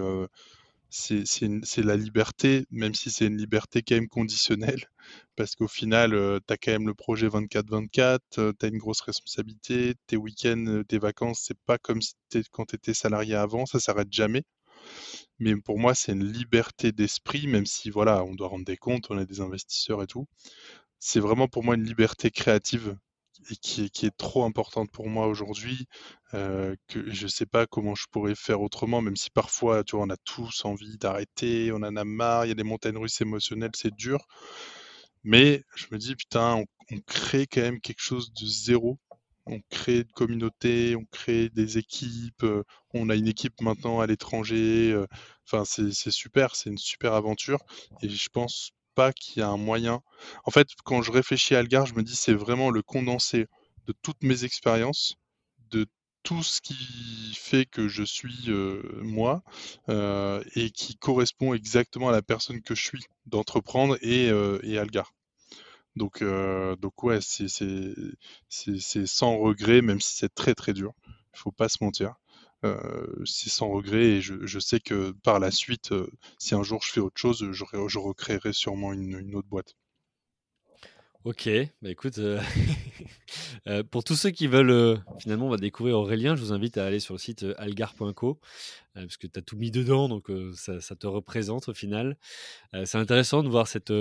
c'est 0.96 1.84
la 1.84 1.98
liberté, 1.98 2.68
même 2.70 2.94
si 2.94 3.10
c'est 3.10 3.26
une 3.26 3.38
liberté 3.38 3.82
quand 3.82 3.96
même 3.96 4.08
conditionnelle, 4.08 4.86
parce 5.36 5.56
qu'au 5.56 5.68
final, 5.68 6.12
tu 6.48 6.54
as 6.54 6.58
quand 6.58 6.72
même 6.72 6.88
le 6.88 6.94
projet 6.94 7.28
24-24, 7.28 8.20
tu 8.32 8.66
as 8.66 8.68
une 8.68 8.78
grosse 8.78 9.02
responsabilité, 9.02 9.96
tes 10.06 10.18
week-ends, 10.18 10.66
euh, 10.68 10.84
tes 10.84 11.00
vacances, 11.00 11.42
c'est 11.48 11.58
pas 11.66 11.80
comme 11.80 12.02
si 12.02 12.14
quand 12.52 12.66
tu 12.66 12.76
étais 12.76 12.94
salarié 12.94 13.34
avant, 13.34 13.66
ça 13.66 13.80
s'arrête 13.80 14.14
jamais. 14.14 14.44
Mais 15.40 15.56
pour 15.56 15.80
moi, 15.80 15.96
c'est 15.96 16.12
une 16.12 16.32
liberté 16.32 16.92
d'esprit, 16.92 17.48
même 17.48 17.66
si 17.66 17.90
voilà, 17.90 18.24
on 18.24 18.36
doit 18.36 18.50
rendre 18.50 18.66
des 18.66 18.78
comptes, 18.78 19.10
on 19.10 19.18
a 19.18 19.26
des 19.26 19.42
investisseurs 19.42 20.04
et 20.04 20.08
tout. 20.08 20.28
C'est 21.00 21.20
vraiment 21.20 21.48
pour 21.48 21.64
moi 21.64 21.76
une 21.76 21.86
liberté 21.86 22.32
créative 22.32 22.98
et 23.50 23.56
qui 23.56 23.84
est, 23.84 24.18
trop 24.18 24.44
importante 24.46 24.92
pour 24.92 25.10
moi 25.10 25.28
aujourd'hui, 25.28 25.88
euh, 26.34 26.76
que 26.88 27.12
je 27.12 27.28
sais 27.28 27.46
pas 27.46 27.66
comment 27.68 27.96
je 27.96 28.06
pourrais 28.12 28.36
faire 28.36 28.62
autrement, 28.62 29.02
même 29.02 29.16
si 29.16 29.30
parfois, 29.30 29.84
tu 29.84 29.96
vois, 29.96 30.06
on 30.06 30.10
a 30.10 30.18
tous 30.18 30.66
envie 30.66 30.98
d'arrêter, 30.98 31.72
on 31.72 31.78
en 31.78 31.96
a 31.96 32.04
marre, 32.04 32.46
il 32.46 32.50
y 32.50 32.52
a 32.52 32.56
des 32.56 32.64
montagnes 32.64 32.98
russes 32.98 33.22
émotionnelles, 33.22 33.72
c'est 33.76 33.94
dur. 33.94 34.26
Mais 35.24 35.64
je 35.76 35.88
me 35.92 35.98
dis, 35.98 36.16
putain, 36.16 36.64
on, 36.92 37.00
crée 37.08 37.48
quand 37.48 37.62
même 37.62 37.80
quelque 37.82 38.02
chose 38.02 38.34
de 38.34 38.46
zéro. 38.46 39.00
On 39.46 39.60
crée 39.70 40.00
une 40.00 40.12
communauté, 40.14 40.96
on 40.96 41.06
crée 41.06 41.50
des 41.50 41.78
équipes, 41.78 42.44
euh, 42.44 42.64
on 42.94 43.10
a 43.10 43.16
une 43.16 43.28
équipe 43.28 43.60
maintenant 43.62 44.00
à 44.00 44.08
l'étranger. 44.08 44.92
euh, 44.94 45.08
Enfin, 45.46 45.66
c'est 45.66 46.12
super, 46.12 46.56
c'est 46.56 46.70
une 46.70 46.78
super 46.78 47.14
aventure. 47.14 47.60
Et 48.02 48.10
je 48.10 48.30
pense 48.30 48.72
pas 48.96 49.14
qu'il 49.14 49.40
y 49.40 49.44
a 49.44 49.50
un 49.50 49.58
moyen. 49.58 50.02
En 50.46 50.52
fait, 50.52 50.68
quand 50.84 51.02
je 51.02 51.12
réfléchis 51.12 51.56
à 51.56 51.60
Algar, 51.60 51.86
je 51.86 51.96
me 51.96 52.04
dis, 52.04 52.16
c'est 52.16 52.34
vraiment 52.34 52.70
le 52.70 52.82
condensé 52.82 53.48
de 53.88 53.94
toutes 54.02 54.24
mes 54.24 54.44
expériences, 54.46 55.16
de 55.72 55.88
tout 56.24 56.42
ce 56.44 56.62
qui 56.62 56.76
fait 57.36 57.66
que 57.66 57.88
je 57.90 58.04
suis 58.04 58.46
euh, 58.48 58.82
moi 59.04 59.44
euh, 59.90 60.42
et 60.56 60.72
qui 60.72 60.96
correspond 60.96 61.54
exactement 61.54 62.10
à 62.10 62.12
la 62.14 62.22
personne 62.22 62.62
que 62.62 62.76
je 62.76 62.84
suis 62.84 63.04
d'entreprendre 63.26 63.98
et, 64.02 64.30
euh, 64.30 64.60
Algar. 64.80 65.14
Donc, 65.96 66.22
euh, 66.22 66.76
donc 66.78 67.04
ouais, 67.04 67.20
c'est 67.22 67.48
sans 69.06 69.38
regret, 69.38 69.82
même 69.82 70.02
si 70.02 70.16
c'est 70.16 70.34
très 70.34 70.56
très 70.56 70.74
dur. 70.74 70.94
Il 71.34 71.40
faut 71.40 71.52
pas 71.52 71.70
se 71.70 71.84
mentir. 71.84 72.16
Euh, 72.64 73.06
c'est 73.26 73.50
sans 73.50 73.70
regret 73.70 74.04
et 74.04 74.22
je, 74.22 74.60
sais 74.60 74.80
que 74.80 75.12
par 75.24 75.40
la 75.40 75.52
suite, 75.52 75.92
euh, 75.92 76.10
si 76.40 76.56
un 76.56 76.64
jour 76.64 76.82
je 76.82 76.92
fais 76.92 77.02
autre 77.02 77.20
chose, 77.20 77.52
je, 77.52 77.64
ré- 77.64 77.90
je 77.90 78.00
recréerai 78.00 78.54
sûrement 78.54 78.94
une, 78.94 79.36
autre 79.36 79.48
boîte. 79.50 79.76
Ok, 81.26 81.50
bah 81.82 81.90
écoute, 81.90 82.18
euh, 82.20 82.42
pour 83.92 84.04
tous 84.04 84.16
ceux 84.16 84.32
qui 84.32 84.48
veulent 84.48 85.02
finalement 85.20 85.48
on 85.48 85.50
va 85.50 85.58
découvrir 85.58 85.98
Aurélien, 85.98 86.36
je 86.36 86.42
vous 86.42 86.52
invite 86.52 86.78
à 86.78 86.86
aller 86.86 87.00
sur 87.00 87.14
le 87.14 87.20
site 87.20 87.46
algar.co 87.58 88.40
parce 88.94 89.18
que 89.18 89.28
tu 89.28 89.40
as 89.40 89.42
tout 89.42 89.56
mis 89.58 89.72
dedans, 89.72 90.10
donc 90.10 90.30
ça, 90.56 90.82
ça 90.82 90.96
te 90.96 91.08
représente 91.08 91.70
au 91.70 91.74
final. 91.74 92.18
C'est 92.84 92.98
intéressant 92.98 93.42
de 93.42 93.50
voir 93.50 93.68
cette, 93.68 93.94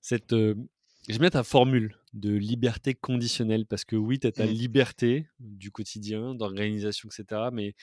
cette 0.00 0.32
je 0.32 1.18
mets 1.18 1.30
ta 1.30 1.42
formule 1.42 1.96
de 2.12 2.32
liberté 2.34 2.94
conditionnelle 2.94 3.66
parce 3.66 3.84
que 3.84 3.94
oui, 3.96 4.18
tu 4.18 4.26
as 4.26 4.32
ta 4.32 4.44
Mm, 4.44 4.46
liberté 4.46 5.28
du 5.38 5.70
quotidien, 5.70 6.34
d'organisation, 6.34 7.08
etc. 7.08 7.50
Mais, 7.52 7.74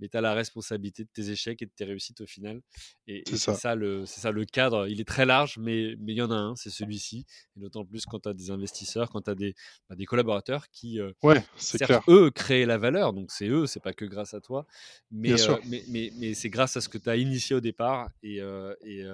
mais 0.00 0.08
tu 0.08 0.16
as 0.16 0.20
la 0.20 0.34
responsabilité 0.34 1.04
de 1.04 1.08
tes 1.12 1.30
échecs 1.30 1.62
et 1.62 1.66
de 1.66 1.70
tes 1.74 1.84
réussites 1.84 2.20
au 2.20 2.26
final. 2.26 2.62
Et, 3.06 3.22
c'est 3.24 3.36
ça. 3.36 3.54
ça, 3.54 3.74
le, 3.76 4.04
c'est 4.06 4.20
ça 4.20 4.32
le 4.32 4.44
cadre. 4.44 4.88
Il 4.88 5.00
est 5.00 5.04
très 5.04 5.24
large, 5.26 5.58
mais 5.58 5.94
mais 6.00 6.12
il 6.14 6.16
y 6.18 6.22
en 6.22 6.30
a 6.32 6.36
un, 6.36 6.56
c'est 6.56 6.70
celui-ci. 6.70 7.26
Et 7.56 7.60
d'autant 7.60 7.84
plus 7.84 8.06
quand 8.06 8.20
tu 8.20 8.28
as 8.28 8.34
des 8.34 8.50
investisseurs, 8.50 9.10
quand 9.10 9.22
tu 9.22 9.30
as 9.30 9.34
des, 9.36 9.54
bah, 9.88 9.94
des 9.96 10.04
collaborateurs 10.06 10.68
qui, 10.70 11.00
euh, 11.00 11.12
Ouais, 11.22 11.44
c'est 11.56 11.78
certes, 11.78 11.82
clair. 11.82 12.02
eux 12.08 12.30
créent 12.30 12.66
la 12.66 12.78
valeur. 12.78 13.12
Donc 13.12 13.30
c'est 13.30 13.48
eux, 13.48 13.66
c'est 13.66 13.80
pas 13.80 13.92
que 13.92 14.04
grâce 14.04 14.34
à 14.34 14.40
toi. 14.40 14.66
Mais, 15.10 15.40
euh, 15.40 15.58
mais, 15.64 15.84
mais, 15.88 16.10
mais 16.16 16.34
c'est 16.34 16.50
grâce 16.50 16.76
à 16.76 16.80
ce 16.80 16.88
que 16.88 16.98
tu 16.98 17.08
as 17.08 17.16
initié 17.16 17.54
au 17.56 17.60
départ 17.60 18.10
et, 18.22 18.40
euh, 18.40 18.74
et, 18.82 19.04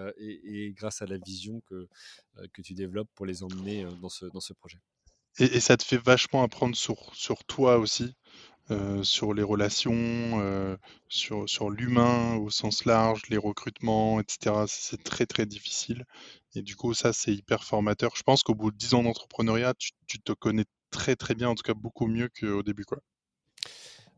et- 0.66 0.72
grâce 0.72 1.02
à 1.02 1.06
la 1.06 1.18
vision 1.18 1.60
que, 1.68 1.88
que 2.52 2.62
tu 2.62 2.74
développes 2.74 3.10
pour 3.14 3.26
les 3.26 3.42
emmener 3.42 3.84
dans 4.00 4.08
ce, 4.08 4.26
dans 4.26 4.40
ce 4.40 4.52
projet. 4.62 4.78
Et, 5.38 5.56
et 5.56 5.60
ça 5.60 5.76
te 5.76 5.84
fait 5.84 5.98
vachement 5.98 6.42
apprendre 6.42 6.76
sur, 6.76 7.14
sur 7.14 7.44
toi 7.44 7.78
aussi. 7.78 8.14
sur 9.02 9.34
les 9.34 9.42
relations, 9.42 10.78
sur, 11.08 11.46
sur 11.46 11.68
l'humain 11.68 12.36
au 12.36 12.48
sens 12.48 12.86
large, 12.86 13.22
les 13.28 13.36
recrutements, 13.36 14.18
etc. 14.18 14.64
C'est 14.66 15.02
très 15.02 15.26
très 15.26 15.44
difficile. 15.44 16.06
Et 16.54 16.62
du 16.62 16.76
coup, 16.76 16.94
ça, 16.94 17.12
c'est 17.12 17.34
hyper 17.34 17.64
formateur. 17.64 18.12
Je 18.16 18.22
pense 18.22 18.42
qu'au 18.42 18.54
bout 18.54 18.70
de 18.70 18.76
10 18.76 18.94
ans 18.94 19.02
d'entrepreneuriat, 19.02 19.74
tu, 19.74 19.90
tu, 20.06 20.20
te 20.20 20.32
connais 20.32 20.64
très 20.90 21.16
très 21.16 21.34
bien, 21.34 21.48
en 21.48 21.54
tout 21.54 21.62
cas 21.62 21.74
beaucoup 21.74 22.06
mieux 22.06 22.28
qu'au 22.28 22.62
début. 22.62 22.84
Quoi. 22.84 22.98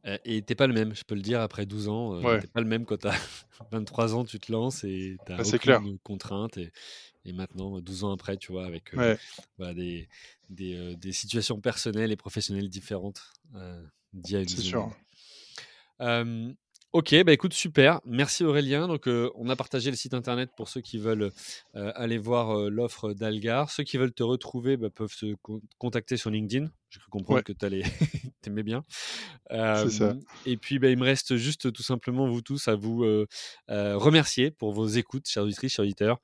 Euh, 0.07 0.19
et 0.25 0.43
t'es 0.43 0.55
pas 0.55 0.67
le 0.67 0.75
même, 0.75 0.95
je 0.95 1.03
peux 1.05 1.15
le 1.15 1.23
dire, 1.23 1.41
après 1.41 1.65
12 1.65 1.89
ans. 1.89 2.15
Euh, 2.15 2.41
t'es 2.41 2.47
pas 2.47 2.61
le 2.61 2.67
même 2.67 2.85
quand 2.85 2.99
tu 2.99 3.09
as 3.09 3.15
23 3.71 4.15
ans, 4.15 4.25
tu 4.25 4.39
te 4.39 4.53
lances 4.53 4.85
et 4.85 5.17
tu 5.27 5.35
bah, 5.35 5.43
aucune 5.43 5.99
contrainte. 6.01 6.59
Et, 6.59 6.73
et, 7.25 7.33
maintenant, 7.33 7.81
12 7.81 8.05
ans 8.05 8.13
après, 8.13 8.37
tu 8.37 8.53
vois, 8.53 8.67
avec 8.67 8.95
euh, 8.95 9.17
des, 9.59 10.09
des, 10.51 10.97
des, 10.97 11.13
situations 11.13 11.61
personnelles 11.61 12.13
et 12.13 12.17
professionnelles 12.17 12.69
différentes 12.69 13.33
d'il 14.13 14.35
y 14.35 14.37
a 14.37 14.41
une 14.41 14.49
C'est 14.49 14.61
sûr. 14.61 14.95
Ok, 16.95 17.13
bah 17.25 17.33
écoute, 17.33 17.55
super. 17.55 18.01
Merci 18.05 18.45
Aurélien. 18.45 18.87
Donc, 18.87 19.09
euh, 19.09 19.29
on 19.35 19.49
a 19.49 19.57
partagé 19.57 19.91
le 19.91 19.97
site 19.97 20.15
internet 20.15 20.51
pour 20.57 20.69
ceux 20.69 20.81
qui 20.81 20.97
veulent 20.97 21.33
euh, 21.75 21.93
aller 21.97 22.19
voir 22.19 22.57
euh, 22.57 22.71
l'offre 22.71 23.13
d'Algar. 23.13 23.69
Ceux 23.73 23.83
qui 23.83 23.99
veulent 23.99 24.15
te 24.15 24.23
retrouver 24.23 24.77
bah, 24.77 24.91
peuvent 24.91 25.13
se 25.13 25.35
contacter 25.79 26.17
sur 26.17 26.31
LinkedIn. 26.31 26.69
J'ai 26.95 27.01
cru 27.01 27.11
comprendre 27.11 27.43
que 27.43 27.53
tu 27.53 27.83
aimais 28.47 28.63
bien. 28.63 28.85
ça. 29.51 30.15
Et 30.47 30.57
puis, 30.57 30.79
bah, 30.79 30.91
il 30.91 30.97
me 30.97 31.05
reste 31.05 31.37
juste 31.37 31.73
tout 31.73 31.83
simplement, 31.83 32.29
vous 32.29 32.41
tous, 32.41 32.69
à 32.69 32.77
vous 32.77 33.05
remercier 33.69 34.53
pour 34.53 34.73
vos 34.73 34.87
écoutes, 34.87 35.29
chers 35.29 35.43
auditrices, 35.43 35.73
chers 35.73 35.85
auditeurs, 35.85 36.21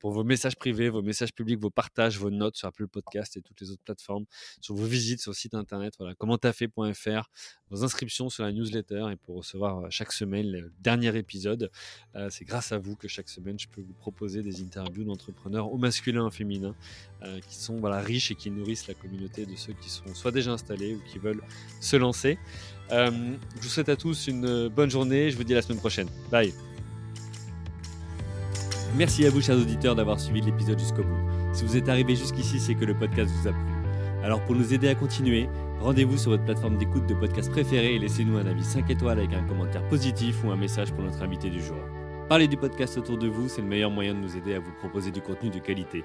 pour 0.00 0.12
vos 0.12 0.22
messages 0.22 0.54
privés, 0.56 0.88
vos 0.88 1.02
messages 1.02 1.32
publics, 1.32 1.58
vos 1.58 1.70
partages, 1.70 2.18
vos 2.18 2.30
notes 2.30 2.56
sur 2.56 2.68
Apple 2.68 2.86
Podcast 2.86 3.36
et 3.36 3.42
toutes 3.42 3.60
les 3.60 3.70
autres 3.70 3.82
plateformes, 3.84 4.26
sur 4.60 4.76
vos 4.76 4.84
visites 4.84 5.20
sur 5.20 5.32
le 5.32 5.36
site 5.36 5.54
internet, 5.54 5.94
voilà, 5.98 6.14
commenttafait.fr, 6.14 7.28
vos 7.70 7.82
inscriptions 7.84 8.28
sur 8.28 8.44
la 8.44 8.52
newsletter 8.52 9.08
et 9.12 9.16
pour 9.16 9.38
recevoir 9.38 9.90
chaque 9.90 10.12
semaine 10.12 10.46
le 10.46 10.72
dernier 10.78 11.16
épisode. 11.16 11.70
C'est 12.30 12.44
grâce 12.44 12.70
à 12.70 12.78
vous 12.78 12.94
que 12.94 13.08
chaque 13.08 13.28
semaine, 13.28 13.58
je 13.58 13.66
peux 13.68 13.80
vous 13.80 13.94
proposer 13.94 14.42
des 14.42 14.62
interviews 14.62 15.04
d'entrepreneurs 15.04 15.72
au 15.72 15.78
masculin 15.78 16.22
et 16.22 16.26
au 16.26 16.30
féminin 16.30 16.76
qui 17.48 17.56
sont 17.56 17.76
voilà, 17.78 18.00
riches 18.00 18.30
et 18.30 18.34
qui 18.34 18.50
nourrissent 18.50 18.86
la 18.86 18.94
communauté 18.94 19.46
de 19.46 19.56
ceux 19.56 19.72
qui 19.72 19.90
sont 19.96 20.14
soit 20.14 20.30
déjà 20.30 20.52
installés 20.52 20.94
ou 20.94 21.00
qui 21.10 21.18
veulent 21.18 21.42
se 21.80 21.96
lancer. 21.96 22.38
Euh, 22.92 23.10
je 23.56 23.62
vous 23.62 23.68
souhaite 23.68 23.88
à 23.88 23.96
tous 23.96 24.28
une 24.28 24.68
bonne 24.68 24.90
journée. 24.90 25.30
Je 25.30 25.36
vous 25.36 25.44
dis 25.44 25.52
à 25.52 25.56
la 25.56 25.62
semaine 25.62 25.78
prochaine. 25.78 26.08
Bye. 26.30 26.52
Merci 28.96 29.26
à 29.26 29.30
vous, 29.30 29.42
chers 29.42 29.56
auditeurs, 29.56 29.94
d'avoir 29.94 30.18
suivi 30.18 30.40
l'épisode 30.40 30.78
jusqu'au 30.78 31.02
bout. 31.02 31.18
Si 31.52 31.64
vous 31.64 31.76
êtes 31.76 31.88
arrivé 31.88 32.16
jusqu'ici, 32.16 32.58
c'est 32.58 32.74
que 32.74 32.84
le 32.84 32.94
podcast 32.94 33.30
vous 33.30 33.48
a 33.48 33.52
plu. 33.52 33.76
Alors, 34.22 34.42
pour 34.44 34.54
nous 34.54 34.72
aider 34.72 34.88
à 34.88 34.94
continuer, 34.94 35.48
rendez-vous 35.80 36.16
sur 36.16 36.30
votre 36.30 36.44
plateforme 36.44 36.78
d'écoute 36.78 37.06
de 37.06 37.14
podcast 37.14 37.50
préférée 37.50 37.96
et 37.96 37.98
laissez-nous 37.98 38.38
un 38.38 38.46
avis 38.46 38.64
5 38.64 38.88
étoiles 38.90 39.18
avec 39.18 39.34
un 39.34 39.42
commentaire 39.44 39.86
positif 39.88 40.42
ou 40.44 40.50
un 40.50 40.56
message 40.56 40.92
pour 40.92 41.04
notre 41.04 41.22
invité 41.22 41.50
du 41.50 41.60
jour. 41.60 41.76
Parlez 42.28 42.48
du 42.48 42.56
podcast 42.56 42.96
autour 42.96 43.18
de 43.18 43.28
vous, 43.28 43.48
c'est 43.48 43.60
le 43.60 43.68
meilleur 43.68 43.90
moyen 43.90 44.14
de 44.14 44.18
nous 44.18 44.36
aider 44.36 44.54
à 44.54 44.60
vous 44.60 44.72
proposer 44.78 45.10
du 45.10 45.20
contenu 45.20 45.50
de 45.50 45.58
qualité. 45.58 46.04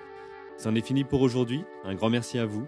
C'en 0.58 0.76
est 0.76 0.86
fini 0.86 1.04
pour 1.04 1.22
aujourd'hui. 1.22 1.64
Un 1.84 1.96
grand 1.96 2.10
merci 2.10 2.38
à 2.38 2.46
vous 2.46 2.68